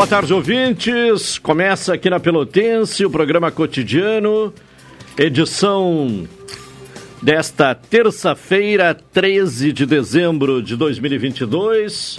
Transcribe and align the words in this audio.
Boa 0.00 0.08
tarde, 0.08 0.32
ouvintes. 0.32 1.38
Começa 1.38 1.92
aqui 1.92 2.08
na 2.08 2.18
Pelotense 2.18 3.04
o 3.04 3.10
programa 3.10 3.50
cotidiano, 3.50 4.50
edição 5.18 6.26
desta 7.22 7.74
terça-feira, 7.74 8.94
13 8.94 9.74
de 9.74 9.84
dezembro 9.84 10.62
de 10.62 10.74
2022. 10.74 12.18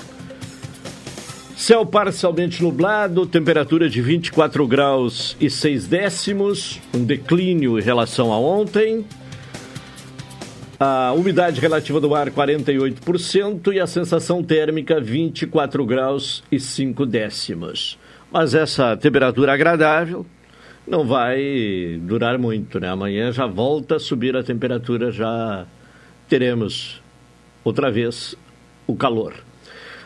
Céu 1.57 1.83
parcialmente 1.83 2.61
nublado, 2.61 3.25
temperatura 3.25 3.89
de 3.89 3.99
24 3.99 4.67
graus 4.67 5.35
e 5.41 5.49
6 5.49 5.87
décimos, 5.87 6.79
um 6.93 7.03
declínio 7.03 7.79
em 7.79 7.81
relação 7.81 8.31
a 8.31 8.37
ontem. 8.37 9.03
A 10.83 11.13
umidade 11.13 11.61
relativa 11.61 12.01
do 12.01 12.15
ar 12.15 12.31
48% 12.31 13.71
e 13.71 13.79
a 13.79 13.85
sensação 13.85 14.43
térmica 14.43 14.99
24 14.99 15.85
graus 15.85 16.43
e 16.51 16.59
5 16.59 17.05
décimos. 17.05 17.99
Mas 18.31 18.55
essa 18.55 18.97
temperatura 18.97 19.53
agradável 19.53 20.25
não 20.87 21.05
vai 21.05 21.99
durar 22.01 22.39
muito, 22.39 22.79
né? 22.79 22.89
Amanhã 22.89 23.31
já 23.31 23.45
volta 23.45 23.97
a 23.97 23.99
subir 23.99 24.35
a 24.35 24.41
temperatura, 24.41 25.11
já 25.11 25.67
teremos 26.27 26.99
outra 27.63 27.91
vez 27.91 28.35
o 28.87 28.95
calor. 28.95 29.35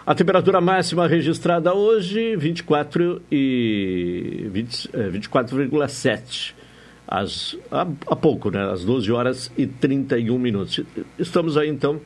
A 0.05 0.13
temperatura 0.13 0.59
máxima 0.59 1.07
registrada 1.07 1.73
hoje 1.73 2.35
24 2.35 3.21
e 3.31 4.45
24,7 4.51 6.64
às, 7.07 7.57
há, 7.71 7.87
há, 8.07 8.15
pouco, 8.15 8.49
né? 8.49 8.71
às 8.71 8.83
12 8.83 9.11
horas 9.11 9.51
e 9.57 9.67
31 9.67 10.37
minutos. 10.37 10.81
Estamos 11.17 11.57
aí, 11.57 11.69
então, 11.69 11.99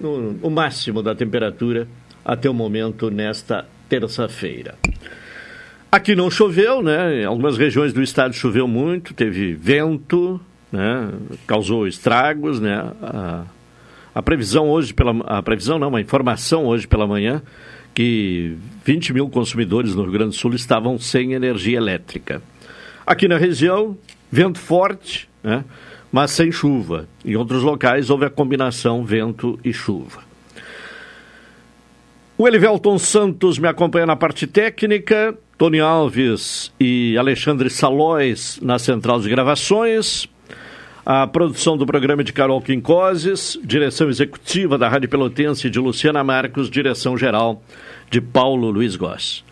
no, 0.00 0.32
no 0.32 0.50
máximo 0.50 1.02
da 1.02 1.14
temperatura 1.14 1.88
até 2.24 2.48
o 2.48 2.54
momento 2.54 3.10
nesta 3.10 3.66
terça-feira. 3.88 4.74
Aqui 5.90 6.16
não 6.16 6.30
choveu, 6.30 6.82
né? 6.82 7.22
Em 7.22 7.24
algumas 7.24 7.56
regiões 7.56 7.92
do 7.92 8.02
estado 8.02 8.34
choveu 8.34 8.66
muito, 8.66 9.14
teve 9.14 9.54
vento, 9.54 10.40
né? 10.72 11.12
Causou 11.46 11.86
estragos, 11.86 12.58
né? 12.58 12.92
A, 13.00 13.44
a 14.12 14.22
previsão 14.22 14.68
hoje 14.68 14.92
pela 14.92 15.12
a 15.24 15.42
previsão 15.42 15.78
não, 15.78 15.94
a 15.94 16.00
informação 16.00 16.66
hoje 16.66 16.88
pela 16.88 17.06
manhã 17.06 17.42
que 17.94 18.56
20 18.84 19.12
mil 19.12 19.28
consumidores 19.28 19.94
no 19.94 20.02
Rio 20.02 20.12
Grande 20.12 20.30
do 20.30 20.34
Sul 20.34 20.52
estavam 20.54 20.98
sem 20.98 21.32
energia 21.32 21.76
elétrica. 21.76 22.42
Aqui 23.06 23.28
na 23.28 23.38
região 23.38 23.96
vento 24.30 24.58
forte, 24.58 25.28
né? 25.42 25.64
mas 26.12 26.30
sem 26.30 26.52
chuva. 26.52 27.08
Em 27.24 27.36
outros 27.36 27.62
locais 27.62 28.10
houve 28.10 28.24
a 28.24 28.30
combinação 28.30 29.04
vento 29.04 29.58
e 29.64 29.72
chuva. 29.72 30.22
O 32.36 32.48
Elivelton 32.48 32.98
Santos 32.98 33.58
me 33.58 33.68
acompanha 33.68 34.06
na 34.06 34.16
parte 34.16 34.46
técnica, 34.46 35.36
Tony 35.56 35.78
Alves 35.78 36.72
e 36.80 37.16
Alexandre 37.16 37.70
Salóis 37.70 38.58
na 38.60 38.78
central 38.78 39.20
de 39.20 39.28
gravações, 39.28 40.28
a 41.06 41.26
produção 41.26 41.76
do 41.76 41.86
programa 41.86 42.24
de 42.24 42.32
Carol 42.32 42.60
Quincoses, 42.60 43.58
direção 43.62 44.08
executiva 44.08 44.76
da 44.76 44.88
Rádio 44.88 45.08
Pelotense 45.08 45.68
de 45.68 45.78
Luciana 45.78 46.24
Marcos, 46.24 46.70
direção 46.70 47.16
geral 47.16 47.62
de 48.10 48.20
Paulo 48.20 48.70
Luiz 48.70 48.96
Goss. 48.96 49.44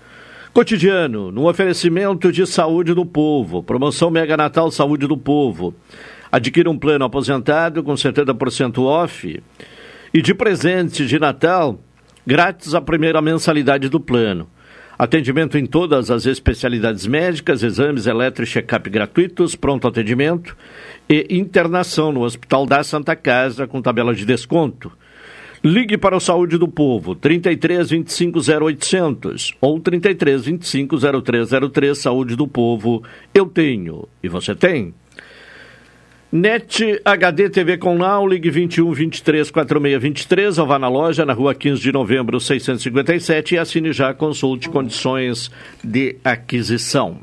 Cotidiano, 0.52 1.32
no 1.32 1.48
oferecimento 1.48 2.30
de 2.30 2.46
saúde 2.46 2.92
do 2.92 3.06
povo. 3.06 3.62
Promoção 3.62 4.10
Mega 4.10 4.36
Natal 4.36 4.70
Saúde 4.70 5.06
do 5.06 5.16
Povo. 5.16 5.74
Adquira 6.30 6.68
um 6.68 6.76
plano 6.76 7.06
aposentado 7.06 7.82
com 7.82 7.94
70% 7.94 8.82
off. 8.82 9.42
E 10.12 10.20
de 10.20 10.34
presente 10.34 11.06
de 11.06 11.18
Natal, 11.18 11.80
grátis 12.26 12.74
a 12.74 12.82
primeira 12.82 13.22
mensalidade 13.22 13.88
do 13.88 13.98
plano. 13.98 14.46
Atendimento 14.98 15.56
em 15.56 15.64
todas 15.64 16.10
as 16.10 16.26
especialidades 16.26 17.06
médicas, 17.06 17.62
exames 17.62 18.06
eletro 18.06 18.44
e 18.44 18.46
check-up 18.46 18.90
gratuitos, 18.90 19.56
pronto 19.56 19.88
atendimento 19.88 20.54
e 21.08 21.26
internação 21.30 22.12
no 22.12 22.20
Hospital 22.20 22.66
da 22.66 22.84
Santa 22.84 23.16
Casa 23.16 23.66
com 23.66 23.80
tabela 23.80 24.14
de 24.14 24.26
desconto. 24.26 24.92
Ligue 25.64 25.96
para 25.96 26.16
o 26.16 26.20
Saúde 26.20 26.58
do 26.58 26.66
Povo, 26.66 27.14
33 27.14 27.88
25 27.88 28.40
0800 28.40 29.54
ou 29.60 29.78
33 29.78 30.44
25 30.44 30.96
0303, 31.22 31.96
Saúde 31.96 32.34
do 32.34 32.48
Povo. 32.48 33.04
Eu 33.32 33.46
tenho. 33.46 34.08
E 34.20 34.28
você 34.28 34.56
tem? 34.56 34.92
NET 36.32 37.00
HD 37.04 37.48
TV 37.48 37.76
com 37.76 37.96
Now, 37.96 38.26
ligue 38.26 38.50
21 38.50 38.90
23 38.92 39.52
46 39.52 40.02
23 40.02 40.58
ou 40.58 40.66
vá 40.66 40.80
na 40.80 40.88
loja 40.88 41.24
na 41.24 41.32
rua 41.32 41.54
15 41.54 41.80
de 41.80 41.92
novembro 41.92 42.40
657 42.40 43.54
e 43.54 43.58
assine 43.58 43.92
já, 43.92 44.12
consulte 44.12 44.68
condições 44.68 45.48
de 45.84 46.16
aquisição. 46.24 47.20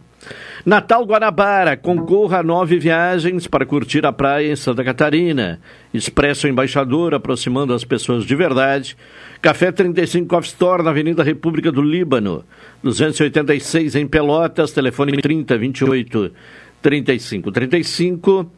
Natal 0.65 1.05
Guanabara, 1.05 1.77
concorra 1.77 2.39
a 2.39 2.43
nove 2.43 2.77
viagens 2.77 3.47
para 3.47 3.65
curtir 3.65 4.05
a 4.05 4.11
praia 4.11 4.51
em 4.51 4.55
Santa 4.55 4.83
Catarina. 4.83 5.59
Expresso 5.93 6.47
Embaixador, 6.47 7.13
aproximando 7.13 7.73
as 7.73 7.83
pessoas 7.83 8.25
de 8.25 8.35
verdade. 8.35 8.97
Café 9.41 9.71
35 9.71 10.27
Coffee 10.27 10.49
Store, 10.49 10.83
na 10.83 10.89
Avenida 10.89 11.23
República 11.23 11.71
do 11.71 11.81
Líbano. 11.81 12.43
286 12.83 13.95
em 13.95 14.07
Pelotas, 14.07 14.71
telefone 14.71 15.13
30 15.21 15.57
28 15.57 16.31
35 16.81 17.51
35. 17.51 18.51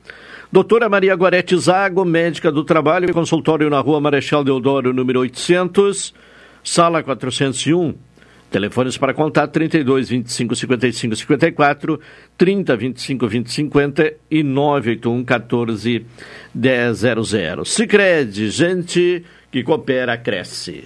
Doutora 0.52 0.90
Maria 0.90 1.16
Gorete 1.16 1.58
Zago, 1.58 2.04
médica 2.04 2.52
do 2.52 2.64
trabalho, 2.66 3.14
consultório 3.14 3.70
na 3.70 3.80
rua 3.80 4.02
Marechal 4.02 4.44
Deodoro, 4.44 4.92
número 4.92 5.22
800, 5.22 6.14
sala 6.62 7.02
401. 7.02 8.11
Telefones 8.52 8.98
para 8.98 9.14
contato 9.14 9.54
32 9.54 10.10
25 10.10 10.56
55 10.58 11.16
54, 11.16 12.00
30 12.38 12.76
25 12.76 13.28
20 13.28 13.50
50 13.50 14.14
e 14.30 14.44
981 14.44 15.24
14 15.24 16.06
100. 16.54 17.64
Sicredi, 17.64 18.50
gente 18.50 19.24
que 19.50 19.64
coopera, 19.64 20.18
cresce. 20.18 20.84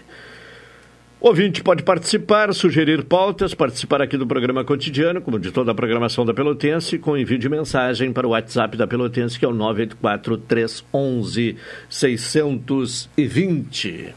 Ouvinte 1.19 1.63
pode 1.63 1.81
participar, 1.81 2.53
sugerir 2.53 3.03
pautas, 3.03 3.55
participar 3.55 3.99
aqui 3.99 4.15
do 4.15 4.27
programa 4.27 4.63
cotidiano, 4.63 5.19
como 5.19 5.39
de 5.39 5.51
toda 5.51 5.71
a 5.71 5.75
programação 5.75 6.23
da 6.23 6.35
Pelotense, 6.35 6.99
com 6.99 7.17
envio 7.17 7.39
de 7.39 7.49
mensagem 7.49 8.13
para 8.13 8.27
o 8.27 8.29
WhatsApp 8.29 8.77
da 8.77 8.85
Pelotense, 8.85 9.39
que 9.39 9.45
é 9.45 9.47
o 9.47 9.53
984 9.53 10.37
311 10.37 11.57
620. 11.89 14.13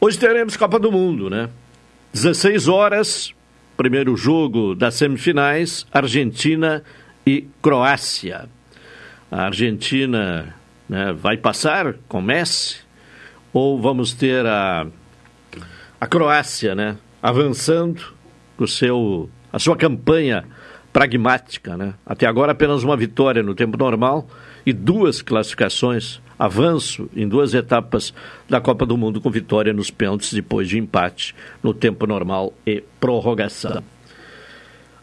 Hoje 0.00 0.18
teremos 0.18 0.56
Copa 0.56 0.78
do 0.78 0.90
Mundo, 0.90 1.28
né? 1.28 1.50
16 2.12 2.68
horas, 2.68 3.34
primeiro 3.74 4.14
jogo 4.16 4.74
das 4.74 4.94
semifinais, 4.96 5.86
Argentina 5.90 6.84
e 7.26 7.48
Croácia. 7.62 8.50
A 9.30 9.46
Argentina 9.46 10.54
né, 10.86 11.10
vai 11.14 11.38
passar 11.38 11.94
com 12.06 12.20
Messi 12.20 12.80
ou 13.50 13.80
vamos 13.80 14.12
ter 14.12 14.44
a, 14.44 14.86
a 15.98 16.06
Croácia 16.06 16.74
né, 16.74 16.98
avançando 17.22 18.02
com 18.58 18.66
seu, 18.66 19.30
a 19.50 19.58
sua 19.58 19.74
campanha 19.74 20.44
pragmática. 20.92 21.78
Né? 21.78 21.94
Até 22.04 22.26
agora 22.26 22.52
apenas 22.52 22.82
uma 22.82 22.96
vitória 22.96 23.42
no 23.42 23.54
tempo 23.54 23.78
normal 23.78 24.28
e 24.66 24.72
duas 24.74 25.22
classificações 25.22 26.20
avanço 26.38 27.08
em 27.14 27.28
duas 27.28 27.54
etapas 27.54 28.12
da 28.48 28.60
Copa 28.60 28.84
do 28.86 28.96
Mundo 28.96 29.20
com 29.20 29.30
vitória 29.30 29.72
nos 29.72 29.90
pênaltis 29.90 30.32
depois 30.32 30.68
de 30.68 30.78
empate 30.78 31.34
no 31.62 31.72
tempo 31.72 32.06
normal 32.06 32.52
e 32.66 32.82
prorrogação. 33.00 33.82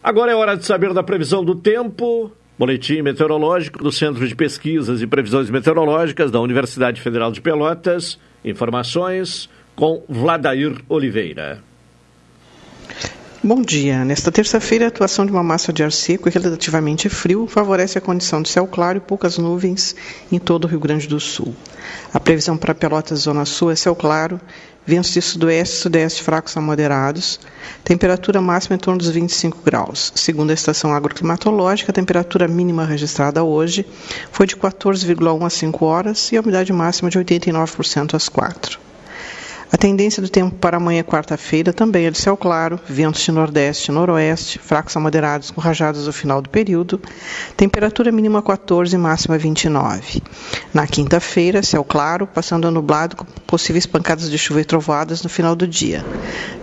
Agora 0.02 0.32
é 0.32 0.34
hora 0.34 0.56
de 0.56 0.64
saber 0.64 0.94
da 0.94 1.02
previsão 1.02 1.44
do 1.44 1.54
tempo. 1.54 2.32
Boletim 2.58 3.02
meteorológico 3.02 3.82
do 3.82 3.90
Centro 3.90 4.26
de 4.26 4.34
Pesquisas 4.34 5.00
e 5.00 5.06
Previsões 5.06 5.48
Meteorológicas 5.48 6.30
da 6.30 6.40
Universidade 6.40 7.00
Federal 7.00 7.32
de 7.32 7.40
Pelotas. 7.40 8.18
Informações 8.44 9.48
com 9.74 10.02
Vladair 10.08 10.76
Oliveira. 10.88 11.62
Bom 13.42 13.62
dia. 13.62 14.04
Nesta 14.04 14.30
terça-feira, 14.30 14.84
a 14.84 14.88
atuação 14.88 15.24
de 15.24 15.32
uma 15.32 15.42
massa 15.42 15.72
de 15.72 15.82
ar 15.82 15.90
seco 15.90 16.28
e 16.28 16.30
relativamente 16.30 17.08
frio 17.08 17.46
favorece 17.46 17.96
a 17.96 18.00
condição 18.00 18.42
de 18.42 18.50
céu 18.50 18.66
claro 18.66 18.98
e 18.98 19.00
poucas 19.00 19.38
nuvens 19.38 19.96
em 20.30 20.38
todo 20.38 20.66
o 20.66 20.68
Rio 20.68 20.78
Grande 20.78 21.08
do 21.08 21.18
Sul. 21.18 21.56
A 22.12 22.20
previsão 22.20 22.58
para 22.58 22.74
Pelotas 22.74 23.20
Zona 23.20 23.46
Sul 23.46 23.70
é 23.70 23.76
céu 23.76 23.96
claro, 23.96 24.38
ventos 24.84 25.10
de 25.10 25.22
sudoeste 25.22 25.74
e 25.74 25.78
sudeste 25.78 26.22
fracos 26.22 26.54
a 26.54 26.60
moderados, 26.60 27.40
temperatura 27.82 28.42
máxima 28.42 28.76
em 28.76 28.78
torno 28.78 28.98
dos 28.98 29.08
25 29.08 29.62
graus. 29.64 30.12
Segundo 30.14 30.50
a 30.50 30.54
estação 30.54 30.92
agroclimatológica, 30.92 31.92
a 31.92 31.94
temperatura 31.94 32.46
mínima 32.46 32.84
registrada 32.84 33.42
hoje 33.42 33.86
foi 34.30 34.46
de 34.46 34.54
14,1 34.54 35.46
às 35.46 35.54
5 35.54 35.86
horas 35.86 36.30
e 36.30 36.36
a 36.36 36.42
umidade 36.42 36.74
máxima 36.74 37.08
de 37.08 37.18
89% 37.18 38.12
às 38.12 38.28
4. 38.28 38.89
A 39.72 39.76
tendência 39.76 40.20
do 40.20 40.28
tempo 40.28 40.56
para 40.56 40.78
amanhã, 40.78 41.04
quarta-feira, 41.04 41.72
também 41.72 42.04
é 42.06 42.10
de 42.10 42.18
céu 42.18 42.36
claro, 42.36 42.80
ventos 42.88 43.22
de 43.22 43.30
nordeste 43.30 43.90
e 43.90 43.94
noroeste, 43.94 44.58
fracos 44.58 44.96
a 44.96 45.00
moderados 45.00 45.52
com 45.52 45.60
rajadas 45.60 46.06
no 46.06 46.12
final 46.12 46.42
do 46.42 46.50
período, 46.50 47.00
temperatura 47.56 48.10
mínima 48.10 48.42
14 48.42 48.96
e 48.96 48.98
máxima 48.98 49.38
29. 49.38 50.20
Na 50.74 50.88
quinta-feira, 50.88 51.62
céu 51.62 51.84
claro, 51.84 52.26
passando 52.26 52.66
a 52.66 52.70
nublado 52.70 53.14
com 53.14 53.24
possíveis 53.46 53.86
pancadas 53.86 54.28
de 54.28 54.36
chuva 54.36 54.60
e 54.60 54.64
trovoadas 54.64 55.22
no 55.22 55.28
final 55.28 55.54
do 55.54 55.68
dia. 55.68 56.04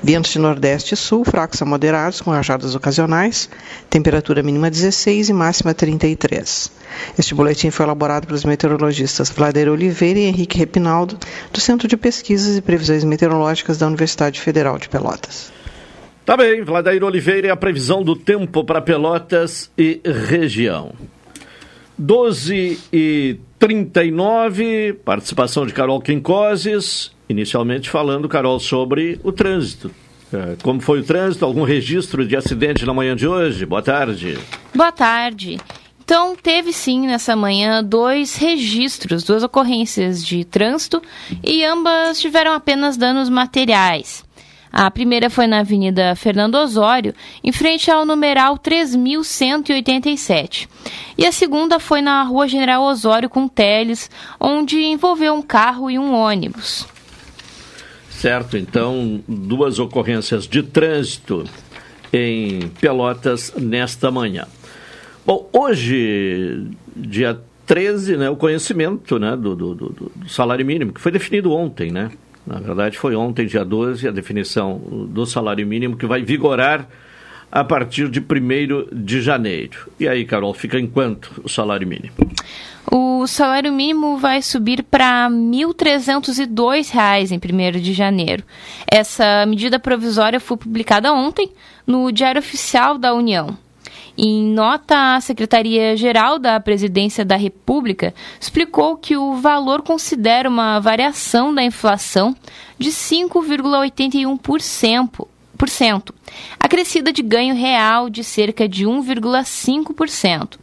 Ventos 0.04 0.32
de 0.32 0.40
nordeste 0.40 0.94
e 0.94 0.98
sul, 0.98 1.24
fracos 1.24 1.62
a 1.62 1.66
moderados 1.66 2.20
com 2.20 2.32
rajadas 2.32 2.76
ocasionais, 2.76 3.50
temperatura 3.90 4.44
mínima 4.44 4.70
16 4.70 5.30
e 5.30 5.34
máxima 5.34 5.74
33. 5.74 6.72
Este 7.18 7.36
boletim 7.36 7.70
foi 7.70 7.86
elaborado 7.86 8.28
pelos 8.28 8.44
meteorologistas 8.44 9.30
Vladeiro 9.30 9.74
Oliveira 9.74 10.20
e 10.20 10.26
Henrique 10.26 10.58
Repinaldo, 10.58 11.18
do 11.52 11.60
Centro 11.60 11.88
de 11.88 11.98
Pesquisas 11.98 12.58
e 12.58 12.62
Previsões 12.62 12.97
Meteorológicas 13.04 13.78
da 13.78 13.88
Universidade 13.88 14.40
Federal 14.40 14.78
de 14.78 14.90
Pelotas. 14.90 15.52
Tá 16.26 16.36
bem, 16.36 16.64
Vladeiro 16.64 17.06
Oliveira 17.06 17.48
e 17.48 17.50
a 17.50 17.56
previsão 17.56 18.04
do 18.04 18.16
tempo 18.16 18.64
para 18.64 18.82
Pelotas 18.82 19.72
e 19.78 20.02
região. 20.04 20.94
12 21.98 22.80
e 22.92 23.40
39, 23.58 24.94
participação 25.06 25.66
de 25.66 25.74
Carol 25.74 26.00
Quincoses, 26.02 27.12
inicialmente 27.28 27.90
falando, 27.90 28.30
Carol, 28.30 28.60
sobre 28.60 29.20
o 29.24 29.32
trânsito. 29.32 29.90
É, 30.32 30.58
como 30.62 30.82
foi 30.82 31.00
o 31.00 31.04
trânsito? 31.04 31.46
Algum 31.46 31.64
registro 31.64 32.28
de 32.28 32.36
acidente 32.36 32.86
na 32.86 32.94
manhã 32.94 33.16
de 33.16 33.28
hoje? 33.28 33.66
Boa 33.66 33.82
tarde. 33.82 34.38
Boa 34.76 34.92
tarde. 34.92 35.58
Então, 36.08 36.38
teve 36.38 36.72
sim 36.72 37.06
nessa 37.06 37.36
manhã 37.36 37.84
dois 37.84 38.38
registros, 38.38 39.26
duas 39.26 39.44
ocorrências 39.44 40.26
de 40.26 40.46
trânsito 40.46 41.02
e 41.44 41.66
ambas 41.66 42.22
tiveram 42.22 42.54
apenas 42.54 42.96
danos 42.96 43.28
materiais. 43.28 44.24
A 44.72 44.90
primeira 44.90 45.30
foi 45.30 45.48
na 45.48 45.60
Avenida 45.60 46.16
Fernando 46.16 46.56
Osório, 46.56 47.14
em 47.44 47.52
frente 47.52 47.92
ao 47.92 48.06
numeral 48.06 48.58
3187. 48.58 50.70
E 51.18 51.26
a 51.26 51.32
segunda 51.34 51.78
foi 51.78 52.02
na 52.02 52.24
Rua 52.24 52.48
General 52.48 52.84
Osório 52.84 53.30
com 53.30 53.46
Teles, 53.46 54.10
onde 54.40 54.82
envolveu 54.82 55.34
um 55.34 55.42
carro 55.42 55.92
e 55.92 56.00
um 56.00 56.14
ônibus. 56.14 56.88
Certo, 58.10 58.56
então, 58.56 59.22
duas 59.28 59.78
ocorrências 59.78 60.48
de 60.48 60.64
trânsito 60.64 61.44
em 62.14 62.70
Pelotas 62.80 63.52
nesta 63.58 64.10
manhã. 64.10 64.48
Bom, 65.28 65.50
hoje, 65.52 66.72
dia 66.96 67.38
13, 67.66 68.16
né, 68.16 68.30
o 68.30 68.38
conhecimento 68.38 69.20
né, 69.20 69.36
do, 69.36 69.54
do, 69.58 69.76
do, 69.76 70.12
do, 70.16 70.30
salário 70.30 70.66
mínimo, 70.66 70.94
que 70.94 71.02
foi 71.02 71.12
definido 71.12 71.52
ontem, 71.52 71.92
né? 71.92 72.12
Na 72.46 72.62
verdade, 72.62 72.98
foi 72.98 73.14
ontem, 73.14 73.46
dia 73.46 73.66
12, 73.66 74.08
a 74.08 74.12
definição 74.12 74.78
do 75.10 75.26
salário 75.26 75.68
mínimo, 75.68 75.98
que 75.98 76.06
vai 76.06 76.22
vigorar 76.24 76.88
a 77.52 77.62
partir 77.62 78.08
de 78.08 78.22
1 78.22 78.24
de 79.04 79.22
janeiro. 79.22 79.92
E 80.00 80.08
aí, 80.08 80.24
Carol, 80.24 80.54
fica 80.54 80.80
em 80.80 80.88
quanto 80.88 81.42
o 81.44 81.50
salário 81.50 81.86
mínimo? 81.86 82.14
O 82.90 83.28
salário 83.28 83.74
mínimo 83.74 84.18
vai 84.18 84.42
subir 84.42 84.82
para 84.82 85.28
R$ 85.28 85.34
1.302 85.34 87.32
em 87.32 87.38
1 87.38 87.82
de 87.82 87.92
janeiro. 87.92 88.46
Essa 88.90 89.46
medida 89.46 89.78
provisória 89.78 90.40
foi 90.40 90.56
publicada 90.56 91.12
ontem 91.12 91.52
no 91.86 92.14
Diário 92.14 92.40
Oficial 92.40 92.98
da 92.98 93.14
União. 93.14 93.67
Em 94.18 94.44
nota, 94.44 95.16
a 95.16 95.22
Secretaria-Geral 95.22 96.40
da 96.40 96.60
Presidência 96.60 97.24
da 97.24 97.36
República 97.36 98.16
explicou 98.40 98.98
que 98.98 99.16
o 99.16 99.36
valor 99.36 99.84
considera 99.84 100.50
uma 100.50 100.80
variação 100.80 101.54
da 101.54 101.64
inflação 101.64 102.36
de 102.80 102.90
5,81%, 102.90 105.24
acrescida 106.60 107.14
de 107.14 107.22
ganho 107.22 107.54
real 107.54 108.10
de 108.10 108.24
cerca 108.24 108.68
de 108.68 108.86
1,5%. 108.86 110.58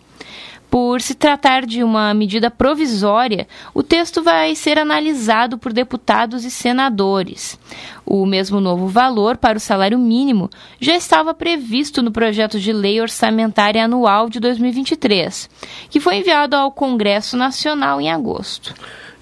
Por 0.75 1.01
se 1.01 1.15
tratar 1.15 1.65
de 1.65 1.85
uma 1.85 2.13
medida 2.13 2.51
provisória, 2.51 3.47
o 3.73 3.81
texto 3.81 4.25
vai 4.25 4.57
ser 4.57 4.77
analisado 4.77 5.57
por 5.57 5.73
deputados 5.73 6.45
e 6.45 6.51
senadores. 6.51 7.57
O 8.05 8.27
mesmo 8.27 8.61
novo 8.61 8.89
valor 8.89 9.37
para 9.37 9.57
o 9.57 9.61
salário 9.61 9.97
mínimo 9.97 10.51
já 10.81 10.97
estava 10.97 11.33
previsto 11.33 12.03
no 12.03 12.11
projeto 12.11 12.59
de 12.59 12.73
lei 12.73 13.01
orçamentária 13.01 13.85
anual 13.85 14.29
de 14.29 14.41
2023, 14.41 15.49
que 15.89 16.01
foi 16.01 16.17
enviado 16.17 16.57
ao 16.57 16.73
Congresso 16.73 17.37
Nacional 17.37 18.01
em 18.01 18.11
agosto. 18.11 18.75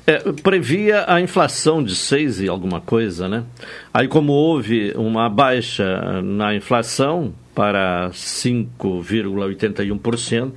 É, 0.06 0.20
previa 0.42 1.04
a 1.06 1.20
inflação 1.20 1.84
de 1.84 1.94
6 1.94 2.40
e 2.40 2.48
alguma 2.48 2.80
coisa, 2.80 3.28
né? 3.28 3.44
Aí, 3.92 4.08
como 4.08 4.32
houve 4.32 4.94
uma 4.96 5.28
baixa 5.28 6.22
na 6.22 6.54
inflação 6.54 7.34
para 7.54 8.08
5,81%, 8.10 10.52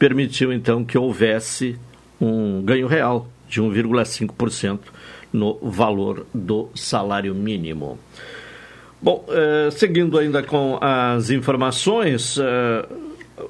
permitiu 0.00 0.50
então 0.50 0.82
que 0.82 0.96
houvesse 0.96 1.78
um 2.18 2.62
ganho 2.62 2.86
real 2.86 3.28
de 3.46 3.60
1,5% 3.60 4.78
no 5.30 5.58
valor 5.60 6.26
do 6.32 6.70
salário 6.74 7.34
mínimo. 7.34 7.98
Bom, 9.00 9.26
eh, 9.28 9.68
seguindo 9.70 10.18
ainda 10.18 10.42
com 10.42 10.78
as 10.80 11.28
informações, 11.28 12.38
eh, 12.38 12.88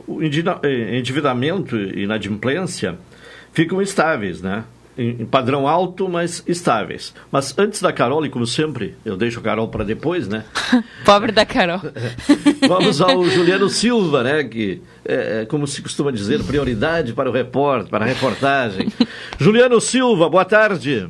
o 0.09 0.21
endividamento 0.23 1.77
e 1.77 2.03
inadimplência 2.03 2.99
ficam 3.53 3.81
estáveis, 3.81 4.43
né? 4.43 4.65
em, 5.01 5.25
padrão 5.25 5.67
alto, 5.67 6.09
mas 6.09 6.43
estáveis. 6.47 7.15
Mas 7.33 7.57
antes 7.59 7.81
da 7.81 7.93
Carol, 7.93 8.25
e 8.27 8.29
como 8.29 8.47
sempre, 8.47 8.95
eu 9.05 9.17
deixo 9.17 9.41
a 9.41 9.43
Carol 9.43 9.69
para 9.69 9.85
depois, 9.85 10.29
né? 10.29 10.45
Pobre 11.05 11.33
da 11.33 11.47
Carol. 11.47 11.81
Vamos 12.69 13.01
ao 13.01 13.25
Juliano 13.25 13.69
Silva, 13.69 14.23
né? 14.23 14.45
Que, 14.45 14.83
é, 15.11 15.43
é, 15.43 15.47
como 15.47 15.67
se 15.67 15.83
costuma 15.83 16.13
dizer, 16.13 16.41
prioridade 16.45 17.13
para 17.13 17.29
o 17.29 17.33
repórter, 17.33 17.91
para 17.91 18.05
a 18.05 18.09
reportagem. 18.09 18.89
Juliano 19.41 19.81
Silva, 19.81 20.31
boa 20.31 20.45
tarde. 20.45 21.09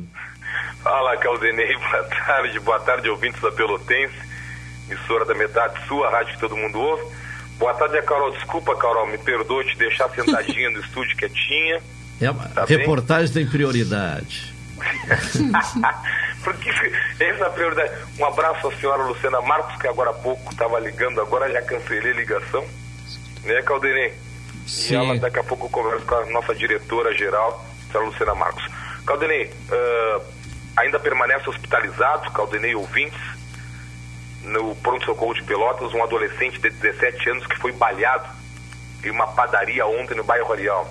Fala, 0.81 1.15
Caldenei, 1.17 1.77
boa 1.77 2.03
tarde. 2.03 2.59
Boa 2.59 2.79
tarde, 2.79 3.09
ouvintes 3.09 3.39
da 3.39 3.51
Pelotense, 3.51 4.15
emissora 4.89 5.23
da 5.23 5.35
metade 5.35 5.85
sua, 5.87 6.09
rádio 6.09 6.33
que 6.33 6.39
todo 6.39 6.57
mundo 6.57 6.79
ouve. 6.79 7.03
Boa 7.59 7.75
tarde, 7.75 8.01
Carol. 8.01 8.31
Desculpa, 8.31 8.75
Carol, 8.75 9.05
me 9.05 9.19
perdoe 9.19 9.65
te 9.65 9.77
deixar 9.77 10.09
sentadinha 10.09 10.71
no 10.71 10.79
estúdio 10.79 11.15
quietinha. 11.15 11.79
É, 12.19 12.33
tá 12.55 12.65
reportagem 12.65 13.31
bem? 13.31 13.43
tem 13.43 13.51
prioridade. 13.51 14.51
Porque 16.43 16.69
essa 17.19 17.43
é 17.43 17.47
a 17.47 17.49
prioridade. 17.51 17.91
Um 18.17 18.25
abraço 18.25 18.67
à 18.67 18.75
senhora 18.77 19.03
Luciana 19.03 19.39
Marcos, 19.41 19.79
que 19.79 19.87
agora 19.87 20.09
há 20.09 20.13
pouco 20.13 20.51
estava 20.51 20.79
ligando, 20.79 21.21
agora 21.21 21.51
já 21.51 21.61
cancelei 21.61 22.13
a 22.13 22.15
ligação. 22.15 22.80
Né, 23.43 23.61
Caldenei? 23.63 24.13
Sim. 24.67 24.93
E 24.93 24.97
ela 24.97 25.17
daqui 25.17 25.39
a 25.39 25.43
pouco 25.43 25.69
conversa 25.69 26.05
com 26.05 26.15
a 26.15 26.25
nossa 26.27 26.53
diretora 26.53 27.13
geral, 27.13 27.65
a 27.93 27.97
Luciana 27.99 28.35
Marcos. 28.35 28.63
Caldenei, 29.05 29.45
uh, 29.45 30.23
ainda 30.75 30.99
permanece 30.99 31.49
hospitalizado, 31.49 32.31
Caldenei 32.31 32.75
ouvintes, 32.75 33.19
no 34.43 34.75
pronto-socorro 34.77 35.33
de 35.33 35.43
Pelotas, 35.43 35.93
um 35.93 36.03
adolescente 36.03 36.59
de 36.59 36.69
17 36.69 37.29
anos 37.29 37.47
que 37.47 37.57
foi 37.57 37.71
baleado 37.71 38.27
em 39.03 39.09
uma 39.09 39.27
padaria 39.27 39.85
ontem 39.85 40.15
no 40.15 40.23
bairro 40.23 40.51
Arial. 40.51 40.89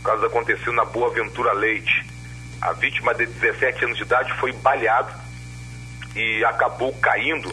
O 0.00 0.02
caso 0.02 0.24
aconteceu 0.24 0.72
na 0.72 0.84
Boa 0.84 1.10
Ventura 1.10 1.52
Leite. 1.52 2.06
A 2.60 2.72
vítima 2.72 3.14
de 3.14 3.26
17 3.26 3.84
anos 3.84 3.96
de 3.96 4.04
idade 4.04 4.32
foi 4.34 4.52
baleada 4.52 5.12
e 6.14 6.44
acabou 6.44 6.92
caindo 7.00 7.52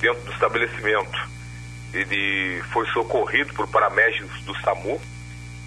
dentro 0.00 0.22
do 0.22 0.32
estabelecimento. 0.32 1.28
Ele 1.92 2.62
foi 2.72 2.86
socorrido 2.88 3.52
por 3.54 3.66
paramédicos 3.68 4.42
do 4.42 4.54
SAMU 4.60 5.00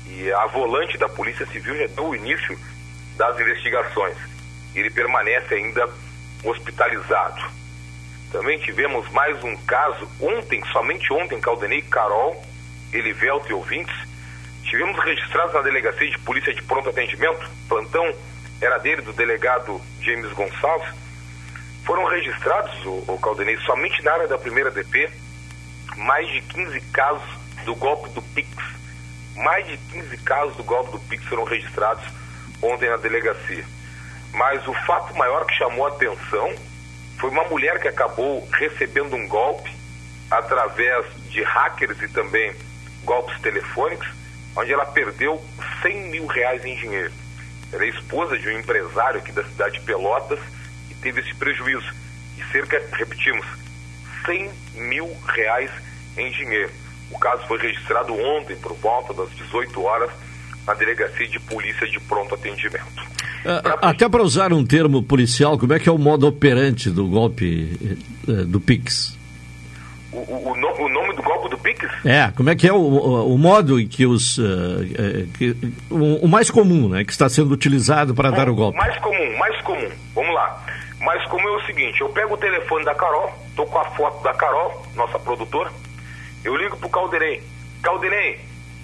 e 0.08 0.32
a 0.32 0.46
volante 0.48 0.98
da 0.98 1.10
Polícia 1.10 1.46
Civil 1.48 1.78
já 1.78 1.88
deu 1.88 2.08
o 2.08 2.16
início 2.16 2.58
das 3.18 3.40
investigações. 3.40 4.18
Ele 4.76 4.90
permanece 4.90 5.54
ainda 5.54 5.90
hospitalizado. 6.44 7.42
Também 8.32 8.60
tivemos 8.60 9.10
mais 9.12 9.44
um 9.44 9.56
caso 9.66 10.08
ontem, 10.20 10.64
somente 10.72 11.12
ontem, 11.12 11.42
Caldenei, 11.42 11.82
Carol, 11.82 12.42
Elivelto 12.94 13.50
e 13.50 13.54
ouvintes, 13.54 14.12
Tivemos 14.72 14.98
registrados 15.04 15.54
na 15.54 15.62
delegacia 15.62 16.10
de 16.10 16.18
polícia 16.20 16.54
de 16.54 16.62
pronto 16.64 16.90
atendimento, 16.90 17.50
plantão 17.68 18.14
era 18.62 18.78
dele, 18.78 19.02
do 19.02 19.12
delegado 19.12 19.82
James 20.00 20.32
Gonçalves. 20.32 20.94
Foram 21.84 22.06
registrados, 22.06 22.74
o, 22.86 23.04
o 23.08 23.20
Caldenei, 23.22 23.58
somente 23.66 24.02
na 24.02 24.14
área 24.14 24.28
da 24.30 24.38
primeira 24.38 24.72
DP, 24.72 25.10
mais 25.98 26.28
de 26.28 26.42
15 26.42 26.82
casos 26.92 27.30
do 27.66 27.76
golpe 27.76 28.10
do 28.10 28.22
Pix. 28.22 28.50
Mais 29.36 29.66
de 29.68 29.78
15 29.78 30.18
casos 30.18 30.56
do 30.56 30.64
golpe 30.64 30.92
do 30.92 31.00
Pix 31.00 31.24
foram 31.26 31.44
registrados 31.44 32.04
ontem 32.62 32.90
na 32.90 32.98
delegacia. 32.98 33.66
Mas 34.34 34.66
o 34.68 34.74
fato 34.86 35.16
maior 35.16 35.46
que 35.46 35.56
chamou 35.56 35.86
a 35.86 35.90
atenção 35.90 36.54
foi 37.20 37.30
uma 37.30 37.44
mulher 37.46 37.80
que 37.80 37.88
acabou 37.88 38.48
recebendo 38.54 39.16
um 39.16 39.28
golpe 39.28 39.72
através 40.30 41.06
de 41.30 41.44
hackers 41.44 42.02
e 42.02 42.08
também 42.08 42.56
golpes 43.04 43.40
telefônicos 43.42 44.08
onde 44.56 44.74
ela 44.74 44.86
perdeu 44.86 45.44
100 45.82 46.10
mil 46.10 46.26
reais 46.28 46.64
em 46.66 46.76
dinheiro. 46.76 47.12
Ela 47.72 47.86
é 47.86 47.90
esposa 47.90 48.38
de 48.38 48.50
um 48.50 48.60
empresário 48.60 49.20
aqui 49.20 49.32
da 49.32 49.44
cidade 49.44 49.80
de 49.80 49.86
Pelotas 49.86 50.40
e 50.90 50.96
teve 50.96 51.22
esse 51.22 51.34
prejuízo. 51.36 51.94
e 52.38 52.44
cerca, 52.52 52.82
repetimos, 52.94 53.46
100 54.26 54.50
mil 54.76 55.10
reais 55.28 55.72
em 56.18 56.32
dinheiro. 56.32 56.72
O 57.12 57.20
caso 57.20 57.46
foi 57.48 57.60
registrado 57.60 58.14
ontem, 58.14 58.56
por 58.56 58.74
volta 58.76 59.14
das 59.14 59.30
18 59.36 59.84
horas, 59.84 60.10
na 60.66 60.74
Delegacia 60.74 61.28
de 61.28 61.40
Polícia 61.40 61.88
de 61.88 62.00
Pronto 62.00 62.36
Atendimento. 62.36 63.02
Uh, 63.42 63.62
pra... 63.62 63.74
Até 63.82 64.08
para 64.08 64.22
usar 64.22 64.54
um 64.54 64.66
termo 64.66 65.02
policial, 65.02 65.58
como 65.58 65.74
é 65.74 65.80
que 65.80 65.90
é 65.90 65.92
o 65.92 65.98
modo 65.98 66.28
operante 66.28 66.90
do 66.90 67.08
golpe 67.08 68.00
uh, 68.28 68.46
do 68.46 68.60
Pix? 68.62 69.20
O, 70.12 70.18
o, 70.18 70.52
o, 70.52 70.90
nome 70.90 71.16
do 71.16 71.24
golpe 71.24 71.50
do 71.50 71.58
Pix? 71.58 71.88
É, 72.06 72.32
como 72.36 72.50
é 72.50 72.56
que 72.56 72.68
é 72.68 72.74
o, 72.74 72.78
o, 72.78 73.38
modo 73.38 73.80
em 73.80 73.88
que 73.88 74.06
os. 74.06 74.38
Uh, 74.38 75.28
que, 75.38 75.56
o, 75.90 76.28
mais 76.28 76.52
comum, 76.52 76.90
né? 76.90 77.06
Que 77.06 77.12
está 77.12 77.30
sendo 77.30 77.52
utilizado 77.52 78.14
para 78.14 78.30
dar 78.30 78.50
o 78.50 78.56
golpe. 78.56 78.78
Mais 78.78 78.98
comum, 79.00 79.38
mais 79.38 79.62
comum. 79.62 79.90
Vamos 80.14 80.36
lá. 80.36 80.66
Mais 81.02 81.24
comum 81.26 81.48
é 81.48 81.58
o 81.58 81.66
seguinte: 81.66 82.02
eu 82.02 82.10
pego 82.10 82.36
o 82.36 82.38
telefone 82.38 82.86
da 82.86 82.96
Carol, 82.96 83.34
tô 83.56 83.66
com 83.66 83.80
a 83.80 83.86
foto 83.92 84.24
da 84.24 84.34
Carol, 84.34 84.86
nossa 84.96 85.18
produtora, 85.20 85.72
eu 86.44 86.56
ligo 86.56 86.78
pro 86.78 86.90
Calderei. 86.90 87.44
Calderei, 87.82 88.40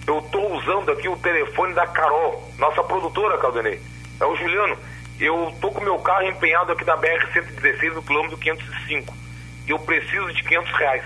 eu 0.07 0.21
tô 0.31 0.39
usando 0.55 0.91
aqui 0.91 1.07
o 1.07 1.17
telefone 1.17 1.73
da 1.73 1.85
Carol, 1.85 2.51
nossa 2.57 2.83
produtora, 2.83 3.37
Calderei. 3.37 3.79
É 4.19 4.25
o 4.25 4.35
Juliano. 4.35 4.77
Eu 5.19 5.51
tô 5.59 5.71
com 5.71 5.83
meu 5.83 5.97
carro 5.99 6.27
empenhado 6.27 6.71
aqui 6.71 6.83
da 6.83 6.95
BR-116 6.95 7.93
no 7.93 8.03
quilômetro 8.03 8.37
505. 8.37 9.15
Eu 9.67 9.79
preciso 9.79 10.31
de 10.33 10.43
500 10.43 10.71
reais. 10.73 11.03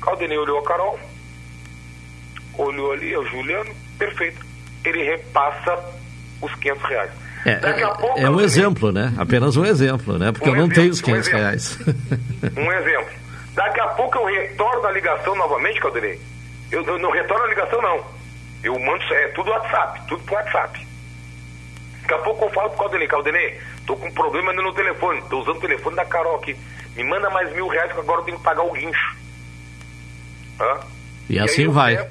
Caldenei 0.00 0.38
olhou 0.38 0.58
a 0.58 0.64
Carol, 0.64 0.98
olhou 2.58 2.92
ali, 2.92 3.12
é 3.12 3.18
o 3.18 3.26
Juliano, 3.26 3.74
perfeito. 3.98 4.44
Ele 4.84 5.02
repassa 5.02 5.78
os 6.40 6.54
500 6.56 6.82
reais. 6.84 7.10
É, 7.44 7.56
pouco, 7.56 8.18
é 8.18 8.30
um 8.30 8.40
exemplo, 8.40 8.92
né? 8.92 9.12
Apenas 9.18 9.56
um 9.56 9.64
exemplo, 9.64 10.18
né? 10.18 10.30
Porque 10.30 10.48
um 10.48 10.52
eu 10.52 10.58
não 10.58 10.64
exemplo, 10.64 10.80
tenho 10.80 10.92
os 10.92 11.00
500 11.00 11.28
um 11.28 11.32
reais. 11.32 11.78
um 12.56 12.72
exemplo. 12.72 13.12
Daqui 13.54 13.80
a 13.80 13.88
pouco 13.88 14.18
eu 14.18 14.24
retorno 14.26 14.86
a 14.86 14.92
ligação 14.92 15.34
novamente, 15.34 15.80
Caldenei. 15.80 16.20
Eu, 16.70 16.84
eu 16.84 16.98
não 16.98 17.10
retorno 17.10 17.44
a 17.44 17.48
ligação, 17.48 17.82
não. 17.82 18.04
Eu 18.62 18.78
mando, 18.78 19.02
é 19.12 19.28
tudo 19.28 19.50
WhatsApp, 19.50 20.00
tudo 20.08 20.22
pro 20.22 20.34
WhatsApp. 20.34 20.86
Daqui 22.02 22.14
a 22.14 22.18
pouco 22.18 22.44
eu 22.44 22.50
falo 22.50 22.70
pro 22.70 22.78
Caldenei, 22.78 23.08
Caldenei, 23.08 23.60
tô 23.86 23.96
com 23.96 24.06
um 24.06 24.12
problema 24.12 24.52
no 24.52 24.72
telefone, 24.72 25.22
tô 25.28 25.40
usando 25.40 25.56
o 25.56 25.60
telefone 25.60 25.96
da 25.96 26.04
Carol 26.04 26.36
aqui. 26.36 26.56
Me 26.96 27.04
manda 27.04 27.28
mais 27.30 27.52
mil 27.54 27.66
reais 27.68 27.92
que 27.92 27.98
agora 27.98 28.20
eu 28.20 28.24
tenho 28.24 28.38
que 28.38 28.44
pagar 28.44 28.62
o 28.62 28.72
guincho. 28.72 29.16
Hã? 30.60 30.80
E, 31.28 31.34
e 31.34 31.38
assim 31.40 31.68
vai. 31.68 31.96
Pego, 31.96 32.10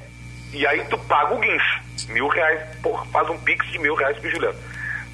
e 0.54 0.68
aí 0.68 0.84
tu 0.90 0.98
paga 0.98 1.34
o 1.34 1.40
guincho. 1.40 1.82
Mil 2.10 2.28
reais, 2.28 2.78
porra, 2.82 3.06
faz 3.06 3.30
um 3.30 3.38
pix 3.40 3.66
de 3.72 3.80
mil 3.80 3.96
reais 3.96 4.18
pro 4.18 4.30
Juliano. 4.30 4.58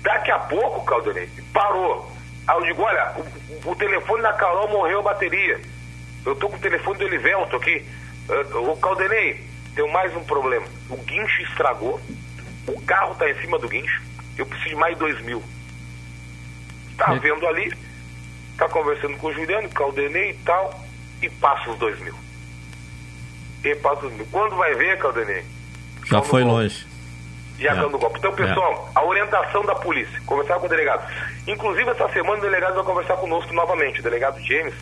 Daqui 0.07 0.31
a 0.31 0.39
pouco, 0.39 0.85
Caldenei, 0.85 1.29
parou. 1.51 2.09
Aí 2.47 2.55
eu 2.55 2.63
digo, 2.63 2.81
olha, 2.81 3.13
o, 3.65 3.71
o 3.71 3.75
telefone 3.75 4.23
da 4.23 4.31
Carol 4.31 4.69
morreu 4.69 4.99
a 4.99 5.03
bateria. 5.03 5.59
Eu 6.25 6.33
tô 6.33 6.47
com 6.47 6.55
o 6.55 6.59
telefone 6.59 6.97
do 6.97 7.03
Elivelto 7.03 7.57
aqui. 7.57 7.85
O 8.53 8.77
Caldenei, 8.77 9.45
tem 9.75 9.91
mais 9.91 10.15
um 10.15 10.23
problema. 10.23 10.65
O 10.89 10.95
guincho 10.95 11.41
estragou, 11.41 11.99
o 12.67 12.81
carro 12.83 13.15
tá 13.15 13.29
em 13.29 13.35
cima 13.41 13.59
do 13.59 13.67
guincho, 13.67 14.01
eu 14.37 14.45
preciso 14.45 14.69
de 14.69 14.75
mais 14.77 14.97
dois 14.97 15.19
mil. 15.23 15.43
Tá 16.97 17.13
é. 17.13 17.19
vendo 17.19 17.45
ali, 17.45 17.69
tá 18.57 18.69
conversando 18.69 19.17
com 19.17 19.27
o 19.27 19.33
Juliano, 19.33 19.67
Caldenei 19.71 20.29
e 20.29 20.35
tal, 20.35 20.85
e 21.21 21.29
passa 21.29 21.69
os 21.69 21.77
dois 21.79 21.99
mil. 21.99 22.15
E 23.61 23.75
passa 23.75 24.05
os 24.05 24.13
mil. 24.13 24.25
Quando 24.31 24.55
vai 24.55 24.73
ver, 24.73 24.97
Caldenei? 24.99 25.43
Já 26.05 26.21
foi 26.21 26.45
longe. 26.45 26.86
Já 27.59 27.71
é. 27.71 27.75
no 27.75 27.97
golpe. 27.97 28.19
Então, 28.19 28.33
pessoal, 28.33 28.89
é. 28.95 28.99
a 28.99 29.03
orientação 29.03 29.63
da 29.65 29.75
polícia, 29.75 30.21
conversar 30.25 30.59
com 30.59 30.67
o 30.67 30.69
delegado. 30.69 31.11
Inclusive, 31.47 31.89
essa 31.89 32.07
semana 32.09 32.37
o 32.37 32.41
delegado 32.41 32.75
vai 32.75 32.83
conversar 32.83 33.17
conosco 33.17 33.53
novamente, 33.53 33.99
o 33.99 34.03
delegado 34.03 34.39
James 34.43 34.75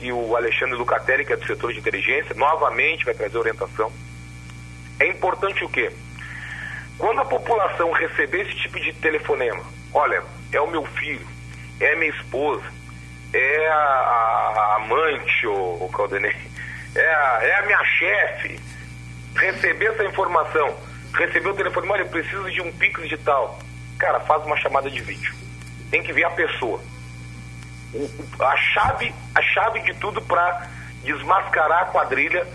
e 0.00 0.10
o 0.12 0.36
Alexandre 0.36 0.74
Lucatelli, 0.74 1.24
que 1.24 1.32
é 1.32 1.36
do 1.36 1.46
setor 1.46 1.72
de 1.72 1.78
inteligência, 1.78 2.34
novamente 2.34 3.04
vai 3.04 3.14
trazer 3.14 3.36
orientação. 3.36 3.92
É 4.98 5.08
importante 5.08 5.64
o 5.64 5.68
quê? 5.68 5.92
Quando 6.98 7.20
a 7.20 7.24
população 7.24 7.90
receber 7.92 8.42
esse 8.42 8.54
tipo 8.56 8.78
de 8.78 8.92
telefonema, 8.94 9.62
olha, 9.92 10.22
é 10.52 10.60
o 10.60 10.70
meu 10.70 10.84
filho, 10.84 11.26
é 11.80 11.92
a 11.92 11.96
minha 11.96 12.10
esposa, 12.10 12.64
é 13.32 13.68
a, 13.68 13.74
a 13.74 14.76
amante, 14.76 15.46
o, 15.46 15.84
o 15.84 15.90
Caldenei, 15.92 16.36
é 16.94 17.14
a, 17.14 17.38
é 17.42 17.54
a 17.58 17.62
minha 17.66 17.84
chefe, 17.84 18.60
receber 19.34 19.86
essa 19.86 20.04
informação, 20.04 20.76
receber 21.14 21.48
o 21.48 21.54
telefone, 21.54 21.88
olha, 21.88 22.02
eu 22.02 22.08
preciso 22.08 22.50
de 22.50 22.60
um 22.60 22.72
pix 22.72 23.02
digital. 23.02 23.58
Cara, 23.98 24.20
faz 24.20 24.44
uma 24.44 24.56
chamada 24.56 24.90
de 24.90 25.00
vídeo. 25.00 25.32
Tem 25.90 26.02
que 26.02 26.12
ver 26.12 26.24
a 26.24 26.30
pessoa 26.30 26.80
a 28.40 28.56
chave, 28.56 29.12
a 29.34 29.42
chave 29.42 29.80
de 29.80 29.94
tudo 29.94 30.20
para 30.22 30.68
desmascarar 31.04 31.82
a 31.82 31.84
quadrilha, 31.86 32.46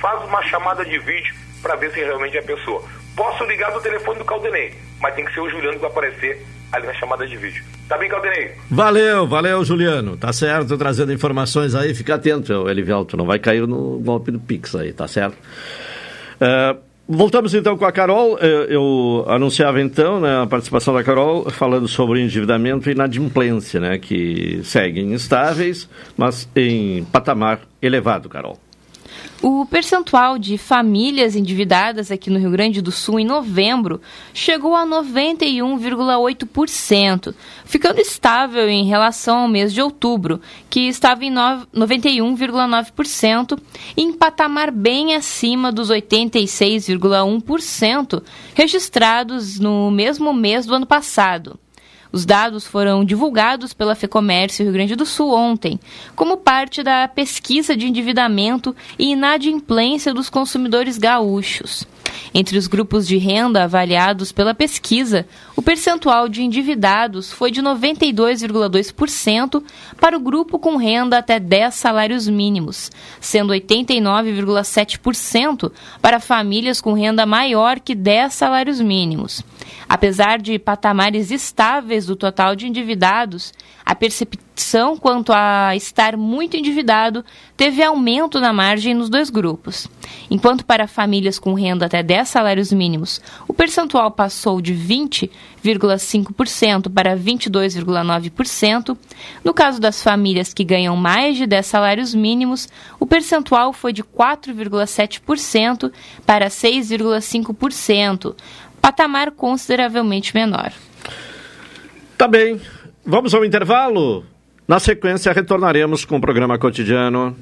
faz 0.00 0.22
uma 0.24 0.42
chamada 0.44 0.84
de 0.84 0.98
vídeo 0.98 1.34
para 1.62 1.76
ver 1.76 1.92
se 1.92 2.00
realmente 2.00 2.36
é 2.36 2.40
a 2.40 2.44
pessoa. 2.44 2.82
Posso 3.16 3.44
ligar 3.44 3.72
do 3.72 3.80
telefone 3.80 4.18
do 4.18 4.24
Caldenei, 4.24 4.74
mas 5.00 5.14
tem 5.14 5.24
que 5.24 5.32
ser 5.32 5.40
o 5.40 5.50
Juliano 5.50 5.74
que 5.74 5.80
vai 5.80 5.90
aparecer 5.90 6.44
ali 6.72 6.86
na 6.86 6.94
chamada 6.94 7.26
de 7.26 7.36
vídeo. 7.36 7.64
Tá 7.88 7.96
bem, 7.96 8.08
Caldenei? 8.08 8.54
Valeu, 8.70 9.26
valeu, 9.26 9.64
Juliano. 9.64 10.16
Tá 10.16 10.32
certo, 10.32 10.76
trazendo 10.76 11.12
informações 11.12 11.74
aí. 11.74 11.94
Fica 11.94 12.16
atento, 12.16 12.68
Elivelto, 12.68 13.16
não 13.16 13.24
vai 13.24 13.38
cair 13.38 13.66
no 13.66 13.98
golpe 13.98 14.30
do 14.30 14.38
Pix 14.38 14.74
aí, 14.74 14.92
tá 14.92 15.08
certo? 15.08 15.36
Uh, 16.40 16.87
Voltamos 17.10 17.54
então 17.54 17.74
com 17.78 17.86
a 17.86 17.92
Carol. 17.92 18.38
Eu 18.38 19.24
anunciava 19.28 19.80
então 19.80 20.20
né, 20.20 20.42
a 20.42 20.46
participação 20.46 20.92
da 20.92 21.02
Carol 21.02 21.48
falando 21.48 21.88
sobre 21.88 22.20
endividamento 22.20 22.90
e 22.90 22.92
inadimplência, 22.92 23.80
né, 23.80 23.98
que 23.98 24.60
seguem 24.62 25.14
estáveis, 25.14 25.88
mas 26.18 26.46
em 26.54 27.04
patamar 27.04 27.60
elevado, 27.80 28.28
Carol. 28.28 28.58
O 29.40 29.64
percentual 29.64 30.36
de 30.36 30.58
famílias 30.58 31.36
endividadas 31.36 32.10
aqui 32.10 32.28
no 32.28 32.40
Rio 32.40 32.50
Grande 32.50 32.82
do 32.82 32.90
Sul 32.90 33.20
em 33.20 33.24
novembro 33.24 34.00
chegou 34.34 34.74
a 34.74 34.84
91,8%, 34.84 37.32
ficando 37.64 38.00
estável 38.00 38.68
em 38.68 38.86
relação 38.86 39.38
ao 39.38 39.48
mês 39.48 39.72
de 39.72 39.80
outubro, 39.80 40.40
que 40.68 40.88
estava 40.88 41.24
em 41.24 41.32
91,9%, 41.32 43.56
em 43.96 44.12
patamar 44.12 44.72
bem 44.72 45.14
acima 45.14 45.70
dos 45.70 45.88
86,1% 45.88 48.20
registrados 48.54 49.60
no 49.60 49.88
mesmo 49.88 50.34
mês 50.34 50.66
do 50.66 50.74
ano 50.74 50.86
passado. 50.86 51.60
Os 52.10 52.24
dados 52.24 52.66
foram 52.66 53.04
divulgados 53.04 53.74
pela 53.74 53.94
FEComércio 53.94 54.64
Rio 54.64 54.72
Grande 54.72 54.96
do 54.96 55.04
Sul 55.04 55.32
ontem, 55.32 55.78
como 56.16 56.38
parte 56.38 56.82
da 56.82 57.06
pesquisa 57.06 57.76
de 57.76 57.86
endividamento 57.86 58.74
e 58.98 59.12
inadimplência 59.12 60.14
dos 60.14 60.30
consumidores 60.30 60.96
gaúchos. 60.96 61.86
Entre 62.34 62.58
os 62.58 62.66
grupos 62.66 63.06
de 63.06 63.16
renda 63.16 63.62
avaliados 63.64 64.30
pela 64.32 64.54
pesquisa, 64.54 65.26
o 65.56 65.62
percentual 65.62 66.28
de 66.28 66.42
endividados 66.42 67.32
foi 67.32 67.50
de 67.50 67.62
92,2% 67.62 69.62
para 70.00 70.16
o 70.16 70.20
grupo 70.20 70.58
com 70.58 70.76
renda 70.76 71.16
até 71.18 71.40
10 71.40 71.74
salários 71.74 72.28
mínimos, 72.28 72.90
sendo 73.20 73.52
89,7% 73.52 75.72
para 76.02 76.20
famílias 76.20 76.80
com 76.80 76.92
renda 76.92 77.26
maior 77.26 77.80
que 77.80 77.94
10 77.94 78.34
salários 78.34 78.80
mínimos. 78.80 79.42
Apesar 79.88 80.38
de 80.38 80.58
patamares 80.58 81.30
estáveis 81.30 82.04
do 82.06 82.14
total 82.14 82.54
de 82.54 82.66
endividados, 82.66 83.54
a 83.88 83.94
percepção 83.94 84.98
quanto 84.98 85.32
a 85.32 85.74
estar 85.74 86.14
muito 86.14 86.58
endividado 86.58 87.24
teve 87.56 87.82
aumento 87.82 88.38
na 88.38 88.52
margem 88.52 88.92
nos 88.92 89.08
dois 89.08 89.30
grupos. 89.30 89.88
Enquanto 90.30 90.62
para 90.62 90.86
famílias 90.86 91.38
com 91.38 91.54
renda 91.54 91.86
até 91.86 92.02
10 92.02 92.28
salários 92.28 92.70
mínimos, 92.70 93.18
o 93.48 93.54
percentual 93.54 94.10
passou 94.10 94.60
de 94.60 94.74
20,5% 94.74 96.92
para 96.92 97.16
22,9%, 97.16 98.94
no 99.42 99.54
caso 99.54 99.80
das 99.80 100.02
famílias 100.02 100.52
que 100.52 100.64
ganham 100.64 100.94
mais 100.94 101.38
de 101.38 101.46
10 101.46 101.64
salários 101.64 102.14
mínimos, 102.14 102.68
o 103.00 103.06
percentual 103.06 103.72
foi 103.72 103.94
de 103.94 104.04
4,7% 104.04 105.90
para 106.26 106.48
6,5%, 106.48 108.36
patamar 108.82 109.30
consideravelmente 109.30 110.34
menor. 110.34 110.74
Tá 112.18 112.28
bem. 112.28 112.60
Vamos 113.04 113.34
ao 113.34 113.44
intervalo. 113.44 114.24
Na 114.66 114.78
sequência, 114.78 115.32
retornaremos 115.32 116.04
com 116.04 116.16
o 116.16 116.20
programa 116.20 116.58
cotidiano. 116.58 117.36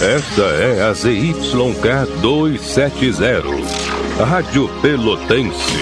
Esta 0.00 0.42
é 0.42 0.82
a 0.82 0.92
ZYK 0.92 2.20
270, 2.20 4.24
Rádio 4.24 4.68
Pelotense, 4.82 5.78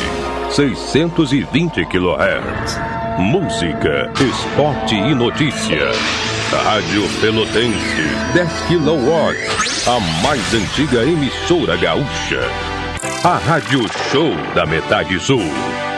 620 0.51 1.85
kHz. 1.87 2.79
Música, 3.19 4.11
esporte 4.21 4.95
e 4.95 5.15
notícia. 5.15 5.91
Rádio 6.65 7.03
Pelotense, 7.21 8.03
10 8.35 8.51
kW, 8.69 9.55
a 9.87 10.01
mais 10.23 10.55
antiga 10.55 11.05
emissora 11.05 11.77
gaúcha. 11.77 12.41
A 13.27 13.39
Rádio 13.39 13.81
Show 14.11 14.37
da 14.55 14.67
Metade 14.67 15.19
Sul. 15.19 15.94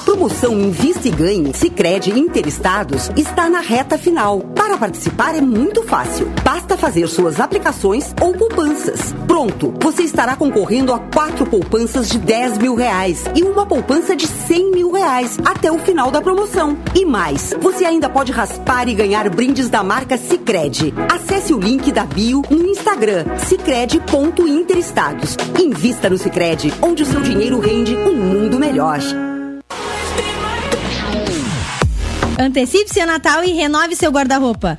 Promoção 0.00 0.58
Invista 0.58 1.06
e 1.08 1.10
Ganhe 1.10 1.54
Sicredi 1.54 2.10
Interestados 2.10 3.10
está 3.16 3.48
na 3.48 3.60
reta 3.60 3.96
final. 3.96 4.40
Para 4.40 4.76
participar 4.76 5.34
é 5.36 5.40
muito 5.40 5.82
fácil. 5.82 6.30
Basta 6.42 6.76
fazer 6.76 7.06
suas 7.06 7.38
aplicações 7.38 8.14
ou 8.20 8.32
poupanças. 8.34 9.14
Pronto, 9.26 9.72
você 9.80 10.02
estará 10.02 10.36
concorrendo 10.36 10.92
a 10.92 10.98
quatro 10.98 11.46
poupanças 11.46 12.08
de 12.08 12.18
10 12.18 12.58
mil 12.58 12.74
reais 12.74 13.24
e 13.34 13.42
uma 13.42 13.66
poupança 13.66 14.16
de 14.16 14.26
100 14.26 14.70
mil 14.72 14.90
reais 14.90 15.38
até 15.44 15.70
o 15.70 15.78
final 15.78 16.10
da 16.10 16.20
promoção. 16.20 16.76
E 16.94 17.04
mais, 17.04 17.54
você 17.60 17.84
ainda 17.84 18.08
pode 18.08 18.32
raspar 18.32 18.88
e 18.88 18.94
ganhar 18.94 19.28
brindes 19.28 19.68
da 19.68 19.82
marca 19.82 20.16
Sicredi. 20.16 20.94
Acesse 21.12 21.52
o 21.52 21.58
link 21.58 21.92
da 21.92 22.04
bio 22.04 22.42
no 22.50 22.66
Instagram, 22.66 23.24
sicredi.interestados. 23.38 25.36
Invista 25.60 26.08
no 26.10 26.18
Sicredi, 26.18 26.72
onde 26.82 27.02
o 27.02 27.06
seu 27.06 27.20
dinheiro 27.20 27.60
rende 27.60 27.94
um 27.96 28.16
mundo 28.16 28.58
melhor. 28.58 29.00
Antecipe 32.38 32.92
seu 32.92 33.06
Natal 33.06 33.44
e 33.44 33.52
renove 33.52 33.94
seu 33.94 34.10
guarda-roupa. 34.10 34.76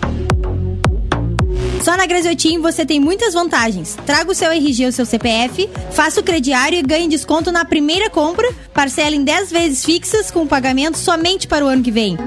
Só 1.84 1.96
na 1.96 2.06
Graziotin 2.06 2.60
você 2.60 2.86
tem 2.86 3.00
muitas 3.00 3.34
vantagens. 3.34 3.98
Traga 4.06 4.32
o 4.32 4.36
seu 4.36 4.52
RG 4.52 4.88
ou 4.88 4.92
seu 4.92 5.06
CPF, 5.06 5.70
faça 5.92 6.20
o 6.20 6.24
crediário 6.24 6.78
e 6.78 6.82
ganhe 6.82 7.08
desconto 7.08 7.52
na 7.52 7.64
primeira 7.64 8.10
compra, 8.10 8.52
parcela 8.74 9.16
em 9.16 9.24
10 9.24 9.52
vezes 9.52 9.86
fixas 9.86 10.32
com 10.32 10.48
pagamento 10.48 10.98
somente 10.98 11.48
para 11.48 11.64
o 11.64 11.68
ano 11.68 11.84
que 11.84 11.92
vem. 11.92 12.18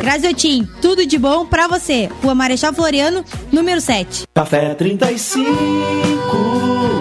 Graziotin, 0.00 0.66
tudo 0.80 1.04
de 1.04 1.18
bom 1.18 1.44
pra 1.44 1.68
você. 1.68 2.08
Rua 2.22 2.34
Marechal 2.34 2.72
Floriano, 2.72 3.22
número 3.52 3.80
7. 3.80 4.24
Café 4.34 4.74
35 4.74 6.97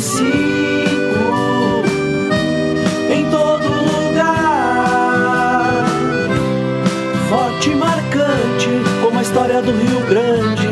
35 0.00 0.24
em 3.12 3.30
todo 3.30 3.68
lugar. 3.68 5.04
Forte 7.28 7.70
e 7.70 7.74
marcante 7.74 8.70
como 9.02 9.18
a 9.18 9.22
história 9.22 9.60
do 9.60 9.72
Rio 9.72 10.00
Grande. 10.08 10.70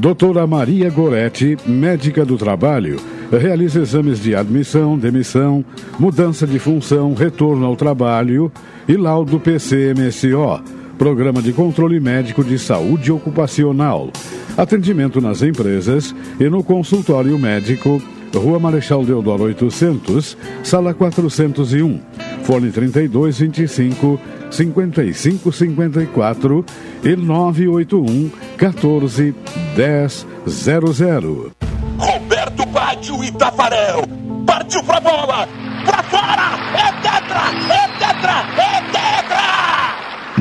Doutora 0.00 0.46
Maria 0.46 0.88
Goretti, 0.90 1.58
médica 1.66 2.24
do 2.24 2.38
trabalho, 2.38 2.98
realiza 3.30 3.80
exames 3.80 4.20
de 4.20 4.34
admissão, 4.34 4.98
demissão, 4.98 5.62
mudança 5.98 6.46
de 6.46 6.58
função, 6.58 7.12
retorno 7.14 7.66
ao 7.66 7.76
trabalho 7.76 8.50
e 8.88 8.96
laudo 8.96 9.38
PCMSO, 9.38 10.81
Programa 11.02 11.42
de 11.42 11.52
Controle 11.52 11.98
Médico 11.98 12.44
de 12.44 12.56
Saúde 12.56 13.10
Ocupacional. 13.10 14.08
Atendimento 14.56 15.20
nas 15.20 15.42
empresas 15.42 16.14
e 16.38 16.48
no 16.48 16.62
consultório 16.62 17.36
médico, 17.36 18.00
Rua 18.32 18.60
Marechal 18.60 19.04
Deodoro 19.04 19.42
800, 19.42 20.38
Sala 20.62 20.94
401, 20.94 22.00
Fone 22.44 22.70
3225 22.70 24.20
5554 24.48 26.64
e 27.02 27.16
981 27.16 28.30
14 28.56 29.34
1000. 29.74 31.50
Roberto 31.98 32.64
Baggio 32.66 33.24
e 33.24 33.32
Tafarel. 33.32 34.04
Partiu 34.46 34.84
pra 34.84 35.00
bola! 35.00 35.48
Pra 35.84 36.00
fora! 36.04 36.52
É 36.78 36.92
tetra! 37.02 37.50
É 37.74 37.88
tetra! 37.98 38.46
É! 38.62 38.71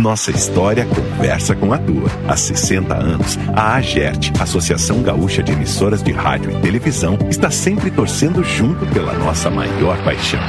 Nossa 0.01 0.31
história 0.31 0.83
conversa 0.87 1.55
com 1.55 1.71
a 1.71 1.77
tua. 1.77 2.09
Há 2.27 2.35
60 2.35 2.91
anos, 2.95 3.37
a 3.55 3.75
AGERT, 3.75 4.31
Associação 4.39 5.03
Gaúcha 5.03 5.43
de 5.43 5.51
Emissoras 5.51 6.01
de 6.01 6.11
Rádio 6.11 6.49
e 6.49 6.55
Televisão, 6.59 7.19
está 7.29 7.51
sempre 7.51 7.91
torcendo 7.91 8.43
junto 8.43 8.83
pela 8.87 9.13
nossa 9.13 9.51
maior 9.51 10.03
paixão. 10.03 10.39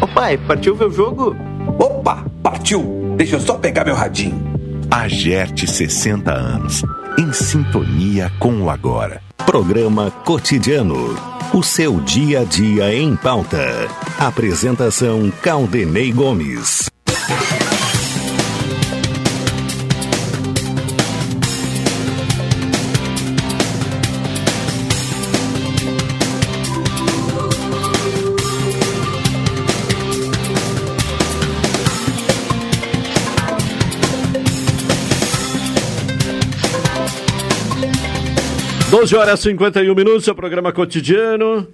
Ô 0.00 0.06
pai, 0.06 0.38
partiu 0.38 0.76
ver 0.76 0.84
o 0.84 0.92
jogo? 0.92 1.36
Opa, 1.76 2.24
partiu! 2.40 3.14
Deixa 3.16 3.34
eu 3.34 3.40
só 3.40 3.54
pegar 3.54 3.84
meu 3.84 3.96
radinho. 3.96 4.40
AGERT 4.88 5.66
60 5.66 6.32
anos, 6.32 6.84
em 7.18 7.32
sintonia 7.32 8.30
com 8.38 8.62
o 8.62 8.70
agora. 8.70 9.20
Programa 9.44 10.12
Cotidiano. 10.24 11.16
O 11.52 11.64
seu 11.64 11.98
dia 12.02 12.42
a 12.42 12.44
dia 12.44 12.94
em 12.94 13.16
pauta. 13.16 13.88
Apresentação 14.20 15.32
Caldenei 15.42 16.12
Gomes. 16.12 16.88
Doze 38.98 39.14
horas 39.14 39.38
e 39.38 39.42
51 39.50 39.94
minutos, 39.94 40.24
seu 40.24 40.34
programa 40.34 40.72
cotidiano. 40.72 41.68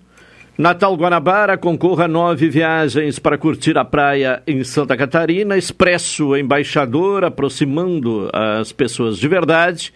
Natal 0.59 0.95
Guanabara 0.95 1.57
concorra 1.57 2.07
nove 2.07 2.51
viagens 2.51 3.19
para 3.19 3.39
curtir 3.39 3.79
a 3.79 3.85
praia 3.85 4.43
em 4.47 4.63
Santa 4.63 4.95
Catarina. 4.95 5.57
Expresso 5.57 6.37
Embaixador, 6.37 7.25
aproximando 7.25 8.29
as 8.31 8.73
pessoas 8.73 9.17
de 9.17 9.27
verdade. 9.27 9.91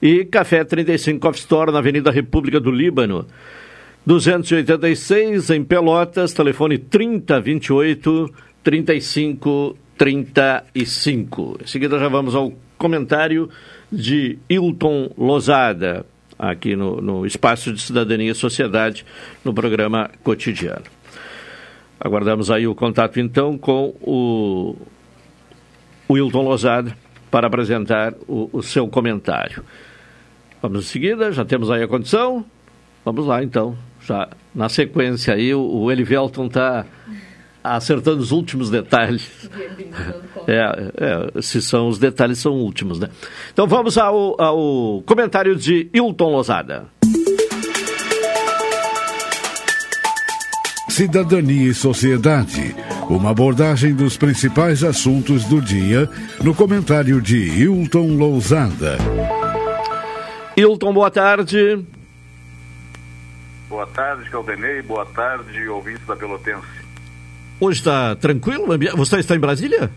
E 0.00 0.24
Café 0.24 0.62
35 0.62 1.18
Coffee 1.18 1.40
Store, 1.40 1.72
na 1.72 1.80
Avenida 1.80 2.12
República 2.12 2.60
do 2.60 2.70
Líbano. 2.70 3.26
286 4.06 5.50
em 5.50 5.64
Pelotas, 5.64 6.32
telefone 6.32 6.78
3028 6.78 8.32
3535. 8.62 11.58
Em 11.60 11.66
seguida 11.66 11.98
já 11.98 12.06
vamos 12.06 12.36
ao 12.36 12.52
comentário 12.78 13.50
de 13.90 14.38
Hilton 14.48 15.10
Lozada 15.18 16.06
aqui 16.38 16.76
no, 16.76 17.00
no 17.00 17.26
Espaço 17.26 17.72
de 17.72 17.80
Cidadania 17.80 18.30
e 18.30 18.34
Sociedade, 18.34 19.04
no 19.44 19.52
programa 19.52 20.10
cotidiano. 20.22 20.84
Aguardamos 22.00 22.50
aí 22.50 22.66
o 22.66 22.74
contato, 22.74 23.18
então, 23.18 23.58
com 23.58 23.94
o, 24.00 24.76
Wilton 26.08 26.42
Lozada 26.42 26.96
para 27.30 27.48
apresentar 27.48 28.14
o, 28.26 28.48
o 28.52 28.62
seu 28.62 28.86
comentário. 28.86 29.64
Vamos 30.62 30.84
em 30.84 30.88
seguida, 30.88 31.32
já 31.32 31.44
temos 31.44 31.70
aí 31.70 31.82
a 31.82 31.88
condição. 31.88 32.44
Vamos 33.04 33.26
lá, 33.26 33.42
então. 33.42 33.76
Já 34.06 34.28
na 34.54 34.68
sequência 34.68 35.34
aí, 35.34 35.52
o, 35.52 35.60
o 35.60 35.90
Elivelton 35.90 36.46
está 36.46 36.86
acertando 37.76 38.20
os 38.20 38.32
últimos 38.32 38.70
detalhes. 38.70 39.28
É, 40.50 41.34
é, 41.36 41.42
se 41.42 41.60
são 41.60 41.88
os 41.88 41.98
detalhes, 41.98 42.38
são 42.38 42.54
últimos, 42.54 42.98
né? 42.98 43.10
Então 43.52 43.66
vamos 43.66 43.98
ao, 43.98 44.40
ao 44.40 45.02
comentário 45.02 45.54
de 45.54 45.90
Hilton 45.92 46.30
Lozada. 46.30 46.86
Cidadania 50.98 51.70
e 51.70 51.74
Sociedade. 51.74 52.74
Uma 53.08 53.30
abordagem 53.30 53.94
dos 53.94 54.16
principais 54.16 54.82
assuntos 54.82 55.44
do 55.44 55.60
dia 55.62 56.10
no 56.42 56.52
comentário 56.54 57.22
de 57.22 57.36
Hilton 57.36 58.16
Lousada. 58.16 58.98
Hilton, 60.56 60.92
boa 60.92 61.08
tarde. 61.08 61.86
Boa 63.68 63.86
tarde, 63.86 64.28
Caldenei. 64.28 64.82
Boa 64.82 65.06
tarde, 65.06 65.68
ouvintes 65.68 66.04
da 66.04 66.16
Pelotense. 66.16 66.66
Hoje 67.60 67.80
está 67.80 68.14
tranquilo? 68.16 68.66
Você 68.96 69.18
está 69.18 69.34
em 69.34 69.40
Brasília? 69.40 69.90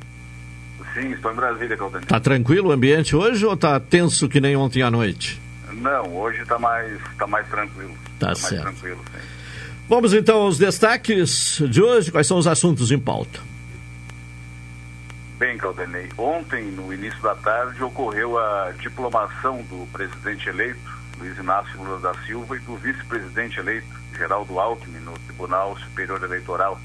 Sim, 0.94 1.12
estou 1.12 1.32
em 1.32 1.36
Brasília, 1.36 1.78
Caldenei. 1.78 2.04
Está 2.04 2.20
tranquilo 2.20 2.70
o 2.70 2.72
ambiente 2.72 3.16
hoje 3.16 3.46
ou 3.46 3.54
está 3.54 3.80
tenso 3.80 4.28
que 4.28 4.42
nem 4.42 4.56
ontem 4.56 4.82
à 4.82 4.90
noite? 4.92 5.40
Não, 5.72 6.16
hoje 6.18 6.42
está 6.42 6.60
mais, 6.60 7.00
tá 7.18 7.26
mais 7.28 7.48
tranquilo. 7.48 7.96
Tá, 8.20 8.28
tá 8.28 8.36
certo. 8.36 8.64
mais 8.64 8.78
tranquilo, 8.78 9.02
sim. 9.14 9.28
Vamos 9.88 10.14
então 10.14 10.42
aos 10.42 10.58
destaques 10.58 11.62
de 11.70 11.82
hoje. 11.82 12.12
Quais 12.12 12.26
são 12.28 12.38
os 12.38 12.48
assuntos 12.48 12.92
em 12.92 13.00
pauta? 13.00 13.40
Bem, 15.38 15.58
Caldenei, 15.58 16.08
ontem, 16.18 16.66
no 16.66 16.94
início 16.94 17.20
da 17.22 17.36
tarde, 17.36 17.82
ocorreu 17.84 18.38
a 18.38 18.74
diplomação 18.80 19.58
do 19.64 19.88
presidente 19.92 20.48
eleito, 20.50 20.80
Luiz 21.18 21.38
Inácio 21.38 21.82
Lula 21.82 22.00
da 22.00 22.14
Silva, 22.26 22.56
e 22.56 22.60
do 22.60 22.76
vice-presidente 22.76 23.60
eleito, 23.60 23.88
Geraldo 24.16 24.60
Alckmin, 24.60 25.00
no 25.00 25.14
Tribunal 25.20 25.76
Superior 25.80 26.24
Eleitoral. 26.24 26.80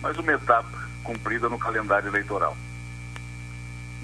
Mais 0.00 0.16
uma 0.16 0.32
etapa 0.32 0.88
cumprida 1.02 1.48
no 1.48 1.58
calendário 1.58 2.06
eleitoral. 2.06 2.56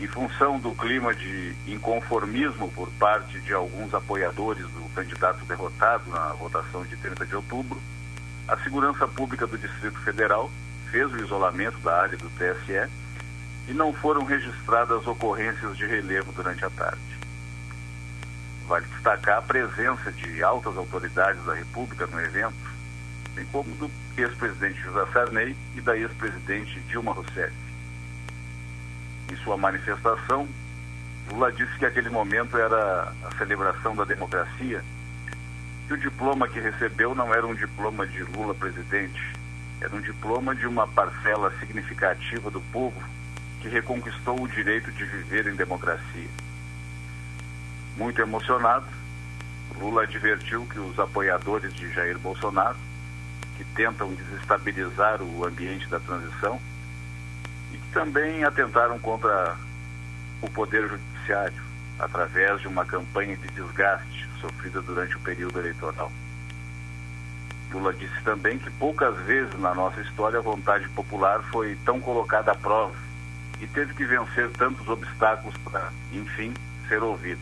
Em 0.00 0.09
função 0.09 0.59
do 0.59 0.72
clima 0.72 1.14
de 1.14 1.54
inconformismo 1.68 2.68
por 2.72 2.90
parte 2.98 3.38
de 3.40 3.52
alguns 3.52 3.94
apoiadores 3.94 4.64
do 4.64 4.92
candidato 4.92 5.44
derrotado 5.44 6.11
na 6.11 6.33
votação 6.33 6.85
de 6.85 6.96
30 6.96 7.24
de 7.24 7.37
outubro, 7.37 7.80
a 8.48 8.57
Segurança 8.57 9.07
Pública 9.07 9.46
do 9.46 9.57
Distrito 9.57 9.98
Federal 10.00 10.50
fez 10.90 11.12
o 11.12 11.18
isolamento 11.18 11.78
da 11.78 12.02
área 12.02 12.18
do 12.18 12.28
TSE 12.30 12.90
e 13.68 13.72
não 13.72 13.92
foram 13.92 14.24
registradas 14.24 15.07
ocorrências 15.07 15.76
de 15.76 15.87
relevo 15.87 16.33
durante 16.33 16.64
a 16.64 16.70
tarde. 16.70 17.00
Vale 18.66 18.87
destacar 18.87 19.38
a 19.38 19.42
presença 19.42 20.11
de 20.11 20.42
altas 20.42 20.76
autoridades 20.76 21.44
da 21.44 21.54
República 21.54 22.04
no 22.09 22.20
evento, 22.20 22.73
bem 23.34 23.44
como 23.46 23.74
do 23.76 23.90
ex-presidente 24.16 24.80
José 24.80 25.06
Sarney 25.12 25.56
e 25.74 25.80
da 25.80 25.96
ex-presidente 25.96 26.80
Dilma 26.88 27.12
Rousseff. 27.12 27.52
Em 29.32 29.36
sua 29.36 29.56
manifestação, 29.56 30.48
Lula 31.30 31.50
disse 31.52 31.76
que 31.78 31.86
aquele 31.86 32.10
momento 32.10 32.56
era 32.56 33.12
a 33.24 33.36
celebração 33.38 33.96
da 33.96 34.04
democracia 34.04 34.82
e 35.88 35.92
o 35.92 35.98
diploma 35.98 36.48
que 36.48 36.60
recebeu 36.60 37.14
não 37.14 37.34
era 37.34 37.46
um 37.46 37.54
diploma 37.54 38.06
de 38.06 38.22
Lula 38.22 38.54
presidente, 38.54 39.20
era 39.80 39.94
um 39.94 40.00
diploma 40.00 40.54
de 40.54 40.66
uma 40.66 40.86
parcela 40.86 41.52
significativa 41.58 42.50
do 42.50 42.60
povo 42.60 43.02
que 43.60 43.68
reconquistou 43.68 44.40
o 44.40 44.48
direito 44.48 44.92
de 44.92 45.04
viver 45.04 45.46
em 45.46 45.56
democracia. 45.56 46.28
Muito 47.96 48.20
emocionado, 48.20 48.86
Lula 49.78 50.02
advertiu 50.02 50.66
que 50.66 50.78
os 50.78 50.98
apoiadores 50.98 51.72
de 51.74 51.90
Jair 51.92 52.18
Bolsonaro, 52.18 52.76
que 53.56 53.64
tentam 53.64 54.14
desestabilizar 54.14 55.22
o 55.22 55.44
ambiente 55.44 55.88
da 55.88 56.00
transição, 56.00 56.60
e 57.72 57.76
que 57.76 57.88
também 57.92 58.44
atentaram 58.44 58.98
contra 58.98 59.56
o 60.40 60.50
Poder 60.50 60.88
Judiciário 60.88 61.62
através 61.98 62.60
de 62.60 62.68
uma 62.68 62.84
campanha 62.84 63.36
de 63.36 63.48
desgaste 63.48 64.28
sofrida 64.40 64.82
durante 64.82 65.16
o 65.16 65.20
período 65.20 65.58
eleitoral. 65.58 66.10
Lula 67.72 67.92
disse 67.92 68.20
também 68.22 68.58
que 68.58 68.70
poucas 68.70 69.16
vezes 69.24 69.58
na 69.58 69.74
nossa 69.74 70.00
história 70.00 70.38
a 70.38 70.42
vontade 70.42 70.88
popular 70.90 71.42
foi 71.50 71.76
tão 71.84 72.00
colocada 72.00 72.52
à 72.52 72.54
prova 72.54 72.94
e 73.60 73.66
teve 73.66 73.94
que 73.94 74.04
vencer 74.04 74.48
tantos 74.50 74.86
obstáculos 74.88 75.56
para, 75.58 75.90
enfim, 76.12 76.54
ser 76.88 77.02
ouvido. 77.02 77.40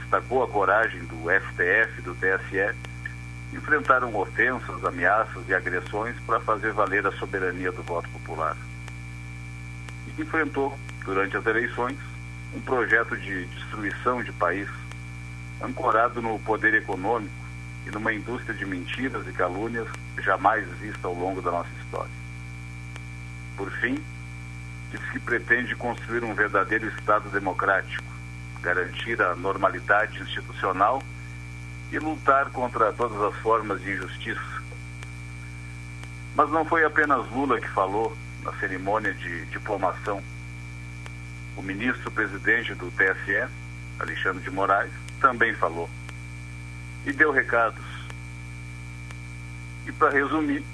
Destacou 0.00 0.42
a 0.42 0.48
coragem 0.48 1.02
do 1.04 1.16
STF 1.30 1.98
e 1.98 2.02
do 2.02 2.14
TSE, 2.14 2.76
enfrentaram 3.52 4.14
ofensas, 4.14 4.84
ameaças 4.84 5.48
e 5.48 5.54
agressões 5.54 6.14
para 6.26 6.40
fazer 6.40 6.72
valer 6.72 7.06
a 7.06 7.12
soberania 7.12 7.72
do 7.72 7.82
voto 7.82 8.08
popular. 8.10 8.56
E 10.06 10.22
enfrentou, 10.22 10.78
durante 11.04 11.36
as 11.36 11.44
eleições, 11.46 11.98
um 12.54 12.60
projeto 12.60 13.16
de 13.16 13.46
destruição 13.46 14.22
de 14.22 14.32
país, 14.32 14.68
ancorado 15.62 16.22
no 16.22 16.38
poder 16.40 16.74
econômico 16.74 17.32
e 17.86 17.90
numa 17.90 18.12
indústria 18.12 18.54
de 18.54 18.64
mentiras 18.64 19.26
e 19.26 19.32
calúnias 19.32 19.88
jamais 20.18 20.66
vista 20.78 21.06
ao 21.06 21.14
longo 21.14 21.40
da 21.40 21.50
nossa 21.50 21.70
história. 21.82 22.10
Por 23.56 23.70
fim, 23.72 24.02
diz 24.90 25.00
que 25.10 25.18
pretende 25.18 25.74
construir 25.76 26.24
um 26.24 26.34
verdadeiro 26.34 26.88
Estado 26.88 27.28
democrático, 27.30 28.04
garantir 28.60 29.20
a 29.22 29.34
normalidade 29.34 30.20
institucional 30.20 31.02
e 31.92 31.98
lutar 31.98 32.50
contra 32.50 32.92
todas 32.92 33.20
as 33.22 33.40
formas 33.40 33.80
de 33.82 33.92
injustiça. 33.92 34.62
Mas 36.34 36.50
não 36.50 36.64
foi 36.64 36.84
apenas 36.84 37.28
Lula 37.30 37.60
que 37.60 37.68
falou 37.68 38.16
na 38.42 38.52
cerimônia 38.54 39.12
de 39.14 39.46
diplomação. 39.46 40.22
O 41.56 41.62
ministro-presidente 41.62 42.74
do 42.74 42.90
TSE, 42.92 43.48
Alexandre 43.98 44.42
de 44.42 44.50
Moraes, 44.50 44.92
também 45.20 45.54
falou 45.54 45.90
e 47.04 47.12
deu 47.12 47.32
recados. 47.32 47.84
E 49.86 49.92
para 49.92 50.10
resumir, 50.10 50.64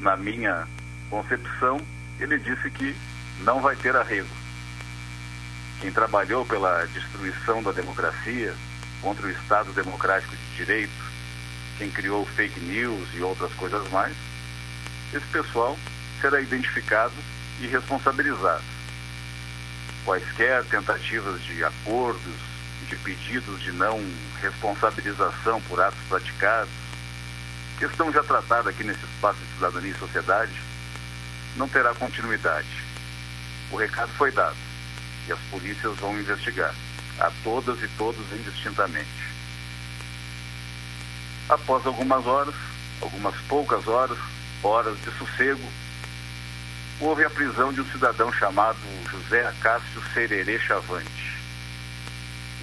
na 0.00 0.16
minha 0.16 0.66
concepção, 1.10 1.80
ele 2.18 2.38
disse 2.38 2.70
que 2.70 2.96
não 3.40 3.60
vai 3.60 3.76
ter 3.76 3.94
arrego. 3.94 4.28
Quem 5.80 5.92
trabalhou 5.92 6.44
pela 6.46 6.86
destruição 6.86 7.62
da 7.62 7.72
democracia, 7.72 8.54
contra 9.00 9.26
o 9.26 9.30
Estado 9.30 9.72
Democrático 9.72 10.34
de 10.36 10.56
Direito, 10.56 11.04
quem 11.78 11.90
criou 11.90 12.24
fake 12.24 12.60
news 12.60 13.08
e 13.14 13.20
outras 13.20 13.52
coisas 13.54 13.88
mais, 13.90 14.14
esse 15.12 15.26
pessoal 15.26 15.78
será 16.20 16.40
identificado 16.40 17.14
e 17.60 17.66
responsabilizado. 17.66 18.64
Quaisquer 20.04 20.64
tentativas 20.64 21.42
de 21.42 21.64
acordos, 21.64 22.34
de 22.88 22.96
pedidos 22.96 23.60
de 23.60 23.72
não 23.72 24.00
responsabilização 24.40 25.60
por 25.62 25.80
atos 25.80 25.98
praticados, 26.08 26.72
questão 27.78 28.12
já 28.12 28.22
tratada 28.22 28.70
aqui 28.70 28.84
nesse 28.84 29.04
espaço 29.04 29.38
de 29.38 29.54
cidadania 29.54 29.90
e 29.90 29.98
sociedade, 29.98 30.52
não 31.56 31.68
terá 31.68 31.94
continuidade. 31.94 32.68
O 33.70 33.76
recado 33.76 34.10
foi 34.16 34.30
dado 34.30 34.56
e 35.28 35.32
as 35.32 35.38
polícias 35.50 35.96
vão 35.96 36.18
investigar, 36.18 36.74
a 37.18 37.30
todas 37.42 37.82
e 37.82 37.88
todos 37.96 38.20
indistintamente. 38.32 39.36
Após 41.48 41.86
algumas 41.86 42.26
horas, 42.26 42.54
algumas 43.00 43.34
poucas 43.42 43.86
horas, 43.86 44.18
horas 44.62 44.96
de 45.02 45.10
sossego, 45.18 45.68
houve 47.00 47.24
a 47.24 47.30
prisão 47.30 47.72
de 47.72 47.80
um 47.80 47.90
cidadão 47.92 48.32
chamado 48.32 48.78
José 49.10 49.46
Acácio 49.46 50.02
Sererê 50.12 50.58
Chavante, 50.58 51.36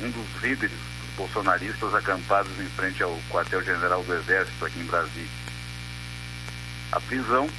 um 0.01 0.09
dos 0.09 0.41
líderes 0.41 0.75
dos 0.75 1.15
bolsonaristas 1.15 1.93
acampados 1.93 2.51
em 2.59 2.69
frente 2.69 3.01
ao 3.01 3.17
quartel-general 3.29 4.03
do 4.03 4.13
Exército 4.15 4.65
aqui 4.65 4.79
em 4.79 4.85
Brasília. 4.85 5.43
A 6.91 6.99
prisão, 6.99 7.49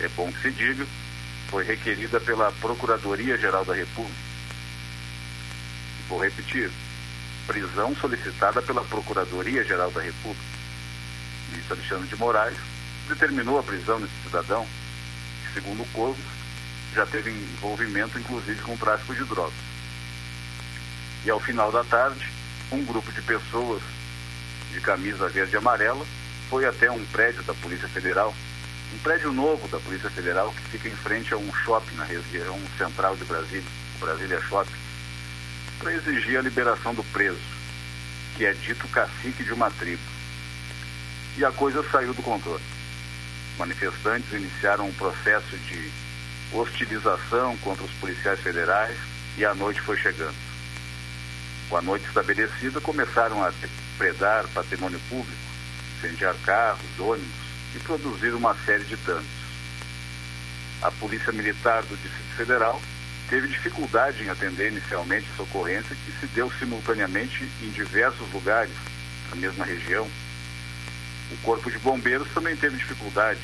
é 0.00 0.08
bom 0.08 0.32
que 0.32 0.42
se 0.42 0.50
diga, 0.50 0.86
foi 1.48 1.64
requerida 1.64 2.18
pela 2.18 2.50
Procuradoria-Geral 2.52 3.64
da 3.64 3.74
República. 3.74 4.31
Vou 6.12 6.20
repetir: 6.20 6.70
prisão 7.46 7.96
solicitada 7.96 8.60
pela 8.60 8.84
Procuradoria-Geral 8.84 9.90
da 9.92 10.02
República. 10.02 10.44
O 11.48 11.52
ministro 11.52 11.74
Alexandre 11.74 12.08
de 12.08 12.16
Moraes 12.16 12.56
determinou 13.08 13.58
a 13.58 13.62
prisão 13.62 13.98
desse 13.98 14.12
cidadão, 14.22 14.66
que, 15.46 15.54
segundo 15.54 15.82
o 15.82 15.86
Corvo, 15.86 16.20
já 16.94 17.06
teve 17.06 17.30
envolvimento, 17.30 18.18
inclusive, 18.18 18.60
com 18.60 18.74
o 18.74 18.76
tráfico 18.76 19.14
de 19.14 19.24
drogas. 19.24 19.54
E 21.24 21.30
ao 21.30 21.40
final 21.40 21.72
da 21.72 21.82
tarde, 21.82 22.30
um 22.70 22.84
grupo 22.84 23.10
de 23.10 23.22
pessoas 23.22 23.80
de 24.70 24.82
camisa 24.82 25.30
verde 25.30 25.54
e 25.54 25.56
amarela 25.56 26.04
foi 26.50 26.66
até 26.66 26.90
um 26.90 27.02
prédio 27.06 27.42
da 27.44 27.54
Polícia 27.54 27.88
Federal 27.88 28.34
um 28.94 28.98
prédio 28.98 29.32
novo 29.32 29.66
da 29.68 29.78
Polícia 29.78 30.10
Federal 30.10 30.52
que 30.52 30.72
fica 30.72 30.88
em 30.88 30.96
frente 30.96 31.32
a 31.32 31.38
um 31.38 31.50
shopping 31.64 31.96
na 31.96 32.04
região 32.04 32.58
central 32.76 33.16
de 33.16 33.24
Brasília, 33.24 33.64
o 33.96 34.04
Brasília 34.04 34.38
Shopping, 34.42 34.81
para 35.82 35.92
exigir 35.92 36.38
a 36.38 36.42
liberação 36.42 36.94
do 36.94 37.02
preso, 37.02 37.40
que 38.36 38.46
é 38.46 38.52
dito 38.52 38.86
cacique 38.88 39.42
de 39.42 39.52
uma 39.52 39.70
tribo. 39.72 40.02
E 41.36 41.44
a 41.44 41.50
coisa 41.50 41.84
saiu 41.90 42.14
do 42.14 42.22
controle. 42.22 42.62
Manifestantes 43.58 44.32
iniciaram 44.32 44.86
um 44.86 44.92
processo 44.92 45.56
de 45.58 45.90
hostilização 46.52 47.56
contra 47.58 47.84
os 47.84 47.90
policiais 47.92 48.40
federais 48.40 48.96
e 49.36 49.44
a 49.44 49.54
noite 49.54 49.80
foi 49.80 49.96
chegando. 49.96 50.36
Com 51.68 51.76
a 51.78 51.82
noite 51.82 52.06
estabelecida, 52.06 52.80
começaram 52.80 53.42
a 53.42 53.50
depredar 53.50 54.46
patrimônio 54.54 55.00
público, 55.08 55.42
incendiar 55.98 56.34
carros, 56.44 56.98
ônibus, 56.98 57.42
e 57.74 57.78
produzir 57.80 58.34
uma 58.34 58.54
série 58.66 58.84
de 58.84 58.96
danos. 58.96 59.24
A 60.82 60.90
Polícia 60.90 61.32
Militar 61.32 61.82
do 61.82 61.96
Distrito 61.96 62.36
Federal 62.36 62.80
teve 63.32 63.48
dificuldade 63.48 64.22
em 64.22 64.28
atender 64.28 64.72
inicialmente 64.72 65.26
essa 65.32 65.42
ocorrência 65.42 65.96
que 65.96 66.12
se 66.20 66.26
deu 66.34 66.52
simultaneamente 66.58 67.48
em 67.62 67.70
diversos 67.70 68.30
lugares 68.30 68.74
na 69.30 69.36
mesma 69.36 69.64
região. 69.64 70.06
O 71.30 71.36
Corpo 71.38 71.70
de 71.70 71.78
Bombeiros 71.78 72.28
também 72.34 72.54
teve 72.54 72.76
dificuldade. 72.76 73.40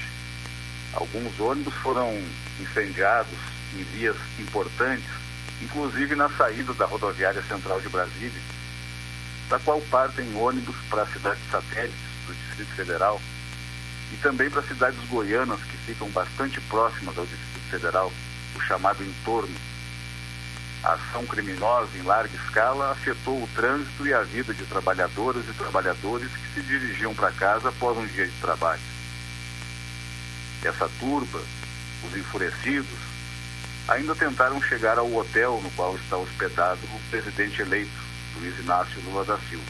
Alguns 0.93 1.41
ônibus 1.41 1.73
foram 1.77 2.23
incendiados 2.61 3.33
em 3.75 3.83
vias 3.97 4.17
importantes, 4.39 5.09
inclusive 5.63 6.15
na 6.15 6.29
saída 6.29 6.75
da 6.75 6.85
rodoviária 6.85 7.43
central 7.45 7.81
de 7.81 7.89
Brasília, 7.89 8.43
da 9.49 9.59
qual 9.59 9.81
partem 9.91 10.37
ônibus 10.37 10.77
para 10.91 11.05
a 11.05 11.07
cidade 11.07 11.41
satélite 11.51 11.97
do 12.27 12.35
Distrito 12.35 12.75
Federal 12.75 13.19
e 14.13 14.17
também 14.19 14.51
para 14.51 14.61
cidades 14.65 15.01
goianas 15.09 15.63
que 15.63 15.79
ficam 15.79 16.11
bastante 16.11 16.61
próximas 16.61 17.17
ao 17.17 17.25
Distrito 17.25 17.71
Federal, 17.71 18.13
o 18.55 18.61
chamado 18.61 19.03
entorno. 19.03 19.68
A 20.83 20.93
ação 20.93 21.27
criminosa 21.27 21.91
em 21.97 22.03
larga 22.03 22.35
escala 22.37 22.93
afetou 22.93 23.43
o 23.43 23.49
trânsito 23.55 24.07
e 24.07 24.15
a 24.15 24.23
vida 24.23 24.55
de 24.55 24.65
trabalhadoras 24.65 25.45
e 25.49 25.53
trabalhadores 25.53 26.31
que 26.31 26.55
se 26.55 26.63
dirigiam 26.63 27.15
para 27.15 27.33
casa 27.33 27.69
após 27.69 27.99
um 27.99 28.07
dia 28.07 28.27
de 28.27 28.41
trabalho. 28.41 28.81
Essa 30.63 30.89
turba, 31.01 31.41
os 32.05 32.17
enfurecidos, 32.17 32.99
ainda 33.89 34.15
tentaram 34.15 34.63
chegar 34.63 34.99
ao 34.99 35.13
hotel 35.15 35.61
no 35.63 35.71
qual 35.73 35.97
está 35.97 36.17
hospedado 36.17 36.81
o 36.85 37.11
presidente 37.11 37.61
eleito, 37.61 37.91
Luiz 38.37 38.59
Inácio 38.61 39.01
Lula 39.03 39.25
da 39.25 39.39
Silva. 39.49 39.65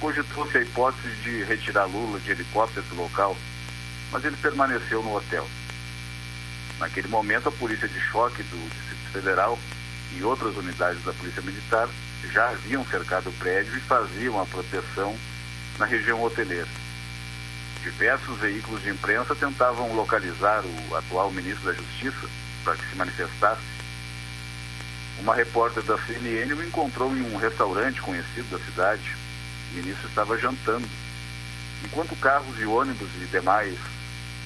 cogitou-se 0.00 0.56
a 0.56 0.62
hipótese 0.62 1.08
de 1.22 1.42
retirar 1.44 1.84
Lula 1.84 2.18
de 2.20 2.30
helicóptero 2.30 2.84
do 2.86 2.96
local, 2.96 3.36
mas 4.10 4.24
ele 4.24 4.36
permaneceu 4.36 5.02
no 5.02 5.14
hotel. 5.14 5.46
Naquele 6.78 7.08
momento, 7.08 7.48
a 7.48 7.52
polícia 7.52 7.88
de 7.88 8.00
choque 8.00 8.42
do 8.42 8.95
Federal 9.06 9.58
e 10.16 10.22
outras 10.22 10.56
unidades 10.56 11.02
da 11.04 11.12
Polícia 11.12 11.42
Militar 11.42 11.88
já 12.32 12.50
haviam 12.50 12.84
cercado 12.86 13.28
o 13.28 13.32
prédio 13.32 13.76
e 13.76 13.80
faziam 13.80 14.40
a 14.40 14.46
proteção 14.46 15.16
na 15.78 15.86
região 15.86 16.22
hoteleira. 16.22 16.68
Diversos 17.82 18.38
veículos 18.38 18.82
de 18.82 18.90
imprensa 18.90 19.34
tentavam 19.34 19.94
localizar 19.94 20.64
o 20.64 20.96
atual 20.96 21.30
ministro 21.30 21.66
da 21.66 21.72
Justiça 21.72 22.28
para 22.64 22.76
que 22.76 22.88
se 22.88 22.96
manifestasse. 22.96 23.62
Uma 25.20 25.34
repórter 25.34 25.82
da 25.84 25.96
CNN 25.98 26.52
o 26.52 26.64
encontrou 26.64 27.16
em 27.16 27.22
um 27.22 27.36
restaurante 27.36 28.00
conhecido 28.00 28.50
da 28.50 28.64
cidade. 28.64 29.14
O 29.72 29.76
ministro 29.76 30.08
estava 30.08 30.36
jantando, 30.36 30.88
enquanto 31.84 32.16
carros 32.16 32.58
e 32.58 32.66
ônibus 32.66 33.08
e 33.22 33.26
demais 33.26 33.76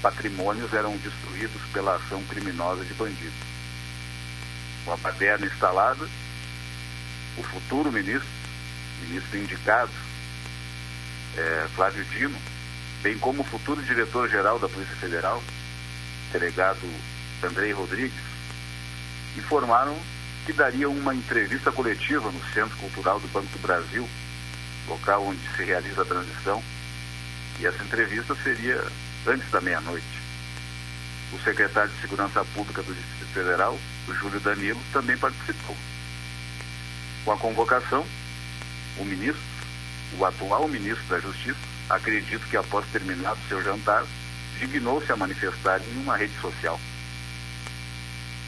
patrimônios 0.02 0.72
eram 0.72 0.96
destruídos 0.96 1.60
pela 1.72 1.96
ação 1.96 2.22
criminosa 2.24 2.84
de 2.84 2.94
bandidos. 2.94 3.49
Com 4.90 4.94
a 4.94 4.96
baderna 4.96 5.46
instalada, 5.46 6.04
o 7.38 7.42
futuro 7.44 7.92
ministro, 7.92 8.28
ministro 9.06 9.38
indicado, 9.38 9.92
é, 11.36 11.68
Flávio 11.76 12.04
Dino, 12.06 12.36
bem 13.00 13.16
como 13.16 13.42
o 13.42 13.44
futuro 13.44 13.80
diretor-geral 13.84 14.58
da 14.58 14.68
Polícia 14.68 14.96
Federal, 14.96 15.40
delegado 16.32 16.80
Andrei 17.40 17.70
Rodrigues, 17.70 18.18
informaram 19.36 19.96
que 20.44 20.52
dariam 20.52 20.90
uma 20.90 21.14
entrevista 21.14 21.70
coletiva 21.70 22.28
no 22.28 22.44
Centro 22.52 22.76
Cultural 22.78 23.20
do 23.20 23.28
Banco 23.28 23.46
do 23.46 23.62
Brasil, 23.62 24.08
local 24.88 25.24
onde 25.24 25.56
se 25.56 25.62
realiza 25.62 26.02
a 26.02 26.04
transição, 26.04 26.60
e 27.60 27.66
essa 27.66 27.84
entrevista 27.84 28.34
seria 28.42 28.84
antes 29.24 29.48
da 29.52 29.60
meia-noite. 29.60 30.20
O 31.32 31.38
secretário 31.44 31.92
de 31.92 32.00
Segurança 32.00 32.44
Pública 32.46 32.82
do 32.82 32.92
Distrito 32.92 33.32
Federal, 33.32 33.78
o 34.08 34.14
Júlio 34.14 34.40
Danilo, 34.40 34.80
também 34.92 35.16
participou. 35.16 35.76
Com 37.24 37.32
a 37.32 37.36
convocação, 37.36 38.06
o 38.98 39.04
ministro, 39.04 39.42
o 40.18 40.24
atual 40.24 40.68
ministro 40.68 41.04
da 41.08 41.20
Justiça, 41.20 41.58
acredito 41.88 42.46
que 42.46 42.56
após 42.56 42.86
terminado 42.86 43.38
seu 43.48 43.62
jantar, 43.62 44.04
dignou-se 44.58 45.10
a 45.10 45.16
manifestar 45.16 45.80
em 45.80 46.02
uma 46.02 46.16
rede 46.16 46.34
social. 46.40 46.80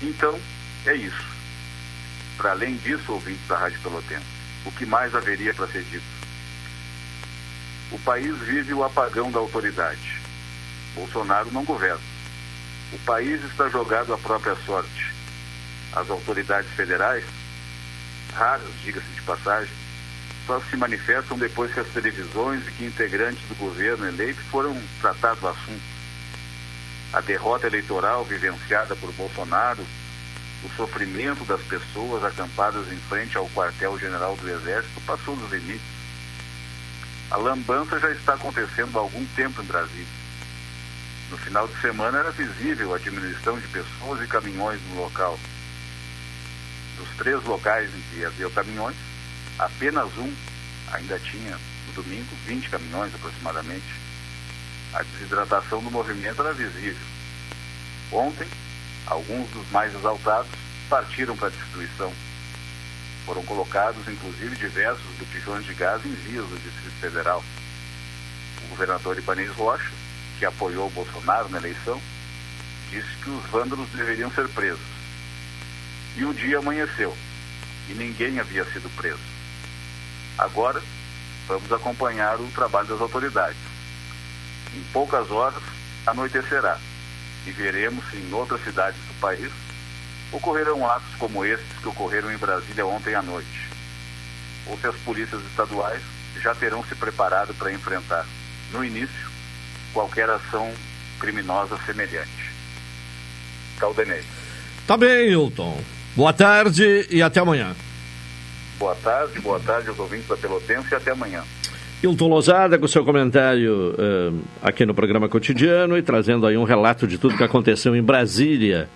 Então, 0.03 0.38
é 0.87 0.95
isso. 0.95 1.25
Para 2.37 2.53
além 2.53 2.77
disso, 2.77 3.12
ouvintes 3.12 3.47
da 3.47 3.57
Rádio 3.57 3.81
Pelotense, 3.81 4.25
o 4.65 4.73
que 4.73 4.87
mais 4.87 5.15
haveria 5.15 5.55
para 5.55 5.69
ser 5.69 5.85
dito? 5.85 6.05
O 7.93 7.99
país 7.99 8.37
vive 8.38 8.73
o 8.73 8.83
apagão 8.83 9.31
da 9.31 9.38
autoridade. 9.38 10.21
Bolsonaro 10.95 11.51
não 11.53 11.65
governa. 11.65 12.01
O 12.93 12.99
país 13.01 13.43
está 13.45 13.69
jogado 13.69 14.12
à 14.12 14.19
própria 14.19 14.57
sorte. 14.67 15.12
As 15.94 16.09
autoridades 16.09 16.70
federais 16.70 17.24
raras, 18.33 18.68
diga-se 18.83 19.07
de 19.09 19.22
passagem, 19.22 19.72
só 20.46 20.61
se 20.61 20.76
manifestam 20.76 21.38
depois 21.38 21.72
que 21.72 21.81
as 21.81 21.87
televisões 21.88 22.66
e 22.66 22.70
que 22.72 22.85
integrantes 22.85 23.46
do 23.48 23.55
governo 23.55 24.09
eleito 24.09 24.40
foram 24.50 24.81
tratar 25.00 25.35
do 25.37 25.48
assunto. 25.48 25.83
A 27.12 27.20
derrota 27.20 27.66
eleitoral 27.66 28.24
vivenciada 28.24 28.96
por 28.96 29.12
Bolsonaro, 29.12 29.85
o 30.64 30.68
sofrimento 30.76 31.44
das 31.44 31.61
pessoas 31.62 32.24
acampadas 32.24 32.90
em 32.90 32.96
frente 33.09 33.37
ao 33.37 33.48
quartel-general 33.50 34.37
do 34.37 34.48
Exército 34.48 35.00
passou 35.02 35.37
dos 35.37 35.50
limites. 35.50 35.83
A 37.31 37.37
lambança 37.37 37.98
já 37.98 38.11
está 38.11 38.35
acontecendo 38.35 38.96
há 38.96 39.00
algum 39.00 39.24
tempo 39.37 39.62
em 39.62 39.66
Brasília. 39.66 40.22
No 41.31 41.37
final 41.38 41.68
de 41.68 41.81
semana 41.81 42.18
era 42.18 42.31
visível 42.31 42.94
a 42.94 42.98
diminuição 42.98 43.59
de 43.59 43.66
pessoas 43.68 44.22
e 44.22 44.26
caminhões 44.26 44.81
no 44.88 45.02
local 45.02 45.38
dos 47.03 47.17
três 47.17 47.43
locais 47.45 47.91
em 47.95 48.01
que 48.11 48.25
havia 48.25 48.49
caminhões, 48.51 48.97
apenas 49.59 50.07
um 50.17 50.33
ainda 50.93 51.19
tinha, 51.19 51.59
no 51.88 52.03
domingo, 52.03 52.29
20 52.47 52.71
caminhões 52.71 53.15
aproximadamente. 53.15 53.87
A 54.95 55.03
desidratação 55.03 55.83
do 55.83 55.91
movimento 55.91 56.41
era 56.41 56.53
visível. 56.53 57.07
Ontem, 58.12 58.47
alguns 59.07 59.49
dos 59.51 59.69
mais 59.71 59.95
exaltados 59.95 60.51
partiram 60.88 61.37
para 61.37 61.49
a 61.49 61.51
destruição. 61.51 62.12
Foram 63.27 63.43
colocados, 63.45 64.07
inclusive, 64.07 64.57
diversos 64.57 65.07
botijões 65.19 65.65
de 65.65 65.75
gás 65.75 66.05
em 66.05 66.12
vias 66.12 66.47
do 66.47 66.57
Distrito 66.57 67.01
Federal. 67.01 67.43
O 68.65 68.69
governador 68.69 69.17
Ibanez 69.19 69.51
Rocha, 69.53 69.91
que 70.38 70.45
apoiou 70.45 70.91
Bolsonaro 70.91 71.49
na 71.49 71.59
eleição, 71.59 72.01
disse 72.91 73.09
que 73.23 73.31
os 73.31 73.45
vândalos 73.47 73.88
deveriam 73.91 74.31
ser 74.31 74.49
presos 74.49 74.91
e 76.16 76.25
o 76.25 76.35
dia 76.35 76.59
amanheceu 76.59 77.16
e 77.88 77.94
ninguém 77.94 78.38
havia 78.38 78.64
sido 78.64 78.88
preso. 78.96 79.18
Agora, 80.38 80.83
vamos 81.46 81.70
acompanhar 81.72 82.40
o 82.40 82.46
trabalho 82.48 82.88
das 82.88 83.01
autoridades. 83.01 83.59
Em 84.75 84.83
poucas 84.92 85.31
horas, 85.31 85.62
anoitecerá 86.07 86.79
e 87.46 87.51
veremos 87.51 88.05
se 88.11 88.16
em 88.16 88.33
outras 88.33 88.62
cidades 88.64 88.98
do 89.01 89.20
país 89.20 89.51
ocorrerão 90.31 90.88
atos 90.88 91.14
como 91.18 91.44
esses 91.44 91.66
que 91.81 91.88
ocorreram 91.88 92.33
em 92.33 92.38
Brasília 92.38 92.87
ontem 92.87 93.14
à 93.14 93.22
noite, 93.22 93.68
ou 94.66 94.79
se 94.79 94.87
as 94.87 94.96
polícias 94.96 95.42
estaduais 95.44 96.01
já 96.40 96.55
terão 96.55 96.83
se 96.85 96.94
preparado 96.94 97.53
para 97.55 97.72
enfrentar, 97.72 98.27
no 98.72 98.83
início, 98.83 99.31
qualquer 99.92 100.31
ação 100.31 100.72
criminosa 101.20 101.79
semelhante. 101.85 102.51
Caldenei. 103.79 104.25
Tá 104.87 104.96
bem, 104.96 105.29
Hilton. 105.29 105.83
Boa 106.14 106.33
tarde 106.33 107.07
e 107.11 107.22
até 107.22 107.40
amanhã. 107.40 107.75
Boa 108.79 108.94
tarde, 108.96 109.40
boa 109.40 109.59
tarde 109.61 109.88
aos 109.88 109.98
ouvintes 109.98 110.29
da 110.29 110.37
Pelotense 110.37 110.88
e 110.92 110.94
até 110.94 111.12
amanhã. 111.12 111.42
Hilton 112.03 112.29
Lozada 112.29 112.79
com 112.79 112.87
seu 112.87 113.05
comentário 113.05 113.94
uh, 113.94 114.38
aqui 114.61 114.85
no 114.85 114.92
programa 114.92 115.29
cotidiano 115.29 115.96
e 115.96 116.03
trazendo 116.03 116.46
aí 116.46 116.57
um 116.57 116.64
relato 116.64 117.07
de 117.07 117.16
tudo 117.16 117.37
que 117.37 117.44
aconteceu 117.44 117.94
em 117.94 118.03
Brasília 118.03 118.88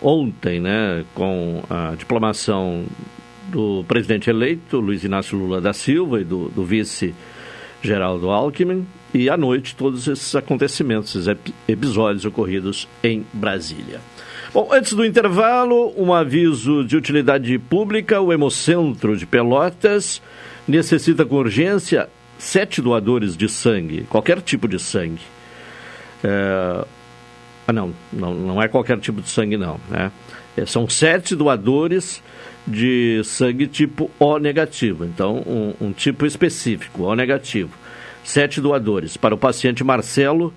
ontem, 0.00 0.60
né, 0.60 1.04
com 1.14 1.62
a 1.68 1.94
diplomação 1.96 2.84
do 3.48 3.84
presidente 3.88 4.30
eleito, 4.30 4.78
Luiz 4.78 5.02
Inácio 5.02 5.36
Lula 5.36 5.60
da 5.60 5.72
Silva, 5.72 6.20
e 6.20 6.24
do, 6.24 6.48
do 6.50 6.64
vice 6.64 7.14
Geraldo 7.82 8.30
Alckmin, 8.30 8.86
e 9.12 9.28
à 9.28 9.36
noite 9.36 9.74
todos 9.74 10.06
esses 10.06 10.34
acontecimentos, 10.36 11.16
esses 11.16 11.36
episódios 11.66 12.24
ocorridos 12.24 12.88
em 13.02 13.26
Brasília. 13.32 14.00
Bom, 14.52 14.68
antes 14.72 14.94
do 14.94 15.04
intervalo, 15.04 15.94
um 15.96 16.12
aviso 16.12 16.84
de 16.84 16.96
utilidade 16.96 17.56
pública: 17.56 18.20
o 18.20 18.32
Hemocentro 18.32 19.16
de 19.16 19.24
Pelotas 19.24 20.20
necessita 20.66 21.24
com 21.24 21.36
urgência 21.36 22.08
sete 22.36 22.82
doadores 22.82 23.36
de 23.36 23.48
sangue, 23.48 24.06
qualquer 24.10 24.40
tipo 24.40 24.66
de 24.66 24.78
sangue. 24.80 25.22
É... 26.24 26.84
Ah, 27.68 27.72
não, 27.72 27.94
não, 28.12 28.34
não 28.34 28.62
é 28.62 28.66
qualquer 28.66 28.98
tipo 28.98 29.22
de 29.22 29.28
sangue, 29.28 29.56
não. 29.56 29.80
Né? 29.88 30.10
É, 30.56 30.66
são 30.66 30.88
sete 30.88 31.36
doadores 31.36 32.20
de 32.66 33.22
sangue 33.24 33.68
tipo 33.68 34.10
O 34.18 34.38
negativo, 34.38 35.04
então 35.04 35.44
um, 35.46 35.74
um 35.80 35.92
tipo 35.92 36.26
específico, 36.26 37.04
O 37.04 37.14
negativo. 37.14 37.70
Sete 38.24 38.60
doadores 38.60 39.16
para 39.16 39.34
o 39.34 39.38
paciente 39.38 39.84
Marcelo 39.84 40.52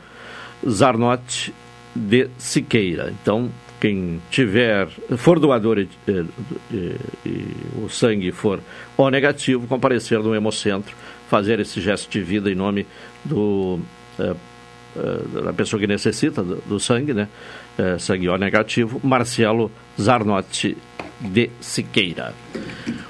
Zarnotti 0.68 1.54
de 1.96 2.28
Siqueira. 2.38 3.14
Então, 3.22 3.52
quem 3.84 4.22
tiver, 4.32 4.88
for 5.18 5.38
doador 5.40 5.78
e, 5.78 5.90
e, 6.08 6.96
e, 7.26 7.56
o 7.84 7.90
sangue 7.90 8.32
for 8.32 8.62
O 8.96 9.10
negativo, 9.10 9.68
comparecer 9.68 10.20
no 10.20 10.34
Hemocentro, 10.34 10.96
fazer 11.30 11.60
esse 11.60 11.82
gesto 11.82 12.10
de 12.10 12.22
vida 12.22 12.50
em 12.50 12.56
nome 12.56 12.88
do, 13.26 13.78
é, 14.18 14.34
é, 14.96 15.42
da 15.42 15.52
pessoa 15.52 15.82
que 15.82 15.86
necessita 15.86 16.42
do, 16.42 16.56
do 16.66 16.80
sangue, 16.80 17.14
né? 17.14 17.28
É, 17.78 17.98
sangue 17.98 18.30
O 18.30 18.38
negativo, 18.38 19.02
Marcelo 19.04 19.70
Zarnotti 20.00 20.78
de 21.20 21.50
Siqueira. 21.60 22.34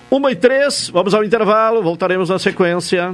Uma 0.09 0.31
e 0.31 0.35
três, 0.35 0.89
vamos 0.89 1.13
ao 1.13 1.23
intervalo, 1.23 1.83
voltaremos 1.83 2.29
na 2.29 2.39
sequência. 2.39 3.13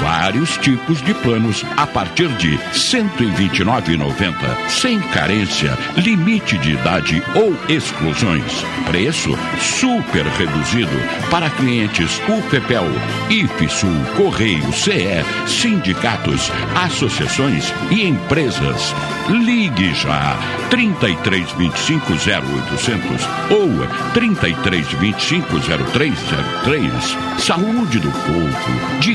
vários 0.00 0.56
tipos 0.58 1.02
de 1.02 1.14
planos 1.14 1.64
a 1.76 1.86
partir 1.86 2.28
de 2.36 2.56
R$ 2.56 2.72
129,90, 2.72 4.68
sem 4.68 5.00
carência, 5.00 5.76
limite 5.96 6.58
de 6.58 6.72
idade 6.72 7.22
ou 7.34 7.56
exclusões. 7.68 8.64
Preço 8.86 9.36
super 9.60 10.26
reduzido 10.26 10.96
para 11.30 11.50
clientes 11.50 12.20
UFPEL, 12.28 12.86
IFSUL, 13.30 14.04
Correio, 14.16 14.72
CE, 14.72 15.24
sindicatos, 15.46 16.50
associações 16.74 17.72
e 17.90 18.06
empresas. 18.06 18.94
Ligue 19.28 19.94
já 19.94 20.36
33 20.70 21.50
25 21.52 22.12
0800 22.12 23.28
ou 23.50 23.70
33 24.12 24.86
25 24.86 25.60
0303. 25.60 26.92
Saúde 27.38 27.98
do 28.00 28.10
povo, 28.10 29.00
de 29.00 29.14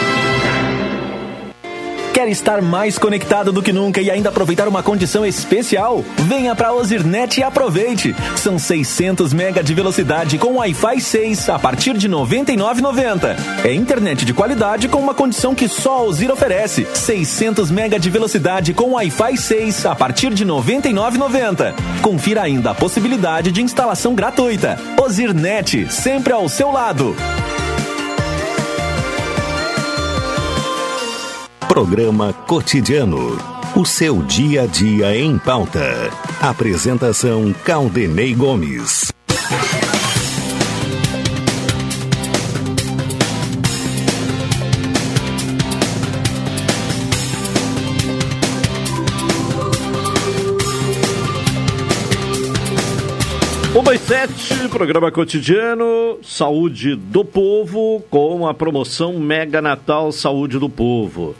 Quer 2.13 2.27
estar 2.27 2.61
mais 2.61 2.97
conectado 2.97 3.53
do 3.53 3.63
que 3.63 3.71
nunca 3.71 4.01
e 4.01 4.11
ainda 4.11 4.27
aproveitar 4.27 4.67
uma 4.67 4.83
condição 4.83 5.25
especial? 5.25 6.03
Venha 6.17 6.53
para 6.53 6.73
Ozirnet 6.73 7.39
e 7.39 7.43
aproveite. 7.43 8.13
São 8.35 8.59
600 8.59 9.33
mega 9.33 9.63
de 9.63 9.73
velocidade 9.73 10.37
com 10.37 10.57
Wi-Fi 10.57 10.99
6 10.99 11.49
a 11.49 11.57
partir 11.57 11.97
de 11.97 12.07
R$ 12.07 12.13
99,90. 12.13 13.37
É 13.63 13.73
internet 13.73 14.25
de 14.25 14.33
qualidade 14.33 14.89
com 14.89 14.99
uma 14.99 15.13
condição 15.13 15.55
que 15.55 15.69
só 15.69 15.99
a 15.99 16.03
Ozir 16.03 16.29
oferece. 16.29 16.85
600 16.93 17.71
mega 17.71 17.97
de 17.97 18.09
velocidade 18.09 18.73
com 18.73 18.91
Wi-Fi 18.91 19.37
6 19.37 19.85
a 19.85 19.95
partir 19.95 20.33
de 20.33 20.43
R$ 20.43 20.49
99,90. 20.51 21.73
Confira 22.01 22.41
ainda 22.41 22.71
a 22.71 22.75
possibilidade 22.75 23.53
de 23.53 23.61
instalação 23.61 24.13
gratuita. 24.13 24.77
Ozirnet, 25.01 25.87
sempre 25.89 26.33
ao 26.33 26.49
seu 26.49 26.71
lado. 26.71 27.15
Programa 31.73 32.33
Cotidiano. 32.33 33.37
O 33.77 33.85
seu 33.85 34.21
dia 34.23 34.63
a 34.63 34.65
dia 34.65 35.15
em 35.15 35.37
pauta. 35.37 36.09
Apresentação 36.41 37.55
Caldenei 37.63 38.35
Gomes. 38.35 39.09
Uma 53.73 53.95
e 53.95 53.97
sete, 53.97 54.67
programa 54.67 55.09
cotidiano, 55.09 56.19
Saúde 56.21 56.97
do 56.97 57.23
Povo, 57.23 58.03
com 58.09 58.45
a 58.45 58.53
promoção 58.53 59.17
Mega 59.17 59.61
Natal 59.61 60.11
Saúde 60.11 60.59
do 60.59 60.69
Povo. 60.69 61.33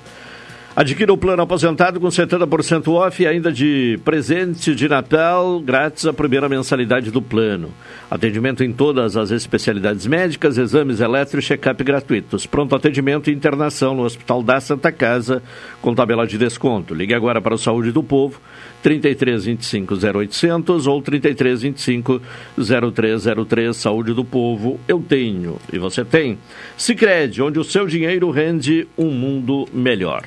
Adquira 0.74 1.12
o 1.12 1.18
plano 1.18 1.44
aposentado 1.44 2.00
com 2.00 2.08
70% 2.08 2.94
off 2.94 3.22
e 3.22 3.28
ainda 3.28 3.52
de 3.52 4.00
presente 4.06 4.74
de 4.74 4.88
Natal, 4.88 5.60
grátis 5.60 6.06
a 6.06 6.14
primeira 6.14 6.48
mensalidade 6.48 7.12
do 7.12 7.22
plano. 7.22 7.74
Atendimento 8.10 8.64
em 8.64 8.72
todas 8.72 9.18
as 9.18 9.32
especialidades 9.32 10.08
médicas, 10.08 10.58
exames 10.58 11.02
elétricos 11.02 11.44
check-up 11.44 11.84
gratuitos. 11.84 12.46
Pronto 12.46 12.74
atendimento 12.74 13.30
e 13.30 13.34
internação 13.34 13.94
no 13.94 14.04
Hospital 14.04 14.42
da 14.42 14.62
Santa 14.62 14.94
Casa, 14.94 15.44
com 15.82 15.94
tabela 15.94 16.26
de 16.26 16.38
desconto. 16.38 16.94
Ligue 16.94 17.14
agora 17.14 17.42
para 17.42 17.56
o 17.56 17.58
Saúde 17.58 17.92
do 17.92 18.02
Povo, 18.02 18.40
33 18.82 19.44
25 19.44 19.96
0800 19.96 20.88
ou 20.88 21.02
33 21.02 21.64
25 21.64 22.22
0303. 22.56 23.76
Saúde 23.76 24.14
do 24.14 24.24
Povo, 24.24 24.80
eu 24.88 25.04
tenho 25.06 25.58
e 25.72 25.78
você 25.78 26.06
tem. 26.06 26.38
Sicredi, 26.78 27.42
onde 27.42 27.60
o 27.60 27.64
seu 27.66 27.86
dinheiro 27.86 28.32
rende 28.32 28.88
um 28.98 29.12
mundo 29.12 29.68
melhor. 29.74 30.24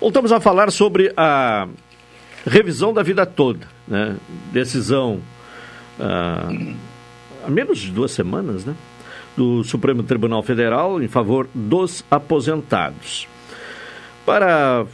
Voltamos 0.00 0.30
a 0.30 0.40
falar 0.40 0.70
sobre 0.70 1.12
a 1.16 1.66
revisão 2.46 2.92
da 2.92 3.02
vida 3.02 3.24
toda, 3.24 3.66
né? 3.88 4.16
Decisão 4.52 5.20
ah, 5.98 6.48
há 7.44 7.50
menos 7.50 7.78
de 7.78 7.90
duas 7.90 8.10
semanas, 8.10 8.64
né? 8.64 8.74
Do 9.36 9.62
Supremo 9.64 10.02
Tribunal 10.02 10.42
Federal 10.42 11.02
em 11.02 11.08
favor 11.08 11.48
dos 11.54 12.04
aposentados. 12.10 13.28
Para 14.24 14.84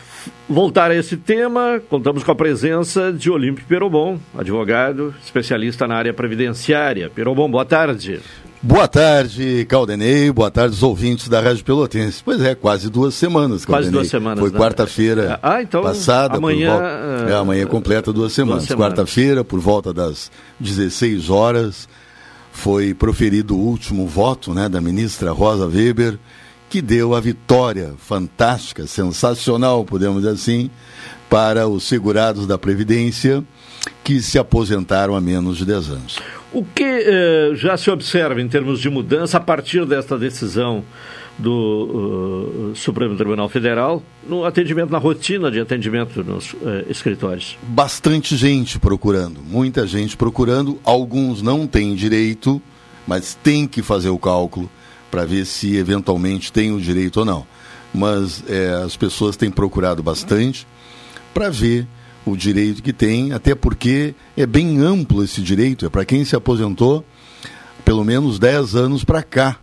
voltar 0.49 0.91
a 0.91 0.95
esse 0.95 1.17
tema, 1.17 1.81
contamos 1.89 2.23
com 2.23 2.31
a 2.31 2.35
presença 2.35 3.13
de 3.13 3.31
Olímpio 3.31 3.65
Perobon, 3.67 4.19
advogado, 4.37 5.15
especialista 5.25 5.89
na 5.89 5.97
área 5.97 6.13
previdenciária. 6.13 7.09
Perobon, 7.09 7.51
boa 7.51 7.65
tarde. 7.65 8.21
Boa 8.65 8.87
tarde, 8.87 9.67
Caldenei. 9.69 10.31
Boa 10.31 10.49
tarde, 10.49 10.77
os 10.77 10.85
ouvintes 10.85 11.29
da 11.29 11.41
Rádio 11.41 11.65
Pelotense. 11.65 12.23
Pois 12.25 12.41
é, 12.41 12.55
quase 12.55 12.89
duas 12.89 13.13
semanas, 13.13 13.65
Caldenei. 13.65 13.91
Quase 13.91 13.91
duas 13.91 14.09
semanas. 14.09 14.39
Foi 14.39 14.51
né? 14.53 14.57
quarta-feira 14.57 15.41
ah, 15.43 15.61
então, 15.61 15.83
passada. 15.83 16.37
Amanhã... 16.37 16.71
Volta... 16.71 17.33
É, 17.33 17.35
amanhã 17.35 17.67
completa 17.67 18.13
duas 18.13 18.33
semanas. 18.33 18.63
semanas. 18.63 18.95
Quarta-feira, 18.95 19.43
por 19.43 19.59
volta 19.59 19.93
das 19.93 20.31
16 20.61 21.29
horas, 21.29 21.89
foi 22.53 22.95
proferido 22.95 23.57
o 23.57 23.59
último 23.59 24.07
voto 24.07 24.55
né, 24.55 24.69
da 24.69 24.81
ministra 24.81 25.33
Rosa 25.33 25.67
Weber, 25.67 26.17
que 26.71 26.81
deu 26.81 27.17
a 27.17 27.21
vitória 27.21 27.95
fantástica, 27.99 28.87
sensacional, 28.87 29.85
podemos 29.85 30.23
dizer 30.23 30.35
assim, 30.35 30.71
para 31.29 31.67
os 31.67 31.83
segurados 31.83 32.47
da 32.47 32.57
Previdência 32.57 33.43
que 34.05 34.21
se 34.21 34.39
aposentaram 34.39 35.15
há 35.15 35.21
menos 35.21 35.59
de 35.59 35.65
10 35.65 35.91
anos. 35.91 36.19
O 36.53 36.65
que 36.65 36.85
eh, 36.85 37.53
já 37.55 37.77
se 37.77 37.91
observa 37.91 38.41
em 38.41 38.49
termos 38.49 38.81
de 38.81 38.91
mudança 38.91 39.39
a 39.39 39.41
partir 39.41 39.87
desta 39.87 40.19
decisão 40.19 40.85
do 41.39 42.73
uh, 42.73 42.77
Supremo 42.77 43.17
Tribunal 43.17 43.49
Federal 43.49 44.03
no 44.29 44.45
atendimento, 44.45 44.91
na 44.91 44.99
rotina 44.99 45.51
de 45.51 45.59
atendimento 45.59 46.23
nos 46.23 46.53
uh, 46.53 46.85
escritórios? 46.91 47.57
Bastante 47.63 48.37
gente 48.37 48.79
procurando, 48.79 49.41
muita 49.41 49.87
gente 49.87 50.15
procurando. 50.15 50.79
Alguns 50.85 51.41
não 51.41 51.67
têm 51.67 51.95
direito, 51.95 52.61
mas 53.07 53.35
tem 53.43 53.67
que 53.67 53.83
fazer 53.83 54.11
o 54.11 54.19
cálculo 54.19 54.71
para 55.11 55.25
ver 55.25 55.47
se 55.47 55.75
eventualmente 55.77 56.53
tem 56.53 56.71
o 56.71 56.81
direito 56.81 57.21
ou 57.21 57.25
não. 57.25 57.47
Mas 57.95 58.43
as 58.85 58.97
pessoas 58.97 59.37
têm 59.37 59.51
procurado 59.51 60.03
bastante 60.03 60.67
para 61.35 61.51
ver 61.51 61.87
o 62.25 62.37
direito 62.37 62.83
que 62.83 62.93
tem, 62.93 63.33
até 63.33 63.55
porque 63.55 64.15
é 64.37 64.47
bem 64.47 64.79
amplo 64.79 65.25
esse 65.25 65.41
direito, 65.41 65.87
é 65.87 65.89
para 65.89 66.05
quem 66.05 66.25
se 66.25 66.37
aposentou 66.37 67.05
pelo 67.85 68.05
menos 68.05 68.39
10 68.39 68.77
anos 68.77 69.05
para 69.05 69.23
cá. 69.23 69.59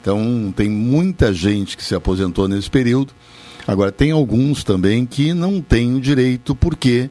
Então, 0.00 0.52
tem 0.56 0.68
muita 0.68 1.32
gente 1.34 1.76
que 1.76 1.84
se 1.84 1.94
aposentou 1.94 2.48
nesse 2.48 2.70
período. 2.70 3.12
Agora, 3.66 3.92
tem 3.92 4.10
alguns 4.10 4.64
também 4.64 5.04
que 5.04 5.34
não 5.34 5.60
têm 5.60 5.94
o 5.94 6.00
direito, 6.00 6.54
porque 6.54 7.10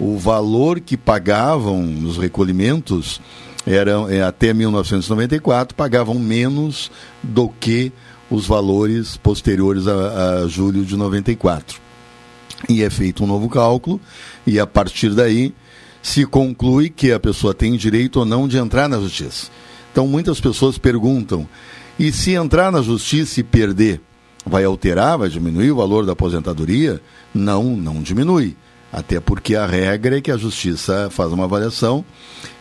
o 0.00 0.16
valor 0.16 0.80
que 0.80 0.96
pagavam 0.96 1.82
nos 1.82 2.16
recolhimentos 2.16 3.20
era, 3.66 3.92
é, 4.08 4.22
até 4.22 4.54
1994 4.54 5.74
pagavam 5.74 6.14
menos 6.14 6.90
do 7.22 7.48
que 7.48 7.92
os 8.30 8.46
valores 8.46 9.18
posteriores 9.18 9.86
a, 9.86 10.44
a 10.44 10.48
julho 10.48 10.84
de 10.84 10.96
94 10.96 11.87
e 12.68 12.82
é 12.82 12.90
feito 12.90 13.24
um 13.24 13.26
novo 13.26 13.48
cálculo, 13.48 14.00
e 14.46 14.58
a 14.60 14.66
partir 14.66 15.14
daí 15.14 15.54
se 16.02 16.24
conclui 16.26 16.90
que 16.90 17.12
a 17.12 17.20
pessoa 17.20 17.54
tem 17.54 17.76
direito 17.76 18.20
ou 18.20 18.24
não 18.24 18.46
de 18.46 18.58
entrar 18.58 18.88
na 18.88 18.98
justiça. 18.98 19.50
Então 19.92 20.06
muitas 20.06 20.40
pessoas 20.40 20.78
perguntam: 20.78 21.48
e 21.98 22.12
se 22.12 22.32
entrar 22.32 22.70
na 22.70 22.82
justiça 22.82 23.40
e 23.40 23.42
perder, 23.42 24.00
vai 24.44 24.64
alterar, 24.64 25.18
vai 25.18 25.28
diminuir 25.28 25.70
o 25.70 25.76
valor 25.76 26.06
da 26.06 26.12
aposentadoria? 26.12 27.00
Não, 27.34 27.76
não 27.76 28.02
diminui. 28.02 28.56
Até 28.90 29.20
porque 29.20 29.54
a 29.54 29.66
regra 29.66 30.16
é 30.16 30.20
que 30.20 30.30
a 30.30 30.36
justiça 30.36 31.08
faz 31.10 31.30
uma 31.30 31.44
avaliação 31.44 32.02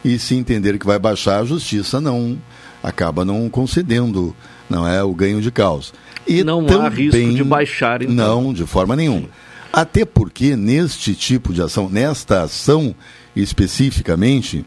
e 0.04 0.20
se 0.20 0.36
entender 0.36 0.78
que 0.78 0.86
vai 0.86 1.00
baixar, 1.00 1.40
a 1.40 1.46
justiça 1.46 2.02
não 2.02 2.38
acaba 2.84 3.24
não 3.24 3.50
concedendo 3.50 4.36
não 4.70 4.88
é 4.88 5.04
o 5.04 5.14
ganho 5.14 5.42
de 5.42 5.52
causa. 5.52 5.94
E 6.28 6.44
não 6.44 6.66
também, 6.66 6.86
há 6.86 6.90
risco 6.90 7.34
de 7.34 7.44
baixar, 7.44 8.02
então. 8.02 8.44
Não, 8.44 8.54
de 8.54 8.66
forma 8.66 8.96
nenhuma. 8.96 9.30
Até 9.72 10.06
porque 10.06 10.56
neste 10.56 11.14
tipo 11.14 11.54
de 11.54 11.62
ação, 11.62 11.90
nesta 11.90 12.44
ação 12.44 12.96
especificamente, 13.36 14.66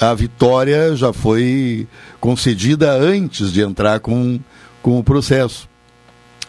a 0.00 0.14
vitória 0.14 0.94
já 0.94 1.12
foi 1.12 1.86
concedida 2.20 2.92
antes 2.92 3.52
de 3.52 3.60
entrar 3.60 4.00
com, 4.00 4.38
com 4.82 4.98
o 4.98 5.04
processo. 5.04 5.68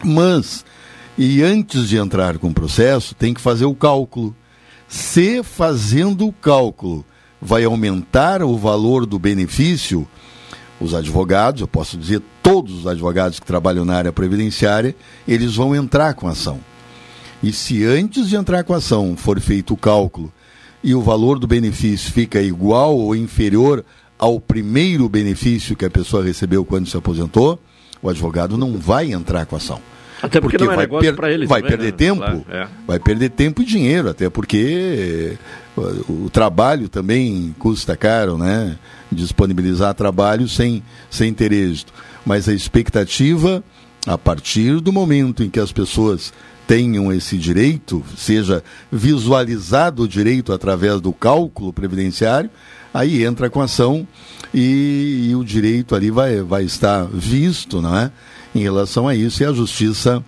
Mas, 0.04 0.64
e 1.16 1.42
antes 1.42 1.88
de 1.88 1.96
entrar 1.96 2.38
com 2.38 2.48
o 2.48 2.54
processo, 2.54 3.14
tem 3.14 3.34
que 3.34 3.40
fazer 3.40 3.64
o 3.64 3.74
cálculo. 3.74 4.34
Se 4.86 5.42
fazendo 5.42 6.26
o 6.26 6.32
cálculo 6.32 7.04
vai 7.40 7.64
aumentar 7.64 8.42
o 8.42 8.56
valor 8.56 9.06
do 9.06 9.18
benefício, 9.18 10.06
os 10.80 10.94
advogados, 10.94 11.60
eu 11.60 11.68
posso 11.68 11.96
dizer 11.96 12.22
todos 12.42 12.72
os 12.80 12.86
advogados 12.86 13.40
que 13.40 13.46
trabalham 13.46 13.84
na 13.84 13.96
área 13.96 14.12
previdenciária, 14.12 14.94
eles 15.26 15.56
vão 15.56 15.74
entrar 15.74 16.14
com 16.14 16.28
a 16.28 16.32
ação. 16.32 16.60
E 17.42 17.52
se 17.52 17.84
antes 17.84 18.28
de 18.28 18.36
entrar 18.36 18.64
com 18.64 18.74
a 18.74 18.78
ação 18.78 19.16
for 19.16 19.40
feito 19.40 19.74
o 19.74 19.76
cálculo 19.76 20.32
e 20.82 20.94
o 20.94 21.02
valor 21.02 21.38
do 21.38 21.46
benefício 21.46 22.12
fica 22.12 22.40
igual 22.40 22.96
ou 22.96 23.14
inferior 23.14 23.84
ao 24.18 24.40
primeiro 24.40 25.08
benefício 25.08 25.76
que 25.76 25.84
a 25.84 25.90
pessoa 25.90 26.24
recebeu 26.24 26.64
quando 26.64 26.88
se 26.88 26.96
aposentou, 26.96 27.60
o 28.02 28.08
advogado 28.08 28.56
não 28.58 28.76
vai 28.76 29.12
entrar 29.12 29.46
com 29.46 29.54
a 29.54 29.58
ação. 29.58 29.80
Até 30.20 30.40
porque, 30.40 30.58
porque 30.58 30.64
não 30.64 30.72
é 30.72 30.76
vai 30.76 30.86
negócio 30.86 31.14
para 31.14 31.32
ele. 31.32 31.46
Vai 31.46 31.62
perder 31.62 31.92
né? 31.92 31.92
tempo, 31.92 32.20
claro, 32.20 32.44
é. 32.50 32.66
vai 32.86 32.98
perder 32.98 33.30
tempo 33.30 33.62
e 33.62 33.64
dinheiro, 33.64 34.08
até 34.08 34.28
porque 34.28 35.38
o 36.08 36.28
trabalho 36.28 36.88
também 36.88 37.54
custa 37.58 37.96
caro, 37.96 38.36
né? 38.36 38.76
Disponibilizar 39.12 39.94
trabalho 39.94 40.48
sem, 40.48 40.82
sem 41.08 41.32
ter 41.32 41.52
êxito. 41.52 41.92
Mas 42.26 42.48
a 42.48 42.52
expectativa, 42.52 43.62
a 44.06 44.18
partir 44.18 44.80
do 44.80 44.92
momento 44.92 45.44
em 45.44 45.48
que 45.48 45.60
as 45.60 45.70
pessoas 45.70 46.32
tenham 46.68 47.10
esse 47.10 47.38
direito, 47.38 48.04
seja 48.14 48.62
visualizado 48.92 50.02
o 50.02 50.08
direito 50.08 50.52
através 50.52 51.00
do 51.00 51.14
cálculo 51.14 51.72
previdenciário, 51.72 52.50
aí 52.92 53.24
entra 53.24 53.48
com 53.48 53.62
ação 53.62 54.06
e, 54.52 55.28
e, 55.30 55.34
o 55.34 55.42
direito 55.42 55.94
ali 55.94 56.10
vai, 56.10 56.42
vai 56.42 56.64
estar 56.64 57.06
visto 57.06 57.80
não 57.80 57.96
é? 57.96 58.12
em 58.54 58.58
relação 58.58 59.08
a 59.08 59.14
isso 59.14 59.42
e 59.42 59.46
a 59.46 59.52
justiça 59.52 60.22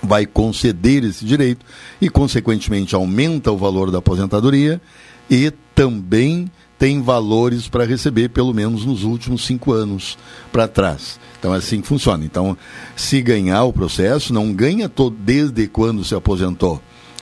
vai 0.00 0.26
conceder 0.26 1.02
esse 1.02 1.24
direito 1.24 1.66
e, 2.00 2.08
consequentemente, 2.08 2.94
aumenta 2.94 3.50
o 3.50 3.56
valor 3.56 3.90
da 3.90 3.98
aposentadoria 3.98 4.80
e 5.28 5.50
também 5.74 6.48
tem 6.78 7.02
valores 7.02 7.68
para 7.68 7.84
receber, 7.84 8.28
pelo 8.28 8.54
menos 8.54 8.84
nos 8.84 9.02
últimos 9.02 9.44
cinco 9.44 9.72
anos 9.72 10.16
para 10.52 10.68
trás. 10.68 11.18
Então 11.38 11.54
é 11.54 11.58
assim 11.58 11.80
que 11.80 11.86
funciona. 11.86 12.24
Então, 12.24 12.56
se 12.96 13.22
ganhar 13.22 13.64
o 13.64 13.72
processo, 13.72 14.32
não 14.32 14.52
ganha 14.52 14.88
todo, 14.88 15.16
desde 15.18 15.68
quando 15.68 16.04
se 16.04 16.14
aposentou. 16.14 16.80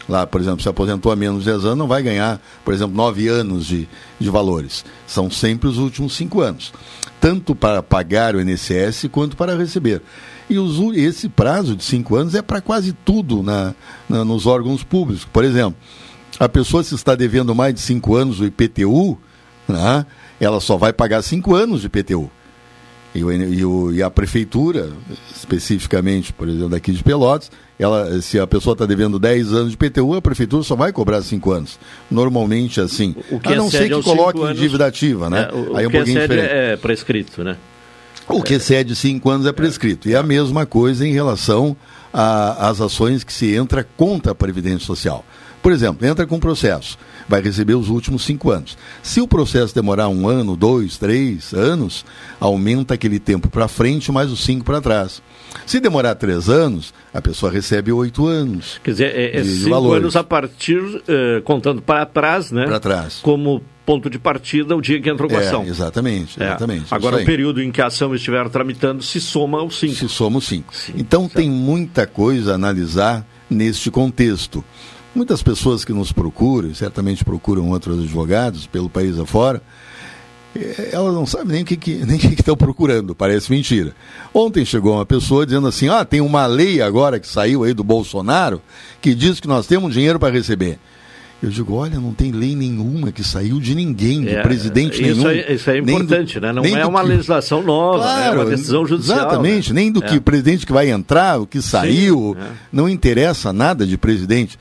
Lá, 0.09 0.27
por 0.27 0.41
exemplo, 0.41 0.63
se 0.63 0.69
aposentou 0.69 1.11
há 1.11 1.17
menos 1.17 1.41
de 1.41 1.51
10 1.51 1.65
anos, 1.65 1.79
não 1.79 1.89
vai 1.89 2.03
ganhar, 2.03 2.41
por 2.65 2.73
exemplo, 2.73 2.95
9 2.95 3.29
anos 3.29 3.67
de, 3.67 3.89
de 4.19 4.31
valores. 4.31 4.85
São 5.07 5.31
sempre 5.31 5.69
os 5.69 5.79
últimos 5.79 6.15
5 6.15 6.41
anos. 6.41 6.73
Tanto 7.21 7.55
para 7.55 7.83
pagar 7.83 8.37
o 8.37 8.41
INSS 8.41 9.09
quanto 9.11 9.37
para 9.37 9.57
receber. 9.57 10.01
E 10.49 10.59
os, 10.59 10.79
esse 10.97 11.29
prazo 11.29 11.75
de 11.75 11.83
5 11.83 12.15
anos 12.15 12.35
é 12.35 12.43
para 12.43 12.61
quase 12.61 12.93
tudo 12.93 13.43
na, 13.43 13.75
na, 14.09 14.25
nos 14.25 14.47
órgãos 14.47 14.85
públicos. 14.85 15.25
Por 15.25 15.45
exemplo, 15.45 15.77
a 16.39 16.49
pessoa 16.49 16.85
se 16.85 16.95
está 16.95 17.17
devendo 17.17 17.55
mais 17.55 17.75
de 17.75 17.81
5 17.81 18.15
anos 18.15 18.39
o 18.39 18.45
IPTU, 18.45 19.19
né, 19.67 20.07
ela 20.39 20.61
só 20.61 20.77
vai 20.77 20.93
pagar 20.93 21.23
5 21.23 21.53
anos 21.55 21.81
de 21.81 21.89
IPTU. 21.89 22.31
E, 23.17 23.25
o, 23.25 23.33
e, 23.33 23.65
o, 23.65 23.93
e, 23.95 24.03
a 24.03 24.11
prefeitura, 24.11 24.91
especificamente, 25.35 26.33
por 26.33 26.49
exemplo, 26.49 26.69
daqui 26.69 26.93
de 26.93 27.03
Pelotas, 27.03 27.51
ela, 27.79 28.21
se 28.21 28.39
a 28.39 28.47
pessoa 28.47 28.75
está 28.75 28.85
devendo 28.85 29.19
10 29.19 29.53
anos 29.53 29.71
de 29.71 29.77
PTU, 29.77 30.15
a 30.15 30.23
prefeitura 30.23 30.63
só 30.63 30.77
vai 30.77 30.93
cobrar 30.93 31.23
5 31.23 31.51
anos. 31.51 31.79
Normalmente 32.11 32.81
assim. 32.81 33.15
O 33.31 33.41
que 33.41 33.53
a 33.53 33.57
não 33.57 33.71
ser 33.71 33.89
que 33.89 34.03
coloque 34.03 34.41
anos, 34.41 34.59
dívida 34.59 34.87
ativa, 34.87 35.31
né? 35.31 35.49
É, 35.51 35.55
o, 35.55 35.77
Aí 35.77 35.87
o 35.87 35.89
um 35.89 35.91
que 35.91 35.97
pouquinho 35.97 36.21
diferente. 36.21 36.49
é 36.51 36.77
prescrito, 36.77 37.43
né? 37.43 37.57
O 38.29 38.43
que 38.43 38.55
excede 38.55 38.95
5 38.95 39.31
anos 39.31 39.47
é 39.47 39.53
prescrito. 39.53 40.09
E 40.09 40.17
a 40.17 40.23
mesma 40.23 40.67
coisa 40.67 41.07
em 41.07 41.13
relação 41.13 41.77
às 42.13 42.81
ações 42.81 43.25
que 43.25 43.33
se 43.33 43.55
entra 43.55 43.87
contra 43.97 44.33
a 44.33 44.35
Previdência 44.35 44.87
Social. 44.87 45.25
Por 45.63 45.73
exemplo, 45.73 46.07
entra 46.07 46.27
com 46.27 46.39
processo 46.39 46.99
vai 47.29 47.41
receber 47.41 47.75
os 47.75 47.89
últimos 47.89 48.25
cinco 48.25 48.51
anos. 48.51 48.77
Se 49.03 49.21
o 49.21 49.29
processo 49.29 49.75
demorar 49.75 50.09
um 50.09 50.29
ano, 50.29 50.57
dois, 50.57 50.97
três 50.97 51.53
anos, 51.53 52.05
aumenta 52.41 52.95
aquele 52.95 53.19
tempo 53.19 53.49
para 53.49 53.69
frente 53.69 54.13
mais 54.13 54.31
os 54.31 54.45
cinco 54.45 54.65
para 54.65 54.81
trás. 54.81 55.23
Se 55.65 55.81
demorar 55.81 56.15
três 56.15 56.49
anos, 56.49 56.93
a 57.13 57.21
pessoa 57.21 57.51
recebe 57.51 57.91
oito 57.93 58.27
anos. 58.27 58.81
Quer 58.83 58.91
dizer, 58.91 59.17
é, 59.17 59.39
é 59.39 59.43
de, 59.43 59.49
cinco 59.49 59.71
valores. 59.71 60.03
anos 60.03 60.17
a 60.17 60.25
partir, 60.25 60.79
uh, 60.79 61.43
contando 61.45 61.81
para 61.81 62.05
trás, 62.07 62.51
né? 62.51 62.65
Para 62.65 62.81
trás. 62.81 63.21
Como 63.23 63.63
ponto 63.87 64.11
de 64.11 64.19
partida 64.19 64.75
o 64.75 64.81
dia 64.81 65.01
que 65.01 65.09
entrou 65.09 65.31
com 65.31 65.37
a 65.37 65.41
é, 65.41 65.47
ação. 65.47 65.65
Exatamente, 65.65 66.43
é. 66.43 66.47
exatamente. 66.47 66.87
Agora, 66.91 67.19
o 67.19 67.25
período 67.25 67.63
em 67.63 67.71
que 67.71 67.81
a 67.81 67.87
ação 67.87 68.15
estiver 68.15 68.49
tramitando 68.49 69.03
se 69.03 69.21
soma 69.21 69.61
aos 69.61 69.79
cinco. 69.79 69.95
Se 69.95 70.09
soma 70.09 70.39
os 70.39 70.47
cinco. 70.47 70.75
Então, 70.97 71.23
certo. 71.23 71.37
tem 71.37 71.49
muita 71.49 72.07
coisa 72.07 72.53
a 72.53 72.55
analisar 72.57 73.25
neste 73.49 73.91
contexto. 73.91 74.65
Muitas 75.17 75.43
pessoas 75.43 75.85
que 75.85 75.93
nos 75.95 76.13
procuram, 76.13 76.75
certamente 76.75 77.25
procuram 77.25 77.71
outros 77.71 77.99
advogados 78.03 78.67
pelo 78.67 78.91
país 78.91 79.19
afora, 79.19 79.63
é, 80.55 80.91
elas 80.93 81.15
não 81.15 81.25
sabem 81.27 81.49
nem 81.55 81.63
o 81.63 81.65
que, 81.65 81.77
que, 81.77 81.95
nem 82.05 82.19
que 82.19 82.35
estão 82.35 82.57
procurando, 82.57 83.15
parece 83.15 83.51
mentira. 83.51 83.95
Ontem 84.35 84.65
chegou 84.65 84.95
uma 84.95 85.07
pessoa 85.07 85.47
dizendo 85.47 85.67
assim: 85.69 85.89
ah, 85.89 86.05
tem 86.05 86.21
uma 86.21 86.45
lei 86.47 86.83
agora 86.83 87.19
que 87.19 87.27
saiu 87.29 87.65
aí 87.65 87.73
do 87.73 87.83
Bolsonaro 87.83 88.61
que 89.01 89.15
diz 89.15 89.41
que 89.41 89.49
nós 89.49 89.67
temos 89.67 89.95
dinheiro 89.95 90.19
para 90.21 90.33
receber. 90.33 90.79
Eu 91.43 91.51
digo, 91.51 91.75
olha, 91.75 92.01
não 92.01 92.15
tem 92.15 92.33
lei 92.33 92.57
nenhuma 92.57 93.13
que 93.13 93.23
saiu 93.23 93.61
de 93.61 93.75
ninguém, 93.75 94.23
de 94.23 94.31
É, 94.37 94.43
presidente 94.43 95.03
isso 95.07 95.21
nenhum. 95.21 95.29
é- 95.31 95.53
isso 95.53 95.69
é 95.71 95.79
importante, 95.79 96.41
né? 96.41 96.51
Não 96.51 96.63
nem 96.63 96.75
é 96.75 96.81
do 96.83 96.89
uma 96.89 97.03
que- 97.03 97.09
legislação 97.09 97.63
nova, 97.63 98.09
é 98.23 98.31
uma 98.31 98.47
decisão 98.47 98.87
judicial. 98.87 99.19
Exatamente, 99.19 99.71
né? 99.73 99.83
nem 99.83 99.93
do 99.93 100.03
É. 100.03 100.09
que 100.09 100.19
presidente 100.19 100.65
que 100.65 100.73
vai 100.73 100.89
entrar, 100.91 101.39
o 101.39 101.47
que 101.47 101.61
saiu, 101.61 102.35
é. 102.41 102.47
não 102.73 102.89
interessa 102.89 103.53
nada 103.53 103.87
de 103.87 103.99
presidente. 103.99 104.59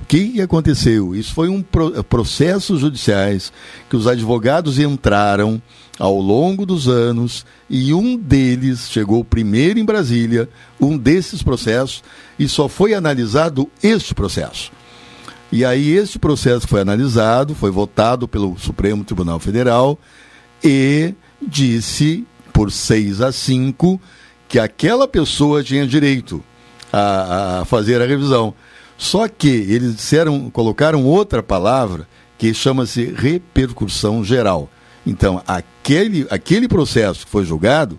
O 0.00 0.06
que 0.06 0.40
aconteceu? 0.40 1.14
Isso 1.14 1.34
foi 1.34 1.48
um 1.48 1.62
pro, 1.62 2.02
processos 2.04 2.80
judiciais 2.80 3.52
que 3.90 3.96
os 3.96 4.06
advogados 4.06 4.78
entraram 4.78 5.60
ao 5.98 6.18
longo 6.20 6.64
dos 6.64 6.88
anos 6.88 7.44
e 7.68 7.92
um 7.92 8.16
deles 8.16 8.88
chegou 8.88 9.24
primeiro 9.24 9.78
em 9.78 9.84
Brasília, 9.84 10.48
um 10.80 10.96
desses 10.96 11.42
processos, 11.42 12.02
e 12.38 12.48
só 12.48 12.68
foi 12.68 12.94
analisado 12.94 13.68
este 13.82 14.14
processo. 14.14 14.70
E 15.50 15.64
aí 15.64 15.90
este 15.90 16.18
processo 16.18 16.68
foi 16.68 16.80
analisado, 16.80 17.54
foi 17.54 17.70
votado 17.70 18.28
pelo 18.28 18.56
Supremo 18.58 19.02
Tribunal 19.02 19.40
Federal 19.40 19.98
e 20.62 21.14
disse 21.40 22.26
por 22.52 22.70
6 22.70 23.20
a 23.20 23.32
5 23.32 24.00
que 24.48 24.58
aquela 24.58 25.08
pessoa 25.08 25.62
tinha 25.62 25.86
direito 25.86 26.42
a, 26.92 27.60
a 27.60 27.64
fazer 27.64 28.00
a 28.00 28.06
revisão. 28.06 28.54
Só 28.98 29.28
que 29.28 29.48
eles 29.48 29.94
disseram, 29.94 30.50
colocaram 30.50 31.04
outra 31.04 31.42
palavra 31.42 32.06
que 32.36 32.52
chama-se 32.52 33.14
repercussão 33.16 34.24
geral. 34.24 34.68
Então, 35.06 35.42
aquele, 35.46 36.26
aquele 36.30 36.68
processo 36.68 37.24
que 37.24 37.30
foi 37.30 37.44
julgado, 37.44 37.98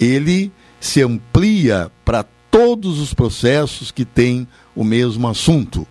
ele 0.00 0.52
se 0.80 1.02
amplia 1.02 1.90
para 2.04 2.24
todos 2.50 3.00
os 3.00 3.12
processos 3.12 3.90
que 3.90 4.04
têm 4.04 4.46
o 4.74 4.84
mesmo 4.84 5.26
assunto. 5.28 5.86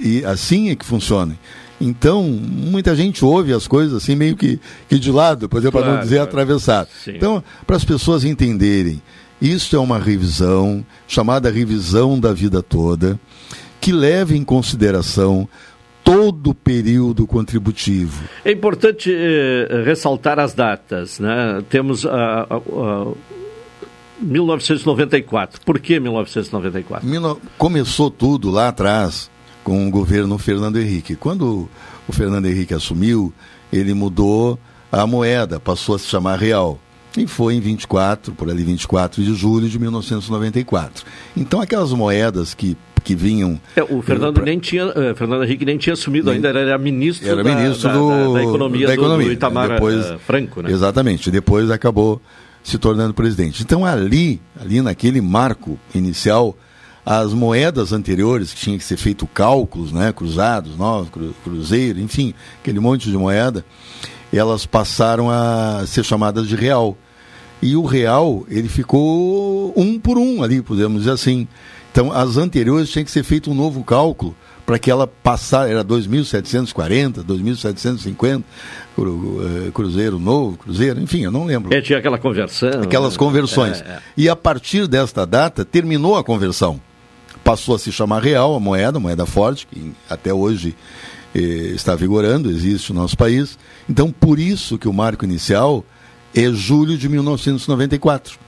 E 0.00 0.24
assim 0.24 0.70
é 0.70 0.74
que 0.74 0.84
funciona. 0.84 1.38
Então, 1.80 2.24
muita 2.24 2.96
gente 2.96 3.24
ouve 3.24 3.52
as 3.52 3.68
coisas 3.68 3.94
assim 4.02 4.16
meio 4.16 4.34
que, 4.34 4.58
que 4.88 4.98
de 4.98 5.12
lado, 5.12 5.48
por 5.48 5.58
exemplo, 5.58 5.78
para 5.78 5.86
não 5.86 5.94
Claro, 5.94 6.04
dizer 6.04 6.16
claro. 6.16 6.30
atravessado. 6.30 6.88
Sim. 7.04 7.12
Então, 7.14 7.44
para 7.66 7.76
as 7.76 7.84
pessoas 7.84 8.24
entenderem, 8.24 9.00
isso 9.40 9.76
é 9.76 9.78
uma 9.78 9.98
revisão, 9.98 10.84
chamada 11.06 11.48
revisão 11.50 12.18
da 12.18 12.32
vida 12.32 12.60
toda, 12.60 13.20
que 13.88 13.92
leva 13.92 14.36
em 14.36 14.44
consideração 14.44 15.48
todo 16.04 16.50
o 16.50 16.54
período 16.54 17.26
contributivo. 17.26 18.22
É 18.44 18.52
importante 18.52 19.10
eh, 19.10 19.82
ressaltar 19.82 20.38
as 20.38 20.52
datas. 20.52 21.18
Né? 21.18 21.64
Temos 21.70 22.04
a, 22.04 22.46
a, 22.50 22.56
a 22.56 23.06
1994. 24.20 25.62
Por 25.64 25.78
que 25.78 25.98
1994? 25.98 27.08
Mil- 27.08 27.40
Começou 27.56 28.10
tudo 28.10 28.50
lá 28.50 28.68
atrás 28.68 29.30
com 29.64 29.88
o 29.88 29.90
governo 29.90 30.36
Fernando 30.36 30.78
Henrique. 30.78 31.16
Quando 31.16 31.66
o 32.06 32.12
Fernando 32.12 32.44
Henrique 32.44 32.74
assumiu, 32.74 33.32
ele 33.72 33.94
mudou 33.94 34.58
a 34.92 35.06
moeda, 35.06 35.58
passou 35.58 35.94
a 35.94 35.98
se 35.98 36.06
chamar 36.08 36.38
real. 36.38 36.78
E 37.16 37.26
foi 37.26 37.54
em 37.54 37.60
24, 37.60 38.32
por 38.34 38.50
ali 38.50 38.62
24 38.62 39.22
de 39.24 39.34
julho 39.34 39.66
de 39.68 39.78
1994. 39.78 41.04
Então 41.36 41.60
aquelas 41.60 41.90
moedas 41.92 42.52
que, 42.54 42.76
que 43.00 43.14
vinham 43.14 43.60
É, 43.76 43.82
o 43.82 44.02
Fernando 44.02 44.40
nem 44.42 44.58
tinha, 44.58 44.84
eh, 44.94 45.14
Fernando 45.14 45.44
Henrique 45.44 45.64
nem 45.64 45.78
tinha 45.78 45.92
assumido 45.94 46.30
ainda, 46.30 46.48
era 46.48 46.76
ministro, 46.78 47.28
era 47.28 47.42
da, 47.42 47.54
ministro 47.54 47.88
da- 47.88 47.94
do, 47.94 48.08
da, 48.08 48.32
da 48.34 48.42
economia, 48.42 48.86
da 48.86 48.94
do- 48.94 49.00
economia. 49.00 49.26
do, 49.26 49.32
Itamar 49.32 49.68
Depois- 49.70 50.06
eh, 50.06 50.18
Franco, 50.26 50.62
né? 50.62 50.70
Exatamente. 50.70 51.30
Depois 51.30 51.70
acabou 51.70 52.20
se 52.62 52.76
tornando 52.78 53.14
presidente. 53.14 53.62
Então 53.62 53.84
ali, 53.84 54.40
ali 54.60 54.80
naquele 54.82 55.20
marco 55.20 55.78
inicial, 55.94 56.56
as 57.06 57.32
moedas 57.32 57.92
anteriores 57.92 58.52
que 58.52 58.60
tinha 58.60 58.76
que 58.76 58.84
ser 58.84 58.98
feito 58.98 59.26
cálculos, 59.26 59.92
né, 59.92 60.12
cruzados, 60.12 60.76
novos, 60.76 61.08
cru, 61.08 61.34
cruzeiro, 61.42 61.98
enfim, 62.00 62.34
aquele 62.60 62.78
monte 62.80 63.10
de 63.10 63.16
moeda, 63.16 63.64
elas 64.30 64.66
passaram 64.66 65.30
a 65.30 65.84
ser 65.86 66.04
chamadas 66.04 66.46
de 66.46 66.54
real. 66.54 66.98
E 67.60 67.74
o 67.76 67.84
real, 67.84 68.44
ele 68.48 68.68
ficou 68.68 69.72
um 69.76 69.98
por 69.98 70.16
um 70.16 70.42
ali, 70.42 70.62
podemos 70.62 71.00
dizer 71.00 71.12
assim. 71.12 71.48
Então, 71.90 72.12
as 72.12 72.36
anteriores 72.36 72.90
tinha 72.90 73.04
que 73.04 73.10
ser 73.10 73.24
feito 73.24 73.50
um 73.50 73.54
novo 73.54 73.82
cálculo 73.82 74.36
para 74.68 74.78
que 74.78 74.90
ela 74.90 75.06
passasse, 75.06 75.72
era 75.72 75.82
2.740, 75.82 77.24
2.750, 77.24 78.44
cru, 78.94 79.40
eh, 79.42 79.70
cruzeiro 79.72 80.18
novo, 80.18 80.58
cruzeiro, 80.58 81.00
enfim, 81.00 81.22
eu 81.22 81.30
não 81.30 81.46
lembro. 81.46 81.74
É, 81.74 81.80
tinha 81.80 81.98
aquela 81.98 82.18
conversão. 82.18 82.82
Aquelas 82.82 83.14
né? 83.14 83.18
conversões. 83.18 83.80
É, 83.80 83.92
é. 83.92 83.98
E 84.14 84.28
a 84.28 84.36
partir 84.36 84.86
desta 84.86 85.24
data, 85.24 85.64
terminou 85.64 86.18
a 86.18 86.22
conversão. 86.22 86.78
Passou 87.42 87.76
a 87.76 87.78
se 87.78 87.90
chamar 87.90 88.22
real 88.22 88.54
a 88.54 88.60
moeda, 88.60 89.00
moeda 89.00 89.24
forte, 89.24 89.66
que 89.66 89.90
até 90.08 90.34
hoje 90.34 90.76
eh, 91.34 91.72
está 91.74 91.94
vigorando, 91.94 92.50
existe 92.50 92.92
no 92.92 93.00
nosso 93.00 93.16
país. 93.16 93.58
Então, 93.88 94.12
por 94.12 94.38
isso 94.38 94.76
que 94.76 94.86
o 94.86 94.92
marco 94.92 95.24
inicial 95.24 95.82
é 96.34 96.50
julho 96.52 96.96
de 96.96 97.08
1994. 97.08 98.38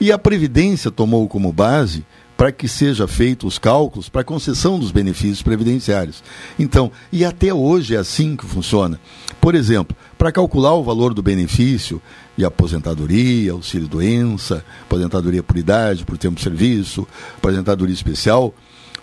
E 0.00 0.12
a 0.12 0.18
Previdência 0.18 0.90
tomou 0.90 1.28
como 1.28 1.52
base 1.52 2.04
para 2.36 2.50
que 2.50 2.66
seja 2.66 3.06
feito 3.06 3.46
os 3.46 3.58
cálculos 3.58 4.08
para 4.08 4.24
concessão 4.24 4.78
dos 4.78 4.90
benefícios 4.90 5.42
previdenciários. 5.42 6.22
Então, 6.58 6.90
e 7.12 7.24
até 7.24 7.54
hoje 7.54 7.94
é 7.94 7.98
assim 7.98 8.36
que 8.36 8.44
funciona. 8.44 9.00
Por 9.40 9.54
exemplo, 9.54 9.96
para 10.18 10.32
calcular 10.32 10.74
o 10.74 10.82
valor 10.82 11.14
do 11.14 11.22
benefício 11.22 12.02
de 12.36 12.44
aposentadoria, 12.44 13.52
auxílio 13.52 13.86
doença, 13.86 14.64
aposentadoria 14.82 15.42
por 15.42 15.56
idade, 15.56 16.04
por 16.04 16.18
tempo 16.18 16.36
de 16.36 16.42
serviço, 16.42 17.06
aposentadoria 17.36 17.94
especial, 17.94 18.52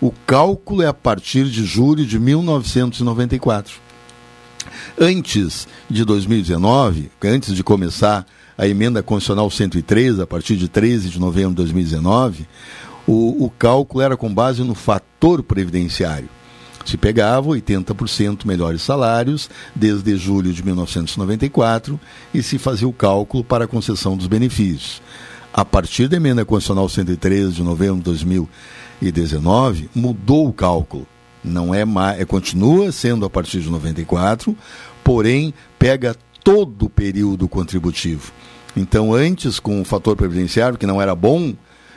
o 0.01 0.11
cálculo 0.25 0.81
é 0.81 0.87
a 0.87 0.93
partir 0.93 1.45
de 1.45 1.63
julho 1.63 2.05
de 2.05 2.19
1994. 2.19 3.90
Antes 4.99 5.67
de 5.89 6.03
2019, 6.05 7.11
antes 7.23 7.55
de 7.55 7.63
começar 7.63 8.25
a 8.57 8.67
emenda 8.67 9.01
constitucional 9.01 9.49
103, 9.49 10.19
a 10.19 10.27
partir 10.27 10.55
de 10.55 10.67
13 10.67 11.09
de 11.09 11.19
novembro 11.19 11.51
de 11.51 11.55
2019, 11.57 12.47
o, 13.07 13.45
o 13.45 13.49
cálculo 13.49 14.03
era 14.03 14.15
com 14.15 14.33
base 14.33 14.63
no 14.63 14.75
fator 14.75 15.41
previdenciário. 15.41 16.29
Se 16.85 16.97
pegava 16.97 17.49
80% 17.49 18.45
melhores 18.45 18.81
salários 18.81 19.49
desde 19.75 20.15
julho 20.15 20.51
de 20.51 20.63
1994 20.63 21.99
e 22.33 22.41
se 22.41 22.57
fazia 22.57 22.87
o 22.87 22.93
cálculo 22.93 23.43
para 23.43 23.65
a 23.65 23.67
concessão 23.67 24.17
dos 24.17 24.27
benefícios. 24.27 25.01
A 25.53 25.65
partir 25.65 26.07
da 26.07 26.17
emenda 26.17 26.45
constitucional 26.45 26.87
103 26.87 27.55
de 27.55 27.63
novembro 27.63 27.97
de 27.97 28.03
2019, 28.03 29.89
mudou 29.93 30.47
o 30.47 30.53
cálculo. 30.53 31.05
Não 31.43 31.73
é 31.73 31.83
mais, 31.85 32.19
é, 32.19 32.25
continua 32.25 32.91
sendo 32.91 33.25
a 33.25 33.29
partir 33.29 33.61
de 33.61 33.69
94, 33.69 34.55
porém 35.03 35.53
pega 35.79 36.15
todo 36.43 36.85
o 36.85 36.89
período 36.89 37.47
contributivo. 37.47 38.31
Então, 38.75 39.13
antes 39.13 39.59
com 39.59 39.81
o 39.81 39.85
fator 39.85 40.15
previdenciário, 40.15 40.77
que 40.77 40.85
não 40.85 41.01
era 41.01 41.15
bom, 41.15 41.53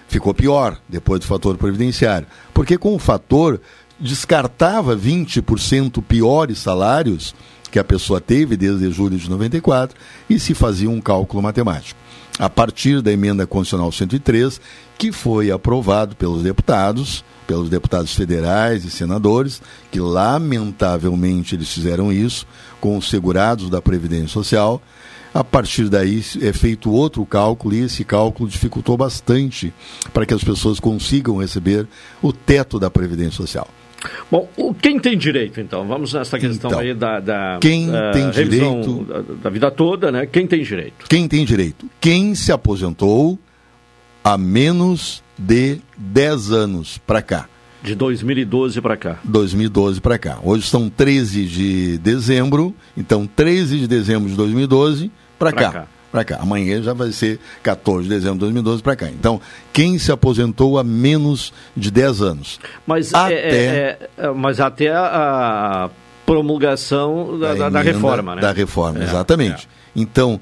ficou 0.09 0.35
pior 0.35 0.79
depois 0.89 1.21
do 1.21 1.27
fator 1.27 1.57
previdenciário. 1.57 2.27
Porque 2.53 2.77
com 2.77 2.95
o 2.95 2.99
fator 2.99 3.61
descartava 3.99 4.97
20% 4.97 6.03
piores 6.03 6.59
salários 6.59 7.35
que 7.71 7.79
a 7.79 7.85
pessoa 7.85 8.21
teve 8.21 8.57
desde 8.57 8.91
julho 8.91 9.19
de 9.19 9.29
94 9.29 9.97
e 10.29 10.39
se 10.39 10.55
fazia 10.55 10.91
um 10.91 11.01
cálculo 11.01 11.43
matemático. 11.43 11.99
A 12.39 12.51
partir 12.51 13.01
da 13.01 13.13
emenda 13.13 13.47
constitucional 13.47 13.91
103, 13.93 14.61
que 14.99 15.13
foi 15.13 15.51
aprovado 15.51 16.17
pelos 16.17 16.43
deputados, 16.43 17.25
pelos 17.47 17.69
deputados 17.69 18.15
federais 18.15 18.85
e 18.85 18.91
senadores, 18.91 19.61
que 19.91 20.01
lamentavelmente 20.01 21.55
eles 21.55 21.73
fizeram 21.73 22.13
isso 22.13 22.47
com 22.81 22.97
os 22.97 23.09
segurados 23.09 23.69
da 23.71 23.81
Previdência 23.83 24.29
Social. 24.29 24.81
A 25.33 25.43
partir 25.43 25.89
daí 25.89 26.23
é 26.43 26.53
feito 26.53 26.91
outro 26.91 27.25
cálculo 27.27 27.75
e 27.75 27.81
esse 27.83 28.05
cálculo 28.05 28.49
dificultou 28.49 28.97
bastante 28.97 29.75
para 30.13 30.25
que 30.25 30.33
as 30.33 30.45
pessoas 30.45 30.79
consigam 30.79 31.37
receber 31.39 31.89
o 32.23 32.33
teto 32.33 32.79
da 32.79 32.89
Previdência 32.89 33.33
Social. 33.39 33.69
Bom, 34.31 34.49
o- 34.57 34.73
quem 34.75 34.99
tem 35.01 35.17
direito, 35.17 35.61
então? 35.61 35.89
Vamos 35.89 36.13
nessa 36.13 36.39
questão 36.39 36.71
Então, 36.71 36.79
aí 36.81 36.95
da, 36.95 37.19
da 37.21 37.59
quem 37.61 37.91
da 37.91 38.13
tem 38.13 38.31
direito- 38.31 39.03
da, 39.05 39.21
da 39.45 39.51
vida 39.51 39.71
toda, 39.71 40.13
né? 40.13 40.27
Quem 40.27 40.47
tem 40.47 40.63
direito? 40.63 41.07
Quem 41.09 41.27
tem 41.27 41.45
direito? 41.45 41.87
Quem 42.01 42.35
se 42.35 42.53
aposentou 42.53 43.39
há 44.25 44.39
menos 44.39 45.23
de 45.39 45.81
10 45.99 46.51
anos 46.51 46.99
para 46.99 47.21
cá. 47.21 47.47
De 47.83 47.95
2012 47.95 48.81
para 48.81 48.97
cá. 48.97 49.19
2012 49.23 50.01
para 50.01 50.19
cá. 50.19 50.39
Hoje 50.43 50.67
são 50.67 50.89
13 50.89 51.45
de 51.45 51.99
dezembro, 51.99 52.75
então 52.97 53.27
13 53.27 53.81
de 53.81 53.87
dezembro 53.87 54.31
de 54.31 54.37
2012 54.37 55.13
para 55.39 55.53
cá. 55.53 55.71
cá. 55.71 55.87
Para 56.11 56.25
cá. 56.25 56.39
Amanhã 56.41 56.81
já 56.81 56.95
vai 56.95 57.13
ser 57.13 57.39
14 57.63 58.05
de 58.05 58.09
dezembro 58.09 58.37
de 58.37 58.41
2012 58.41 58.83
para 58.83 58.97
cá. 58.97 59.09
Então, 59.11 59.41
quem 59.73 59.99
se 59.99 60.11
aposentou 60.11 60.79
há 60.79 60.85
menos 60.85 61.53
de 61.77 61.91
10 61.91 62.23
anos. 62.23 62.61
Mas 62.87 63.13
Até- 63.13 63.35
é, 63.35 63.55
é, 63.57 64.09
é, 64.17 64.31
mas 64.31 64.61
até 64.61 64.91
a, 64.91 65.91
promulgação 66.25 67.39
da, 67.39 67.55
da, 67.55 67.69
da 67.69 67.81
reforma, 67.83 68.37
né? 68.37 68.41
Da 68.41 68.53
reforma, 68.53 69.01
é, 69.01 69.03
exatamente. 69.03 69.67
É. 69.67 70.01
Então, 70.01 70.41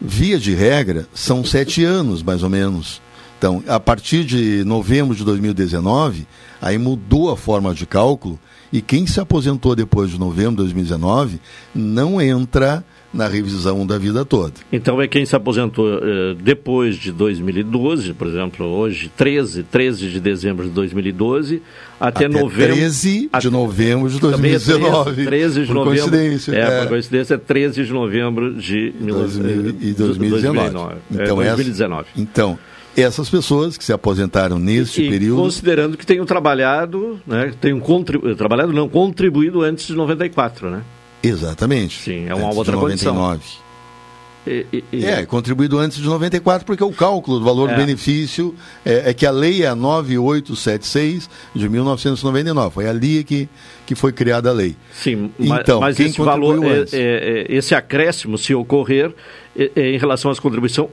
via 0.00 0.38
de 0.38 0.54
regra, 0.54 1.06
são 1.14 1.44
sete 1.44 1.84
anos, 1.84 2.22
mais 2.22 2.42
ou 2.42 2.50
menos. 2.50 3.00
Então, 3.40 3.64
a 3.66 3.80
partir 3.80 4.22
de 4.22 4.62
novembro 4.66 5.16
de 5.16 5.24
2019, 5.24 6.26
aí 6.60 6.76
mudou 6.76 7.30
a 7.30 7.38
forma 7.38 7.72
de 7.72 7.86
cálculo 7.86 8.38
e 8.70 8.82
quem 8.82 9.06
se 9.06 9.18
aposentou 9.18 9.74
depois 9.74 10.10
de 10.10 10.20
novembro 10.20 10.50
de 10.50 10.56
2019 10.58 11.40
não 11.74 12.20
entra 12.20 12.84
na 13.14 13.26
revisão 13.26 13.86
da 13.86 13.96
vida 13.96 14.26
toda. 14.26 14.52
Então 14.70 15.00
é 15.00 15.08
quem 15.08 15.24
se 15.24 15.34
aposentou 15.34 15.88
eh, 15.88 16.36
depois 16.38 16.96
de 16.96 17.10
2012, 17.10 18.12
por 18.12 18.28
exemplo, 18.28 18.66
hoje, 18.66 19.10
13, 19.16 19.62
13 19.62 20.10
de 20.10 20.20
dezembro 20.20 20.66
de 20.66 20.72
2012, 20.72 21.62
até, 21.98 22.26
até 22.26 22.28
novembro. 22.28 22.76
13 22.76 23.30
de 23.40 23.50
novembro 23.50 24.10
de 24.10 24.20
2019. 24.20 25.14
13, 25.14 25.24
13 25.24 25.60
de 25.62 25.66
por 25.66 25.74
novembro. 25.74 26.10
Coincidência. 26.10 26.52
É, 26.52 26.60
é, 26.60 26.80
por 26.80 26.88
coincidência, 26.88 27.38
13 27.38 27.84
de 27.86 27.92
novembro 27.92 28.54
de 28.54 28.90
2000, 28.90 29.68
e 29.80 29.94
2019. 29.94 30.18
2019. 30.28 30.94
Então, 31.10 31.42
é, 31.42 31.46
2019. 31.46 32.00
Essa, 32.02 32.20
então, 32.20 32.58
essas 32.96 33.28
pessoas 33.28 33.76
que 33.76 33.84
se 33.84 33.92
aposentaram 33.92 34.58
neste 34.58 35.02
e, 35.02 35.08
período. 35.08 35.42
Considerando 35.42 35.96
que 35.96 36.04
tenham 36.04 36.24
trabalhado, 36.26 37.20
né, 37.26 37.52
tenham 37.60 37.80
contribu... 37.80 38.34
trabalhado, 38.34 38.72
não, 38.72 38.88
contribuído 38.88 39.62
antes 39.62 39.86
de 39.86 39.94
94, 39.94 40.70
né? 40.70 40.82
Exatamente. 41.22 42.00
Sim, 42.00 42.26
é 42.28 42.34
uma 42.34 42.46
antes 42.46 42.58
outra 42.58 42.72
de 42.72 42.80
99. 42.80 43.38
condição. 43.38 43.69
E, 44.46 44.84
e, 44.90 45.04
é, 45.04 45.26
contribuído 45.26 45.78
antes 45.78 45.98
de 45.98 46.04
94, 46.04 46.64
porque 46.64 46.82
o 46.82 46.92
cálculo 46.92 47.38
do 47.38 47.44
valor 47.44 47.68
é. 47.68 47.74
do 47.74 47.78
benefício 47.78 48.54
é, 48.84 49.10
é, 49.10 49.14
que 49.14 49.26
a 49.26 49.30
lei 49.30 49.64
é 49.64 49.66
a 49.66 49.74
9876 49.74 51.28
de 51.54 51.68
1999. 51.68 52.74
Foi 52.74 52.88
ali 52.88 53.22
que, 53.22 53.48
que 53.86 53.94
foi 53.94 54.12
criada 54.12 54.48
a 54.48 54.52
lei. 54.52 54.76
Sim, 54.94 55.30
então, 55.38 55.80
mas, 55.80 55.98
mas 55.98 56.08
esse 56.08 56.18
valor, 56.18 56.64
é, 56.64 56.68
é, 56.68 56.86
é, 56.92 57.46
esse 57.48 57.74
acréscimo, 57.74 58.38
se 58.38 58.54
ocorrer, 58.54 59.14
em 59.76 59.98
relação 59.98 60.30
às 60.30 60.38
contribuição, 60.38 60.88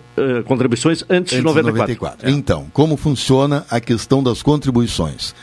contribuições 0.45 1.03
antes, 1.03 1.33
antes 1.33 1.37
de 1.37 1.41
94. 1.41 2.27
94. 2.27 2.29
Então, 2.29 2.67
como 2.73 2.97
funciona 2.97 3.65
a 3.69 3.79
questão 3.79 4.21
das 4.21 4.41
contribuições? 4.41 5.33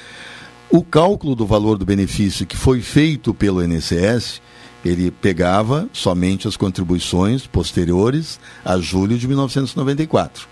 O 0.68 0.82
cálculo 0.82 1.34
do 1.36 1.46
valor 1.46 1.78
do 1.78 1.86
benefício 1.86 2.44
que 2.44 2.56
foi 2.56 2.80
feito 2.80 3.32
pelo 3.32 3.62
INSS 3.62 4.42
ele 4.84 5.10
pegava 5.10 5.88
somente 5.92 6.46
as 6.46 6.56
contribuições 6.56 7.46
posteriores 7.46 8.38
a 8.64 8.78
julho 8.78 9.16
de 9.16 9.26
1994. 9.26 10.46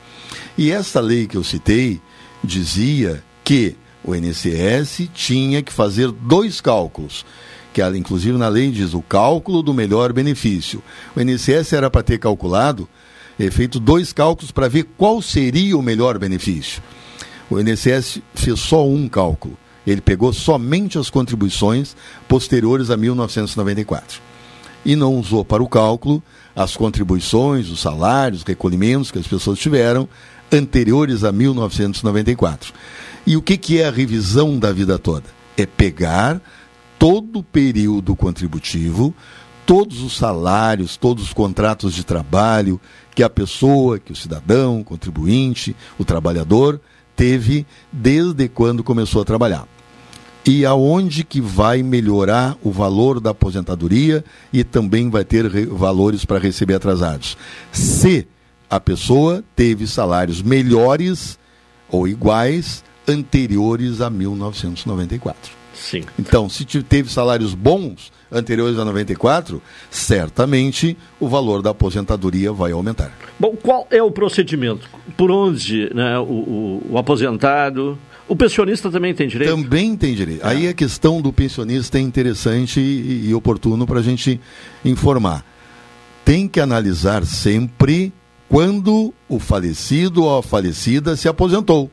E 0.56 0.70
essa 0.70 1.00
lei 1.00 1.26
que 1.26 1.36
eu 1.36 1.44
citei 1.44 2.00
dizia 2.42 3.22
que 3.44 3.76
o 4.02 4.14
INSS 4.14 5.08
tinha 5.14 5.62
que 5.62 5.72
fazer 5.72 6.10
dois 6.10 6.60
cálculos, 6.60 7.24
que 7.72 7.82
inclusive 7.96 8.36
na 8.36 8.48
lei 8.48 8.70
diz 8.70 8.94
o 8.94 9.02
cálculo 9.02 9.62
do 9.62 9.72
melhor 9.72 10.12
benefício. 10.12 10.82
O 11.14 11.20
INSS 11.20 11.72
era 11.72 11.90
para 11.90 12.02
ter 12.02 12.18
calculado, 12.18 12.88
é, 13.38 13.50
feito 13.50 13.78
dois 13.78 14.12
cálculos 14.12 14.50
para 14.50 14.68
ver 14.68 14.84
qual 14.96 15.22
seria 15.22 15.76
o 15.76 15.82
melhor 15.82 16.18
benefício. 16.18 16.82
O 17.50 17.60
INSS 17.60 18.20
fez 18.34 18.60
só 18.60 18.86
um 18.86 19.08
cálculo. 19.08 19.56
Ele 19.86 20.00
pegou 20.00 20.32
somente 20.32 20.98
as 20.98 21.10
contribuições 21.10 21.96
posteriores 22.28 22.90
a 22.90 22.96
1994 22.96 24.20
e 24.84 24.96
não 24.96 25.14
usou 25.16 25.44
para 25.44 25.62
o 25.62 25.68
cálculo 25.68 26.22
as 26.54 26.76
contribuições, 26.76 27.70
os 27.70 27.80
salários, 27.80 28.40
os 28.40 28.46
recolhimentos 28.46 29.10
que 29.10 29.18
as 29.18 29.26
pessoas 29.26 29.58
tiveram 29.58 30.08
anteriores 30.50 31.24
a 31.24 31.32
1994. 31.32 32.72
E 33.26 33.36
o 33.36 33.42
que, 33.42 33.56
que 33.56 33.80
é 33.80 33.86
a 33.86 33.90
revisão 33.90 34.58
da 34.58 34.72
vida 34.72 34.98
toda? 34.98 35.24
É 35.56 35.64
pegar 35.64 36.40
todo 36.98 37.38
o 37.38 37.42
período 37.42 38.14
contributivo, 38.14 39.14
todos 39.64 40.02
os 40.02 40.16
salários, 40.16 40.96
todos 40.96 41.24
os 41.24 41.32
contratos 41.32 41.94
de 41.94 42.04
trabalho 42.04 42.80
que 43.14 43.22
a 43.22 43.30
pessoa, 43.30 43.98
que 43.98 44.12
o 44.12 44.16
cidadão, 44.16 44.80
o 44.80 44.84
contribuinte, 44.84 45.74
o 45.98 46.04
trabalhador 46.04 46.80
teve 47.16 47.66
desde 47.90 48.48
quando 48.48 48.84
começou 48.84 49.22
a 49.22 49.24
trabalhar 49.24 49.66
e 50.46 50.64
aonde 50.64 51.22
que 51.24 51.40
vai 51.40 51.82
melhorar 51.82 52.56
o 52.62 52.70
valor 52.70 53.20
da 53.20 53.30
aposentadoria 53.30 54.24
e 54.52 54.64
também 54.64 55.08
vai 55.08 55.24
ter 55.24 55.66
valores 55.66 56.24
para 56.24 56.38
receber 56.38 56.74
atrasados. 56.74 57.36
Se 57.70 58.26
a 58.68 58.80
pessoa 58.80 59.44
teve 59.54 59.86
salários 59.86 60.42
melhores 60.42 61.38
ou 61.88 62.08
iguais 62.08 62.82
anteriores 63.06 64.00
a 64.00 64.08
1994. 64.08 65.52
Sim. 65.74 66.02
Então, 66.18 66.48
se 66.48 66.64
teve 66.64 67.10
salários 67.10 67.54
bons 67.54 68.12
anteriores 68.32 68.78
a 68.78 68.84
94, 68.84 69.62
certamente 69.90 70.96
o 71.20 71.28
valor 71.28 71.62
da 71.62 71.70
aposentadoria 71.70 72.52
vai 72.52 72.72
aumentar. 72.72 73.12
Bom, 73.38 73.56
qual 73.62 73.86
é 73.90 74.02
o 74.02 74.10
procedimento? 74.10 74.88
Por 75.16 75.30
onde 75.30 75.92
né, 75.94 76.18
o, 76.18 76.22
o, 76.22 76.86
o 76.90 76.98
aposentado 76.98 77.98
o 78.28 78.36
pensionista 78.36 78.90
também 78.90 79.14
tem 79.14 79.28
direito? 79.28 79.50
Também 79.50 79.96
tem 79.96 80.14
direito. 80.14 80.44
É. 80.44 80.48
Aí 80.48 80.68
a 80.68 80.72
questão 80.72 81.20
do 81.20 81.32
pensionista 81.32 81.98
é 81.98 82.00
interessante 82.00 82.80
e, 82.80 83.28
e 83.28 83.34
oportuno 83.34 83.86
para 83.86 83.98
a 83.98 84.02
gente 84.02 84.40
informar. 84.84 85.44
Tem 86.24 86.48
que 86.48 86.60
analisar 86.60 87.26
sempre 87.26 88.12
quando 88.48 89.12
o 89.28 89.38
falecido 89.38 90.24
ou 90.24 90.38
a 90.38 90.42
falecida 90.42 91.16
se 91.16 91.28
aposentou. 91.28 91.90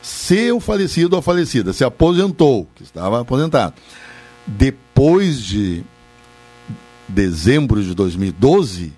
Se 0.00 0.50
o 0.52 0.60
falecido 0.60 1.16
ou 1.16 1.20
a 1.20 1.22
falecida 1.22 1.72
se 1.72 1.84
aposentou, 1.84 2.66
que 2.74 2.82
estava 2.82 3.20
aposentado, 3.20 3.74
depois 4.46 4.87
de 5.44 5.84
dezembro 7.06 7.82
de 7.82 7.94
2012, 7.94 8.92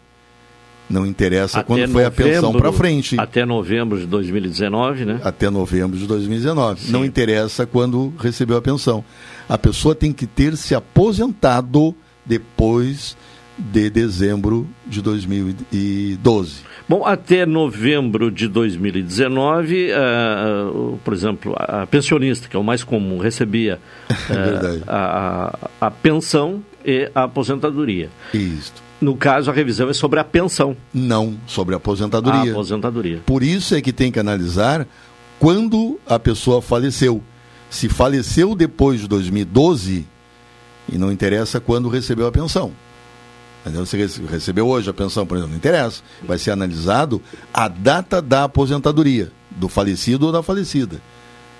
não 0.88 1.06
interessa 1.06 1.60
até 1.60 1.66
quando 1.66 1.80
foi 1.80 2.02
novembro, 2.02 2.08
a 2.08 2.10
pensão 2.10 2.52
para 2.52 2.72
frente. 2.72 3.20
Até 3.20 3.44
novembro 3.44 3.98
de 3.98 4.06
2019, 4.06 5.04
né? 5.04 5.20
Até 5.22 5.50
novembro 5.50 5.98
de 5.98 6.06
2019. 6.06 6.80
Sim. 6.80 6.92
Não 6.92 7.04
interessa 7.04 7.66
quando 7.66 8.12
recebeu 8.18 8.56
a 8.56 8.62
pensão. 8.62 9.04
A 9.48 9.56
pessoa 9.56 9.94
tem 9.94 10.12
que 10.12 10.26
ter 10.26 10.56
se 10.56 10.74
aposentado 10.74 11.94
depois 12.24 13.10
de 13.10 13.29
dezembro 13.60 14.66
de 14.86 15.00
2012. 15.02 16.70
Bom, 16.88 17.06
até 17.06 17.46
novembro 17.46 18.30
de 18.30 18.48
2019, 18.48 19.90
uh, 19.92 20.92
uh, 20.94 20.98
por 21.04 21.14
exemplo, 21.14 21.54
a, 21.56 21.86
pensionista, 21.86 22.48
que 22.48 22.56
é 22.56 22.58
o 22.58 22.64
mais 22.64 22.82
comum, 22.82 23.18
recebia 23.18 23.78
uh, 24.10 24.82
a, 24.88 25.56
a, 25.80 25.86
a 25.86 25.90
pensão 25.90 26.64
e 26.84 27.08
a 27.14 27.24
aposentadoria. 27.24 28.10
Isso. 28.34 28.72
No 29.00 29.16
caso, 29.16 29.50
a 29.50 29.54
revisão 29.54 29.88
é 29.88 29.92
sobre 29.92 30.18
a 30.18 30.24
pensão. 30.24 30.76
Não, 30.92 31.38
sobre 31.46 31.74
a 31.74 31.78
aposentadoria. 31.78 32.50
A 32.50 32.52
aposentadoria. 32.52 33.20
Por 33.24 33.42
isso 33.42 33.74
é 33.74 33.80
que 33.80 33.92
tem 33.92 34.10
que 34.10 34.18
analisar 34.18 34.86
quando 35.38 35.98
a 36.06 36.18
pessoa 36.18 36.60
faleceu. 36.60 37.22
Se 37.70 37.88
faleceu 37.88 38.54
depois 38.54 39.00
de 39.00 39.08
2012, 39.08 40.06
e 40.92 40.98
não 40.98 41.12
interessa 41.12 41.60
quando 41.60 41.88
recebeu 41.88 42.26
a 42.26 42.32
pensão. 42.32 42.72
Você 43.64 44.08
recebeu 44.28 44.66
hoje 44.66 44.88
a 44.88 44.94
pensão, 44.94 45.26
por 45.26 45.36
exemplo, 45.36 45.50
não 45.50 45.58
interessa. 45.58 46.02
Vai 46.22 46.38
ser 46.38 46.50
analisado 46.50 47.20
a 47.52 47.68
data 47.68 48.22
da 48.22 48.44
aposentadoria, 48.44 49.30
do 49.50 49.68
falecido 49.68 50.26
ou 50.26 50.32
da 50.32 50.42
falecida. 50.42 51.00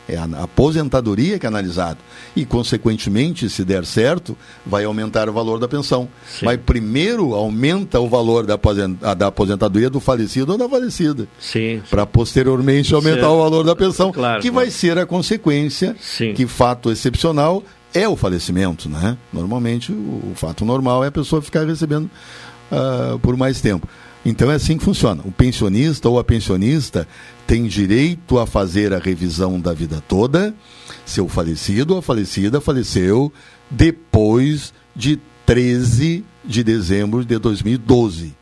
É 0.08 0.16
a 0.16 0.24
aposentadoria 0.42 1.38
que 1.38 1.46
é 1.46 1.48
analisado. 1.48 1.98
E, 2.34 2.44
consequentemente, 2.44 3.48
se 3.48 3.64
der 3.64 3.84
certo, 3.84 4.36
vai 4.66 4.84
aumentar 4.84 5.28
o 5.28 5.32
valor 5.32 5.60
da 5.60 5.68
pensão. 5.68 6.08
Sim. 6.26 6.46
Mas 6.46 6.58
primeiro 6.58 7.32
aumenta 7.34 8.00
o 8.00 8.08
valor 8.08 8.44
da, 8.44 8.58
aposentadoria 9.26 9.88
do 9.88 10.00
falecido 10.00 10.52
ou 10.52 10.58
da 10.58 10.68
falecida. 10.68 11.28
Sim. 11.38 11.80
Para 11.88 12.04
posteriormente 12.06 12.92
aumentar 12.92 13.20
certo. 13.20 13.34
o 13.34 13.38
valor 13.38 13.62
da 13.62 13.76
pensão. 13.76 14.10
Claro, 14.10 14.42
que 14.42 14.50
claro. 14.50 14.64
vai 14.64 14.70
ser 14.72 14.98
a 14.98 15.06
consequência 15.06 15.94
Sim. 16.00 16.34
que 16.34 16.46
fato 16.46 16.90
excepcional 16.90 17.62
é 17.92 18.08
o 18.08 18.16
falecimento, 18.16 18.88
né? 18.88 19.16
Normalmente 19.32 19.92
o, 19.92 20.30
o 20.30 20.32
fato 20.34 20.64
normal 20.64 21.04
é 21.04 21.08
a 21.08 21.12
pessoa 21.12 21.42
ficar 21.42 21.66
recebendo 21.66 22.10
uh, 22.70 23.18
por 23.18 23.36
mais 23.36 23.60
tempo. 23.60 23.88
Então 24.24 24.50
é 24.50 24.54
assim 24.54 24.76
que 24.76 24.84
funciona. 24.84 25.22
O 25.24 25.32
pensionista 25.32 26.08
ou 26.08 26.18
a 26.18 26.24
pensionista 26.24 27.08
tem 27.46 27.66
direito 27.66 28.38
a 28.38 28.46
fazer 28.46 28.92
a 28.92 28.98
revisão 28.98 29.58
da 29.58 29.72
vida 29.72 30.02
toda. 30.06 30.54
Seu 31.06 31.28
falecido 31.28 31.94
ou 31.94 32.00
a 32.00 32.02
falecida 32.02 32.60
faleceu 32.60 33.32
depois 33.70 34.74
de 34.94 35.18
13 35.46 36.24
de 36.44 36.62
dezembro 36.62 37.24
de 37.24 37.38
2012. 37.38 38.34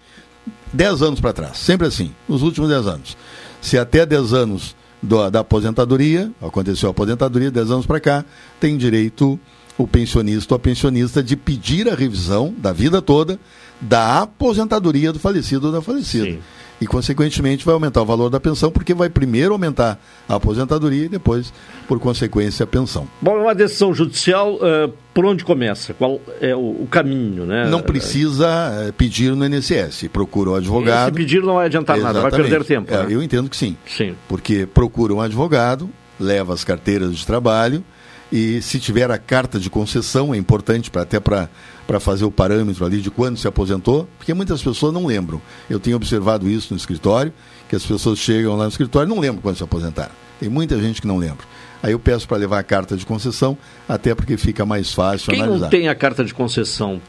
Dez 0.72 1.00
anos 1.00 1.20
para 1.20 1.32
trás, 1.32 1.58
sempre 1.58 1.86
assim, 1.86 2.12
nos 2.28 2.42
últimos 2.42 2.68
dez 2.68 2.86
anos. 2.86 3.16
Se 3.60 3.78
até 3.78 4.04
dez 4.04 4.32
anos 4.32 4.76
da 5.02 5.40
aposentadoria, 5.40 6.30
aconteceu 6.40 6.88
a 6.88 6.90
aposentadoria, 6.90 7.50
dez 7.50 7.70
anos 7.70 7.86
para 7.86 8.00
cá, 8.00 8.24
tem 8.60 8.76
direito 8.76 9.38
o 9.76 9.86
pensionista 9.86 10.54
ou 10.54 10.56
a 10.56 10.58
pensionista 10.58 11.22
de 11.22 11.36
pedir 11.36 11.88
a 11.88 11.94
revisão 11.94 12.52
da 12.58 12.72
vida 12.72 13.00
toda 13.00 13.38
da 13.80 14.22
aposentadoria 14.22 15.12
do 15.12 15.20
falecido 15.20 15.68
ou 15.68 15.72
da 15.72 15.80
falecida. 15.80 16.24
Sim. 16.24 16.38
E, 16.80 16.86
consequentemente, 16.86 17.64
vai 17.64 17.74
aumentar 17.74 18.02
o 18.02 18.04
valor 18.04 18.30
da 18.30 18.38
pensão, 18.38 18.70
porque 18.70 18.94
vai 18.94 19.08
primeiro 19.08 19.52
aumentar 19.52 19.98
a 20.28 20.36
aposentadoria 20.36 21.06
e 21.06 21.08
depois, 21.08 21.52
por 21.88 21.98
consequência, 21.98 22.64
a 22.64 22.66
pensão. 22.66 23.08
Bom, 23.20 23.42
uma 23.42 23.54
decisão 23.54 23.92
judicial, 23.92 24.54
uh, 24.54 24.92
por 25.12 25.24
onde 25.24 25.44
começa? 25.44 25.92
Qual 25.94 26.20
é 26.40 26.54
o, 26.54 26.82
o 26.82 26.88
caminho, 26.88 27.44
né? 27.44 27.68
Não 27.68 27.82
precisa 27.82 28.46
uh, 28.46 28.92
pedir 28.92 29.34
no 29.34 29.44
INSS, 29.44 30.08
procura 30.12 30.50
o 30.50 30.54
advogado. 30.54 31.06
Se 31.06 31.12
pedir 31.12 31.42
não 31.42 31.54
vai 31.54 31.66
adiantar 31.66 31.96
Exatamente. 31.96 32.22
nada, 32.22 32.36
vai 32.36 32.48
perder 32.48 32.64
tempo. 32.64 32.94
É, 32.94 33.02
né? 33.02 33.06
Eu 33.10 33.22
entendo 33.22 33.50
que 33.50 33.56
sim. 33.56 33.76
Sim. 33.84 34.14
Porque 34.28 34.64
procura 34.64 35.12
um 35.12 35.20
advogado, 35.20 35.90
leva 36.20 36.54
as 36.54 36.62
carteiras 36.62 37.16
de 37.16 37.26
trabalho 37.26 37.82
e 38.30 38.60
se 38.60 38.78
tiver 38.78 39.10
a 39.10 39.18
carta 39.18 39.58
de 39.58 39.70
concessão, 39.70 40.34
é 40.34 40.36
importante 40.36 40.90
pra, 40.90 41.02
até 41.02 41.18
para 41.18 41.48
para 41.88 41.98
fazer 41.98 42.26
o 42.26 42.30
parâmetro 42.30 42.84
ali 42.84 43.00
de 43.00 43.10
quando 43.10 43.38
se 43.38 43.48
aposentou, 43.48 44.06
porque 44.18 44.34
muitas 44.34 44.62
pessoas 44.62 44.92
não 44.92 45.06
lembram. 45.06 45.40
Eu 45.70 45.80
tenho 45.80 45.96
observado 45.96 46.46
isso 46.46 46.74
no 46.74 46.76
escritório, 46.76 47.32
que 47.66 47.74
as 47.74 47.82
pessoas 47.82 48.18
chegam 48.18 48.54
lá 48.56 48.64
no 48.64 48.68
escritório 48.68 49.08
e 49.08 49.08
não 49.08 49.18
lembram 49.18 49.40
quando 49.40 49.56
se 49.56 49.64
aposentaram. 49.64 50.12
Tem 50.38 50.50
muita 50.50 50.78
gente 50.78 51.00
que 51.00 51.06
não 51.06 51.16
lembra. 51.16 51.46
Aí 51.82 51.92
eu 51.92 51.98
peço 51.98 52.28
para 52.28 52.36
levar 52.36 52.58
a 52.58 52.62
carta 52.62 52.94
de 52.94 53.06
concessão, 53.06 53.56
até 53.88 54.14
porque 54.14 54.36
fica 54.36 54.66
mais 54.66 54.92
fácil 54.92 55.32
Quem 55.32 55.40
analisar. 55.40 55.70
Quem 55.70 55.78
não 55.78 55.86
tem 55.86 55.88
a 55.88 55.94
carta 55.94 56.22
de 56.22 56.34
concessão 56.34 57.00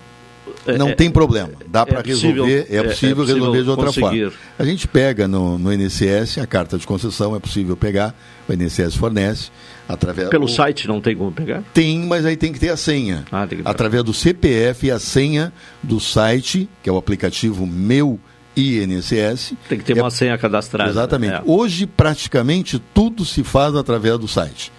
é, 0.65 0.77
não 0.77 0.89
é, 0.89 0.95
tem 0.95 1.11
problema, 1.11 1.51
dá 1.67 1.81
é 1.81 1.85
para 1.85 2.01
resolver, 2.01 2.67
é, 2.69 2.77
é 2.77 2.83
possível, 2.83 3.25
resolver 3.25 3.63
de 3.63 3.69
outra 3.69 3.87
conseguir. 3.87 4.31
forma. 4.31 4.33
A 4.57 4.63
gente 4.63 4.87
pega 4.87 5.27
no, 5.27 5.59
no 5.59 5.73
INSS 5.73 6.37
a 6.37 6.47
carta 6.47 6.77
de 6.77 6.87
concessão, 6.87 7.35
é 7.35 7.39
possível 7.39 7.75
pegar, 7.75 8.15
o 8.47 8.53
INSS 8.53 8.95
fornece. 8.95 9.51
Através, 9.89 10.29
Pelo 10.29 10.45
o, 10.45 10.47
site 10.47 10.87
não 10.87 11.01
tem 11.01 11.17
como 11.17 11.31
pegar? 11.31 11.63
Tem, 11.73 11.97
mas 12.05 12.23
aí 12.23 12.37
tem 12.37 12.53
que 12.53 12.59
ter 12.59 12.69
a 12.69 12.77
senha. 12.77 13.25
Ah, 13.31 13.47
através 13.65 14.03
do 14.03 14.13
CPF 14.13 14.85
e 14.85 14.91
a 14.91 14.99
senha 14.99 15.51
do 15.81 15.99
site, 15.99 16.69
que 16.83 16.87
é 16.87 16.93
o 16.93 16.97
aplicativo 16.97 17.65
Meu 17.65 18.19
INSS. 18.55 19.55
Tem 19.67 19.79
que 19.79 19.83
ter 19.83 19.99
uma 19.99 20.11
senha 20.11 20.37
cadastrada. 20.37 20.91
Exatamente. 20.91 21.33
Né? 21.33 21.41
Hoje, 21.43 21.87
praticamente, 21.87 22.79
tudo 22.93 23.25
se 23.25 23.43
faz 23.43 23.75
através 23.75 24.19
do 24.19 24.27
site. 24.27 24.71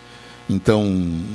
Então, 0.52 0.84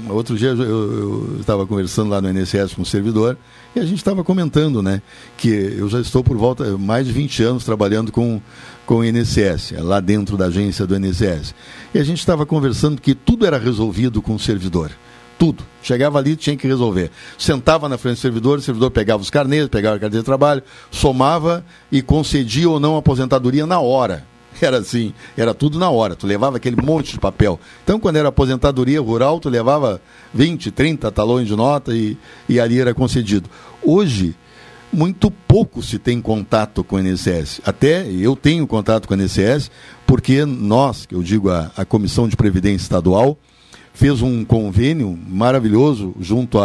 outro 0.09 0.37
dia 0.37 0.49
eu 0.49 1.37
estava 1.39 1.65
conversando 1.65 2.09
lá 2.09 2.21
no 2.21 2.29
INSS 2.29 2.73
com 2.73 2.81
o 2.81 2.85
servidor 2.85 3.37
e 3.73 3.79
a 3.79 3.85
gente 3.85 3.97
estava 3.97 4.25
comentando, 4.25 4.81
né, 4.81 5.01
que 5.37 5.47
eu 5.47 5.87
já 5.87 6.01
estou 6.01 6.21
por 6.21 6.35
volta 6.35 6.77
mais 6.77 7.07
de 7.07 7.13
20 7.13 7.43
anos 7.43 7.63
trabalhando 7.63 8.11
com 8.11 8.41
com 8.85 8.97
o 8.97 9.03
INSS, 9.03 9.73
lá 9.79 9.99
dentro 9.99 10.37
da 10.37 10.45
agência 10.45 10.85
do 10.85 10.95
INSS. 10.95 11.55
E 11.93 11.97
a 11.97 12.03
gente 12.03 12.19
estava 12.19 12.45
conversando 12.45 13.01
que 13.01 13.15
tudo 13.15 13.45
era 13.45 13.57
resolvido 13.57 14.21
com 14.21 14.35
o 14.35 14.39
servidor. 14.39 14.91
Tudo. 15.39 15.63
Chegava 15.81 16.19
ali, 16.19 16.35
tinha 16.35 16.55
que 16.55 16.67
resolver. 16.67 17.09
Sentava 17.37 17.89
na 17.89 17.97
frente 17.97 18.17
do 18.17 18.21
servidor, 18.21 18.59
o 18.59 18.61
servidor 18.61 18.91
pegava 18.91 19.23
os 19.23 19.31
carnês, 19.31 19.67
pegava 19.67 19.95
a 19.95 19.99
carteira 19.99 20.21
de 20.21 20.25
trabalho, 20.25 20.61
somava 20.91 21.65
e 21.91 22.01
concedia 22.01 22.69
ou 22.69 22.79
não 22.79 22.95
a 22.95 22.99
aposentadoria 22.99 23.65
na 23.65 23.79
hora. 23.79 24.23
Era 24.61 24.77
assim, 24.77 25.13
era 25.37 25.53
tudo 25.53 25.77
na 25.77 25.89
hora. 25.89 26.15
Tu 26.15 26.25
levava 26.25 26.57
aquele 26.57 26.75
monte 26.81 27.13
de 27.13 27.19
papel. 27.19 27.59
Então, 27.83 27.99
quando 27.99 28.15
era 28.15 28.29
aposentadoria 28.29 29.01
rural, 29.01 29.39
tu 29.39 29.49
levava 29.49 30.01
20, 30.33 30.71
30 30.71 31.11
talões 31.11 31.47
de 31.47 31.55
nota 31.55 31.93
e, 31.93 32.17
e 32.47 32.59
ali 32.59 32.79
era 32.79 32.93
concedido. 32.93 33.49
Hoje, 33.83 34.35
muito 34.91 35.29
pouco 35.29 35.83
se 35.83 35.99
tem 35.99 36.21
contato 36.21 36.83
com 36.83 36.95
o 36.95 36.99
INSS. 36.99 37.61
Até 37.65 38.09
eu 38.09 38.35
tenho 38.35 38.65
contato 38.65 39.07
com 39.07 39.13
o 39.13 39.21
INSS, 39.21 39.69
porque 40.07 40.45
nós, 40.45 41.05
que 41.05 41.13
eu 41.13 41.21
digo 41.21 41.49
a, 41.49 41.71
a 41.75 41.83
Comissão 41.83 42.27
de 42.27 42.35
Previdência 42.35 42.85
Estadual, 42.85 43.37
fez 43.93 44.21
um 44.21 44.43
convênio 44.45 45.17
maravilhoso 45.27 46.13
junto 46.19 46.59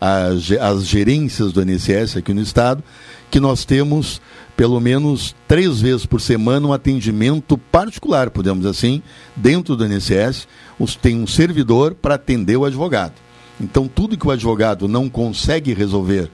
às 0.00 0.84
gerências 0.84 1.52
do 1.52 1.62
INSS 1.62 2.16
aqui 2.16 2.32
no 2.32 2.40
Estado, 2.40 2.82
que 3.30 3.38
nós 3.38 3.64
temos 3.64 4.20
pelo 4.60 4.78
menos 4.78 5.34
três 5.48 5.80
vezes 5.80 6.04
por 6.04 6.20
semana 6.20 6.66
um 6.66 6.72
atendimento 6.74 7.56
particular, 7.56 8.28
podemos 8.28 8.66
assim, 8.66 9.02
dentro 9.34 9.74
do 9.74 9.86
INSS, 9.86 10.46
tem 11.00 11.16
um 11.16 11.26
servidor 11.26 11.94
para 11.94 12.16
atender 12.16 12.58
o 12.58 12.66
advogado. 12.66 13.14
Então, 13.58 13.88
tudo 13.88 14.18
que 14.18 14.28
o 14.28 14.30
advogado 14.30 14.86
não 14.86 15.08
consegue 15.08 15.72
resolver 15.72 16.24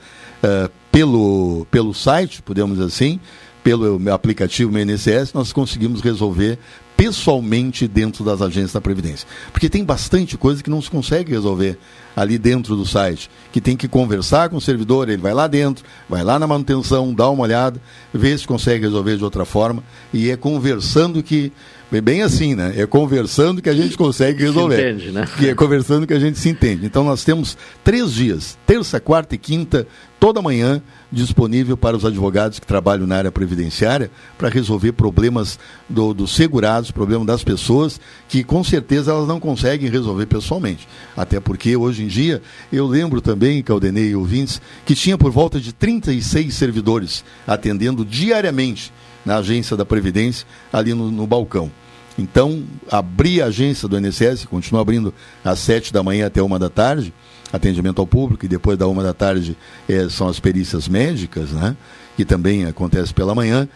uh, 0.42 0.68
pelo, 0.90 1.68
pelo 1.70 1.94
site, 1.94 2.42
podemos 2.42 2.80
assim, 2.80 3.20
pelo 3.62 4.10
aplicativo 4.10 4.72
meu 4.72 4.82
INSS, 4.82 5.32
nós 5.32 5.52
conseguimos 5.52 6.00
resolver 6.00 6.58
pessoalmente 6.96 7.86
dentro 7.86 8.24
das 8.24 8.42
agências 8.42 8.72
da 8.72 8.80
Previdência. 8.80 9.28
Porque 9.52 9.68
tem 9.68 9.84
bastante 9.84 10.36
coisa 10.36 10.64
que 10.64 10.70
não 10.70 10.82
se 10.82 10.90
consegue 10.90 11.30
resolver 11.30 11.78
ali 12.16 12.38
dentro 12.38 12.74
do 12.74 12.86
site, 12.86 13.30
que 13.52 13.60
tem 13.60 13.76
que 13.76 13.86
conversar 13.86 14.48
com 14.48 14.56
o 14.56 14.60
servidor, 14.60 15.10
ele 15.10 15.20
vai 15.20 15.34
lá 15.34 15.46
dentro, 15.46 15.84
vai 16.08 16.24
lá 16.24 16.38
na 16.38 16.46
manutenção, 16.46 17.12
dá 17.12 17.28
uma 17.28 17.42
olhada, 17.42 17.78
vê 18.12 18.36
se 18.36 18.46
consegue 18.46 18.84
resolver 18.84 19.18
de 19.18 19.24
outra 19.24 19.44
forma, 19.44 19.84
e 20.14 20.30
é 20.30 20.36
conversando 20.36 21.22
que 21.22 21.52
bem 21.90 22.22
assim, 22.22 22.54
né? 22.54 22.74
É 22.76 22.86
conversando 22.86 23.62
que 23.62 23.68
a 23.68 23.74
gente 23.74 23.96
consegue 23.96 24.42
resolver. 24.44 24.76
Se 24.76 24.82
entende, 24.82 25.12
né? 25.12 25.28
E 25.40 25.48
é 25.48 25.54
conversando 25.54 26.06
que 26.06 26.14
a 26.14 26.18
gente 26.18 26.38
se 26.38 26.48
entende. 26.48 26.84
Então 26.84 27.04
nós 27.04 27.24
temos 27.24 27.56
três 27.84 28.12
dias, 28.12 28.58
terça, 28.66 28.98
quarta 28.98 29.34
e 29.34 29.38
quinta, 29.38 29.86
toda 30.18 30.42
manhã, 30.42 30.82
disponível 31.12 31.76
para 31.76 31.96
os 31.96 32.04
advogados 32.04 32.58
que 32.58 32.66
trabalham 32.66 33.06
na 33.06 33.16
área 33.16 33.30
previdenciária 33.30 34.10
para 34.36 34.48
resolver 34.48 34.92
problemas 34.92 35.58
do, 35.88 36.12
dos 36.12 36.34
segurados, 36.34 36.90
problemas 36.90 37.26
das 37.26 37.44
pessoas 37.44 38.00
que 38.28 38.42
com 38.42 38.64
certeza 38.64 39.12
elas 39.12 39.28
não 39.28 39.38
conseguem 39.38 39.88
resolver 39.88 40.26
pessoalmente. 40.26 40.88
Até 41.16 41.38
porque 41.38 41.76
hoje 41.76 42.02
em 42.02 42.08
dia, 42.08 42.42
eu 42.72 42.86
lembro 42.86 43.20
também, 43.20 43.62
Caldenei 43.62 44.10
e 44.10 44.16
ouvintes, 44.16 44.60
que 44.84 44.94
tinha 44.94 45.16
por 45.16 45.30
volta 45.30 45.60
de 45.60 45.72
36 45.72 46.52
servidores 46.54 47.24
atendendo 47.46 48.04
diariamente 48.04 48.92
na 49.26 49.38
agência 49.38 49.76
da 49.76 49.84
Previdência, 49.84 50.46
ali 50.72 50.94
no, 50.94 51.10
no 51.10 51.26
balcão. 51.26 51.70
Então, 52.18 52.64
abrir 52.90 53.42
a 53.42 53.46
agência 53.46 53.86
do 53.86 53.98
INSS, 53.98 54.46
continua 54.46 54.80
abrindo 54.80 55.12
às 55.44 55.58
sete 55.58 55.92
da 55.92 56.02
manhã 56.02 56.26
até 56.26 56.40
uma 56.40 56.58
da 56.58 56.70
tarde, 56.70 57.12
atendimento 57.52 58.00
ao 58.00 58.06
público, 58.06 58.46
e 58.46 58.48
depois 58.48 58.78
da 58.78 58.86
uma 58.86 59.02
da 59.02 59.12
tarde 59.12 59.56
é, 59.88 60.08
são 60.08 60.28
as 60.28 60.40
perícias 60.40 60.88
médicas, 60.88 61.50
né? 61.50 61.76
que 62.16 62.24
também 62.24 62.64
acontece 62.64 63.12
pela 63.12 63.34
manhã. 63.34 63.68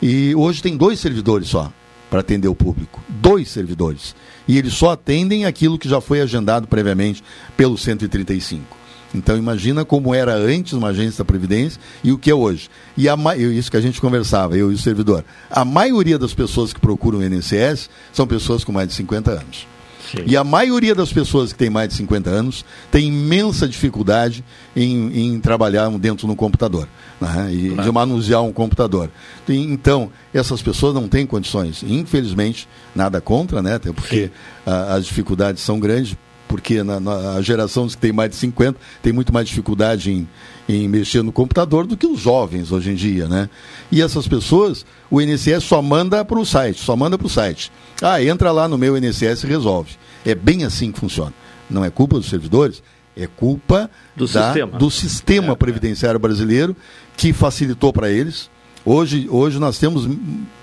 E 0.00 0.32
hoje 0.36 0.62
tem 0.62 0.76
dois 0.76 1.00
servidores 1.00 1.48
só 1.48 1.72
para 2.08 2.20
atender 2.20 2.48
o 2.48 2.54
público. 2.54 3.02
Dois 3.08 3.48
servidores. 3.48 4.14
E 4.46 4.56
eles 4.56 4.74
só 4.74 4.92
atendem 4.92 5.44
aquilo 5.44 5.78
que 5.78 5.88
já 5.88 6.00
foi 6.00 6.20
agendado 6.20 6.68
previamente 6.68 7.22
pelo 7.56 7.76
135. 7.76 8.77
Então 9.14 9.36
imagina 9.36 9.84
como 9.84 10.14
era 10.14 10.34
antes 10.34 10.72
uma 10.72 10.88
agência 10.88 11.18
da 11.18 11.24
Previdência 11.24 11.80
e 12.04 12.12
o 12.12 12.18
que 12.18 12.30
é 12.30 12.34
hoje. 12.34 12.68
E 12.96 13.08
a, 13.08 13.16
isso 13.36 13.70
que 13.70 13.76
a 13.76 13.80
gente 13.80 14.00
conversava, 14.00 14.56
eu 14.56 14.70
e 14.70 14.74
o 14.74 14.78
servidor. 14.78 15.24
A 15.50 15.64
maioria 15.64 16.18
das 16.18 16.34
pessoas 16.34 16.72
que 16.72 16.80
procuram 16.80 17.20
o 17.20 17.24
INSS 17.24 17.88
são 18.12 18.26
pessoas 18.26 18.64
com 18.64 18.72
mais 18.72 18.88
de 18.88 18.94
50 18.94 19.30
anos. 19.30 19.66
Sim. 20.10 20.24
E 20.26 20.36
a 20.36 20.44
maioria 20.44 20.94
das 20.94 21.12
pessoas 21.12 21.52
que 21.52 21.58
têm 21.58 21.68
mais 21.68 21.90
de 21.90 21.94
50 21.96 22.30
anos 22.30 22.64
tem 22.90 23.08
imensa 23.08 23.68
dificuldade 23.68 24.42
em, 24.74 25.34
em 25.34 25.40
trabalhar 25.40 25.90
dentro 25.98 26.26
do 26.26 26.34
computador 26.34 26.88
né? 27.20 27.52
e 27.52 27.68
claro. 27.70 27.82
de 27.82 27.92
manusear 27.92 28.42
um 28.42 28.52
computador. 28.52 29.10
Então, 29.46 30.10
essas 30.32 30.62
pessoas 30.62 30.94
não 30.94 31.08
têm 31.08 31.26
condições. 31.26 31.82
Infelizmente, 31.82 32.66
nada 32.94 33.20
contra, 33.20 33.60
né? 33.60 33.74
Até 33.74 33.92
porque 33.92 34.30
a, 34.64 34.94
as 34.94 35.04
dificuldades 35.04 35.62
são 35.62 35.78
grandes 35.78 36.16
porque 36.48 36.82
na, 36.82 36.98
na, 36.98 37.34
a 37.34 37.42
geração 37.42 37.86
que 37.86 37.96
tem 37.96 38.12
mais 38.12 38.30
de 38.30 38.36
50 38.36 38.78
tem 39.02 39.12
muito 39.12 39.32
mais 39.32 39.46
dificuldade 39.46 40.10
em, 40.10 40.28
em 40.68 40.88
mexer 40.88 41.22
no 41.22 41.30
computador 41.30 41.86
do 41.86 41.96
que 41.96 42.06
os 42.06 42.18
jovens 42.18 42.72
hoje 42.72 42.90
em 42.90 42.94
dia, 42.94 43.28
né? 43.28 43.48
E 43.92 44.02
essas 44.02 44.26
pessoas, 44.26 44.84
o 45.10 45.20
INSS 45.20 45.62
só 45.62 45.82
manda 45.82 46.24
para 46.24 46.38
o 46.38 46.44
site, 46.44 46.80
só 46.80 46.96
manda 46.96 47.18
para 47.18 47.26
o 47.26 47.30
site. 47.30 47.70
Ah, 48.02 48.22
entra 48.22 48.50
lá 48.50 48.66
no 48.66 48.78
meu 48.78 48.96
INSS 48.96 49.44
e 49.44 49.46
resolve. 49.46 49.92
É 50.24 50.34
bem 50.34 50.64
assim 50.64 50.90
que 50.90 50.98
funciona. 50.98 51.34
Não 51.68 51.84
é 51.84 51.90
culpa 51.90 52.16
dos 52.16 52.28
servidores, 52.28 52.82
é 53.16 53.26
culpa 53.26 53.90
do 54.16 54.26
da, 54.26 54.44
sistema, 54.44 54.78
do 54.78 54.90
sistema 54.90 55.52
é, 55.52 55.56
previdenciário 55.56 56.18
brasileiro 56.18 56.74
que 57.16 57.32
facilitou 57.32 57.92
para 57.92 58.10
eles. 58.10 58.50
Hoje, 58.84 59.28
hoje 59.28 59.58
nós 59.58 59.78
temos 59.78 60.08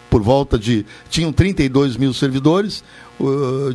por 0.09 0.21
volta 0.21 0.57
de. 0.57 0.85
Tinham 1.09 1.33
32 1.33 1.97
mil 1.97 2.13
servidores, 2.13 2.83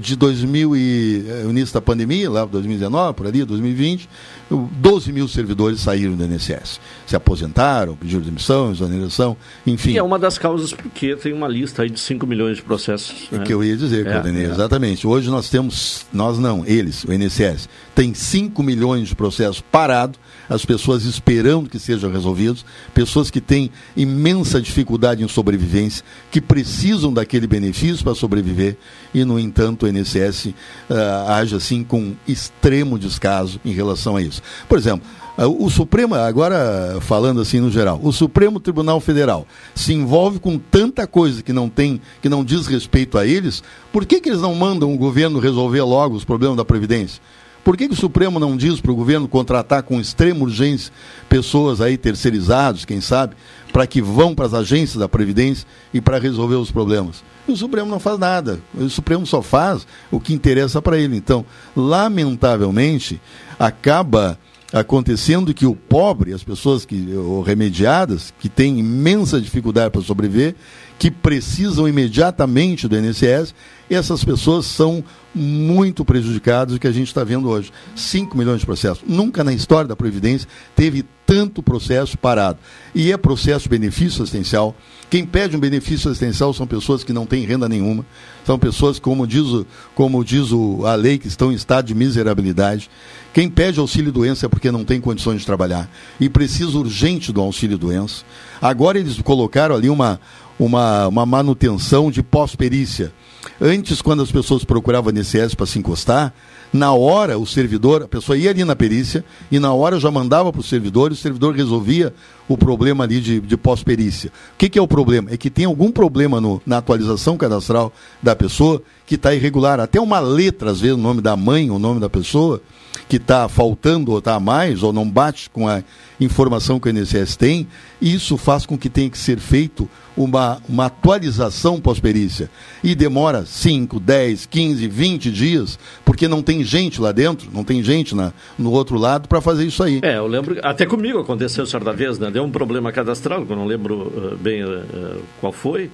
de 0.01 0.17
2000 0.17 0.77
e 0.77 1.25
o 1.47 1.51
início 1.51 1.73
da 1.73 1.81
pandemia, 1.81 2.31
lá 2.31 2.45
2019, 2.45 3.15
por 3.15 3.27
ali, 3.27 3.45
2020, 3.45 4.09
12 4.51 5.13
mil 5.13 5.27
servidores 5.29 5.81
saíram 5.81 6.15
do 6.15 6.25
INSS. 6.25 6.81
Se 7.07 7.17
aposentaram, 7.17 7.97
pediram 7.97 8.21
demissão, 8.21 8.71
exoneração, 8.71 9.37
enfim. 9.67 9.93
E 9.93 9.99
é 9.99 10.03
uma 10.03 10.19
das 10.19 10.37
causas 10.39 10.73
porque 10.73 11.17
tem 11.17 11.33
uma 11.33 11.49
lista 11.49 11.83
aí 11.83 11.91
de 11.91 11.99
5 11.99 12.27
milhões 12.27 12.57
de 12.57 12.63
processos. 12.63 13.29
Né? 13.31 13.45
Que 13.45 13.55
eu 13.55 13.65
ia 13.65 13.77
dizer, 13.77 14.07
é, 14.07 14.23
é. 14.29 14.43
exatamente. 14.45 15.07
Hoje 15.07 15.31
nós 15.31 15.49
temos, 15.49 16.07
nós 16.13 16.39
não, 16.39 16.65
eles, 16.67 17.05
o 17.05 17.13
INSS, 17.13 17.69
tem 17.95 18.13
5 18.13 18.63
milhões 18.63 19.09
de 19.09 19.15
processos 19.15 19.61
parados 19.61 20.19
as 20.51 20.65
pessoas 20.65 21.05
esperando 21.05 21.71
que 21.71 21.79
sejam 21.79 22.11
resolvidos, 22.11 22.67
pessoas 22.93 23.31
que 23.31 23.41
têm 23.41 23.71
imensa 23.97 24.61
dificuldade 24.61 25.23
em 25.23 25.29
sobrevivência, 25.29 26.05
que 26.29 26.41
precisam 26.41 27.13
daquele 27.13 27.47
benefício 27.47 28.03
para 28.03 28.17
sobreviver 28.17 28.77
e, 29.15 29.25
no 29.25 29.39
entanto, 29.39 29.87
o 29.87 29.89
INSS 29.89 30.47
uh, 30.47 30.55
ah, 30.91 31.37
age 31.37 31.55
assim 31.55 31.85
com 31.85 32.15
extremo 32.27 32.99
descaso 32.99 33.61
em 33.65 33.73
relação 33.73 34.17
a 34.17 34.23
isso. 34.23 34.43
Por 34.69 34.77
exemplo, 34.77 35.07
O 35.39 35.71
Supremo, 35.71 36.15
agora 36.17 36.99
falando 37.01 37.41
assim 37.41 37.61
no 37.61 37.71
geral, 37.71 38.01
o 38.03 38.13
Supremo 38.13 38.59
Tribunal 38.59 39.01
Federal 39.01 39.47
se 39.75 39.95
envolve 39.95 40.39
com 40.41 40.59
tanta 40.59 41.07
coisa 41.07 41.43
que 41.43 41.53
não 41.53 41.69
tem, 41.69 42.01
que 42.21 42.29
não 42.29 42.45
diz 42.45 42.67
respeito 42.67 43.17
a 43.17 43.25
eles, 43.25 43.63
por 43.93 44.05
que, 44.05 44.21
que 44.21 44.29
eles 44.29 44.43
não 44.43 44.55
mandam 44.55 44.93
o 44.93 44.99
governo 44.99 45.39
resolver 45.39 45.83
logo 45.83 46.17
os 46.17 46.25
problemas 46.25 46.57
da 46.57 46.65
Previdência? 46.65 47.23
Por 47.71 47.77
que, 47.77 47.87
que 47.87 47.95
o 47.95 47.97
Supremo 47.97 48.41
não 48.41 48.57
diz 48.57 48.81
para 48.81 48.91
o 48.91 48.97
governo 48.97 49.29
contratar 49.29 49.85
com 49.85 50.01
extrema 50.01 50.43
urgência 50.43 50.93
pessoas 51.29 51.81
aí 51.81 51.97
terceirizados, 51.97 52.85
quem 52.85 53.01
sabe, 53.01 53.37
para 53.73 53.87
que 53.87 54.03
vão 54.03 54.35
para 54.35 54.47
as 54.47 54.55
agências 54.55 54.99
da 54.99 55.09
Previdência 55.09 55.69
e 55.95 56.01
para 56.01 56.19
resolver 56.19 56.57
os 56.57 56.73
problemas? 56.73 57.23
E 57.47 57.53
o 57.53 57.57
Supremo 57.57 57.89
não 57.89 58.01
faz 58.01 58.19
nada. 58.19 58.61
O 58.75 58.91
Supremo 58.91 59.25
só 59.25 59.41
faz 59.41 59.87
o 60.11 60.19
que 60.19 60.35
interessa 60.35 60.83
para 60.83 60.99
ele. 60.99 61.17
Então, 61.17 61.47
lamentavelmente, 61.77 63.21
acaba 63.57 64.37
acontecendo 64.73 65.55
que 65.55 65.65
o 65.65 65.77
pobre, 65.77 66.33
as 66.35 66.43
pessoas 66.43 66.85
que 66.85 67.09
remediadas, 67.47 68.35
que 68.41 68.49
têm 68.49 68.81
imensa 68.81 69.41
dificuldade 69.41 69.91
para 69.91 70.01
sobreviver, 70.01 70.57
que 71.01 71.11
precisam 71.11 71.89
imediatamente 71.89 72.87
do 72.87 72.95
INSS, 72.95 73.55
essas 73.89 74.23
pessoas 74.23 74.67
são 74.67 75.03
muito 75.35 76.05
prejudicadas, 76.05 76.75
o 76.75 76.79
que 76.79 76.87
a 76.87 76.93
gente 76.93 77.09
está 77.09 77.25
vendo 77.25 77.49
hoje. 77.49 77.73
5 77.97 78.37
milhões 78.37 78.61
de 78.61 78.67
processos. 78.67 79.03
Nunca 79.09 79.43
na 79.43 79.51
história 79.51 79.89
da 79.89 79.97
Previdência 79.97 80.47
teve 80.77 81.07
tanto 81.25 81.63
processo 81.63 82.19
parado. 82.19 82.59
E 82.95 83.11
é 83.11 83.17
processo 83.17 83.67
benefício 83.67 84.23
assistencial. 84.23 84.77
Quem 85.09 85.25
pede 85.25 85.57
um 85.57 85.61
benefício 85.61 86.11
assistencial 86.11 86.53
são 86.53 86.67
pessoas 86.67 87.03
que 87.03 87.15
não 87.15 87.25
têm 87.25 87.47
renda 87.47 87.67
nenhuma, 87.67 88.05
são 88.45 88.59
pessoas, 88.59 88.99
como 88.99 89.27
diz, 89.27 89.47
o, 89.47 89.67
como 89.95 90.23
diz 90.23 90.53
o, 90.53 90.85
a 90.85 90.95
lei, 90.97 91.17
que 91.17 91.29
estão 91.29 91.51
em 91.51 91.55
estado 91.55 91.87
de 91.87 91.95
miserabilidade. 91.95 92.91
Quem 93.33 93.49
pede 93.49 93.81
auxílio 93.81 94.13
doença 94.13 94.45
é 94.45 94.49
porque 94.49 94.71
não 94.71 94.85
tem 94.85 95.01
condições 95.01 95.41
de 95.41 95.47
trabalhar 95.47 95.89
e 96.21 96.29
precisa 96.29 96.77
urgente 96.77 97.33
do 97.33 97.41
auxílio 97.41 97.79
doença. 97.79 98.23
Agora 98.61 98.99
eles 98.99 99.19
colocaram 99.23 99.75
ali 99.75 99.89
uma, 99.89 100.21
uma, 100.61 101.09
uma 101.09 101.25
manutenção 101.25 102.11
de 102.11 102.23
pós-perícia. 102.23 103.13
Antes, 103.59 104.03
quando 104.03 104.23
as 104.23 104.31
pessoas 104.31 104.63
procuravam 104.63 105.11
a 105.11 105.19
INSS 105.19 105.55
para 105.55 105.65
se 105.65 105.79
encostar, 105.79 106.35
na 106.73 106.93
hora 106.93 107.39
o 107.39 107.47
servidor, 107.47 108.03
a 108.03 108.09
pessoa 108.09 108.37
ia 108.37 108.51
ali 108.51 108.63
na 108.63 108.77
perícia 108.77 109.25
e 109.51 109.59
na 109.59 109.73
hora 109.73 109.99
já 109.99 110.11
mandava 110.11 110.53
para 110.53 110.61
o 110.61 110.65
servidor 110.65 111.11
e 111.11 111.15
o 111.15 111.17
servidor 111.17 111.55
resolvia 111.55 112.15
o 112.47 112.57
problema 112.57 113.05
ali 113.05 113.21
de, 113.21 113.41
de 113.41 113.57
pós-perícia. 113.57 114.31
O 114.55 114.59
que, 114.59 114.69
que, 114.69 114.79
é 114.79 114.83
o 114.83 114.87
problema? 114.87 115.31
É 115.33 115.37
que 115.37 115.51
tem 115.51 115.65
algum 115.65 115.91
problema 115.91 116.41
no, 116.41 116.61
na 116.65 116.77
atualização 116.79 117.37
cadastral 117.37 117.93
da 118.23 118.37
pessoa 118.37 118.83
que 119.07 119.15
está 119.15 119.35
irregular. 119.35 119.81
Até 119.81 120.01
uma 120.01 120.21
letra, 120.21 120.71
às 120.71 120.81
vezes, 120.81 120.97
o 120.97 121.01
nome 121.01 121.23
da 121.23 121.37
mãe, 121.37 121.71
o 121.71 121.79
nome 121.79 122.01
da 122.01 122.11
pessoa, 122.11 122.63
que 123.11 123.17
está 123.17 123.49
faltando 123.49 124.13
ou 124.13 124.21
está 124.21 124.37
a 124.37 124.41
mais, 124.41 124.85
ou 124.85 124.93
não 124.93 125.11
bate 125.11 125.51
com 125.51 125.67
a 125.67 125.83
informação 126.21 126.79
que 126.79 126.89
o 126.89 126.97
INSS 126.97 127.35
tem, 127.35 127.67
isso 128.01 128.37
faz 128.37 128.65
com 128.65 128.79
que 128.79 128.89
tenha 128.89 129.11
que 129.11 129.19
ser 129.19 129.41
feito 129.41 129.91
uma, 130.17 130.63
uma 130.69 130.87
atualização 130.87 131.81
pós-perícia. 131.81 132.49
E 132.85 132.95
demora 132.95 133.45
5, 133.45 133.99
10, 133.99 134.47
15, 134.47 134.87
20 134.87 135.31
dias, 135.33 135.77
porque 136.05 136.29
não 136.29 136.41
tem 136.41 136.63
gente 136.63 137.01
lá 137.01 137.11
dentro, 137.11 137.51
não 137.53 137.65
tem 137.65 137.83
gente 137.83 138.15
na, 138.15 138.33
no 138.57 138.71
outro 138.71 138.97
lado 138.97 139.27
para 139.27 139.41
fazer 139.41 139.67
isso 139.67 139.83
aí. 139.83 139.99
É, 140.05 140.19
eu 140.19 140.29
lembro, 140.29 140.61
até 140.63 140.87
comigo 140.87 141.19
aconteceu 141.19 141.67
certa 141.67 141.93
vez, 141.93 142.17
né? 142.17 142.31
Deu 142.31 142.45
um 142.45 142.51
problema 142.51 142.93
cadastral, 142.93 143.45
que 143.45 143.51
eu 143.51 143.57
não 143.57 143.67
lembro 143.67 143.97
uh, 143.97 144.37
bem 144.37 144.63
uh, 144.63 145.21
qual 145.41 145.53
foi. 145.53 145.91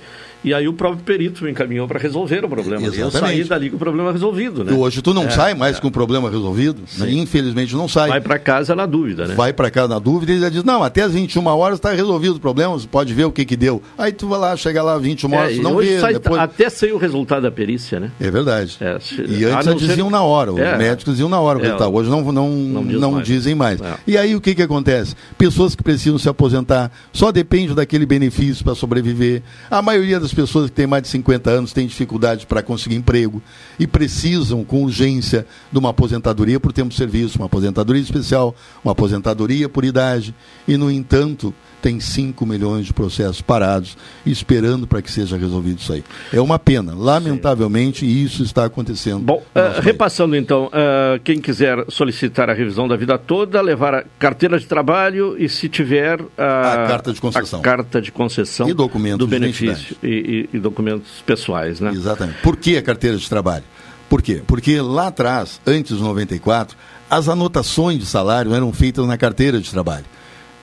E 0.47 0.55
aí 0.55 0.69
o 0.69 0.73
próprio 0.73 1.03
perito 1.03 1.43
me 1.43 1.51
encaminhou 1.51 1.89
para 1.89 1.99
resolver 1.99 2.45
o 2.45 2.49
problema. 2.49 2.87
Exatamente. 2.87 2.99
E 2.99 3.01
eu 3.01 3.11
saí 3.11 3.45
dali 3.45 3.69
com 3.69 3.75
o 3.75 3.79
problema 3.81 4.13
resolvido, 4.13 4.63
né? 4.63 4.71
E 4.71 4.77
hoje 4.77 5.03
tu 5.03 5.13
não 5.13 5.25
é, 5.25 5.31
sai 5.31 5.55
mais 5.55 5.77
é. 5.77 5.81
com 5.81 5.89
o 5.89 5.91
problema 5.91 6.31
resolvido, 6.31 6.83
né? 6.99 7.11
infelizmente 7.11 7.75
não 7.75 7.89
sai. 7.89 8.11
Vai 8.11 8.21
para 8.21 8.39
casa 8.39 8.73
na 8.77 8.87
dúvida, 8.87 9.27
né? 9.27 9.35
Vai 9.35 9.53
para 9.53 9.69
casa 9.73 9.89
na 9.89 9.99
dúvida 9.99 10.33
e 10.33 10.37
ele 10.37 10.49
diz, 10.49 10.63
não, 10.63 10.85
até 10.85 11.03
as 11.03 11.11
21 11.11 11.45
horas 11.49 11.79
está 11.79 11.91
resolvido 11.91 12.37
o 12.37 12.41
problema, 12.41 12.75
você 12.75 12.87
pode 12.87 13.13
ver 13.13 13.25
o 13.25 13.33
que 13.33 13.45
que 13.45 13.57
deu. 13.57 13.83
Aí 13.99 14.13
tu 14.13 14.29
vai 14.29 14.39
lá, 14.39 14.57
chega 14.57 14.85
lá 14.85 14.95
às 14.95 15.03
21 15.03 15.35
é, 15.35 15.37
horas, 15.37 15.59
é, 15.59 15.61
não 15.61 15.77
vê. 15.79 15.99
Sai, 15.99 16.13
depois... 16.13 16.41
Até 16.41 16.71
saiu 16.71 16.95
o 16.95 16.99
resultado 16.99 17.43
da 17.43 17.51
perícia, 17.51 17.99
né? 17.99 18.13
É 18.21 18.31
verdade. 18.31 18.77
É, 18.81 19.01
se... 19.01 19.21
E 19.23 19.45
antes 19.47 19.75
diziam 19.75 20.07
ser... 20.07 20.13
na 20.13 20.23
hora, 20.23 20.53
os 20.53 20.61
é. 20.61 20.79
médicos 20.79 21.15
diziam 21.15 21.29
na 21.29 21.41
hora, 21.41 21.77
tá, 21.77 21.89
hoje 21.89 22.09
não, 22.09 22.21
não, 22.31 22.49
não, 22.49 22.87
diz 22.87 23.01
não 23.01 23.13
mais. 23.13 23.27
dizem 23.27 23.55
mais. 23.57 23.81
E 24.07 24.17
aí 24.17 24.37
o 24.37 24.41
que 24.41 24.55
que 24.55 24.63
acontece? 24.63 25.17
Pessoas 25.37 25.75
que 25.75 25.83
precisam 25.83 26.21
se 26.21 26.29
aposentar, 26.29 26.93
só 27.13 27.33
depende 27.33 27.75
daquele 27.75 28.07
benefício 28.07 28.63
para 28.65 28.77
sobreviver. 28.77 29.43
A 29.69 29.83
maioria 29.83 30.21
das 30.21 30.36
pessoas 30.37 30.71
que 30.71 30.77
tem 30.77 30.87
mais 30.87 31.03
de 31.03 31.09
50 31.09 31.51
anos 31.51 31.73
têm 31.73 31.87
dificuldade 31.87 32.47
para 32.47 32.63
conseguir 32.63 32.95
emprego 32.95 33.43
e 33.79 33.87
precisam, 33.87 34.63
com 34.63 34.85
urgência, 34.85 35.47
de 35.73 35.79
uma 35.79 35.91
aposentadoria 35.91 36.61
por 36.61 36.73
tempo 36.73 36.91
de 36.91 36.97
serviço, 36.97 37.39
uma 37.39 37.47
aposentadoria 37.47 38.03
especial, 38.03 38.55
uma 38.85 38.93
aposentadoria 38.93 39.69
por 39.69 39.85
idade. 39.85 40.35
E, 40.69 40.77
no 40.77 40.91
entanto, 40.91 41.55
tem 41.81 42.01
5 42.01 42.45
milhões 42.47 42.87
de 42.87 42.93
processos 42.93 43.41
parados 43.41 43.97
esperando 44.25 44.87
para 44.87 45.01
que 45.03 45.11
seja 45.11 45.37
resolvido 45.37 45.79
isso 45.79 45.93
aí. 45.93 46.05
É 46.33 46.41
uma 46.41 46.59
pena. 46.59 46.95
Lamentavelmente, 46.95 48.05
isso 48.05 48.43
está 48.43 48.65
acontecendo. 48.65 49.21
Bom, 49.21 49.43
uh, 49.55 49.81
repassando 49.81 50.37
então, 50.37 50.67
uh, 50.67 51.21
quem 51.23 51.41
quiser 51.41 51.85
solicitar 51.89 52.51
a 52.51 52.53
revisão 52.53 52.89
da 52.89 52.97
vida 52.97 53.19
toda, 53.19 53.61
levar 53.61 53.95
a 53.95 54.05
carteira 54.19 54.59
de 54.59 54.67
trabalho 54.67 55.37
e, 55.39 55.49
se 55.49 55.69
tiver, 55.69 56.21
uh, 56.21 56.27
a 56.37 56.87
carta 56.89 57.13
de 57.13 57.21
concessão. 57.21 57.61
A 57.61 57.63
carta 57.63 58.03
de 58.03 58.13
concessão 58.13 58.69
e 58.69 58.75
documentos 58.75 59.19
do 59.19 59.27
benefício 59.27 59.97
e, 60.03 60.49
e, 60.53 60.57
e 60.57 60.59
documentos 60.59 61.23
pessoais. 61.25 61.81
Né? 61.81 61.93
Exatamente. 61.93 62.39
Por 62.43 62.57
que 62.57 62.77
a 62.77 62.83
carteira 62.83 63.17
de 63.17 63.29
trabalho? 63.29 63.65
Por 64.09 64.23
quê? 64.23 64.43
Porque 64.47 64.81
lá 64.81 65.09
atrás, 65.09 65.61
antes 65.67 65.97
de 65.97 66.03
94, 66.03 66.77
as 67.11 67.29
anotações 67.29 67.99
de 67.99 68.07
salário 68.07 68.55
eram 68.55 68.73
feitas 68.73 69.07
na 69.07 69.17
carteira 69.17 69.61
de 69.61 69.71
trabalho. 69.71 70.05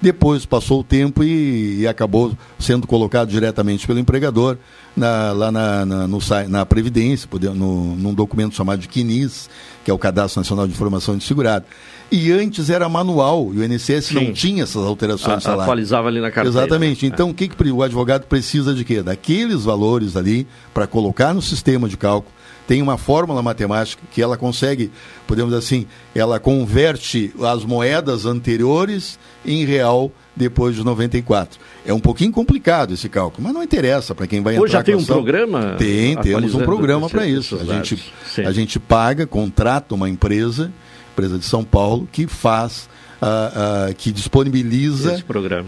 Depois 0.04 0.46
passou 0.46 0.82
o 0.82 0.84
tempo 0.84 1.24
e, 1.24 1.80
e 1.80 1.88
acabou 1.88 2.34
sendo 2.60 2.86
colocado 2.86 3.30
diretamente 3.30 3.88
pelo 3.88 4.00
empregador 4.00 4.58
na, 4.98 5.32
lá 5.32 5.50
na, 5.50 5.86
na, 5.86 6.08
no, 6.10 6.20
na 6.50 6.66
Previdência, 6.66 7.30
no, 7.56 7.96
num 7.96 8.14
documento 8.14 8.54
chamado 8.54 8.82
de 8.82 8.90
CNIS, 8.90 9.50
que 9.82 9.90
é 9.90 9.94
o 9.94 9.98
Cadastro 9.98 10.42
Nacional 10.42 10.68
de 10.68 10.74
Informação 10.74 11.18
de 11.18 11.24
Segurado. 11.24 11.64
E 12.12 12.34
antes 12.34 12.70
era 12.70 12.90
manual, 12.90 13.52
e 13.54 13.60
o 13.60 13.64
INSS 13.64 14.08
Sim. 14.08 14.16
não 14.16 14.34
tinha 14.34 14.64
essas 14.64 14.84
alterações 14.84 15.36
a, 15.36 15.38
de 15.38 15.44
salário. 15.44 15.64
Atualizava 15.64 16.10
ali 16.10 16.20
na 16.20 16.30
carteira. 16.30 16.50
Exatamente. 16.50 17.06
Então, 17.06 17.30
é. 17.30 17.32
o 17.32 17.34
que, 17.34 17.48
que 17.48 17.72
o 17.72 17.82
advogado 17.82 18.26
precisa 18.26 18.74
de 18.74 18.84
quê? 18.84 19.02
Daqueles 19.02 19.64
valores 19.64 20.18
ali 20.18 20.46
para 20.74 20.86
colocar 20.86 21.34
no 21.34 21.42
sistema 21.42 21.88
de 21.88 21.96
cálculo 21.96 22.36
tem 22.68 22.82
uma 22.82 22.98
fórmula 22.98 23.42
matemática 23.42 24.02
que 24.12 24.22
ela 24.22 24.38
consegue, 24.38 24.92
podemos 25.28 25.54
assim, 25.54 25.86
ela 26.16 26.40
converte 26.40 27.34
as 27.42 27.66
moedas 27.66 28.26
anteriores 28.26 29.20
em 29.46 29.66
real 29.66 30.12
depois 30.36 30.76
de 30.76 30.84
94. 30.84 31.60
É 31.86 31.94
um 31.94 32.00
pouquinho 32.00 32.32
complicado 32.32 32.94
esse 32.94 33.08
cálculo, 33.10 33.44
mas 33.44 33.54
não 33.54 33.62
interessa 33.62 34.16
para 34.16 34.28
quem 34.28 34.42
vai 34.42 34.54
Hoje 34.54 34.72
entrar. 34.72 34.80
já 34.80 34.84
tem 34.84 34.96
um 34.96 35.04
programa? 35.04 35.76
Tem, 35.78 36.16
temos 36.18 36.56
um 36.56 36.64
programa 36.64 37.10
para 37.10 37.28
isso. 37.28 37.60
A 37.60 37.66
gente, 37.66 38.14
a 38.38 38.52
gente 38.52 38.80
paga, 38.80 39.28
contrata 39.28 39.94
uma 39.94 40.10
empresa, 40.10 40.72
empresa 41.12 41.38
de 41.38 41.46
São 41.46 41.64
Paulo, 41.64 42.08
que 42.12 42.28
faz 42.28 42.90
que 43.98 44.12
disponibiliza 44.12 45.14
Esse 45.14 45.24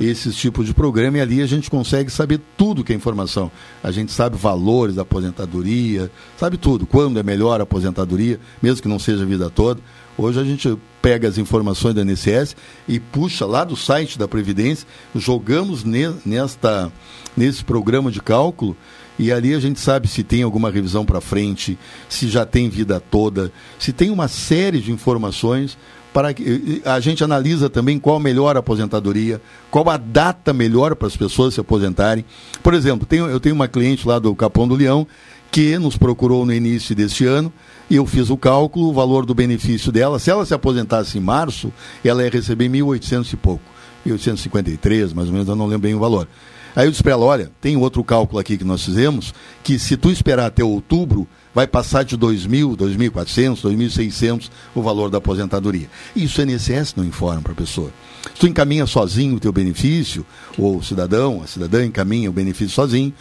esses 0.05 0.35
tipos 0.35 0.65
de 0.65 0.73
programa 0.73 1.17
e 1.17 1.21
ali 1.21 1.41
a 1.41 1.45
gente 1.45 1.69
consegue 1.69 2.09
saber 2.09 2.39
tudo 2.57 2.83
que 2.83 2.91
é 2.91 2.95
informação. 2.95 3.51
A 3.83 3.91
gente 3.91 4.11
sabe 4.11 4.35
valores 4.37 4.95
da 4.95 5.03
aposentadoria, 5.03 6.11
sabe 6.37 6.57
tudo, 6.57 6.85
quando 6.85 7.19
é 7.19 7.23
melhor 7.23 7.59
a 7.59 7.63
aposentadoria, 7.63 8.39
mesmo 8.61 8.81
que 8.81 8.87
não 8.87 8.99
seja 8.99 9.23
a 9.23 9.25
vida 9.25 9.49
toda. 9.49 9.79
Hoje 10.17 10.39
a 10.39 10.43
gente 10.43 10.77
pega 11.01 11.27
as 11.27 11.37
informações 11.37 11.93
da 11.93 12.01
INSS 12.01 12.55
e 12.87 12.99
puxa 12.99 13.45
lá 13.45 13.63
do 13.63 13.75
site 13.75 14.17
da 14.17 14.27
Previdência, 14.27 14.87
jogamos 15.13 15.83
ne, 15.83 16.13
nesta, 16.25 16.91
nesse 17.35 17.63
programa 17.63 18.11
de 18.11 18.21
cálculo 18.21 18.75
e 19.17 19.31
ali 19.31 19.53
a 19.53 19.59
gente 19.59 19.79
sabe 19.79 20.07
se 20.07 20.23
tem 20.23 20.43
alguma 20.43 20.69
revisão 20.69 21.05
para 21.05 21.21
frente, 21.21 21.77
se 22.09 22.27
já 22.27 22.45
tem 22.45 22.69
vida 22.69 22.99
toda, 22.99 23.51
se 23.79 23.93
tem 23.93 24.09
uma 24.09 24.27
série 24.27 24.79
de 24.79 24.91
informações 24.91 25.77
para 26.15 26.33
que 26.33 26.81
a 26.85 26.97
gente 27.01 27.25
analisa 27.25 27.69
também 27.69 27.99
qual 27.99 28.15
a 28.15 28.19
melhor 28.21 28.55
aposentadoria, 28.55 29.41
qual 29.69 29.89
a 29.89 29.97
data 29.97 30.53
melhor 30.53 30.95
para 30.95 31.09
as 31.09 31.17
pessoas 31.17 31.53
se 31.53 31.59
aposentarem. 31.59 32.23
Por 32.63 32.73
exemplo, 32.73 33.05
tenho, 33.05 33.25
eu 33.25 33.37
tenho 33.37 33.53
uma 33.53 33.67
cliente 33.67 34.07
lá 34.07 34.17
do 34.17 34.33
Capão 34.33 34.65
do 34.65 34.75
Leão 34.75 35.05
que 35.51 35.77
nos 35.77 35.97
procurou 35.97 36.45
no 36.45 36.53
início 36.53 36.95
deste 36.95 37.25
ano 37.25 37.51
e 37.89 37.97
eu 37.97 38.05
fiz 38.05 38.29
o 38.29 38.37
cálculo, 38.37 38.87
o 38.87 38.93
valor 38.93 39.25
do 39.25 39.35
benefício 39.35 39.91
dela. 39.91 40.17
Se 40.17 40.31
ela 40.31 40.45
se 40.45 40.53
aposentasse 40.53 41.17
em 41.17 41.21
março, 41.21 41.69
ela 42.01 42.23
ia 42.23 42.29
receber 42.29 42.69
1.800 42.69 43.33
e 43.33 43.35
pouco, 43.35 43.63
1.853, 44.07 45.13
mais 45.13 45.27
ou 45.27 45.33
menos, 45.33 45.49
eu 45.49 45.55
não 45.57 45.65
lembro 45.65 45.79
bem 45.79 45.95
o 45.95 45.99
valor. 45.99 46.29
Aí 46.73 46.87
eu 46.87 46.91
disse 46.91 47.03
para 47.03 47.11
ela, 47.11 47.25
olha, 47.25 47.51
tem 47.59 47.75
outro 47.75 48.01
cálculo 48.05 48.39
aqui 48.39 48.57
que 48.57 48.63
nós 48.63 48.85
fizemos, 48.85 49.33
que 49.61 49.77
se 49.77 49.97
tu 49.97 50.09
esperar 50.09 50.45
até 50.45 50.63
outubro, 50.63 51.27
vai 51.55 51.65
passar 51.65 52.03
de 52.03 52.17
2.000, 52.17 52.75
2.400, 52.75 53.61
2.600 53.61 54.49
o 54.75 54.81
valor 54.81 55.09
da 55.09 55.19
aposentadoria. 55.19 55.89
Isso 56.13 56.41
o 56.41 56.43
INSS 56.43 56.93
não 56.97 57.05
informa 57.05 57.41
para 57.41 57.53
a 57.53 57.55
pessoa. 57.55 57.91
Se 58.33 58.41
tu 58.41 58.47
encaminha 58.47 58.85
sozinho 58.85 59.37
o 59.37 59.39
teu 59.39 59.53
benefício, 59.53 60.25
ou 60.57 60.77
o 60.77 60.83
cidadão, 60.83 61.41
a 61.41 61.47
cidadã 61.47 61.85
encaminha 61.85 62.29
o 62.29 62.33
benefício 62.33 62.75
sozinho, 62.75 63.13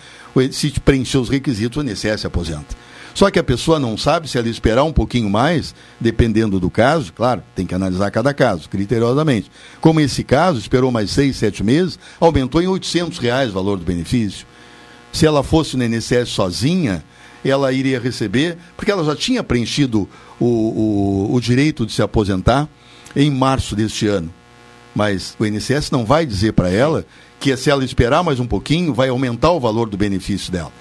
se 0.51 0.73
preencher 0.81 1.19
os 1.19 1.29
requisitos, 1.29 1.81
o 1.81 1.87
INSS 1.87 2.23
se 2.23 2.27
aposenta. 2.27 2.77
Só 3.15 3.31
que 3.31 3.39
a 3.39 3.45
pessoa 3.45 3.79
não 3.79 3.97
sabe 3.97 4.29
se 4.29 4.37
ela 4.37 4.49
esperar 4.49 4.83
um 4.83 4.93
pouquinho 4.93 5.31
mais, 5.31 5.73
dependendo 6.01 6.59
do 6.59 6.69
caso, 6.69 7.13
claro, 7.13 7.45
tem 7.55 7.65
que 7.65 7.75
analisar 7.75 8.11
cada 8.11 8.35
caso, 8.35 8.69
criteriosamente. 8.69 9.49
Como 9.81 10.01
esse 10.01 10.25
caso, 10.25 10.59
esperou 10.59 10.91
mais 10.91 11.13
seis, 11.13 11.37
sete 11.37 11.63
meses, 11.63 11.97
aumentou 12.19 12.61
em 12.61 12.67
800 12.67 13.19
reais 13.19 13.51
o 13.51 13.55
valor 13.55 13.79
do 13.79 13.85
benefício. 13.85 14.45
Se 15.13 15.25
ela 15.25 15.45
fosse 15.45 15.77
no 15.77 15.85
INSS 15.85 16.31
sozinha, 16.31 17.05
ela 17.45 17.73
iria 17.73 18.01
receber, 18.01 18.57
porque 18.77 18.91
ela 18.91 19.05
já 19.05 19.15
tinha 19.15 19.43
preenchido 19.43 20.09
o, 20.41 20.47
o, 20.47 21.35
o 21.35 21.41
direito 21.41 21.85
de 21.85 21.93
se 21.93 22.03
aposentar 22.03 22.69
em 23.15 23.31
março 23.31 23.77
deste 23.77 24.07
ano. 24.07 24.33
Mas 24.95 25.37
o 25.39 25.45
INSS 25.45 25.91
não 25.91 26.05
vai 26.05 26.25
dizer 26.25 26.53
para 26.53 26.71
ela 26.71 27.05
que 27.41 27.55
se 27.57 27.69
ela 27.69 27.85
esperar 27.85 28.23
mais 28.23 28.41
um 28.41 28.47
pouquinho, 28.47 28.95
vai 28.95 29.09
aumentar 29.09 29.51
o 29.51 29.61
valor 29.61 29.89
do 29.89 29.97
benefício 29.97 30.51
dela 30.51 30.73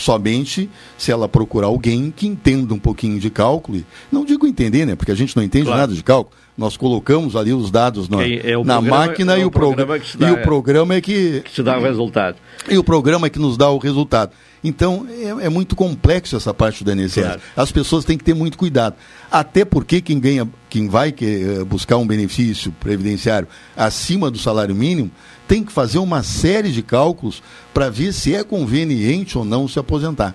somente 0.00 0.68
se 0.96 1.12
ela 1.12 1.28
procurar 1.28 1.66
alguém 1.66 2.12
que 2.14 2.26
entenda 2.26 2.72
um 2.74 2.78
pouquinho 2.78 3.18
de 3.18 3.30
cálculo. 3.30 3.82
Não 4.10 4.24
digo 4.24 4.46
entender, 4.46 4.86
né? 4.86 4.94
Porque 4.94 5.12
a 5.12 5.14
gente 5.14 5.36
não 5.36 5.42
entende 5.42 5.66
claro. 5.66 5.80
nada 5.80 5.94
de 5.94 6.02
cálculo. 6.02 6.36
Nós 6.56 6.76
colocamos 6.76 7.36
ali 7.36 7.52
os 7.52 7.70
dados 7.70 8.08
na, 8.08 8.22
é 8.22 8.52
na 8.64 8.76
programa, 8.76 8.80
máquina 8.82 9.36
é 9.36 9.40
e, 9.40 9.44
o 9.44 9.50
programa 9.50 9.98
dá, 10.18 10.28
e 10.28 10.32
o 10.32 10.42
programa 10.42 10.94
é 10.94 11.00
que, 11.00 11.40
que 11.40 11.52
te 11.52 11.62
dá 11.62 11.78
o 11.78 11.82
resultado. 11.82 12.36
E 12.68 12.76
o 12.76 12.84
programa 12.84 13.26
é 13.26 13.30
que 13.30 13.38
nos 13.38 13.56
dá 13.56 13.70
o 13.70 13.78
resultado. 13.78 14.32
Então, 14.62 15.06
é, 15.08 15.46
é 15.46 15.48
muito 15.48 15.74
complexo 15.74 16.36
essa 16.36 16.52
parte 16.52 16.84
do 16.84 16.92
INSS. 16.92 17.14
Claro. 17.14 17.40
As 17.56 17.72
pessoas 17.72 18.04
têm 18.04 18.18
que 18.18 18.24
ter 18.24 18.34
muito 18.34 18.58
cuidado. 18.58 18.94
Até 19.30 19.64
porque 19.64 20.02
quem 20.02 20.20
ganha, 20.20 20.46
quem 20.68 20.86
vai 20.86 21.12
que, 21.12 21.24
eh, 21.24 21.64
buscar 21.64 21.96
um 21.96 22.06
benefício 22.06 22.70
previdenciário 22.78 23.48
acima 23.74 24.30
do 24.30 24.38
salário 24.38 24.74
mínimo, 24.74 25.10
tem 25.50 25.64
que 25.64 25.72
fazer 25.72 25.98
uma 25.98 26.22
série 26.22 26.70
de 26.70 26.80
cálculos 26.80 27.42
para 27.74 27.90
ver 27.90 28.12
se 28.12 28.32
é 28.32 28.44
conveniente 28.44 29.36
ou 29.36 29.44
não 29.44 29.66
se 29.66 29.80
aposentar. 29.80 30.32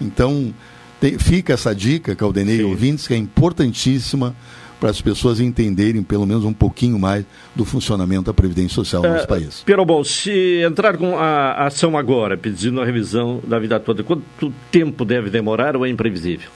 Então, 0.00 0.52
tem, 1.00 1.16
fica 1.20 1.52
essa 1.52 1.72
dica, 1.72 2.16
Caldenei 2.16 2.64
ouvintes, 2.64 3.06
que 3.06 3.14
é 3.14 3.16
importantíssima 3.16 4.34
para 4.80 4.90
as 4.90 5.00
pessoas 5.00 5.38
entenderem 5.38 6.02
pelo 6.02 6.26
menos 6.26 6.44
um 6.44 6.52
pouquinho 6.52 6.98
mais 6.98 7.24
do 7.54 7.64
funcionamento 7.64 8.24
da 8.24 8.34
Previdência 8.34 8.74
Social 8.74 9.02
no 9.02 9.08
é, 9.08 9.12
nosso 9.12 9.28
país. 9.28 9.64
Bom, 9.86 10.02
se 10.02 10.60
entrar 10.66 10.96
com 10.96 11.16
a 11.16 11.66
ação 11.66 11.96
agora, 11.96 12.36
pedindo 12.36 12.80
a 12.80 12.84
revisão 12.84 13.40
da 13.46 13.60
vida 13.60 13.78
toda, 13.78 14.02
quanto 14.02 14.52
tempo 14.72 15.04
deve 15.04 15.30
demorar 15.30 15.76
ou 15.76 15.86
é 15.86 15.88
imprevisível? 15.88 16.50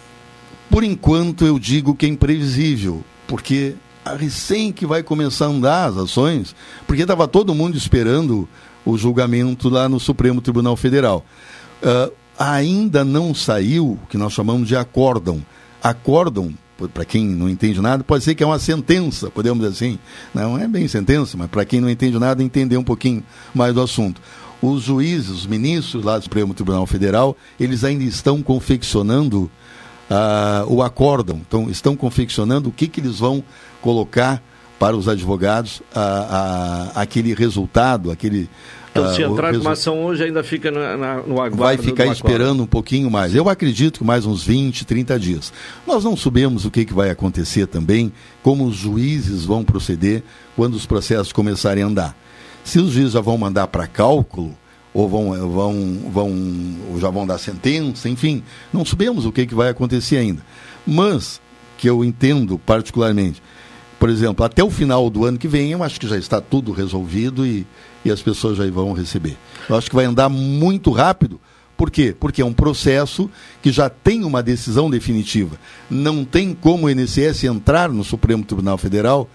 Por 0.68 0.82
enquanto 0.82 1.46
eu 1.46 1.61
digo 1.61 1.94
que 1.94 2.06
é 2.06 2.08
imprevisível, 2.08 3.04
porque 3.28 3.76
recém 4.05 4.72
que 4.72 4.86
vai 4.86 5.03
começar 5.03 5.46
a 5.46 5.48
andar 5.48 5.88
as 5.88 5.96
ações, 5.96 6.55
porque 6.86 7.03
estava 7.03 7.28
todo 7.28 7.55
mundo 7.55 7.76
esperando 7.76 8.48
o 8.84 8.96
julgamento 8.96 9.68
lá 9.68 9.88
no 9.88 10.01
Supremo 10.01 10.40
Tribunal 10.40 10.76
Federal. 10.76 11.24
Uh, 11.82 12.12
ainda 12.38 13.05
não 13.05 13.34
saiu 13.34 13.92
o 14.03 14.07
que 14.09 14.16
nós 14.16 14.32
chamamos 14.32 14.66
de 14.66 14.74
acórdão. 14.74 15.44
Acórdão, 15.82 16.55
para 16.94 17.05
quem 17.05 17.26
não 17.26 17.48
entende 17.48 17.80
nada, 17.80 18.03
pode 18.03 18.24
ser 18.24 18.34
que 18.34 18.42
é 18.42 18.46
uma 18.46 18.59
sentença, 18.59 19.30
podemos 19.30 19.62
dizer 19.62 19.74
assim. 19.74 19.98
Não 20.34 20.59
é 20.59 20.66
bem 20.66 20.88
sentença, 20.88 21.36
mas 21.36 21.48
para 21.48 21.64
quem 21.64 21.80
não 21.80 21.90
entende 21.90 22.18
nada, 22.18 22.42
entender 22.42 22.76
um 22.76 22.84
pouquinho 22.84 23.22
mais 23.55 23.74
do 23.74 23.82
assunto. 23.82 24.20
Os 24.62 24.82
juízes, 24.82 25.30
os 25.30 25.46
ministros 25.46 26.05
lá 26.05 26.18
do 26.18 26.24
Supremo 26.24 26.53
Tribunal 26.53 26.86
Federal, 26.86 27.36
eles 27.59 27.84
ainda 27.84 28.05
estão 28.05 28.42
confeccionando 28.42 29.51
uh, 30.11 30.72
o 30.72 30.82
acórdão. 30.82 31.40
Então, 31.46 31.70
estão 31.70 31.94
confeccionando 31.94 32.68
o 32.68 32.72
que, 32.72 32.88
que 32.88 33.00
eles 33.00 33.18
vão 33.20 33.42
colocar 33.80 34.42
para 34.78 34.96
os 34.96 35.08
advogados 35.08 35.82
aquele 36.94 37.34
resultado, 37.34 38.11
aquele. 38.11 38.48
Então, 38.90 39.14
se 39.14 39.22
entrar 39.22 39.52
com 39.52 39.61
uma 39.61 39.72
ação 39.72 40.02
hoje, 40.02 40.24
ainda 40.24 40.42
fica 40.42 40.70
na, 40.70 40.96
na, 40.96 41.14
no 41.16 41.34
aguardo. 41.34 41.56
Vai 41.58 41.76
ficar 41.76 42.06
esperando 42.06 42.62
um 42.62 42.66
pouquinho 42.66 43.11
mais. 43.11 43.34
Eu 43.34 43.48
acredito 43.48 43.98
que 43.98 44.04
mais 44.04 44.24
uns 44.24 44.42
20, 44.42 44.86
30 44.86 45.20
dias. 45.20 45.52
Nós 45.86 46.02
não 46.02 46.16
sabemos 46.16 46.64
o 46.64 46.70
que, 46.70 46.86
que 46.86 46.94
vai 46.94 47.11
acontecer 47.11 47.66
também, 47.66 48.11
como 48.42 48.64
os 48.64 48.74
juízes 48.74 49.44
vão 49.44 49.62
proceder 49.62 50.22
quando 50.56 50.74
os 50.74 50.86
processos 50.86 51.30
começarem 51.30 51.84
a 51.84 51.86
andar. 51.86 52.16
Se 52.64 52.78
os 52.78 52.90
juízes 52.90 53.12
já 53.12 53.20
vão 53.20 53.36
mandar 53.36 53.66
para 53.66 53.86
cálculo, 53.86 54.56
ou 54.93 55.09
vão, 55.09 55.51
vão, 55.51 55.99
vão, 56.11 56.76
ou 56.91 57.01
já 57.01 57.11
vão 57.11 57.26
dar 57.26 57.38
sentença, 57.38 58.09
enfim, 58.09 58.43
não 58.72 58.84
sabemos 58.84 59.24
o 59.24 59.32
que, 59.32 59.47
que 59.47 59.55
vai 59.55 59.68
acontecer 59.68 60.16
ainda. 60.16 60.43
Mas, 60.86 61.41
que 61.78 61.88
eu 61.88 62.05
entendo 62.05 62.59
particularmente, 62.59 63.43
por 63.99 64.09
exemplo, 64.09 64.45
até 64.45 64.64
o 64.64 64.70
final 64.70 65.11
do 65.11 65.24
ano 65.24 65.38
que 65.38 65.47
vem, 65.47 65.72
eu 65.72 65.82
acho 65.82 66.01
que 66.01 66.09
já 66.09 66.16
está 66.16 66.41
tudo 66.41 66.72
resolvido 66.72 67.47
e, 67.47 67.66
e 68.05 68.11
as 68.11 68.22
pessoas 68.22 68.57
já 68.57 68.68
vão 68.70 68.93
receber. 68.93 69.36
Eu 69.68 69.76
acho 69.76 69.91
que 69.91 69.95
vai 69.95 70.07
andar 70.07 70.28
muito 70.28 70.91
rápido. 70.91 71.38
Por 71.76 71.91
quê? 71.91 72.14
Porque 72.18 72.43
é 72.43 72.45
um 72.45 72.53
processo 72.53 73.30
que 73.62 73.70
já 73.70 73.88
tem 73.88 74.24
uma 74.24 74.43
decisão 74.43 74.91
definitiva. 74.91 75.57
Não 75.91 76.24
tem 76.24 76.55
como 76.55 76.86
o 76.86 76.91
INSS 76.91 77.45
entrar 77.45 77.91
no 77.91 78.03
Supremo 78.03 78.45
Tribunal 78.45 78.76
Federal, 78.78 79.28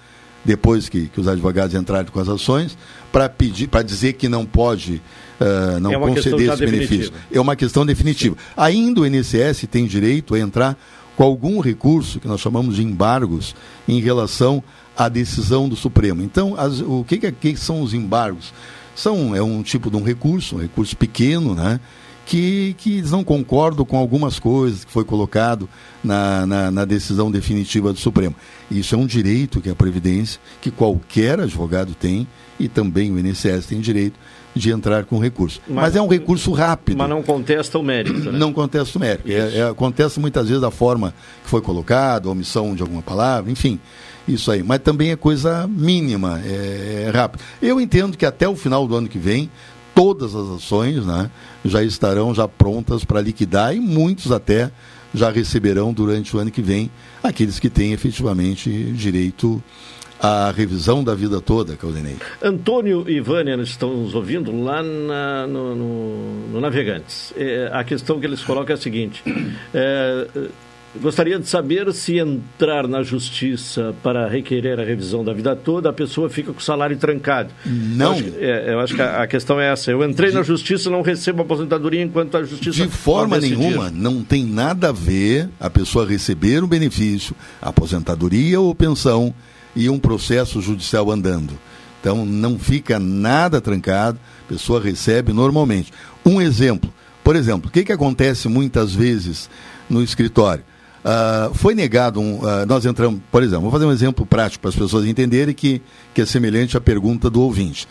depois 0.43 0.89
que, 0.89 1.07
que 1.07 1.19
os 1.19 1.27
advogados 1.27 1.75
entrarem 1.75 2.11
com 2.11 2.19
as 2.19 2.29
ações, 2.29 2.77
para 3.11 3.29
pedir, 3.29 3.67
para 3.67 3.81
dizer 3.81 4.13
que 4.13 4.27
não 4.27 4.45
pode 4.45 5.01
uh, 5.39 5.79
não 5.79 5.91
é 5.91 5.97
conceder 5.97 6.49
esse 6.51 6.65
benefício. 6.65 7.13
É 7.31 7.39
uma 7.39 7.55
questão 7.55 7.85
definitiva. 7.85 8.35
Ainda 8.55 9.01
o 9.01 9.05
INSS 9.05 9.67
tem 9.69 9.85
direito 9.85 10.35
a 10.35 10.39
entrar 10.39 10.77
com 11.15 11.23
algum 11.23 11.59
recurso, 11.59 12.19
que 12.19 12.27
nós 12.27 12.41
chamamos 12.41 12.75
de 12.75 12.83
embargos, 12.83 13.55
em 13.87 13.99
relação 13.99 14.63
à 14.97 15.07
decisão 15.07 15.67
do 15.67 15.75
Supremo. 15.75 16.21
Então, 16.21 16.55
as, 16.57 16.81
o 16.81 17.05
que, 17.07 17.17
que, 17.17 17.31
que, 17.31 17.57
são 17.57 17.81
os 17.81 17.93
embargos? 17.93 18.53
São, 18.95 19.35
é 19.35 19.41
um 19.41 19.61
tipo 19.63 19.89
de 19.89 19.97
um 19.97 20.03
recurso, 20.03 20.55
um 20.55 20.59
recurso 20.59 20.95
pequeno, 20.95 21.53
né? 21.53 21.79
Que, 22.25 22.75
que 22.79 22.97
eles 22.97 23.11
não 23.11 23.23
concordam 23.23 23.85
com 23.85 23.97
algumas 23.97 24.39
coisas 24.39 24.83
que 24.83 24.91
foi 24.91 25.05
colocado 25.05 25.69
na, 26.03 26.43
na, 26.47 26.71
na 26.71 26.83
decisão 26.83 27.29
definitiva 27.29 27.93
do 27.93 27.99
Supremo. 27.99 28.35
Isso 28.69 28.95
é 28.95 28.97
um 28.97 29.05
direito 29.05 29.61
que 29.61 29.69
a 29.69 29.75
Previdência, 29.75 30.41
que 30.59 30.71
qualquer 30.71 31.39
advogado 31.39 31.93
tem, 31.93 32.27
e 32.59 32.67
também 32.67 33.11
o 33.11 33.19
INSS 33.19 33.67
tem 33.67 33.79
direito 33.79 34.19
de 34.55 34.71
entrar 34.71 35.03
com 35.03 35.19
recurso. 35.19 35.59
Mas, 35.67 35.75
mas, 35.75 35.95
é 35.95 36.01
um 36.01 36.07
recurso 36.07 36.51
rápido. 36.53 36.97
Mas 36.97 37.09
não 37.09 37.21
contesta 37.21 37.77
o 37.77 37.83
mérito. 37.83 38.31
Né? 38.31 38.39
Não 38.39 38.53
contesta 38.53 38.97
o 38.97 39.01
mérito. 39.01 39.29
É, 39.29 39.59
é, 39.59 39.73
contesta 39.73 40.19
muitas 40.19 40.47
vezes 40.47 40.63
a 40.63 40.71
forma 40.71 41.13
que 41.43 41.49
foi 41.49 41.61
colocada, 41.61 42.29
a 42.29 42.31
omissão 42.31 42.73
de 42.73 42.81
alguma 42.81 43.01
palavra, 43.01 43.51
enfim. 43.51 43.79
Isso 44.25 44.49
aí. 44.49 44.63
Mas 44.63 44.79
também 44.79 45.11
é 45.11 45.15
coisa 45.15 45.67
mínima, 45.67 46.41
é, 46.43 47.05
é 47.07 47.11
rápido. 47.13 47.41
Eu 47.61 47.79
entendo 47.81 48.17
que 48.17 48.25
até 48.25 48.47
o 48.47 48.55
final 48.55 48.87
do 48.87 48.95
ano 48.95 49.09
que 49.09 49.19
vem, 49.19 49.51
todas 49.93 50.33
as 50.33 50.49
ações 50.49 51.05
né, 51.05 51.29
já 51.63 51.83
estarão 51.83 52.33
já 52.33 52.47
prontas 52.47 53.03
para 53.03 53.21
liquidar 53.21 53.75
e 53.75 53.79
muitos 53.79 54.31
até 54.31 54.71
já 55.13 55.29
receberão 55.29 55.93
durante 55.93 56.35
o 56.35 56.39
ano 56.39 56.51
que 56.51 56.61
vem 56.61 56.91
aqueles 57.23 57.59
que 57.59 57.69
têm 57.69 57.93
efetivamente 57.93 58.69
direito 58.93 59.63
a 60.25 60.51
revisão 60.51 61.03
da 61.03 61.13
vida 61.13 61.39
toda, 61.39 61.75
Claudinei. 61.75 62.15
Antônio 62.41 63.05
e 63.07 63.19
Vânia 63.19 63.55
estão 63.61 63.93
nos 63.95 64.15
ouvindo 64.15 64.51
lá 64.63 64.81
na, 64.81 65.45
no, 65.47 65.75
no, 65.75 66.47
no, 66.51 66.61
Navegantes. 66.61 67.31
É, 67.37 67.69
a 67.71 67.83
questão 67.83 68.19
que 68.19 68.25
eles 68.25 68.43
colocam 68.43 68.75
é 68.75 68.77
a 68.77 68.81
seguinte: 68.81 69.23
é, 69.73 70.27
gostaria 70.99 71.37
de 71.37 71.47
saber 71.47 71.93
se 71.93 72.17
entrar 72.17 72.87
na 72.87 73.03
justiça 73.03 73.93
para 74.01 74.27
requerer 74.27 74.79
a 74.79 74.83
revisão 74.83 75.23
da 75.23 75.31
vida 75.31 75.55
toda, 75.55 75.89
a 75.89 75.93
pessoa 75.93 76.27
fica 76.27 76.51
com 76.51 76.59
o 76.59 76.63
salário 76.63 76.97
trancado. 76.97 77.51
Não. 77.63 78.17
Eu 78.17 78.25
acho, 78.25 78.33
é, 78.39 78.73
eu 78.73 78.79
acho 78.79 78.95
que 78.95 79.01
a, 79.01 79.21
a, 79.21 79.27
questão 79.27 79.59
é 79.59 79.71
essa. 79.71 79.91
Eu 79.91 80.03
entrei 80.03 80.29
de, 80.29 80.35
na 80.35 80.41
justiça 80.41 80.89
não 80.89 81.03
recebo 81.03 81.43
aposentadoria 81.43 82.01
enquanto 82.01 82.35
a 82.35 82.43
justiça. 82.43 82.83
De 82.83 82.89
forma 82.89 83.37
nenhuma, 83.37 83.91
não 83.91 84.23
tem 84.23 84.43
nada 84.43 84.89
a 84.89 84.91
ver 84.91 85.49
a 85.59 85.69
pessoa 85.69 86.05
receber 86.05 86.63
um 86.63 86.67
benefício, 86.67 87.35
aposentadoria 87.61 88.59
ou 88.59 88.73
pensão 88.73 89.33
e 89.75 89.89
um 89.89 89.99
processo 89.99 90.61
judicial 90.61 91.11
andando. 91.11 91.53
Então 91.99 92.25
não 92.25 92.59
fica 92.59 92.99
nada 92.99 93.59
trancado, 93.59 94.19
a 94.45 94.49
pessoa 94.49 94.79
recebe 94.79 95.33
normalmente. 95.33 95.91
Um 96.25 96.39
exemplo, 96.41 96.93
por 97.23 97.35
exemplo, 97.35 97.69
o 97.69 97.71
que, 97.71 97.83
que 97.83 97.91
acontece 97.91 98.47
muitas 98.47 98.93
vezes 98.93 99.49
no 99.89 100.03
escritório? 100.03 100.63
Uh, 101.05 101.53
foi 101.53 101.75
negado 101.75 102.19
um. 102.19 102.39
Uh, 102.39 102.65
nós 102.67 102.83
entramos, 102.85 103.21
por 103.31 103.43
exemplo, 103.43 103.61
vou 103.61 103.71
fazer 103.71 103.85
um 103.85 103.91
exemplo 103.91 104.25
prático 104.25 104.61
para 104.61 104.69
as 104.69 104.75
pessoas 104.75 105.05
entenderem 105.05 105.53
que, 105.53 105.79
que 106.13 106.21
é 106.21 106.25
semelhante 106.25 106.75
à 106.75 106.81
pergunta 106.81 107.29
do 107.29 107.41
ouvinte. 107.41 107.87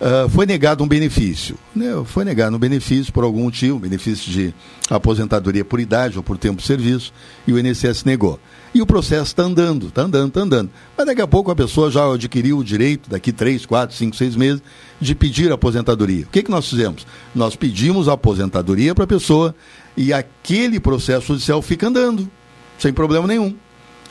Uh, 0.00 0.28
foi 0.30 0.46
negado 0.46 0.82
um 0.82 0.88
benefício. 0.88 1.56
Né? 1.76 1.86
Foi 2.06 2.24
negado 2.24 2.56
um 2.56 2.58
benefício 2.58 3.12
por 3.12 3.22
algum 3.22 3.42
motivo, 3.42 3.78
benefício 3.78 4.32
de 4.32 4.54
aposentadoria 4.88 5.64
por 5.64 5.78
idade 5.78 6.16
ou 6.16 6.24
por 6.24 6.38
tempo 6.38 6.60
de 6.60 6.66
serviço, 6.66 7.12
e 7.46 7.52
o 7.52 7.58
INSS 7.58 8.04
negou. 8.04 8.40
E 8.72 8.80
o 8.80 8.86
processo 8.86 9.24
está 9.24 9.42
andando, 9.42 9.88
está 9.88 10.02
andando, 10.02 10.28
está 10.28 10.40
andando. 10.40 10.70
Mas 10.96 11.06
daqui 11.06 11.20
a 11.20 11.26
pouco 11.26 11.50
a 11.50 11.56
pessoa 11.56 11.90
já 11.90 12.12
adquiriu 12.12 12.58
o 12.58 12.64
direito, 12.64 13.10
daqui 13.10 13.32
três, 13.32 13.66
quatro, 13.66 13.96
cinco, 13.96 14.14
seis 14.14 14.36
meses, 14.36 14.62
de 15.00 15.12
pedir 15.14 15.50
aposentadoria. 15.50 16.24
O 16.24 16.28
que, 16.28 16.42
que 16.42 16.50
nós 16.50 16.68
fizemos? 16.68 17.04
Nós 17.34 17.56
pedimos 17.56 18.08
a 18.08 18.12
aposentadoria 18.12 18.94
para 18.94 19.04
a 19.04 19.08
pessoa 19.08 19.54
e 19.96 20.12
aquele 20.12 20.78
processo 20.78 21.28
judicial 21.28 21.60
fica 21.60 21.88
andando, 21.88 22.30
sem 22.78 22.92
problema 22.92 23.26
nenhum. 23.26 23.56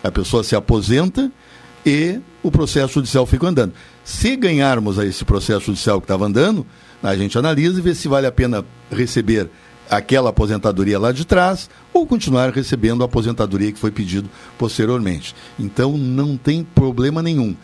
A 0.03 0.11
pessoa 0.11 0.43
se 0.43 0.55
aposenta 0.55 1.31
e 1.85 2.19
o 2.43 2.51
processo 2.51 2.95
judicial 2.95 3.25
fica 3.25 3.47
andando. 3.47 3.73
Se 4.03 4.35
ganharmos 4.35 4.99
a 4.99 5.05
esse 5.05 5.23
processo 5.23 5.67
judicial 5.67 6.01
que 6.01 6.05
estava 6.05 6.25
andando, 6.25 6.65
a 7.01 7.15
gente 7.15 7.37
analisa 7.37 7.79
e 7.79 7.81
vê 7.81 7.95
se 7.95 8.09
vale 8.09 8.27
a 8.27 8.31
pena 8.31 8.65
receber 8.91 9.49
aquela 9.89 10.29
aposentadoria 10.29 10.99
lá 10.99 11.11
de 11.11 11.25
trás 11.25 11.69
ou 11.99 12.07
continuar 12.07 12.51
recebendo 12.51 13.03
a 13.03 13.05
aposentadoria 13.05 13.71
que 13.71 13.79
foi 13.79 13.91
pedido 13.91 14.29
posteriormente. 14.57 15.35
Então 15.59 15.97
não 15.97 16.37
tem 16.37 16.63
problema 16.63 17.21
nenhum. 17.21 17.55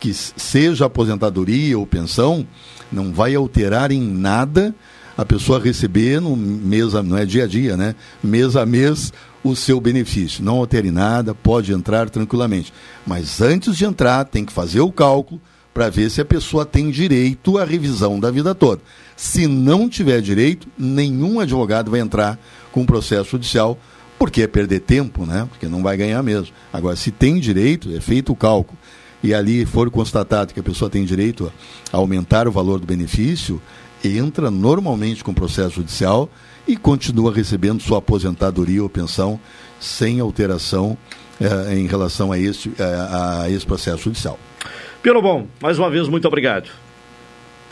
Que 0.00 0.14
seja 0.14 0.86
aposentadoria 0.86 1.78
ou 1.78 1.86
pensão, 1.86 2.46
não 2.90 3.12
vai 3.12 3.34
alterar 3.34 3.92
em 3.92 4.00
nada 4.00 4.74
a 5.16 5.24
pessoa 5.24 5.60
receber 5.60 6.20
no 6.20 6.34
mês, 6.34 6.94
não 6.94 7.18
é 7.18 7.26
dia 7.26 7.44
a 7.44 7.46
dia, 7.46 7.76
né? 7.76 7.94
Mês 8.22 8.56
a 8.56 8.64
mês 8.64 9.12
o 9.44 9.54
seu 9.54 9.80
benefício. 9.80 10.42
Não 10.42 10.56
altere 10.56 10.90
nada, 10.90 11.34
pode 11.34 11.72
entrar 11.72 12.08
tranquilamente. 12.08 12.72
Mas 13.06 13.40
antes 13.42 13.76
de 13.76 13.84
entrar, 13.84 14.24
tem 14.24 14.44
que 14.44 14.52
fazer 14.52 14.80
o 14.80 14.90
cálculo 14.90 15.40
para 15.74 15.88
ver 15.88 16.10
se 16.10 16.20
a 16.20 16.24
pessoa 16.24 16.66
tem 16.66 16.90
direito 16.90 17.58
à 17.58 17.64
revisão 17.64 18.20
da 18.20 18.30
vida 18.30 18.54
toda. 18.54 18.82
Se 19.16 19.46
não 19.46 19.88
tiver 19.88 20.20
direito, 20.20 20.68
nenhum 20.78 21.40
advogado 21.40 21.90
vai 21.90 22.00
entrar 22.00 22.38
com 22.72 22.84
processo 22.84 23.30
judicial, 23.30 23.78
porque 24.18 24.42
é 24.42 24.46
perder 24.46 24.80
tempo, 24.80 25.24
né? 25.24 25.46
Porque 25.48 25.68
não 25.68 25.82
vai 25.82 25.96
ganhar 25.96 26.22
mesmo. 26.22 26.54
Agora, 26.72 26.96
se 26.96 27.10
tem 27.10 27.38
direito, 27.38 27.94
é 27.94 28.00
feito 28.00 28.32
o 28.32 28.36
cálculo 28.36 28.78
e 29.22 29.32
ali 29.32 29.64
for 29.64 29.88
constatado 29.90 30.52
que 30.52 30.60
a 30.60 30.62
pessoa 30.62 30.90
tem 30.90 31.04
direito 31.04 31.52
a 31.92 31.96
aumentar 31.96 32.48
o 32.48 32.52
valor 32.52 32.80
do 32.80 32.86
benefício, 32.86 33.62
entra 34.04 34.50
normalmente 34.50 35.22
com 35.22 35.32
processo 35.32 35.76
judicial 35.76 36.28
e 36.66 36.76
continua 36.76 37.32
recebendo 37.32 37.80
sua 37.80 37.98
aposentadoria 37.98 38.82
ou 38.82 38.88
pensão 38.88 39.38
sem 39.78 40.18
alteração 40.18 40.96
eh, 41.40 41.76
em 41.76 41.86
relação 41.86 42.32
a 42.32 42.38
esse, 42.38 42.72
a, 42.78 43.42
a 43.42 43.50
esse 43.50 43.64
processo 43.64 44.04
judicial. 44.04 44.38
Pelo 45.02 45.20
bom, 45.20 45.46
mais 45.60 45.78
uma 45.78 45.90
vez, 45.90 46.08
muito 46.08 46.26
obrigado. 46.26 46.68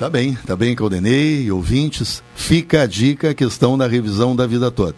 Tá 0.00 0.08
bem, 0.08 0.34
tá 0.46 0.56
bem, 0.56 0.74
Caldenei, 0.74 1.50
ouvintes. 1.50 2.22
Fica 2.34 2.84
a 2.84 2.86
dica 2.86 3.28
a 3.28 3.34
questão 3.34 3.76
da 3.76 3.86
revisão 3.86 4.34
da 4.34 4.46
vida 4.46 4.70
toda. 4.70 4.94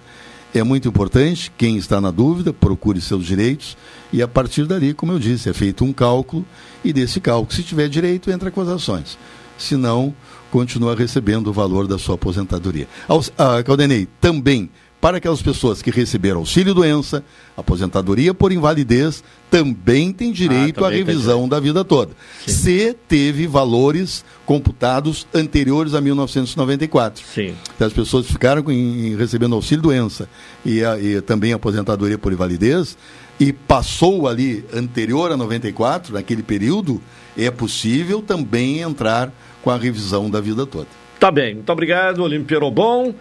É 0.54 0.62
muito 0.62 0.86
importante, 0.86 1.50
quem 1.58 1.76
está 1.76 2.00
na 2.00 2.12
dúvida, 2.12 2.52
procure 2.52 3.00
seus 3.00 3.26
direitos 3.26 3.76
e 4.12 4.22
a 4.22 4.28
partir 4.28 4.64
dali, 4.64 4.94
como 4.94 5.10
eu 5.10 5.18
disse, 5.18 5.48
é 5.48 5.52
feito 5.52 5.84
um 5.84 5.92
cálculo 5.92 6.46
e 6.84 6.92
desse 6.92 7.20
cálculo, 7.20 7.52
se 7.52 7.64
tiver 7.64 7.88
direito, 7.88 8.30
entra 8.30 8.48
com 8.48 8.60
as 8.60 8.68
ações. 8.68 9.18
Se 9.58 9.74
não, 9.74 10.14
continua 10.52 10.94
recebendo 10.94 11.48
o 11.48 11.52
valor 11.52 11.88
da 11.88 11.98
sua 11.98 12.14
aposentadoria. 12.14 12.86
Ah, 13.36 13.60
Caldenei, 13.64 14.06
também 14.20 14.70
para 15.02 15.16
aquelas 15.16 15.42
pessoas 15.42 15.82
que 15.82 15.90
receberam 15.90 16.38
auxílio-doença, 16.38 17.24
aposentadoria 17.56 18.32
por 18.32 18.52
invalidez, 18.52 19.24
também 19.50 20.12
tem 20.12 20.30
direito 20.30 20.78
ah, 20.78 20.84
também 20.84 21.02
à 21.02 21.04
revisão 21.04 21.48
da 21.48 21.58
vida 21.58 21.84
toda. 21.84 22.12
Sim. 22.46 22.52
Se 22.52 22.96
teve 23.08 23.48
valores 23.48 24.24
computados 24.46 25.26
anteriores 25.34 25.94
a 25.94 26.00
1994. 26.00 27.20
Sim. 27.26 27.56
Então, 27.74 27.88
as 27.88 27.92
pessoas 27.92 28.28
ficaram 28.28 28.62
em, 28.70 29.16
recebendo 29.16 29.56
auxílio-doença 29.56 30.28
e, 30.64 30.82
e 31.00 31.20
também 31.20 31.52
aposentadoria 31.52 32.16
por 32.16 32.32
invalidez, 32.32 32.96
e 33.40 33.52
passou 33.52 34.28
ali 34.28 34.64
anterior 34.72 35.32
a 35.32 35.36
94, 35.36 36.14
naquele 36.14 36.44
período, 36.44 37.02
é 37.36 37.50
possível 37.50 38.22
também 38.22 38.78
entrar 38.78 39.32
com 39.62 39.70
a 39.70 39.76
revisão 39.76 40.30
da 40.30 40.40
vida 40.40 40.64
toda. 40.64 40.86
Tá 41.18 41.28
bem, 41.28 41.54
muito 41.56 41.72
obrigado, 41.72 42.20
Olímpio 42.20 42.46
Perobon. 42.46 43.12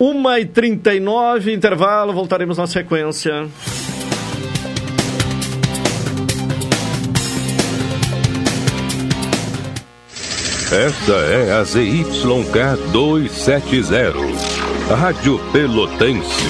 1h39, 0.00 1.52
intervalo, 1.52 2.12
voltaremos 2.12 2.56
na 2.56 2.66
sequência. 2.68 3.48
Esta 10.70 11.12
é 11.12 11.52
a 11.58 11.64
ZYK 11.64 12.92
270, 12.92 14.12
Rádio 14.94 15.40
Pelotense, 15.50 16.44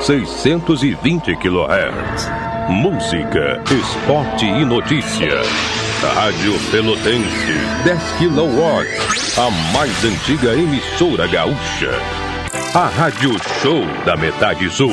620 0.00 1.36
kHz. 1.36 2.30
Música, 2.68 3.62
esporte 3.70 4.46
e 4.46 4.64
notícia. 4.64 5.42
Rádio 6.14 6.54
Pelotense, 6.70 7.52
10 7.84 8.02
kW, 8.18 8.60
a 9.38 9.50
mais 9.72 10.04
antiga 10.04 10.54
emissora 10.54 11.26
gaúcha 11.26 12.25
a 12.76 12.88
Rádio 12.88 13.30
Show 13.62 13.86
da 14.04 14.18
Metade 14.18 14.68
Sul. 14.68 14.92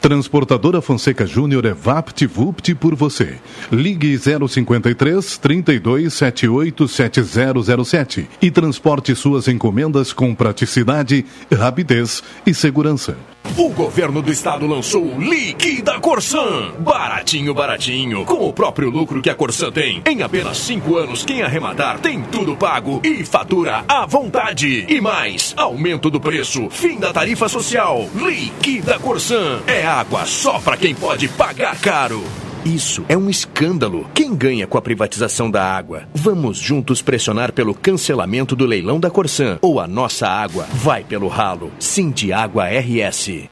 Transportadora 0.00 0.80
Fonseca 0.80 1.26
Júnior 1.26 1.66
é 1.66 1.74
VaptVupt 1.74 2.74
por 2.76 2.94
você. 2.94 3.36
Ligue 3.70 4.16
053 4.16 5.38
32 5.38 6.14
78 6.14 6.88
7007 6.88 8.28
e 8.40 8.50
transporte 8.50 9.14
suas 9.16 9.48
encomendas 9.48 10.12
com 10.12 10.34
praticidade, 10.34 11.24
rapidez 11.52 12.22
e 12.46 12.54
segurança. 12.54 13.16
O 13.56 13.70
governo 13.70 14.22
do 14.22 14.30
estado 14.30 14.66
lançou 14.66 15.02
o 15.02 15.20
Liquida 15.20 15.98
Corsan. 15.98 16.74
Baratinho, 16.78 17.52
baratinho. 17.52 18.24
Com 18.24 18.48
o 18.48 18.52
próprio 18.52 18.88
lucro 18.90 19.20
que 19.20 19.30
a 19.30 19.34
Corsan 19.34 19.72
tem. 19.72 20.02
Em 20.06 20.22
apenas 20.22 20.58
cinco 20.58 20.96
anos, 20.96 21.24
quem 21.24 21.42
arrematar 21.42 21.98
tem 21.98 22.22
tudo 22.22 22.56
pago 22.56 23.00
e 23.02 23.24
fatura 23.24 23.84
à 23.88 24.06
vontade. 24.06 24.86
E 24.88 25.00
mais, 25.00 25.54
aumento 25.56 26.10
do 26.10 26.20
preço, 26.20 26.68
fim 26.70 26.98
da 26.98 27.12
tarifa 27.12 27.48
social. 27.48 28.08
Liquida 28.14 28.98
Corsan. 28.98 29.60
É 29.66 29.84
água 29.88 30.26
só 30.26 30.60
para 30.60 30.76
quem 30.76 30.94
pode 30.94 31.28
pagar 31.28 31.80
caro. 31.80 32.22
Isso 32.64 33.04
é 33.08 33.16
um 33.16 33.30
escândalo. 33.30 34.06
Quem 34.12 34.34
ganha 34.34 34.66
com 34.66 34.76
a 34.76 34.82
privatização 34.82 35.50
da 35.50 35.64
água? 35.64 36.02
Vamos 36.14 36.58
juntos 36.58 37.00
pressionar 37.00 37.52
pelo 37.52 37.74
cancelamento 37.74 38.54
do 38.54 38.66
leilão 38.66 39.00
da 39.00 39.10
Corsan 39.10 39.58
ou 39.62 39.80
a 39.80 39.86
nossa 39.86 40.28
água 40.28 40.66
vai 40.74 41.02
pelo 41.02 41.28
ralo. 41.28 41.72
Cinti 41.78 42.32
Água 42.32 42.66
RS. 42.66 43.48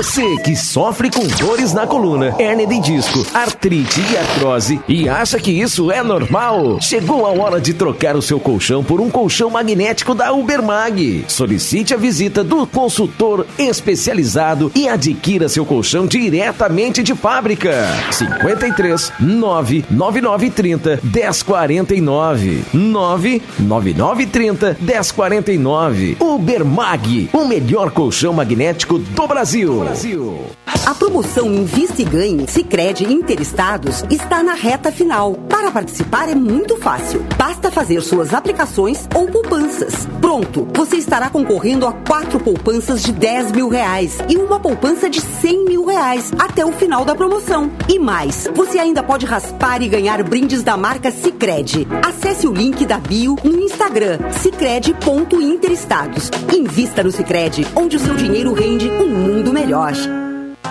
Você 0.02 0.36
que 0.38 0.56
sofre 0.56 1.08
com 1.08 1.24
dores 1.38 1.72
na 1.72 1.86
coluna, 1.86 2.34
hernia 2.36 2.66
de 2.66 2.80
disco, 2.80 3.24
artrite 3.32 4.00
e 4.00 4.16
artrose 4.16 4.80
e 4.88 5.08
acha 5.08 5.38
que 5.38 5.52
isso 5.52 5.92
é 5.92 6.02
normal? 6.02 6.80
Chegou 6.80 7.24
a 7.24 7.30
hora 7.30 7.60
de 7.60 7.72
trocar 7.72 8.16
o 8.16 8.20
seu 8.20 8.40
colchão 8.40 8.82
por 8.82 9.00
um 9.00 9.08
colchão 9.08 9.48
magnético 9.48 10.12
da 10.12 10.32
Ubermag. 10.32 11.24
Solicite 11.28 11.94
a 11.94 11.96
visita 11.96 12.42
do 12.42 12.66
consultor 12.66 13.46
especializado 13.56 14.72
e 14.74 14.88
adquira 14.88 15.48
seu 15.48 15.64
colchão 15.64 16.04
diretamente 16.04 17.00
de 17.00 17.14
fábrica. 17.14 17.86
53 18.10 19.12
99930 19.20 20.98
1049 21.00 22.64
99930 22.74 24.76
1049 24.80 26.16
Ubermag, 26.18 27.30
o 27.32 27.44
melhor 27.44 27.92
colchão 27.92 28.32
magnético 28.32 28.98
do 28.98 29.28
Brasil. 29.28 29.91
Brasil. 29.92 30.61
A 30.66 30.94
promoção 30.94 31.46
Invista 31.52 32.02
e 32.02 32.04
Ganhe 32.04 32.46
Sicredi 32.48 33.04
Interestados 33.04 34.04
está 34.10 34.42
na 34.42 34.54
reta 34.54 34.90
final. 34.90 35.34
Para 35.48 35.70
participar 35.70 36.28
é 36.28 36.34
muito 36.34 36.76
fácil. 36.76 37.24
Basta 37.38 37.70
fazer 37.70 38.02
suas 38.02 38.34
aplicações 38.34 39.08
ou 39.14 39.26
poupanças. 39.26 40.08
Pronto, 40.20 40.68
você 40.74 40.96
estará 40.96 41.30
concorrendo 41.30 41.86
a 41.86 41.92
quatro 41.92 42.40
poupanças 42.40 43.02
de 43.02 43.12
10 43.12 43.52
mil 43.52 43.68
reais 43.68 44.18
e 44.28 44.36
uma 44.36 44.58
poupança 44.58 45.08
de 45.08 45.20
100 45.20 45.64
mil 45.64 45.84
reais 45.84 46.32
até 46.38 46.66
o 46.66 46.72
final 46.72 47.04
da 47.04 47.14
promoção. 47.14 47.70
E 47.88 47.98
mais, 47.98 48.48
você 48.54 48.78
ainda 48.78 49.02
pode 49.02 49.24
raspar 49.24 49.82
e 49.82 49.88
ganhar 49.88 50.22
brindes 50.22 50.62
da 50.62 50.76
marca 50.76 51.10
Sicredi. 51.10 51.86
Acesse 52.06 52.46
o 52.46 52.52
link 52.52 52.84
da 52.84 52.98
bio 52.98 53.36
no 53.44 53.58
Instagram 53.60 54.18
sicredi.interestados. 54.32 56.30
Invista 56.52 57.02
no 57.02 57.10
Sicredi, 57.12 57.66
onde 57.74 57.96
o 57.96 58.00
seu 58.00 58.14
dinheiro 58.14 58.52
rende 58.52 58.88
um 58.90 59.08
mundo 59.08 59.52
melhor. 59.52 59.92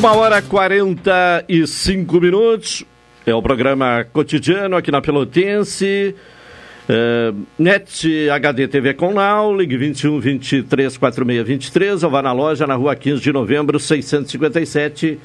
Uma 0.00 0.16
hora 0.16 0.40
quarenta 0.40 1.44
e 1.46 1.66
cinco 1.66 2.22
minutos. 2.22 2.82
É 3.26 3.34
o 3.34 3.42
programa 3.42 4.02
cotidiano 4.10 4.74
aqui 4.74 4.90
na 4.90 5.02
Pelotense. 5.02 6.14
Uh, 6.88 7.46
Net 7.58 8.30
HD 8.30 8.66
TV 8.66 8.94
com 8.94 9.12
Now, 9.12 9.54
ligue 9.54 9.76
21 9.76 10.18
23 10.18 10.96
46 10.96 11.46
23 11.46 12.02
ou 12.02 12.10
vá 12.10 12.22
na 12.22 12.32
loja 12.32 12.66
na 12.66 12.76
rua 12.76 12.96
15 12.96 13.20
de 13.20 13.30
novembro 13.30 13.78
657 13.78 15.20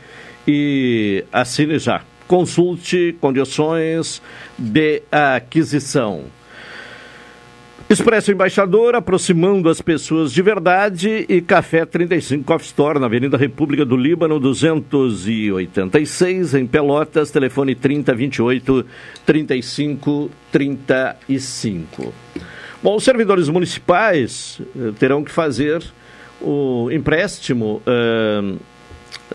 e 0.46 1.24
assine 1.32 1.80
já. 1.80 2.02
Consulte 2.28 3.16
condições 3.22 4.22
de 4.58 5.04
aquisição. 5.10 6.26
Expresso 7.88 8.32
Embaixador, 8.32 8.96
aproximando 8.96 9.70
as 9.70 9.80
pessoas 9.80 10.34
de 10.34 10.42
verdade 10.42 11.24
e 11.30 11.40
Café 11.40 11.86
35 11.86 12.44
Coffee 12.44 12.66
Store, 12.66 12.98
na 12.98 13.06
Avenida 13.06 13.38
República 13.38 13.86
do 13.86 13.96
Líbano, 13.96 14.40
286, 14.40 16.56
em 16.56 16.66
Pelotas, 16.66 17.30
telefone 17.30 17.76
3028 17.76 18.84
35 19.24 20.32
35. 20.52 22.12
Bom, 22.82 22.96
os 22.96 23.04
servidores 23.04 23.50
municipais 23.50 24.60
eh, 24.76 24.92
terão 24.98 25.24
que 25.24 25.30
fazer 25.30 25.84
o 26.42 26.90
empréstimo 26.92 27.84
uh, 27.86 28.58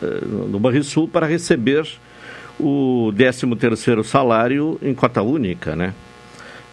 uh, 0.02 0.26
no 0.48 0.58
Banrisul 0.58 1.06
para 1.06 1.24
receber 1.24 1.86
o 2.58 3.12
13º 3.16 4.02
salário 4.02 4.76
em 4.82 4.92
cota 4.92 5.22
única, 5.22 5.76
né? 5.76 5.94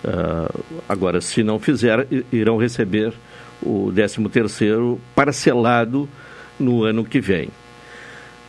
Uh, 0.03 0.63
agora, 0.87 1.19
se 1.21 1.43
não 1.43 1.59
fizer, 1.59 2.07
irão 2.31 2.57
receber 2.57 3.13
o 3.61 3.91
13º 3.91 4.97
parcelado 5.15 6.07
no 6.59 6.83
ano 6.83 7.03
que 7.03 7.19
vem. 7.19 7.49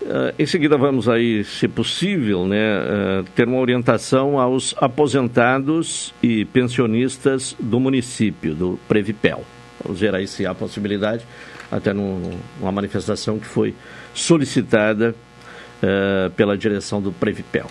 Uh, 0.00 0.32
em 0.38 0.46
seguida, 0.46 0.76
vamos 0.76 1.08
aí, 1.08 1.42
se 1.44 1.66
possível, 1.66 2.46
né, 2.46 2.78
uh, 2.78 3.24
ter 3.34 3.48
uma 3.48 3.58
orientação 3.58 4.38
aos 4.38 4.74
aposentados 4.78 6.14
e 6.22 6.44
pensionistas 6.44 7.56
do 7.58 7.80
município, 7.80 8.54
do 8.54 8.78
Previpel. 8.86 9.42
Vamos 9.82 10.00
ver 10.00 10.14
aí 10.14 10.26
se 10.26 10.46
há 10.46 10.54
possibilidade, 10.54 11.24
até 11.70 11.92
num, 11.92 12.38
numa 12.60 12.72
manifestação 12.72 13.38
que 13.38 13.46
foi 13.46 13.74
solicitada 14.14 15.14
pela 16.34 16.58
direção 16.58 17.00
do 17.00 17.12
Previpel. 17.12 17.68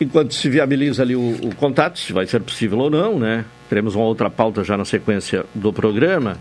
Enquanto 0.00 0.34
se 0.34 0.48
viabiliza 0.48 1.02
ali 1.02 1.16
o, 1.16 1.30
o, 1.42 1.54
contato, 1.54 1.98
se 1.98 2.12
vai 2.12 2.26
ser 2.26 2.40
possível 2.40 2.78
ou 2.78 2.90
não, 2.90 3.18
né? 3.18 3.44
Teremos 3.68 3.94
uma 3.94 4.04
outra 4.04 4.28
pauta 4.28 4.62
já 4.62 4.76
na 4.76 4.84
sequência 4.84 5.44
do 5.54 5.72
programa. 5.72 6.36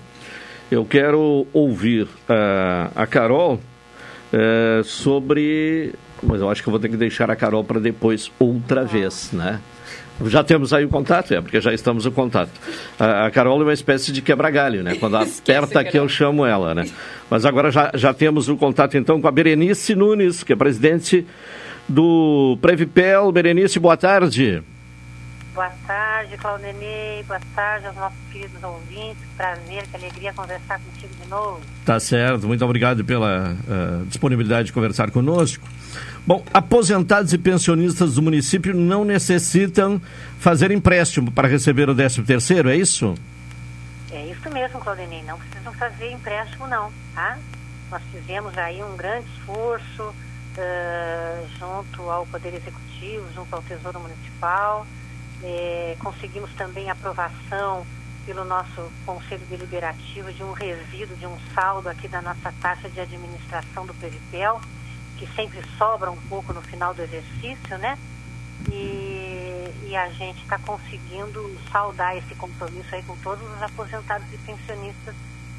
Eu 0.70 0.84
quero 0.84 1.48
ouvir 1.54 2.04
uh, 2.04 2.92
a 2.96 3.08
Carol 3.08 3.56
uh, 3.56 4.84
sobre. 4.84 5.94
Mas 6.22 6.42
eu 6.42 6.50
acho 6.50 6.62
que 6.62 6.68
eu 6.68 6.72
vou 6.72 6.80
ter 6.80 6.90
que 6.90 6.98
deixar 6.98 7.32
a 7.32 7.36
Carol 7.36 7.64
para 7.64 7.80
depois 7.80 8.32
outra 8.40 8.84
vez, 8.84 9.32
né? 9.32 9.62
Já 10.26 10.44
temos 10.44 10.74
aí 10.74 10.86
o 10.86 10.90
contato, 10.90 11.34
é, 11.34 11.42
porque 11.42 11.60
já 11.60 11.74
estamos 11.74 12.06
no 12.06 12.12
contato. 12.12 12.52
A, 12.98 13.26
a 13.26 13.32
Carol 13.32 13.60
é 13.60 13.64
uma 13.64 13.74
espécie 13.74 14.14
de 14.14 14.22
quebra-galho, 14.22 14.82
né? 14.82 14.96
Quando 14.96 15.16
aperta 15.18 15.82
aqui, 15.82 15.98
eu 15.98 16.08
chamo 16.08 16.46
ela, 16.46 16.74
né? 16.74 16.86
Mas 17.30 17.46
agora 17.46 17.70
já, 17.70 17.92
já 17.94 18.14
temos 18.14 18.48
o 18.48 18.56
contato, 18.56 18.98
então, 18.98 19.22
com 19.22 19.28
a 19.28 19.32
Berenice 19.32 19.94
Nunes, 19.94 20.44
que 20.44 20.54
é 20.54 20.56
presidente 20.56 21.26
do 21.88 22.58
Previpel. 22.62 23.32
Berenice, 23.32 23.80
boa 23.80 23.98
tarde. 23.98 24.64
Boa 25.56 25.72
tarde, 25.88 26.36
Claudinei. 26.36 27.24
Boa 27.24 27.40
tarde 27.56 27.88
aos 27.88 27.96
nossos 27.96 28.20
queridos 28.30 28.62
ouvintes. 28.62 29.24
Prazer, 29.38 29.88
que 29.88 29.96
alegria 29.96 30.34
conversar 30.34 30.80
contigo 30.80 31.14
de 31.24 31.30
novo. 31.30 31.62
Tá 31.86 31.98
certo. 31.98 32.46
Muito 32.46 32.66
obrigado 32.66 33.06
pela 33.06 33.54
uh, 33.54 34.06
disponibilidade 34.06 34.66
de 34.66 34.74
conversar 34.74 35.12
conosco. 35.12 35.66
Bom, 36.28 36.44
aposentados 36.54 37.32
e 37.32 37.38
pensionistas 37.38 38.16
do 38.16 38.22
município 38.22 38.76
não 38.76 39.06
necessitam 39.06 40.02
fazer 40.40 40.72
empréstimo 40.72 41.32
para 41.32 41.48
receber 41.48 41.90
o 41.90 41.96
13 41.96 42.24
terceiro, 42.24 42.70
é 42.70 42.76
isso? 42.76 43.16
É 44.12 44.26
isso 44.26 44.50
mesmo, 44.52 44.80
Claudinei. 44.82 45.24
Não 45.24 45.38
precisam 45.38 45.72
fazer 45.74 46.12
empréstimo, 46.12 46.68
não, 46.68 46.92
tá? 47.14 47.38
Nós 47.90 48.02
fizemos 48.12 48.58
aí 48.58 48.84
um 48.84 48.98
grande 48.98 49.26
esforço 49.38 50.14
uh, 50.58 51.48
junto 51.58 52.10
ao 52.10 52.26
Poder 52.26 52.54
Executivo, 52.54 53.32
junto 53.34 53.54
ao 53.56 53.62
Tesouro 53.62 54.00
Municipal. 54.00 54.86
É, 55.44 55.96
conseguimos 56.00 56.52
também 56.54 56.90
aprovação 56.90 57.86
pelo 58.26 58.44
nosso 58.44 58.92
Conselho 59.06 59.46
Deliberativo 59.48 60.34
de 60.34 60.44
um 60.44 60.52
resíduo, 60.54 61.16
de 61.16 61.28
um 61.28 61.38
saldo 61.54 61.88
aqui 61.88 62.08
da 62.08 62.22
nossa 62.22 62.52
taxa 62.60 62.90
de 62.90 63.00
administração 63.00 63.86
do 63.86 63.94
Previpel, 63.94 64.60
que 65.18 65.28
sempre 65.36 65.62
sobra 65.78 66.10
um 66.10 66.18
pouco 66.28 66.52
no 66.52 66.62
final 66.62 66.94
do 66.94 67.04
exercício, 67.04 67.78
né? 67.78 67.98
E, 68.72 69.72
e 69.88 69.96
a 69.96 70.10
gente 70.10 70.42
está 70.42 70.58
conseguindo 70.58 71.56
saldar 71.72 72.18
esse 72.18 72.34
compromisso 72.36 72.96
aí 72.96 73.04
com 73.04 73.16
todos 73.18 73.44
os 73.48 73.62
aposentados 73.62 74.26
e 74.34 74.38
pensionistas 74.38 75.14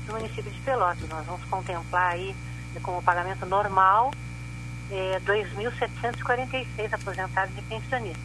do 0.07 0.13
município 0.15 0.51
de 0.51 0.61
Pelotas. 0.61 1.09
Nós 1.09 1.25
vamos 1.25 1.45
contemplar 1.45 2.13
aí 2.13 2.35
como 2.83 3.03
pagamento 3.03 3.47
normal, 3.47 4.11
é, 4.91 5.21
2.746 5.27 6.93
aposentados 6.93 7.53
e 7.59 7.63
pensionistas. 7.63 8.23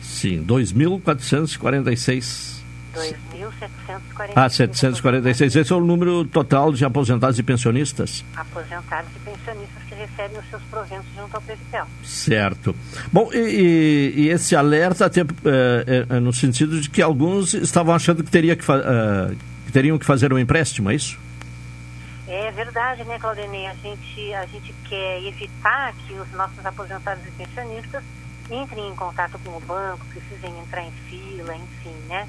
Sim, 0.00 0.42
2.446. 0.44 2.60
2.746. 2.94 4.32
Ah, 4.34 4.48
746. 4.48 5.56
Esse 5.56 5.72
é 5.72 5.76
o 5.76 5.80
número 5.80 6.24
total 6.24 6.72
de 6.72 6.84
aposentados 6.84 7.38
e 7.38 7.42
pensionistas? 7.42 8.24
Aposentados 8.34 9.10
e 9.14 9.18
pensionistas 9.20 9.82
que 9.88 9.94
recebem 9.94 10.38
os 10.38 10.50
seus 10.50 10.62
proventos 10.64 11.06
junto 11.16 11.34
ao 11.34 11.42
Previtel. 11.42 11.86
Certo. 12.04 12.74
Bom, 13.12 13.30
e, 13.32 13.38
e, 13.38 14.12
e 14.22 14.28
esse 14.28 14.56
alerta 14.56 15.06
até, 15.06 15.20
é, 15.20 16.06
é, 16.08 16.20
no 16.20 16.32
sentido 16.32 16.80
de 16.80 16.90
que 16.90 17.00
alguns 17.00 17.54
estavam 17.54 17.94
achando 17.94 18.24
que, 18.24 18.30
teria 18.30 18.56
que, 18.56 18.64
uh, 18.64 19.36
que 19.66 19.72
teriam 19.72 19.98
que 19.98 20.04
fazer 20.04 20.32
um 20.32 20.38
empréstimo, 20.38 20.90
é 20.90 20.94
isso? 20.94 21.18
É 22.32 22.48
verdade, 22.52 23.02
né, 23.02 23.18
Claudinei? 23.18 23.66
A 23.66 23.74
gente, 23.74 24.32
a 24.34 24.46
gente 24.46 24.72
quer 24.88 25.20
evitar 25.20 25.92
que 25.94 26.14
os 26.14 26.30
nossos 26.30 26.64
aposentados 26.64 27.26
e 27.26 27.30
pensionistas 27.32 28.04
entrem 28.48 28.88
em 28.88 28.94
contato 28.94 29.36
com 29.40 29.50
o 29.50 29.60
banco, 29.60 30.06
precisem 30.06 30.56
entrar 30.60 30.82
em 30.82 30.92
fila, 31.08 31.56
enfim, 31.56 31.94
né? 32.06 32.28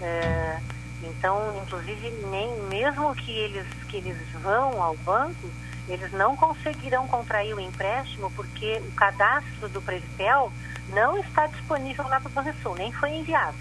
É, 0.00 0.58
então, 1.02 1.62
inclusive, 1.62 2.10
nem 2.30 2.50
mesmo 2.62 3.14
que 3.14 3.30
eles, 3.30 3.66
que 3.90 3.98
eles 3.98 4.16
vão 4.42 4.82
ao 4.82 4.96
banco, 4.96 5.50
eles 5.86 6.10
não 6.12 6.34
conseguirão 6.34 7.06
contrair 7.06 7.54
o 7.54 7.60
empréstimo 7.60 8.30
porque 8.30 8.80
o 8.88 8.92
cadastro 8.92 9.68
do 9.68 9.82
Previpel 9.82 10.50
não 10.94 11.18
está 11.18 11.46
disponível 11.48 12.08
lá 12.08 12.18
para 12.18 12.30
o 12.30 12.32
Banrisul, 12.32 12.74
nem 12.76 12.90
foi 12.90 13.10
enviado. 13.10 13.56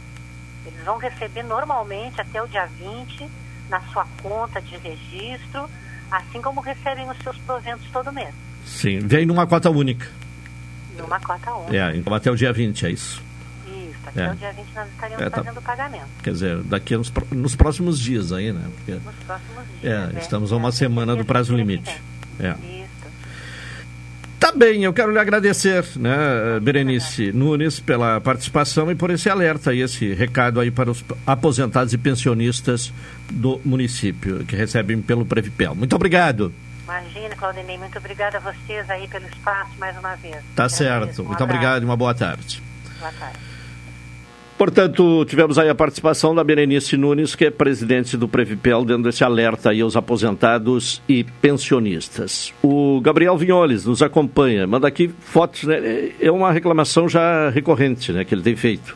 Eles 0.65 0.85
vão 0.85 0.97
receber 0.97 1.43
normalmente 1.43 2.21
até 2.21 2.41
o 2.41 2.47
dia 2.47 2.65
20 2.65 3.40
na 3.71 3.81
sua 3.91 4.05
conta 4.21 4.61
de 4.61 4.77
registro, 4.77 5.67
assim 6.11 6.41
como 6.41 6.59
recebem 6.59 7.09
os 7.09 7.17
seus 7.19 7.37
proventos 7.39 7.87
todo 7.91 8.11
mês. 8.11 8.35
Sim, 8.65 8.99
vem 8.99 9.25
numa 9.25 9.47
cota 9.47 9.69
única. 9.69 10.07
Numa 10.97 11.19
cota 11.19 11.51
única. 11.53 11.75
É, 11.75 11.95
então 11.95 12.13
até 12.13 12.29
o 12.29 12.35
dia 12.35 12.51
20, 12.51 12.85
é 12.85 12.91
isso. 12.91 13.23
Isso, 13.65 13.99
até 14.05 14.25
é. 14.25 14.31
o 14.31 14.35
dia 14.35 14.51
20 14.51 14.67
nós 14.75 14.89
estaríamos 14.89 15.25
é, 15.25 15.29
tá. 15.29 15.37
fazendo 15.37 15.57
o 15.57 15.61
pagamento. 15.61 16.07
Quer 16.21 16.31
dizer, 16.31 16.57
daqui 16.63 16.97
nos, 16.97 17.11
nos 17.31 17.55
próximos 17.55 17.97
dias 17.97 18.33
aí, 18.33 18.51
né? 18.51 18.69
Porque, 18.75 18.91
nos 18.91 19.15
próximos 19.25 19.65
dias. 19.81 20.13
É, 20.13 20.17
é 20.17 20.19
estamos 20.19 20.51
a 20.51 20.57
uma 20.57 20.71
semana 20.71 21.15
do 21.15 21.23
prazo 21.23 21.55
limite. 21.55 21.89
É. 22.39 22.55
Tá 24.41 24.51
bem, 24.51 24.83
eu 24.83 24.91
quero 24.91 25.11
lhe 25.11 25.19
agradecer, 25.19 25.85
né, 25.97 26.59
Berenice 26.59 27.31
Nunes, 27.31 27.79
pela 27.79 28.19
participação 28.19 28.89
e 28.89 28.95
por 28.95 29.11
esse 29.11 29.29
alerta 29.29 29.71
e 29.71 29.81
esse 29.81 30.15
recado 30.15 30.59
aí 30.59 30.71
para 30.71 30.89
os 30.89 31.05
aposentados 31.27 31.93
e 31.93 31.97
pensionistas 31.99 32.91
do 33.31 33.59
município 33.63 34.45
que 34.45 34.55
recebem 34.55 35.01
pelo 35.01 35.25
Previpel. 35.25 35.73
Muito 35.75 35.95
obrigado. 35.95 36.53
Imagina, 36.83 37.35
Claudinei, 37.35 37.77
muito 37.77 37.97
obrigada 37.97 38.37
a 38.37 38.41
vocês 38.41 38.89
aí 38.89 39.07
pelo 39.07 39.25
espaço 39.27 39.71
mais 39.79 39.97
uma 39.97 40.15
vez. 40.15 40.37
Tá 40.55 40.67
certo, 40.67 41.21
um 41.21 41.25
muito 41.25 41.41
abraço. 41.41 41.43
obrigado 41.43 41.81
e 41.83 41.85
uma 41.85 41.95
boa 41.95 42.13
tarde. 42.13 42.61
Boa 42.99 43.11
tarde. 43.13 43.51
Portanto, 44.57 45.25
tivemos 45.25 45.57
aí 45.57 45.69
a 45.69 45.73
participação 45.73 46.35
da 46.35 46.43
Berenice 46.43 46.95
Nunes, 46.95 47.33
que 47.33 47.45
é 47.45 47.49
presidente 47.49 48.15
do 48.15 48.27
Previpel, 48.27 48.85
dando 48.85 49.09
esse 49.09 49.23
alerta 49.23 49.71
aí 49.71 49.81
aos 49.81 49.95
aposentados 49.95 51.01
e 51.09 51.23
pensionistas. 51.23 52.53
O 52.61 53.01
Gabriel 53.01 53.35
Vinholes 53.35 53.85
nos 53.85 54.03
acompanha, 54.03 54.67
manda 54.67 54.87
aqui 54.87 55.11
fotos, 55.21 55.63
né? 55.63 56.11
É 56.19 56.29
uma 56.31 56.51
reclamação 56.51 57.09
já 57.09 57.49
recorrente, 57.49 58.11
né, 58.11 58.23
que 58.23 58.35
ele 58.35 58.43
tem 58.43 58.55
feito. 58.55 58.95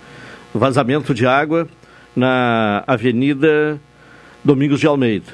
Vazamento 0.53 1.15
de 1.15 1.25
água 1.25 1.67
na 2.15 2.83
Avenida 2.85 3.79
Domingos 4.45 4.79
de 4.79 4.85
Almeida. 4.85 5.33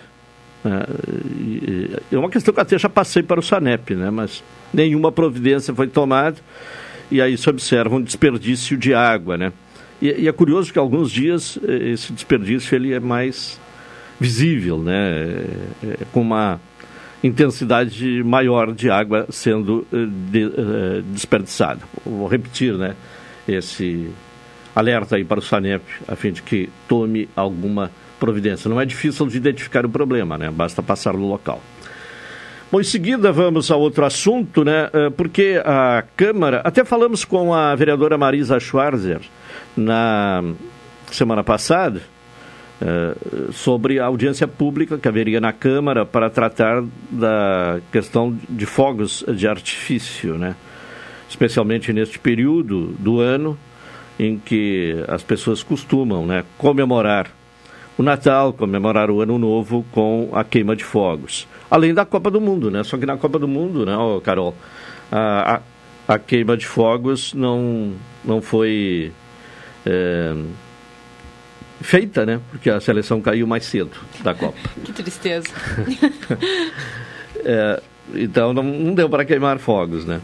É, 0.64 2.16
é 2.16 2.18
uma 2.18 2.30
questão 2.30 2.54
que 2.54 2.62
até 2.62 2.80
já 2.80 2.88
passei 2.88 3.22
para 3.22 3.40
o 3.40 3.44
SANEP, 3.44 3.94
né, 3.94 4.10
mas 4.10 4.42
nenhuma 4.74 5.12
providência 5.12 5.74
foi 5.74 5.88
tomada 5.88 6.38
e 7.12 7.22
aí 7.22 7.38
se 7.38 7.50
observa 7.50 7.96
um 7.96 8.02
desperdício 8.02 8.78
de 8.78 8.94
água, 8.94 9.38
né? 9.38 9.52
E, 10.02 10.08
e, 10.22 10.28
é 10.28 10.32
curioso 10.32 10.72
que 10.72 10.80
alguns 10.80 11.12
dias 11.12 11.60
eh, 11.68 11.90
esse 11.90 12.14
desperdício 12.14 12.74
ele 12.74 12.94
é 12.94 13.00
mais 13.00 13.60
visível, 14.20 14.78
né? 14.78 14.94
É, 14.94 15.88
é, 15.88 15.98
com 16.14 16.22
uma 16.22 16.60
intensidade 17.24 18.24
maior 18.24 18.74
de 18.74 18.90
água 18.90 19.28
sendo 19.30 19.86
eh, 19.92 20.08
de, 20.32 20.46
uh, 20.46 21.02
desperdiçada. 21.08 21.82
Vou 22.06 22.28
repetir, 22.28 22.74
né? 22.76 22.96
Esse 23.48 24.10
alerta 24.74 25.18
aí 25.18 25.26
para 25.26 25.40
o 25.40 25.42
SANEP, 25.42 25.84
a 26.08 26.16
fim 26.16 26.32
de 26.32 26.42
que 26.42 26.70
tome 26.88 27.28
alguma 27.36 27.92
providência. 28.22 28.70
Não 28.70 28.80
é 28.80 28.86
difícil 28.86 29.26
de 29.26 29.36
identificar 29.36 29.84
o 29.84 29.90
problema, 29.90 30.38
né? 30.38 30.52
Basta 30.52 30.84
passar 30.84 31.14
no 31.14 31.28
local. 31.28 31.60
Bom, 32.72 32.80
em 32.80 32.84
seguida 32.84 33.32
vamos 33.32 33.72
a 33.72 33.76
outro 33.76 34.06
assunto, 34.06 34.64
né? 34.64 34.90
Porque 35.18 35.62
a 35.66 36.04
Câmara, 36.16 36.62
até 36.64 36.86
falamos 36.86 37.26
com 37.26 37.54
a 37.54 37.76
vereadora 37.76 38.18
Marisa 38.18 38.60
Schwarzer, 38.60 39.20
na 39.76 40.42
semana 41.12 41.44
passada 41.44 42.02
eh, 42.82 43.16
sobre 43.52 44.00
a 44.00 44.06
audiência 44.06 44.48
pública 44.48 44.98
que 44.98 45.08
haveria 45.08 45.42
na 45.42 45.52
Câmara 45.52 46.06
para 46.06 46.30
tratar 46.30 46.82
da 47.10 47.82
questão 47.92 48.38
de 48.48 48.66
fogos 48.66 49.26
de 49.36 49.48
artifício, 49.48 50.38
né? 50.38 50.56
especialmente 51.32 51.92
neste 51.94 52.20
período 52.20 52.96
do 53.00 53.20
ano 53.20 53.58
em 54.20 54.38
que 54.38 54.96
as 55.08 55.24
pessoas 55.24 55.64
costumam 55.64 56.26
né, 56.26 56.44
comemorar 56.58 57.28
o 58.02 58.04
Natal, 58.04 58.52
comemorar 58.52 59.10
o 59.10 59.22
Ano 59.22 59.38
Novo 59.38 59.86
com 59.92 60.30
a 60.34 60.44
queima 60.44 60.76
de 60.76 60.84
fogos. 60.84 61.48
Além 61.70 61.94
da 61.94 62.04
Copa 62.04 62.30
do 62.30 62.42
Mundo, 62.42 62.70
né? 62.70 62.84
Só 62.84 62.98
que 62.98 63.06
na 63.06 63.16
Copa 63.16 63.40
do 63.40 63.48
Mundo, 63.48 63.86
né, 63.86 63.94
Carol, 64.24 64.56
a, 65.12 65.62
a, 66.08 66.16
a 66.16 66.20
queima 66.20 66.58
de 66.58 66.66
fogos 66.66 67.34
não, 67.34 67.94
não 68.26 68.42
foi 68.42 69.12
é, 69.86 70.36
feita, 71.80 72.26
né? 72.26 72.42
Porque 72.50 72.70
a 72.70 72.82
seleção 72.82 73.22
caiu 73.22 73.46
mais 73.46 73.66
cedo 73.66 73.92
da 74.24 74.34
Copa. 74.34 74.58
que 74.84 74.92
tristeza. 74.92 75.48
é, 77.46 77.82
então 78.16 78.52
não, 78.52 78.64
não 78.64 78.94
deu 78.96 79.08
para 79.08 79.24
queimar 79.24 79.60
fogos, 79.60 80.06
né? 80.06 80.20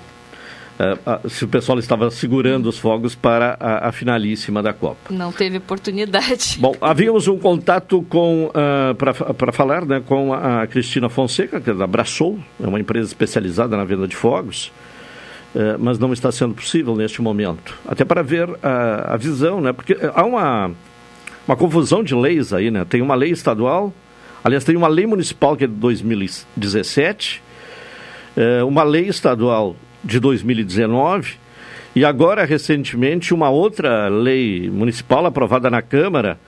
É, 0.79 1.29
se 1.29 1.43
o 1.43 1.47
pessoal 1.47 1.79
estava 1.79 2.11
segurando 2.11 2.67
os 2.67 2.77
fogos 2.77 3.15
para 3.15 3.57
a, 3.59 3.89
a, 3.89 3.91
finalíssima 3.91 4.61
da 4.61 4.73
Copa. 4.73 5.11
Não 5.11 5.31
teve 5.31 5.57
oportunidade. 5.57 6.57
Bom, 6.59 6.75
havíamos 6.79 7.27
um 7.27 7.37
contato 7.39 8.05
com 8.07 8.45
uh, 8.45 8.51
ah, 8.55 9.33
para 9.33 9.51
falar 9.51 9.85
né, 9.85 10.03
com 10.05 10.33
a 10.33 10.67
Cristina 10.67 11.09
Fonseca, 11.09 11.59
que 11.59 11.71
é 11.71 11.73
da 11.73 11.87
Braçou, 11.87 12.39
é 12.61 12.67
uma 12.67 12.79
empresa 12.79 13.07
especializada 13.07 13.75
na 13.75 13.83
venda 13.85 14.07
de 14.07 14.15
fogos. 14.15 14.71
Eh, 15.55 15.75
mas 15.79 15.97
não 15.97 16.13
está 16.13 16.31
sendo 16.31 16.53
possível 16.53 16.95
neste 16.95 17.19
momento. 17.19 17.77
Até 17.87 18.05
para 18.05 18.21
ver 18.21 18.47
a, 18.61 19.13
a 19.13 19.17
visão, 19.17 19.59
né? 19.59 19.73
Porque 19.73 19.97
há 20.13 20.23
uma, 20.23 20.71
uma 21.47 21.57
confusão 21.57 22.03
de 22.03 22.13
leis 22.13 22.53
aí, 22.53 22.69
né? 22.69 22.85
Tem 22.85 23.01
uma 23.01 23.15
lei 23.15 23.31
estadual, 23.31 23.91
aliás, 24.43 24.63
tem 24.63 24.75
uma 24.75 24.87
lei 24.87 25.07
municipal 25.07 25.57
que 25.57 25.63
é 25.63 25.67
de 25.67 25.73
2017, 25.73 27.41
eh, 28.35 28.63
uma 28.63 28.83
lei 28.83 29.07
estadual 29.07 29.75
de 30.03 30.19
2019 30.19 31.35
e 31.95 32.05
agora, 32.05 32.45
recentemente, 32.45 33.33
uma 33.33 33.49
outra 33.49 34.07
lei 34.07 34.69
municipal 34.69 35.25
aprovada 35.25 35.69
na 35.69 35.81
Câmara 35.81 36.39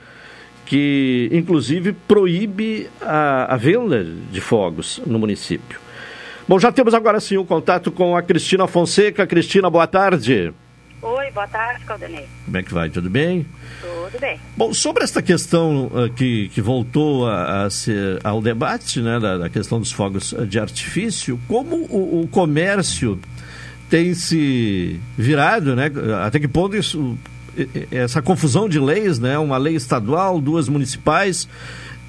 que, 0.65 1.27
inclusive, 1.31 1.93
proíbe 1.93 2.88
a, 3.01 3.55
a 3.55 3.57
venda 3.57 4.03
de 4.03 4.39
fogos 4.39 5.01
no 5.07 5.17
município. 5.17 5.80
Bom, 6.47 6.59
já 6.59 6.71
temos 6.71 6.93
agora 6.93 7.19
sim 7.19 7.38
o 7.38 7.41
um 7.41 7.45
contato 7.45 7.91
com 7.91 8.15
a 8.15 8.21
Cristina 8.21 8.67
Fonseca. 8.67 9.26
Cristina, 9.26 9.69
boa 9.69 9.88
tarde. 9.88 10.53
Oi, 11.01 11.31
boa 11.31 11.47
tarde, 11.47 11.85
Caldenei. 11.85 12.27
Como 12.45 12.57
é 12.57 12.63
que 12.63 12.73
vai? 12.73 12.89
Tudo 12.89 13.09
bem? 13.09 13.45
Tudo 13.81 14.19
bem. 14.19 14.39
Bom, 14.57 14.73
sobre 14.73 15.03
esta 15.03 15.21
questão 15.21 15.85
uh, 15.88 16.09
que, 16.13 16.49
que 16.49 16.61
voltou 16.61 17.27
a, 17.27 17.63
a, 17.63 17.69
ser 17.69 18.19
ao 18.23 18.41
debate, 18.41 18.99
né, 18.99 19.19
da, 19.19 19.38
da, 19.38 19.49
questão 19.49 19.80
dos 19.80 19.91
fogos 19.91 20.35
de 20.47 20.59
artifício, 20.59 21.39
como 21.47 21.76
o, 21.76 22.21
o, 22.21 22.27
comércio 22.27 23.19
tem 23.90 24.14
se 24.14 24.99
virado, 25.18 25.76
né? 25.76 25.91
Até 26.26 26.40
que 26.40 26.48
ponto 26.48 26.76
isso, 26.76 27.18
essa 27.91 28.22
confusão 28.22 28.70
de 28.70 28.80
leis, 28.80 29.20
né? 29.20 29.38
Uma 29.38 29.57
lei 29.57 29.76
estadual, 29.76 30.40
duas 30.40 30.70
municipais, 30.70 31.49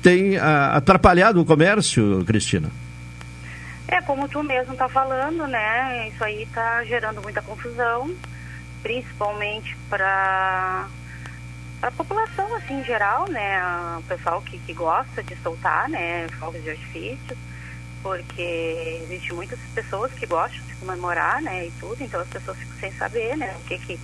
tem 0.03 0.37
uh, 0.37 0.75
atrapalhado 0.75 1.41
o 1.41 1.45
comércio, 1.45 2.23
Cristina? 2.27 2.71
É, 3.89 4.01
como 4.03 4.29
tu 4.29 4.43
mesmo 4.43 4.73
está 4.73 4.89
falando, 4.89 5.47
né? 5.47 6.09
Isso 6.09 6.23
aí 6.23 6.43
está 6.43 6.85
gerando 6.85 7.21
muita 7.23 7.43
confusão, 7.43 8.15
principalmente 8.83 9.77
para 9.89 10.87
a 11.83 11.91
população, 11.91 12.55
assim, 12.55 12.81
em 12.81 12.85
geral, 12.85 13.29
né? 13.29 13.61
O 13.99 14.03
pessoal 14.03 14.43
que, 14.43 14.59
que 14.59 14.75
gosta 14.75 15.23
de 15.23 15.35
soltar, 15.43 15.89
né? 15.89 16.29
Fogos 16.39 16.63
de 16.63 16.71
artifício, 16.71 17.37
porque 18.03 19.03
existe 19.03 19.33
muitas 19.33 19.59
pessoas 19.75 20.13
que 20.13 20.27
gostam 20.27 20.70
comemorar, 20.81 21.41
né? 21.43 21.67
E 21.67 21.71
tudo, 21.79 22.03
então 22.03 22.21
as 22.21 22.29
pessoas 22.29 22.59
ficam 22.59 22.77
sem 22.81 22.93
saber, 22.93 23.37
né? 23.37 23.55
O 23.61 23.65
que 23.69 23.79
que, 23.79 24.01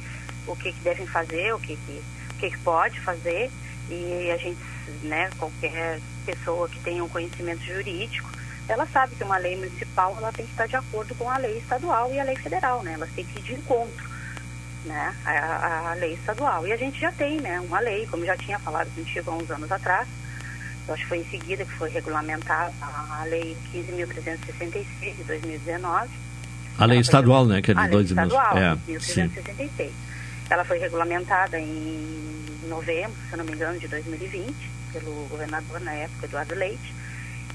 o 0.47 0.55
que, 0.55 0.73
que 0.73 0.81
devem 0.81 1.07
fazer, 1.07 1.55
o 1.55 1.59
que 1.59 1.77
que, 1.77 2.03
o 2.31 2.35
que 2.39 2.51
que 2.51 2.59
pode 2.59 3.01
fazer. 3.01 3.51
E 3.90 4.31
a 4.31 4.36
gente, 4.36 4.61
né? 5.03 5.31
Qualquer 5.39 6.01
pessoa 6.24 6.69
que 6.69 6.78
tenha 6.81 7.03
um 7.03 7.09
conhecimento 7.09 7.65
jurídico 7.65 8.36
ela 8.69 8.86
sabe 8.86 9.15
que 9.15 9.23
uma 9.23 9.39
lei 9.39 9.57
municipal 9.57 10.15
ela 10.19 10.32
tem 10.32 10.44
que 10.44 10.51
estar 10.51 10.66
de 10.66 10.77
acordo 10.77 11.15
com 11.15 11.31
a 11.31 11.39
lei 11.39 11.59
estadual 11.59 12.12
e 12.12 12.19
a 12.19 12.24
lei 12.24 12.36
federal, 12.36 12.82
né? 12.82 12.94
Elas 12.94 13.11
têm 13.12 13.24
que 13.24 13.39
ir 13.39 13.43
de 13.43 13.55
encontro, 13.55 14.09
né? 14.85 15.15
A, 15.24 15.90
a 15.90 15.94
lei 15.94 16.15
estadual. 16.15 16.66
E 16.66 16.73
a 16.73 16.77
gente 16.77 16.98
já 16.98 17.12
tem, 17.12 17.40
né? 17.40 17.61
Uma 17.61 17.78
lei, 17.78 18.07
como 18.07 18.27
já 18.27 18.36
tinha 18.36 18.59
falado 18.59 18.93
contigo 18.94 19.31
há 19.31 19.35
uns 19.35 19.51
anos 19.51 19.70
atrás, 19.70 20.09
eu 20.89 20.94
acho 20.94 21.03
que 21.05 21.09
foi 21.09 21.19
em 21.19 21.31
seguida 21.31 21.65
que 21.65 21.73
foi 21.73 21.90
regulamentada 21.90 22.73
a 22.82 23.24
lei 23.24 23.57
15.366 23.73 25.16
de 25.16 25.24
2019. 25.24 26.09
A 26.78 26.85
lei 26.85 26.98
estadual, 26.98 27.47
né? 27.47 27.62
Que 27.62 27.70
é 27.70 27.74
de 27.74 27.81
a 27.81 27.82
lei 27.85 27.93
dois 27.93 28.11
estadual, 28.11 28.57
é, 28.57 28.77
15.366. 28.89 29.90
Ela 30.48 30.65
foi 30.65 30.78
regulamentada 30.78 31.59
em 31.59 32.44
novembro, 32.69 33.16
se 33.28 33.36
não 33.36 33.44
me 33.44 33.53
engano, 33.53 33.78
de 33.78 33.89
2020, 33.89 34.55
pelo 34.93 35.27
governador 35.28 35.81
na 35.81 35.93
época, 35.93 36.27
Eduardo 36.27 36.55
Leite. 36.55 36.94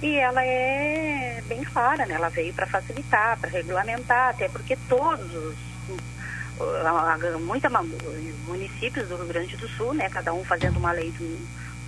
E 0.01 0.17
ela 0.17 0.43
é 0.43 1.43
bem 1.47 1.63
clara, 1.63 2.05
né? 2.05 2.15
Ela 2.15 2.29
veio 2.29 2.53
para 2.53 2.65
facilitar, 2.65 3.37
para 3.39 3.49
regulamentar, 3.49 4.29
até 4.29 4.49
porque 4.49 4.75
todos 4.89 5.33
os 5.33 5.55
muita, 7.39 7.69
municípios 8.47 9.07
do 9.07 9.15
Rio 9.15 9.25
Grande 9.27 9.57
do 9.57 9.67
Sul, 9.69 9.93
né, 9.93 10.09
cada 10.09 10.33
um 10.33 10.43
fazendo 10.43 10.77
uma 10.77 10.91
lei 10.91 11.11
do, 11.11 11.37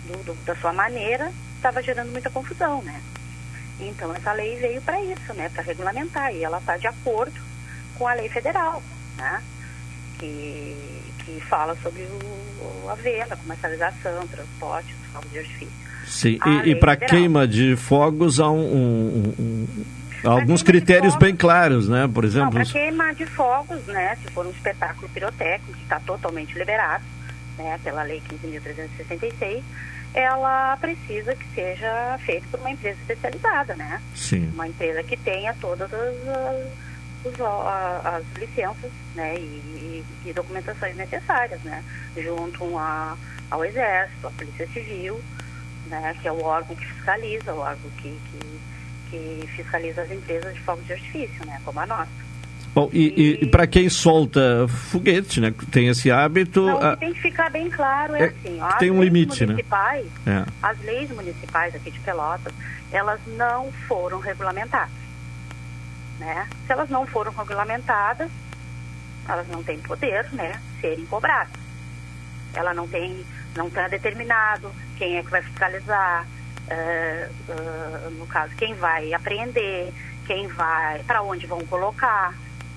do, 0.08 0.24
do, 0.24 0.46
da 0.46 0.56
sua 0.56 0.74
maneira, 0.74 1.32
estava 1.56 1.82
gerando 1.82 2.12
muita 2.12 2.30
confusão, 2.30 2.82
né? 2.82 3.02
Então 3.90 4.14
essa 4.16 4.34
lei 4.34 4.56
veio 4.58 4.82
para 4.82 5.02
isso, 5.02 5.34
né, 5.34 5.50
para 5.50 5.64
regulamentar 5.64 6.34
e 6.34 6.44
ela 6.44 6.58
está 6.58 6.78
de 6.78 6.88
acordo 6.88 7.40
com 7.98 8.08
a 8.08 8.14
lei 8.14 8.30
federal, 8.30 8.82
né? 9.18 9.42
Que, 10.20 10.76
que 11.20 11.42
fala 11.42 11.76
sobre 11.82 12.04
o, 12.04 12.90
a 12.90 12.96
venda, 12.96 13.36
comercialização, 13.36 14.28
transporte 14.28 14.94
fogos 15.14 15.32
de 15.32 15.40
artifício. 15.40 15.84
Sim, 16.06 16.40
e, 16.46 16.72
e 16.72 16.76
para 16.76 16.98
queima 16.98 17.48
de 17.48 17.76
fogos 17.76 18.40
há 18.40 18.50
um, 18.50 18.60
um, 18.60 19.34
um 19.40 19.68
alguns 20.30 20.62
critérios 20.62 21.14
fogos, 21.14 21.28
bem 21.28 21.36
claros, 21.36 21.88
né? 21.88 22.10
Por 22.14 22.26
exemplo. 22.26 22.52
Para 22.52 22.66
queima 22.66 23.14
de 23.14 23.26
fogos, 23.26 23.86
né? 23.86 24.18
Se 24.22 24.32
for 24.32 24.46
um 24.46 24.50
espetáculo 24.50 25.08
pirotécnico, 25.10 25.80
está 25.82 26.00
totalmente 26.00 26.58
liberado, 26.58 27.04
né? 27.58 27.80
Pela 27.84 28.04
lei 28.04 28.22
15.366, 28.30 29.64
ela 30.14 30.78
precisa 30.78 31.36
que 31.36 31.46
seja 31.56 32.20
feito 32.24 32.48
por 32.50 32.60
uma 32.60 32.72
empresa 32.72 33.00
especializada, 33.02 33.76
né? 33.76 34.02
Sim. 34.16 34.50
Uma 34.54 34.68
empresa 34.68 35.04
que 35.04 35.18
tenha 35.18 35.56
todas 35.60 35.92
as, 35.92 36.16
as, 37.26 38.06
as 38.06 38.24
licenças, 38.38 38.92
né? 39.16 39.36
E, 39.36 40.04
e, 40.26 40.34
documentações 40.34 40.96
necessárias, 40.96 41.62
né? 41.64 41.84
Junto 42.16 42.78
a, 42.78 43.18
ao 43.50 43.66
Exército, 43.66 44.28
à 44.28 44.32
Polícia 44.32 44.68
Civil, 44.68 45.20
né? 45.88 46.16
Que 46.22 46.28
é 46.28 46.32
o 46.32 46.44
órgão 46.44 46.76
que 46.76 46.86
fiscaliza, 46.86 47.54
o 47.54 47.60
órgão 47.60 47.90
que, 47.98 48.16
que, 48.30 48.60
que 49.10 49.48
fiscaliza 49.56 50.04
as 50.04 50.12
empresas 50.12 50.54
de 50.54 50.62
fogos 50.62 50.86
de 50.86 50.94
artifício, 50.94 51.46
né? 51.46 51.60
Como 51.66 51.80
a 51.80 51.86
nossa. 51.88 52.33
Bom, 52.74 52.90
e, 52.92 53.40
e, 53.42 53.44
e 53.44 53.48
para 53.48 53.68
quem 53.68 53.88
solta 53.88 54.68
foguete, 54.68 55.40
né, 55.40 55.54
tem 55.72 55.90
esse 55.90 56.10
hábito... 56.10 56.66
Não, 56.66 56.80
que 56.80 56.98
tem 56.98 57.14
que 57.14 57.22
ficar 57.22 57.52
bem 57.52 57.70
claro 57.70 58.16
é, 58.16 58.24
é 58.24 58.26
assim, 58.26 58.60
ó, 58.60 58.72
tem 58.78 58.90
um 58.90 59.04
limite, 59.04 59.46
né? 59.46 59.58
É. 60.26 60.44
As 60.62 60.80
leis 60.82 61.12
municipais 61.12 61.76
aqui 61.76 61.92
de 61.92 62.00
Pelotas, 62.00 62.52
elas 62.92 63.20
não 63.38 63.72
foram 63.88 64.20
regulamentadas, 64.20 64.90
né? 66.20 66.48
Se 66.66 66.74
elas 66.74 66.90
não 66.90 67.06
foram 67.06 67.32
regulamentadas, 67.32 68.32
elas 69.30 69.48
não 69.50 69.62
têm 69.62 69.78
poder, 69.80 70.28
né, 70.34 70.60
serem 70.82 71.06
cobradas. 71.06 71.54
Ela 72.56 72.74
não 72.74 72.88
tem, 72.88 73.24
não 73.56 73.68
está 73.68 73.88
determinado 73.88 74.72
quem 74.98 75.18
é 75.18 75.24
que 75.24 75.30
vai 75.30 75.44
fiscalizar, 75.44 76.26
uh, 76.68 77.52
uh, 77.52 78.10
no 78.12 78.26
caso, 78.26 78.56
quem 78.56 78.74
vai 78.76 79.14
apreender, 79.14 79.94
quem 80.26 80.48
vai, 80.48 81.04
para 81.04 81.22
onde 81.22 81.46
vão 81.46 81.60
colocar, 81.66 82.34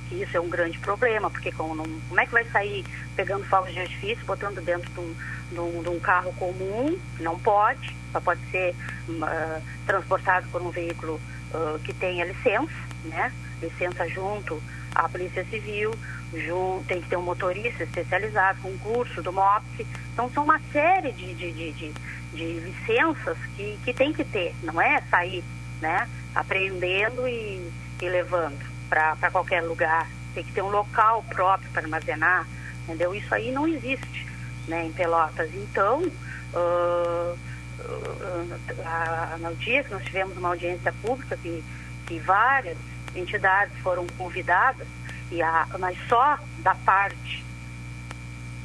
que 0.08 0.22
isso 0.22 0.36
é 0.36 0.40
um 0.40 0.48
grande 0.48 0.78
problema, 0.78 1.30
porque 1.30 1.52
como, 1.52 1.82
como 2.08 2.20
é 2.20 2.26
que 2.26 2.32
vai 2.32 2.44
sair 2.46 2.84
pegando 3.14 3.44
fogos 3.44 3.72
de 3.72 3.80
artifício, 3.80 4.24
botando 4.24 4.62
dentro 4.64 4.90
de 4.90 5.00
um, 5.00 5.14
de 5.52 5.60
um, 5.60 5.82
de 5.82 5.88
um 5.88 6.00
carro 6.00 6.32
comum? 6.34 6.98
Não 7.20 7.38
pode, 7.38 7.96
só 8.12 8.20
pode 8.20 8.40
ser 8.50 8.74
uh, 9.08 9.62
transportado 9.86 10.48
por 10.48 10.62
um 10.62 10.70
veículo 10.70 11.20
uh, 11.52 11.78
que 11.80 11.92
tenha 11.92 12.24
licença, 12.24 12.72
né? 13.04 13.32
Licença 13.60 14.08
junto 14.08 14.62
à 14.94 15.08
Polícia 15.08 15.44
Civil, 15.46 15.92
junto, 16.34 16.84
tem 16.86 17.00
que 17.00 17.08
ter 17.08 17.16
um 17.16 17.22
motorista 17.22 17.82
especializado, 17.82 18.60
com 18.62 18.70
um 18.70 18.78
curso 18.78 19.22
do 19.22 19.32
MOPS. 19.32 19.86
Então 20.12 20.30
são 20.30 20.44
uma 20.44 20.60
série 20.72 21.12
de, 21.12 21.34
de, 21.34 21.52
de, 21.52 21.72
de, 21.72 21.92
de 22.32 22.60
licenças 22.60 23.36
que, 23.56 23.78
que 23.84 23.92
tem 23.92 24.12
que 24.12 24.24
ter, 24.24 24.54
não 24.62 24.80
é 24.80 25.02
sair, 25.10 25.42
né? 25.80 26.08
Apreendendo 26.34 27.26
e, 27.26 27.70
e 28.00 28.08
levando 28.08 28.75
para 28.88 29.30
qualquer 29.30 29.62
lugar, 29.62 30.08
tem 30.34 30.44
que 30.44 30.52
ter 30.52 30.62
um 30.62 30.70
local 30.70 31.24
próprio 31.28 31.70
para 31.70 31.82
armazenar, 31.82 32.46
entendeu? 32.84 33.14
Isso 33.14 33.34
aí 33.34 33.50
não 33.50 33.66
existe 33.66 34.26
né, 34.68 34.86
em 34.86 34.92
Pelotas. 34.92 35.50
Então, 35.54 36.02
uh, 36.02 37.38
uh, 37.80 39.38
no 39.40 39.54
dia 39.56 39.82
que 39.84 39.90
nós 39.90 40.04
tivemos 40.04 40.36
uma 40.36 40.48
audiência 40.48 40.92
pública, 41.02 41.36
que, 41.36 41.64
que 42.06 42.18
várias 42.20 42.76
entidades 43.14 43.76
foram 43.78 44.06
convidadas, 44.18 44.86
e 45.30 45.42
a, 45.42 45.66
mas 45.78 45.96
só 46.08 46.38
da 46.58 46.74
parte 46.74 47.44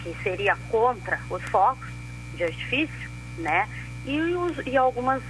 que 0.03 0.15
seria 0.23 0.56
contra 0.69 1.19
os 1.30 1.41
focos 1.43 1.88
de 2.35 2.43
artifício, 2.43 3.10
né? 3.38 3.68
E, 4.06 4.19
os, 4.19 4.57
e 4.65 4.76
algumas 4.76 5.22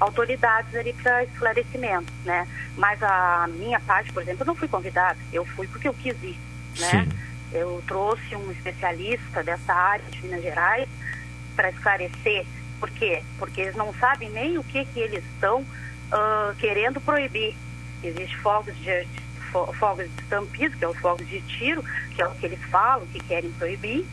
autoridades 0.00 0.74
ali 0.74 0.92
para 0.92 1.24
esclarecimento, 1.24 2.12
né? 2.24 2.46
Mas 2.76 3.02
a 3.02 3.48
minha 3.48 3.80
parte, 3.80 4.12
por 4.12 4.22
exemplo, 4.22 4.42
eu 4.42 4.46
não 4.46 4.54
fui 4.54 4.68
convidada, 4.68 5.18
eu 5.32 5.44
fui 5.44 5.66
porque 5.66 5.88
eu 5.88 5.94
quis 5.94 6.14
ir, 6.22 6.38
né? 6.78 7.04
Sim. 7.04 7.08
Eu 7.52 7.82
trouxe 7.86 8.36
um 8.36 8.50
especialista 8.52 9.42
dessa 9.42 9.72
área 9.72 10.04
de 10.10 10.20
Minas 10.22 10.42
Gerais 10.42 10.88
para 11.56 11.70
esclarecer. 11.70 12.46
Por 12.78 12.90
quê? 12.90 13.22
Porque 13.38 13.62
eles 13.62 13.74
não 13.74 13.92
sabem 13.94 14.28
nem 14.30 14.58
o 14.58 14.64
que, 14.64 14.84
que 14.84 15.00
eles 15.00 15.24
estão 15.34 15.62
uh, 15.62 16.54
querendo 16.58 17.00
proibir. 17.00 17.56
Existem 18.02 18.36
fogos 18.38 18.76
de, 18.76 19.08
fogos 19.78 20.04
de 20.04 20.22
estampido, 20.22 20.76
que 20.76 20.84
é 20.84 20.88
os 20.88 20.98
fogos 20.98 21.26
de 21.26 21.40
tiro, 21.40 21.82
que 22.14 22.22
é 22.22 22.28
o 22.28 22.34
que 22.34 22.46
eles 22.46 22.62
falam, 22.70 23.06
que 23.06 23.18
querem 23.20 23.50
proibir 23.52 24.06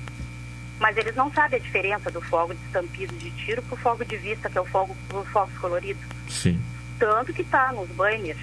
mas 0.79 0.97
eles 0.97 1.15
não 1.15 1.31
sabem 1.31 1.59
a 1.59 1.61
diferença 1.61 2.11
do 2.11 2.21
fogo 2.21 2.53
de 2.53 2.65
estampido 2.65 3.15
de 3.15 3.31
tiro 3.31 3.61
para 3.63 3.75
o 3.75 3.77
fogo 3.77 4.05
de 4.05 4.17
vista, 4.17 4.49
que 4.49 4.57
é 4.57 4.61
o 4.61 4.65
fogo 4.65 4.95
os 5.13 5.27
fogos 5.29 5.57
coloridos. 5.57 6.03
Sim. 6.29 6.61
Tanto 6.99 7.33
que 7.33 7.41
está 7.41 7.71
nos 7.71 7.89
banners. 7.89 8.39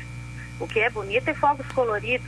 O 0.59 0.67
que 0.67 0.81
é 0.81 0.89
bonito 0.91 1.29
é 1.29 1.35
fogos 1.35 1.67
coloridos. 1.69 2.27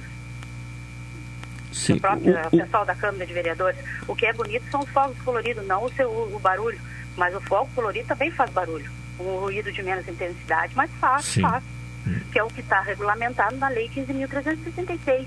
Sim. 1.73 1.95
O 1.95 2.01
próprio 2.01 2.35
o, 2.35 2.47
o... 2.47 2.51
pessoal 2.51 2.85
da 2.85 2.95
Câmara 2.95 3.27
de 3.27 3.33
Vereadores. 3.33 3.79
O 4.07 4.15
que 4.15 4.27
é 4.27 4.33
bonito 4.33 4.65
são 4.71 4.81
os 4.81 4.91
fogos 4.91 5.19
coloridos, 5.23 5.67
não 5.67 5.85
o, 5.85 5.93
seu, 5.93 6.09
o 6.09 6.39
barulho. 6.39 6.81
Mas 7.17 7.35
o 7.35 7.41
fogo 7.41 7.71
colorido 7.75 8.09
também 8.09 8.31
faz 8.31 8.51
barulho. 8.51 8.91
Um 9.19 9.39
ruído 9.39 9.73
de 9.73 9.83
menos 9.83 10.07
intensidade, 10.09 10.75
mas 10.77 10.91
faz, 11.01 11.25
Sim. 11.25 11.43
faz. 11.43 11.63
Hum. 12.07 12.21
Que 12.31 12.39
é 12.39 12.45
o 12.45 12.49
que 12.49 12.61
está 12.61 12.81
regulamentado 12.81 13.57
na 13.57 13.69
Lei 13.69 13.89
15.366 13.89 15.27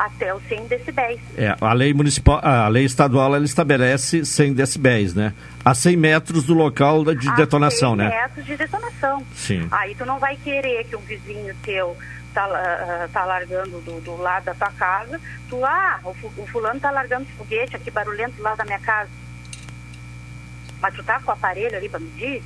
até 0.00 0.34
os 0.34 0.42
100 0.48 0.66
decibéis. 0.66 1.20
É, 1.36 1.54
a 1.60 1.72
lei 1.74 1.92
municipal, 1.92 2.40
a 2.42 2.66
lei 2.68 2.84
estadual, 2.84 3.34
ela 3.34 3.44
estabelece 3.44 4.24
100 4.24 4.54
decibéis, 4.54 5.14
né? 5.14 5.34
A 5.62 5.74
100 5.74 5.96
metros 5.96 6.44
do 6.44 6.54
local 6.54 7.04
de 7.14 7.28
a 7.28 7.34
detonação, 7.34 7.90
100 7.90 7.96
né? 7.96 8.10
100 8.10 8.20
metros 8.20 8.46
de 8.46 8.56
detonação. 8.56 9.26
Sim. 9.34 9.68
Aí 9.70 9.94
tu 9.94 10.06
não 10.06 10.18
vai 10.18 10.36
querer 10.36 10.84
que 10.84 10.96
um 10.96 11.00
vizinho 11.00 11.54
teu 11.62 11.94
tá, 12.32 12.46
uh, 12.48 13.08
tá 13.12 13.24
largando 13.26 13.78
do, 13.80 14.00
do, 14.00 14.16
lado 14.16 14.44
da 14.44 14.54
tua 14.54 14.70
casa, 14.70 15.20
tu, 15.50 15.62
ah, 15.64 16.00
o, 16.02 16.10
o 16.10 16.46
fulano 16.46 16.80
tá 16.80 16.90
largando 16.90 17.26
foguete 17.36 17.76
aqui 17.76 17.90
barulhento 17.90 18.36
do 18.36 18.42
lado 18.42 18.56
da 18.56 18.64
minha 18.64 18.80
casa. 18.80 19.10
Mas 20.80 20.94
tu 20.94 21.04
tá 21.04 21.20
com 21.20 21.30
o 21.30 21.34
aparelho 21.34 21.76
ali 21.76 21.90
para 21.90 22.00
medir? 22.00 22.42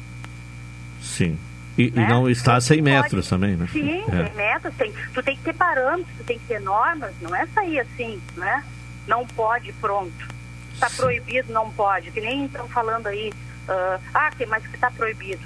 Sim. 1.00 1.38
E, 1.76 1.90
né? 1.90 2.04
e, 2.04 2.08
não 2.08 2.28
está 2.28 2.56
a 2.56 2.60
100 2.60 2.82
metros 2.82 3.28
pode, 3.28 3.28
também, 3.28 3.56
né? 3.56 3.68
Sim, 3.72 4.02
é. 4.08 4.26
100 4.26 4.34
metros. 4.34 4.74
Tem, 4.76 4.92
tu 5.12 5.22
tem 5.22 5.36
que 5.36 5.42
ter 5.42 5.54
parâmetros, 5.54 6.16
tu 6.18 6.24
tem 6.24 6.38
que 6.38 6.46
ter 6.46 6.60
normas, 6.60 7.12
não 7.20 7.34
é 7.34 7.46
sair 7.48 7.80
assim, 7.80 8.20
né? 8.36 8.64
Não 9.06 9.26
pode, 9.26 9.72
pronto. 9.74 10.34
Está 10.72 10.88
proibido, 10.90 11.52
não 11.52 11.70
pode. 11.70 12.10
Que 12.10 12.20
nem 12.20 12.46
estão 12.46 12.68
falando 12.68 13.06
aí, 13.06 13.32
uh, 13.68 14.00
ah, 14.14 14.30
mas 14.48 14.66
que 14.66 14.74
está 14.74 14.90
proibido. 14.90 15.42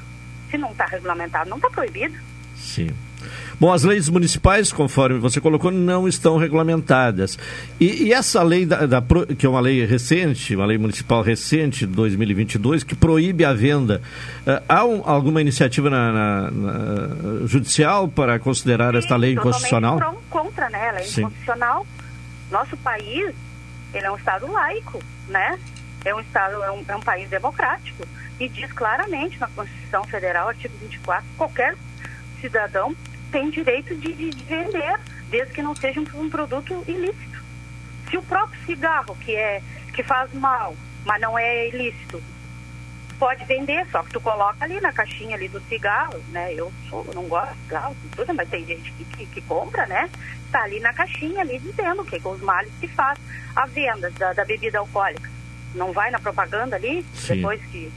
Se 0.51 0.57
não 0.57 0.73
está 0.73 0.87
regulamentado, 0.87 1.51
não 1.51 1.57
está 1.57 1.71
proibido. 1.71 2.17
Sim. 2.57 2.95
Bom, 3.61 3.73
as 3.73 3.83
leis 3.83 4.09
municipais, 4.09 4.73
conforme 4.73 5.19
você 5.19 5.41
colocou, 5.41 5.71
não 5.71 6.07
estão 6.07 6.37
regulamentadas. 6.37 7.39
E, 7.81 8.05
e 8.05 8.13
essa 8.13 8.43
lei, 8.43 8.65
da, 8.65 8.87
da, 8.87 9.03
que 9.37 9.45
é 9.45 9.49
uma 9.49 9.61
lei 9.61 9.85
recente, 9.85 10.55
uma 10.55 10.67
lei 10.67 10.79
municipal 10.79 11.23
recente, 11.23 11.87
de 11.87 11.93
2022, 11.93 12.85
que 12.85 12.95
proíbe 12.95 13.45
a 13.45 13.53
venda, 13.53 14.01
uh, 14.47 14.63
há 14.69 14.85
um, 14.85 15.03
alguma 15.05 15.41
iniciativa 15.41 15.91
na, 15.91 16.13
na, 16.13 16.51
na, 16.51 17.47
judicial 17.47 18.09
para 18.09 18.39
considerar 18.39 18.93
Sim, 18.93 18.99
esta 18.99 19.17
lei 19.17 19.33
inconstitucional? 19.33 20.23
contra, 20.31 20.69
né? 20.71 20.89
Ela 20.89 21.01
é 21.01 21.03
Sim. 21.03 21.23
inconstitucional. 21.23 21.87
Nosso 22.51 22.77
país, 22.79 23.35
ele 23.93 24.07
é 24.07 24.11
um 24.11 24.17
Estado 24.17 24.51
laico, 24.51 25.03
né? 25.29 25.59
É 26.05 26.15
um 26.15 26.21
Estado, 26.21 26.63
é 26.63 26.71
um, 26.71 26.85
é 26.87 26.97
um 26.97 27.01
país 27.01 27.29
democrático. 27.29 28.07
E 28.41 28.49
diz 28.49 28.73
claramente 28.73 29.39
na 29.41 29.49
Constituição 29.49 30.05
Federal, 30.05 30.49
artigo 30.49 30.75
24, 30.81 31.25
qualquer 31.37 31.77
cidadão 32.41 32.95
tem 33.31 33.51
direito 33.51 33.95
de, 33.95 34.13
de, 34.13 34.31
de 34.31 34.45
vender, 34.45 34.99
desde 35.29 35.53
que 35.53 35.63
não 35.63 35.75
seja 35.75 36.01
um, 36.01 36.21
um, 36.21 36.31
produto 36.31 36.85
ilícito. 36.87 37.43
Se 38.11 38.17
o 38.17 38.23
próprio 38.23 38.61
cigarro, 38.65 39.17
que, 39.17 39.35
é, 39.35 39.63
que 39.93 40.03
faz 40.03 40.33
mal, 40.33 40.75
mas 41.05 41.21
não 41.21 41.39
é 41.39 41.69
ilícito, 41.69 42.23
pode 43.19 43.45
vender, 43.45 43.87
só 43.91 44.03
que 44.03 44.13
tu 44.13 44.21
coloca 44.21 44.65
ali 44.65 44.81
na 44.81 44.93
caixinha 44.93 45.37
ali 45.37 45.49
do 45.49 45.61
cigarro, 45.63 46.19
né? 46.31 46.55
Eu 46.55 46.73
sou, 46.89 47.05
não 47.15 47.25
gosto 47.25 47.53
de 47.53 47.63
cigarro, 47.63 47.97
tudo, 48.15 48.35
mas 48.35 48.49
tem 48.49 48.65
gente 48.65 48.93
que, 48.93 49.05
que, 49.05 49.27
que, 49.27 49.41
compra, 49.43 49.87
né? 49.87 50.09
Tá 50.51 50.63
ali 50.63 50.81
na 50.81 50.93
caixinha 50.95 51.41
ali 51.41 51.59
dizendo 51.59 52.03
o 52.03 52.05
que 52.05 52.21
com 52.21 52.31
os 52.31 52.41
males 52.41 52.73
que 52.81 52.89
faz. 52.89 53.19
A 53.57 53.67
venda 53.67 54.11
da, 54.13 54.33
da 54.33 54.45
bebida 54.45 54.79
alcoólica. 54.79 55.29
Não 55.75 55.93
vai 55.93 56.11
na 56.11 56.21
propaganda 56.21 56.77
ali, 56.77 57.05
Sim. 57.13 57.37
depois 57.37 57.61
que 57.67 57.91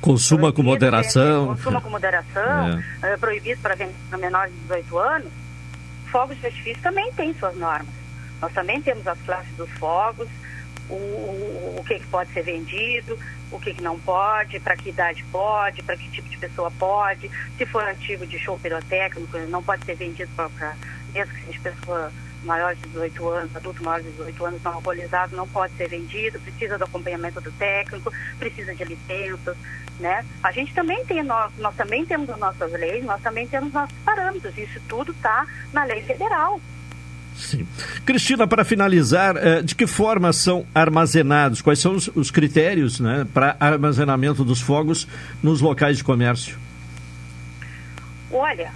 Consuma 0.00 0.52
com 0.52 0.62
moderação. 0.62 1.48
Consuma 1.48 1.80
com 1.80 1.90
moderação, 1.90 2.82
é. 3.02 3.12
É, 3.12 3.16
proibido 3.16 3.60
para 3.60 3.74
vender 3.74 3.94
a 4.10 4.16
menores 4.16 4.52
de 4.52 4.60
18 4.60 4.98
anos. 4.98 5.32
Fogos 6.10 6.38
de 6.40 6.46
artifício 6.46 6.82
também 6.82 7.12
tem 7.12 7.34
suas 7.34 7.56
normas. 7.56 7.94
Nós 8.40 8.52
também 8.52 8.80
temos 8.80 9.06
as 9.06 9.18
classes 9.20 9.54
dos 9.56 9.70
fogos, 9.72 10.28
o, 10.88 10.94
o, 10.94 11.76
o 11.78 11.84
que, 11.84 12.00
que 12.00 12.06
pode 12.06 12.32
ser 12.32 12.42
vendido, 12.42 13.18
o 13.52 13.60
que, 13.60 13.74
que 13.74 13.82
não 13.82 13.98
pode, 13.98 14.58
para 14.60 14.76
que 14.76 14.88
idade 14.88 15.24
pode, 15.30 15.82
para 15.82 15.96
que 15.96 16.08
tipo 16.10 16.28
de 16.28 16.38
pessoa 16.38 16.70
pode. 16.70 17.30
Se 17.58 17.66
for 17.66 17.82
artigo 17.82 18.26
de 18.26 18.38
show 18.38 18.58
pirotécnico, 18.58 19.38
não 19.48 19.62
pode 19.62 19.84
ser 19.84 19.94
vendido 19.94 20.30
para, 20.34 20.74
mesmo 21.12 21.34
que 21.34 21.46
seja 21.46 21.60
pessoa 21.60 22.12
maior 22.44 22.74
de 22.74 22.82
18 22.88 23.28
anos, 23.28 23.56
adulto 23.56 23.82
maior 23.82 24.02
de 24.02 24.10
18 24.10 24.46
anos 24.46 24.62
não 24.62 24.72
alcoolizado, 24.74 25.36
não 25.36 25.48
pode 25.48 25.74
ser 25.76 25.88
vendido, 25.88 26.40
precisa 26.40 26.78
do 26.78 26.84
acompanhamento 26.84 27.40
do 27.40 27.52
técnico, 27.52 28.12
precisa 28.38 28.74
de 28.74 28.84
licenças, 28.84 29.56
né? 29.98 30.24
A 30.42 30.50
gente 30.50 30.74
também 30.74 31.04
tem, 31.04 31.22
nós, 31.22 31.52
nós 31.58 31.74
também 31.76 32.04
temos 32.06 32.28
as 32.30 32.38
nossas 32.38 32.72
leis, 32.72 33.04
nós 33.04 33.20
também 33.22 33.46
temos 33.46 33.72
nossos 33.72 33.96
parâmetros, 34.04 34.56
isso 34.56 34.80
tudo 34.88 35.12
está 35.12 35.46
na 35.72 35.84
lei 35.84 36.02
federal. 36.02 36.60
Sim. 37.36 37.66
Cristina, 38.04 38.46
para 38.46 38.64
finalizar, 38.64 39.36
eh, 39.36 39.62
de 39.62 39.74
que 39.74 39.86
forma 39.86 40.32
são 40.32 40.66
armazenados? 40.74 41.62
Quais 41.62 41.78
são 41.78 41.94
os, 41.94 42.30
critérios 42.30 43.00
né, 43.00 43.26
para 43.32 43.56
armazenamento 43.58 44.44
dos 44.44 44.60
fogos 44.60 45.08
nos 45.42 45.60
locais 45.60 45.96
de 45.96 46.04
comércio? 46.04 46.58
Olha, 48.30 48.72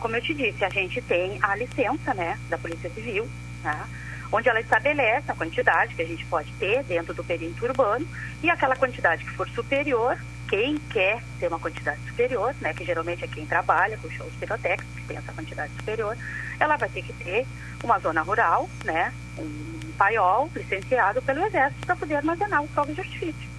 como 0.00 0.16
eu 0.16 0.22
te 0.22 0.34
disse, 0.34 0.64
a 0.64 0.68
gente 0.68 1.00
tem 1.02 1.38
a 1.42 1.56
licença 1.56 2.14
né, 2.14 2.38
da 2.48 2.56
Polícia 2.56 2.90
Civil, 2.90 3.28
né, 3.62 3.84
onde 4.30 4.48
ela 4.48 4.60
estabelece 4.60 5.30
a 5.30 5.34
quantidade 5.34 5.94
que 5.94 6.02
a 6.02 6.06
gente 6.06 6.24
pode 6.26 6.50
ter 6.52 6.82
dentro 6.84 7.12
do 7.12 7.22
perímetro 7.22 7.66
urbano 7.66 8.06
e 8.42 8.48
aquela 8.48 8.76
quantidade 8.76 9.24
que 9.24 9.30
for 9.30 9.48
superior, 9.50 10.16
quem 10.48 10.76
quer 10.90 11.22
ter 11.38 11.48
uma 11.48 11.58
quantidade 11.58 12.00
superior, 12.06 12.54
né, 12.60 12.72
que 12.72 12.84
geralmente 12.84 13.24
é 13.24 13.28
quem 13.28 13.44
trabalha 13.44 13.98
com 13.98 14.10
shows 14.10 14.32
pirotécnicos, 14.34 14.94
que 14.96 15.06
tem 15.06 15.16
essa 15.16 15.32
quantidade 15.32 15.72
superior, 15.74 16.16
ela 16.60 16.76
vai 16.76 16.88
ter 16.88 17.02
que 17.02 17.12
ter 17.14 17.46
uma 17.82 17.98
zona 17.98 18.22
rural, 18.22 18.68
né, 18.84 19.12
um 19.38 19.92
paiol 19.98 20.50
licenciado 20.54 21.20
pelo 21.22 21.44
Exército 21.44 21.86
para 21.86 21.96
poder 21.96 22.16
armazenar 22.16 22.62
os 22.62 22.70
fogos 22.70 22.94
de 22.94 23.00
artifício. 23.00 23.50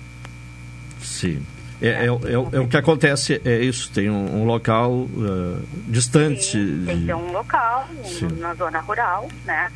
Sim. 1.02 1.46
É, 1.84 1.90
é, 1.90 2.06
é, 2.06 2.08
é, 2.08 2.60
o 2.62 2.66
que 2.66 2.78
acontece, 2.78 3.42
é 3.44 3.58
isso, 3.58 3.92
tem 3.92 4.10
um, 4.10 4.42
um 4.42 4.46
local 4.46 4.90
uh, 4.90 5.62
distante. 5.90 6.52
Sim, 6.52 6.86
tem 6.86 7.00
que 7.02 7.06
ter 7.08 7.14
um 7.14 7.34
local, 7.34 7.90
um, 7.92 8.36
na 8.40 8.54
zona 8.54 8.80
rural, 8.80 9.28
né? 9.44 9.70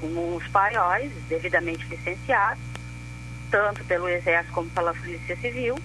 Com 0.00 0.36
os 0.36 0.46
paióis 0.46 1.10
devidamente 1.28 1.84
licenciados, 1.88 2.62
tanto 3.50 3.82
pelo 3.86 4.08
Exército 4.08 4.52
como 4.52 4.70
pela 4.70 4.94
Polícia 4.94 5.36
Civil, 5.38 5.76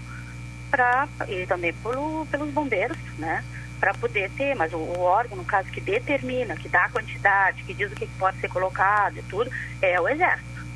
pra, 0.69 1.07
e 1.27 1.47
também 1.47 1.73
pelo, 1.73 2.27
pelos 2.27 2.53
bombeiros, 2.53 2.97
né? 3.18 3.43
Para 3.80 3.95
poder 3.95 4.30
ter, 4.38 4.53
mas 4.55 4.72
o, 4.73 4.77
o, 4.77 4.99
órgão, 4.99 5.38
no 5.38 5.43
caso, 5.43 5.72
que 5.72 5.81
determina, 5.81 6.55
que 6.55 6.69
dá 6.69 6.85
a 6.85 6.89
quantidade, 6.89 7.63
que 7.63 7.73
diz 7.73 7.91
o 7.91 7.95
que 7.95 8.05
pode 8.19 8.39
ser 8.39 8.47
colocado 8.47 9.18
e 9.18 9.23
tudo, 9.23 9.49
é 9.81 9.99
o 9.99 10.07
Exército. 10.07 10.68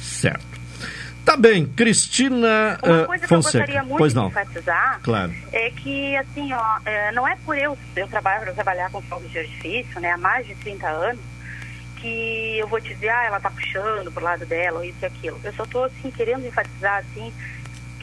Certo. 0.00 0.47
Tá 1.24 1.36
bem, 1.36 1.66
Cristina 1.66 2.78
Uma 2.82 3.04
coisa 3.04 3.24
uh, 3.26 3.28
Fonseca. 3.28 3.28
que 3.28 3.34
eu 3.34 3.40
gostaria 3.40 3.82
muito 3.82 3.98
pois 3.98 4.12
de 4.12 4.18
não. 4.18 4.28
enfatizar 4.28 5.00
claro. 5.02 5.32
é 5.52 5.70
que, 5.70 6.16
assim, 6.16 6.52
ó, 6.52 6.78
é, 6.84 7.12
não 7.12 7.28
é 7.28 7.36
por 7.44 7.56
eu, 7.56 7.76
eu 7.94 8.08
trabalho, 8.08 8.54
trabalhar 8.54 8.90
com 8.90 9.02
fogos 9.02 9.30
de 9.30 9.38
artifício, 9.38 10.00
né, 10.00 10.12
há 10.12 10.16
mais 10.16 10.46
de 10.46 10.54
30 10.54 10.88
anos, 10.88 11.20
que 11.96 12.58
eu 12.58 12.66
vou 12.66 12.80
te 12.80 12.94
dizer, 12.94 13.10
ah, 13.10 13.24
ela 13.24 13.40
tá 13.40 13.50
puxando 13.50 14.10
pro 14.10 14.24
lado 14.24 14.46
dela, 14.46 14.78
ou 14.78 14.84
isso 14.84 14.98
e 15.02 15.06
aquilo. 15.06 15.38
Eu 15.44 15.52
só 15.52 15.66
tô, 15.66 15.84
assim, 15.84 16.10
querendo 16.10 16.46
enfatizar, 16.46 16.98
assim, 16.98 17.32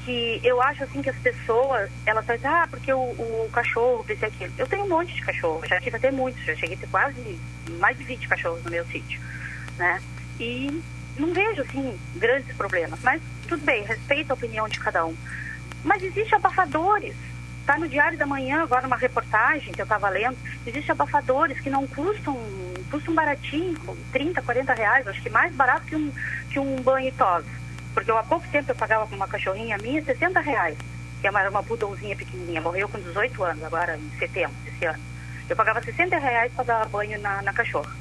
que 0.06 0.40
eu 0.44 0.62
acho, 0.62 0.84
assim, 0.84 1.02
que 1.02 1.10
as 1.10 1.18
pessoas, 1.18 1.90
elas 2.06 2.26
fazem, 2.26 2.48
ah, 2.48 2.68
porque 2.70 2.94
o, 2.94 3.00
o 3.00 3.50
cachorro, 3.52 4.06
isso 4.08 4.24
e 4.24 4.26
aquilo. 4.28 4.54
Eu 4.58 4.68
tenho 4.68 4.84
um 4.84 4.90
monte 4.90 5.14
de 5.14 5.22
cachorro, 5.22 5.62
já 5.68 5.80
tive 5.82 5.98
até 5.98 6.12
muitos, 6.12 6.44
já 6.46 6.56
cheguei 6.56 6.76
a 6.76 6.80
ter 6.80 6.88
quase 6.88 7.40
mais 7.80 7.98
de 7.98 8.04
20 8.04 8.28
cachorros 8.28 8.64
no 8.64 8.70
meu 8.70 8.86
sítio, 8.86 9.20
né? 9.78 10.00
E 10.40 10.82
não 11.18 11.34
vejo, 11.34 11.62
assim, 11.62 11.98
grandes 12.16 12.56
problemas. 12.56 13.00
Mas 13.02 13.22
tudo 13.48 13.64
bem, 13.64 13.84
respeito 13.84 14.32
a 14.32 14.34
opinião 14.34 14.68
de 14.68 14.80
cada 14.80 15.06
um. 15.06 15.16
Mas 15.84 16.04
existem 16.04 16.36
abafadores. 16.36 17.16
Está 17.62 17.78
no 17.80 17.88
Diário 17.88 18.18
da 18.18 18.28
Manhã, 18.28 18.62
agora 18.62 18.86
uma 18.86 18.96
reportagem 18.96 19.74
que 19.74 19.82
eu 19.82 19.86
estava 19.86 20.10
lendo. 20.10 20.38
Existem 20.68 20.92
abafadores 20.92 21.60
que 21.60 21.70
não 21.70 21.88
custam, 21.88 22.38
custam 22.92 23.16
baratinho, 23.16 23.76
30, 24.12 24.42
40 24.42 24.74
reais, 24.74 25.08
acho 25.08 25.22
que 25.22 25.30
mais 25.30 25.54
barato 25.54 25.86
que 25.86 25.96
um, 25.96 26.12
que 26.52 26.60
um 26.60 26.76
banho 26.82 27.08
e 27.08 27.12
tosa. 27.12 27.48
Porque 27.94 28.12
eu, 28.12 28.18
há 28.18 28.24
pouco 28.24 28.48
tempo 28.50 28.70
eu 28.70 28.76
pagava 28.76 29.08
com 29.08 29.16
uma 29.16 29.28
cachorrinha 29.28 29.78
minha 29.78 30.04
60 30.04 30.40
reais, 30.42 30.78
que 31.22 31.28
é 31.28 31.32
uma, 31.32 31.50
uma 31.50 31.64
poodlezinha 31.64 32.16
pequenininha, 32.16 32.62
morreu 32.62 32.88
com 32.88 33.00
18 33.00 33.44
anos, 33.44 33.64
agora 33.64 33.98
em 33.98 34.12
setembro 34.20 34.56
desse 34.64 34.86
ano. 34.86 35.02
Eu 35.50 35.56
pagava 35.56 35.82
60 35.82 36.18
reais 36.18 36.52
para 36.54 36.66
dar 36.66 36.88
banho 36.88 37.20
na, 37.20 37.42
na 37.42 37.54
cachorra. 37.54 37.92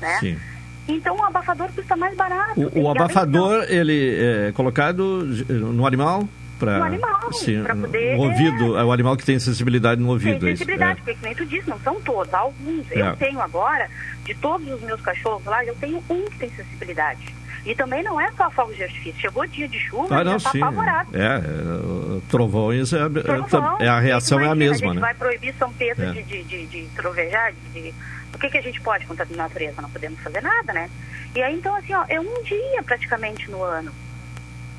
Né? 0.00 0.18
Sim. 0.18 0.40
Então 0.88 1.16
o 1.16 1.22
abafador 1.22 1.68
custa 1.74 1.96
mais 1.96 2.16
barato. 2.16 2.60
O, 2.74 2.82
o 2.82 2.90
abafador, 2.90 3.66
ele 3.68 4.16
é 4.18 4.52
colocado 4.52 5.22
no 5.48 5.86
animal? 5.86 6.26
Pra, 6.58 6.78
no 6.78 6.84
animal, 6.86 7.20
para 7.62 7.76
poder... 7.76 8.16
No 8.16 8.24
ouvido, 8.24 8.76
é 8.76 8.84
o 8.84 8.90
animal 8.90 9.16
que 9.16 9.24
tem 9.24 9.38
sensibilidade 9.38 10.00
no 10.00 10.08
ouvido. 10.08 10.40
Tem 10.40 10.48
é 10.48 10.56
sensibilidade, 10.56 11.00
é. 11.00 11.04
porque 11.04 11.18
nem 11.22 11.34
tu 11.34 11.46
disse, 11.46 11.70
não 11.70 11.78
são 11.78 12.00
todos, 12.00 12.34
alguns. 12.34 12.90
É. 12.90 13.00
Eu 13.00 13.16
tenho 13.16 13.40
agora, 13.40 13.88
de 14.24 14.34
todos 14.34 14.66
os 14.68 14.80
meus 14.80 15.00
cachorros 15.00 15.44
lá, 15.44 15.64
eu 15.64 15.76
tenho 15.76 16.02
um 16.10 16.24
que 16.24 16.38
tem 16.38 16.50
sensibilidade. 16.50 17.37
E 17.64 17.74
também 17.74 18.02
não 18.02 18.20
é 18.20 18.30
só 18.32 18.50
fogos 18.50 18.76
de 18.76 18.84
artifício. 18.84 19.20
Chegou 19.20 19.46
dia 19.46 19.68
de 19.68 19.78
chuva, 19.78 20.20
ah, 20.20 20.24
não, 20.24 20.36
está 20.36 20.50
apavorado. 20.50 21.16
É, 21.16 21.36
é, 21.36 22.20
trovões, 22.30 22.92
é, 22.92 23.08
Trovão, 23.08 23.76
é, 23.80 23.88
a 23.88 23.98
reação 23.98 24.40
é 24.40 24.46
a 24.46 24.54
mesma, 24.54 24.86
a 24.86 24.88
gente 24.88 24.94
né? 24.94 25.00
vai 25.00 25.14
proibir 25.14 25.54
São 25.58 25.72
Pedro 25.72 26.04
é. 26.04 26.12
de, 26.12 26.22
de, 26.22 26.44
de, 26.44 26.66
de 26.66 26.86
trovejar, 26.94 27.52
de, 27.72 27.94
o 28.34 28.38
que, 28.38 28.48
que 28.50 28.58
a 28.58 28.62
gente 28.62 28.80
pode 28.80 29.06
contra 29.06 29.26
a 29.28 29.36
natureza? 29.36 29.82
Não 29.82 29.90
podemos 29.90 30.20
fazer 30.20 30.40
nada, 30.40 30.72
né? 30.72 30.88
E 31.34 31.42
aí, 31.42 31.54
então, 31.54 31.74
assim, 31.74 31.92
ó, 31.92 32.04
é 32.08 32.20
um 32.20 32.42
dia 32.42 32.82
praticamente 32.84 33.50
no 33.50 33.62
ano. 33.62 33.92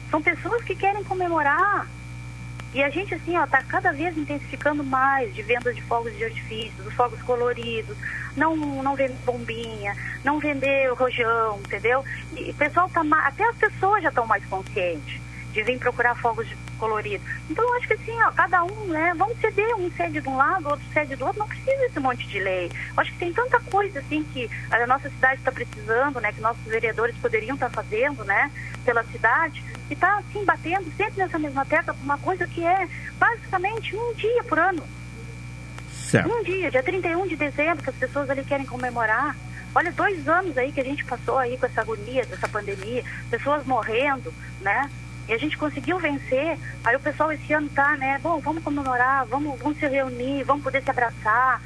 São 0.10 0.22
pessoas 0.22 0.64
que 0.64 0.76
querem 0.76 1.04
comemorar. 1.04 1.88
E 2.74 2.84
a 2.84 2.90
gente, 2.90 3.16
assim, 3.16 3.36
ó, 3.38 3.48
tá 3.48 3.64
cada 3.64 3.92
vez 3.92 4.16
intensificando 4.18 4.84
mais 4.84 5.34
de 5.34 5.42
vendas 5.42 5.76
de 5.76 5.82
fogos 5.82 6.16
de 6.16 6.24
artifício, 6.24 6.84
dos 6.84 6.94
fogos 6.94 7.22
coloridos, 7.24 7.98
não, 8.38 8.56
não 8.56 8.96
vender 8.96 9.16
bombinha, 9.26 9.96
não 10.24 10.40
vender 10.40 10.92
rojão, 10.94 11.60
entendeu? 11.66 12.04
E 12.36 12.52
o 12.52 12.54
pessoal 12.54 12.90
tá 12.90 13.02
até 13.26 13.44
as 13.44 13.56
pessoas 13.56 14.04
já 14.04 14.10
estão 14.10 14.28
mais 14.28 14.46
conscientes 14.46 15.29
de 15.54 15.64
vir 15.64 15.80
procurar 15.80 16.16
fogos 16.16 16.48
coloridos. 16.78 17.26
Então 17.50 17.64
eu 17.64 17.74
acho 17.76 17.88
que 17.88 17.94
assim, 17.94 18.22
ó, 18.22 18.32
cada 18.32 18.64
um, 18.64 18.88
né, 18.88 19.14
vamos 19.18 19.38
ceder, 19.40 19.76
um 19.76 19.92
cede 19.92 20.22
de 20.22 20.30
um 20.30 20.38
lado, 20.38 20.70
outro 20.70 20.86
cede 20.94 21.16
do 21.16 21.26
outro, 21.26 21.40
não 21.40 21.48
precisa 21.48 21.78
desse 21.78 22.00
monte 22.00 22.28
de 22.28 22.40
lei. 22.40 22.72
Eu 22.96 23.02
acho 23.02 23.12
que 23.12 23.20
tem 23.20 23.34
tanta 23.34 23.60
coisa 23.60 24.00
assim 24.00 24.24
que 24.34 24.50
a 24.72 24.88
nossa 24.88 25.10
cidade 25.10 25.40
está 25.40 25.52
precisando, 25.52 26.20
né, 26.20 26.32
que 26.32 26.42
nossos 26.42 26.64
vereadores 26.64 27.16
poderiam 27.18 27.56
estar 27.56 27.70
tá 27.70 27.84
fazendo, 27.84 28.24
né, 28.24 28.52
pela 28.86 29.04
cidade, 29.04 29.64
e 29.90 29.94
está 29.94 30.18
assim 30.18 30.44
batendo 30.46 30.92
sempre 30.96 31.18
nessa 31.18 31.38
mesma 31.38 31.66
tecla 31.66 31.94
por 31.94 32.04
uma 32.04 32.18
coisa 32.18 32.48
que 32.48 32.66
é 32.66 32.88
basicamente 33.18 33.96
um 33.96 34.14
dia 34.14 34.44
por 34.44 34.58
ano. 34.58 34.84
Certo. 35.92 36.32
Um 36.32 36.44
dia, 36.44 36.72
dia 36.72 36.82
31 36.82 37.28
de 37.28 37.36
dezembro, 37.36 37.84
que 37.84 37.90
as 37.90 37.96
pessoas 37.96 38.30
ali 38.30 38.44
querem 38.44 38.66
comemorar. 38.66 39.36
Olha, 39.76 39.92
dois 39.92 40.28
anos 40.28 40.58
aí 40.58 40.72
que 40.72 40.82
a 40.82 40.84
gente 40.84 41.06
passou 41.06 41.38
aí 41.38 41.56
com 41.58 41.68
essa 41.68 41.82
agonia 41.82 42.26
dessa 42.26 42.48
pandemia, 42.48 43.04
pessoas 43.30 43.64
morrendo, 43.66 44.34
né? 44.62 44.90
E 45.30 45.34
a 45.34 45.38
gente 45.38 45.56
conseguiu 45.60 46.00
vencer. 46.00 46.58
Aí 46.84 46.96
o 46.96 47.00
pessoal 47.00 47.32
esse 47.32 47.54
ano 47.54 47.70
tá, 47.70 47.96
né? 47.98 48.18
Bom, 48.18 48.40
vamos 48.40 48.64
comemorar, 48.64 49.28
vamos, 49.28 49.60
vamos 49.60 49.78
se 49.78 49.88
reunir, 49.88 50.44
vamos 50.44 50.64
poder 50.64 50.82
se 50.82 50.90
abraçar, 50.90 51.62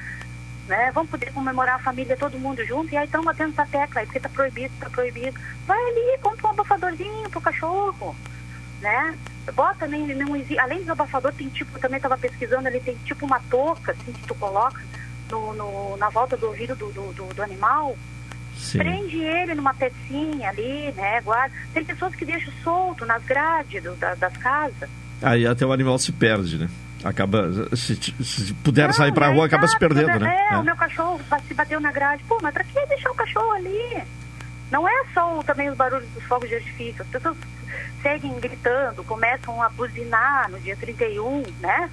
né? 0.68 0.92
Vamos 0.94 1.10
poder 1.10 1.32
comemorar 1.32 1.76
a 1.78 1.80
família, 1.80 2.18
todo 2.18 2.38
mundo 2.38 2.66
junto. 2.66 2.94
E 2.94 2.98
aí 2.98 3.06
estão 3.06 3.24
batendo 3.24 3.54
essa 3.54 3.66
tecla 3.66 4.02
aí, 4.02 4.06
porque 4.06 4.20
tá 4.20 4.28
proibido, 4.28 4.74
tá 4.82 4.90
proibido. 4.90 5.40
Vai 5.66 5.80
ali, 5.80 6.20
compra 6.22 6.48
um 6.48 6.50
abafadorzinho 6.50 7.30
pro 7.30 7.40
cachorro, 7.40 8.14
né? 8.82 9.18
Bota 9.56 9.88
nem, 9.88 10.08
não 10.14 10.34
além 10.60 10.84
do 10.84 10.92
abafador, 10.92 11.34
tem 11.34 11.48
tipo, 11.48 11.80
também 11.80 11.98
estava 11.98 12.18
pesquisando 12.18 12.68
ali, 12.68 12.82
tem 12.82 12.98
tipo 13.06 13.26
uma 13.26 13.40
touca, 13.50 13.94
assim, 13.94 14.12
que 14.12 14.28
tu 14.28 14.36
coloca 14.36 14.82
no, 15.32 15.54
no 15.54 15.98
na 15.98 16.10
volta 16.10 16.36
do 16.36 16.48
ouvido 16.48 16.76
do, 16.76 16.92
do, 16.92 17.14
do, 17.14 17.34
do 17.34 17.44
animal 17.44 17.96
Sim. 18.58 18.80
Prende 18.80 19.18
ele 19.18 19.56
numa 19.56 19.74
pecinha 19.74 20.50
ali, 20.50 20.92
né? 20.96 21.22
Guarda. 21.22 21.54
Tem 21.74 21.84
pessoas 21.84 22.16
que 22.16 22.26
deixam 22.26 22.54
solto 22.64 23.06
nas 23.06 23.24
grades 23.24 23.84
do, 23.84 23.96
das, 23.96 24.18
das 24.20 24.36
casas. 24.38 24.90
Aí 25.22 25.46
até 25.46 25.66
o 25.66 25.72
animal 25.72 25.98
se 25.98 26.12
perde, 26.12 26.58
né? 26.58 26.70
Acaba, 27.04 27.50
se, 27.76 27.96
se 27.96 28.54
puder 28.64 28.88
não, 28.88 28.94
sair 28.94 29.14
pra 29.14 29.28
rua, 29.28 29.46
acaba 29.46 29.68
se 29.68 29.78
perdendo, 29.78 30.20
né? 30.20 30.48
É, 30.50 30.54
é, 30.54 30.58
o 30.58 30.64
meu 30.64 30.76
cachorro 30.76 31.20
se 31.48 31.54
bateu 31.54 31.80
na 31.80 31.92
grade. 31.92 32.24
Pô, 32.24 32.40
mas 32.42 32.54
pra 32.54 32.64
que 32.64 32.86
deixar 32.88 33.12
o 33.12 33.16
cachorro 33.16 33.52
ali? 33.52 34.04
Não 34.72 34.88
é 34.88 35.04
só 35.14 35.44
também 35.44 35.70
os 35.70 35.76
barulhos 35.76 36.10
dos 36.12 36.24
fogos 36.24 36.48
de 36.48 36.56
artifício. 36.56 37.02
As 37.02 37.08
pessoas 37.08 37.38
seguem 38.02 38.40
gritando, 38.40 39.04
começam 39.04 39.62
a 39.62 39.70
buzinar 39.70 40.50
no 40.50 40.60
dia 40.60 40.76
31, 40.78 41.44
né? 41.60 41.90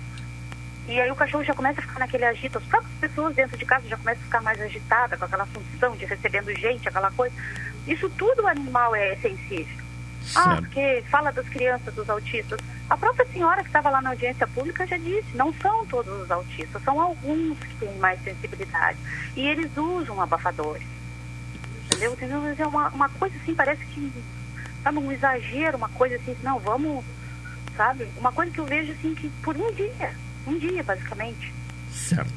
E 0.90 1.00
aí 1.00 1.08
o 1.08 1.14
cachorro 1.14 1.44
já 1.44 1.54
começa 1.54 1.80
a 1.80 1.82
ficar 1.84 2.00
naquele 2.00 2.24
agito. 2.24 2.58
As 2.58 2.64
próprias 2.64 2.92
pessoas 3.00 3.34
dentro 3.36 3.56
de 3.56 3.64
casa 3.64 3.88
já 3.88 3.96
começam 3.96 4.22
a 4.22 4.24
ficar 4.24 4.40
mais 4.42 4.60
agitadas 4.60 5.18
com 5.18 5.24
aquela 5.24 5.46
função 5.46 5.96
de 5.96 6.04
recebendo 6.04 6.52
gente, 6.56 6.88
aquela 6.88 7.12
coisa. 7.12 7.34
Isso 7.86 8.10
tudo 8.10 8.42
o 8.42 8.48
animal 8.48 8.96
é 8.96 9.14
sensível. 9.16 9.78
Ah, 10.34 10.56
porque 10.56 11.04
fala 11.08 11.30
das 11.30 11.48
crianças, 11.48 11.94
dos 11.94 12.10
autistas. 12.10 12.58
A 12.88 12.96
própria 12.96 13.24
senhora 13.26 13.62
que 13.62 13.68
estava 13.68 13.88
lá 13.88 14.02
na 14.02 14.10
audiência 14.10 14.48
pública 14.48 14.84
já 14.84 14.98
disse, 14.98 15.36
não 15.36 15.54
são 15.54 15.86
todos 15.86 16.12
os 16.22 16.30
autistas, 16.30 16.82
são 16.82 17.00
alguns 17.00 17.56
que 17.60 17.74
têm 17.76 17.94
mais 17.98 18.20
sensibilidade. 18.24 18.98
E 19.36 19.46
eles 19.46 19.70
usam 19.76 20.20
abafadores. 20.20 20.86
Entendeu? 21.86 22.12
Entendeu? 22.14 22.42
É 22.58 22.66
uma, 22.66 22.88
uma 22.88 23.08
coisa 23.10 23.34
assim, 23.36 23.54
parece 23.54 23.84
que 23.86 24.12
sabe, 24.82 24.98
um 24.98 25.12
exagero, 25.12 25.76
uma 25.76 25.88
coisa 25.90 26.16
assim, 26.16 26.36
não, 26.42 26.58
vamos, 26.58 27.04
sabe? 27.76 28.08
Uma 28.16 28.32
coisa 28.32 28.50
que 28.50 28.58
eu 28.58 28.66
vejo 28.66 28.92
assim 28.92 29.14
que 29.14 29.28
por 29.42 29.56
um 29.56 29.72
dia, 29.72 30.14
um 30.50 30.58
dia 30.58 30.82
basicamente. 30.82 31.52
Certo. 31.92 32.32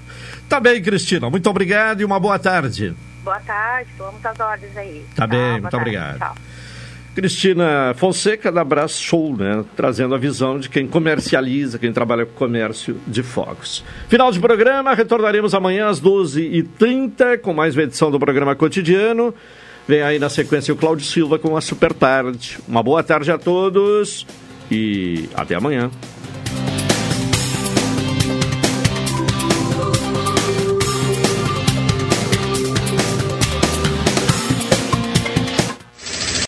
Tá 0.48 0.60
bem, 0.60 0.82
Cristina. 0.82 1.30
Muito 1.30 1.50
obrigado 1.50 2.02
e 2.02 2.06
uma 2.06 2.20
boa 2.20 2.38
tarde. 2.38 2.96
Boa 3.24 3.40
tarde, 3.40 3.90
vamos 3.98 4.26
às 4.26 4.40
ordens 4.40 4.76
aí. 4.76 5.06
Tá, 5.16 5.24
tá 5.24 5.28
bem, 5.28 5.52
muito 5.52 5.64
tarde, 5.64 5.76
obrigado. 5.78 6.18
Tchau. 6.20 6.36
Cristina 7.16 7.94
Fonseca 7.96 8.52
da 8.52 8.64
Brás 8.64 9.00
Show, 9.00 9.38
né? 9.38 9.64
Trazendo 9.76 10.16
a 10.16 10.18
visão 10.18 10.58
de 10.58 10.68
quem 10.68 10.88
comercializa, 10.88 11.78
quem 11.78 11.94
trabalha 11.94 12.26
com 12.26 12.34
comércio 12.34 13.00
de 13.06 13.22
fogos. 13.22 13.84
Final 14.10 14.32
de 14.32 14.40
programa, 14.40 14.94
retornaremos 14.96 15.54
amanhã 15.54 15.88
às 15.90 16.02
12h30 16.02 17.38
com 17.40 17.54
mais 17.54 17.76
uma 17.76 17.84
edição 17.84 18.10
do 18.10 18.20
programa 18.20 18.56
cotidiano. 18.56 19.34
Vem 19.88 20.02
aí 20.02 20.18
na 20.18 20.30
sequência 20.30 20.74
o 20.74 20.78
Cláudio 20.78 21.06
Silva 21.06 21.38
com 21.38 21.56
a 21.56 21.62
Super 21.62 21.94
Tarde. 21.94 22.58
Uma 22.68 22.82
boa 22.82 23.04
tarde 23.04 23.32
a 23.32 23.38
todos 23.38 24.26
e 24.72 25.30
até 25.36 25.54
amanhã. 25.56 25.92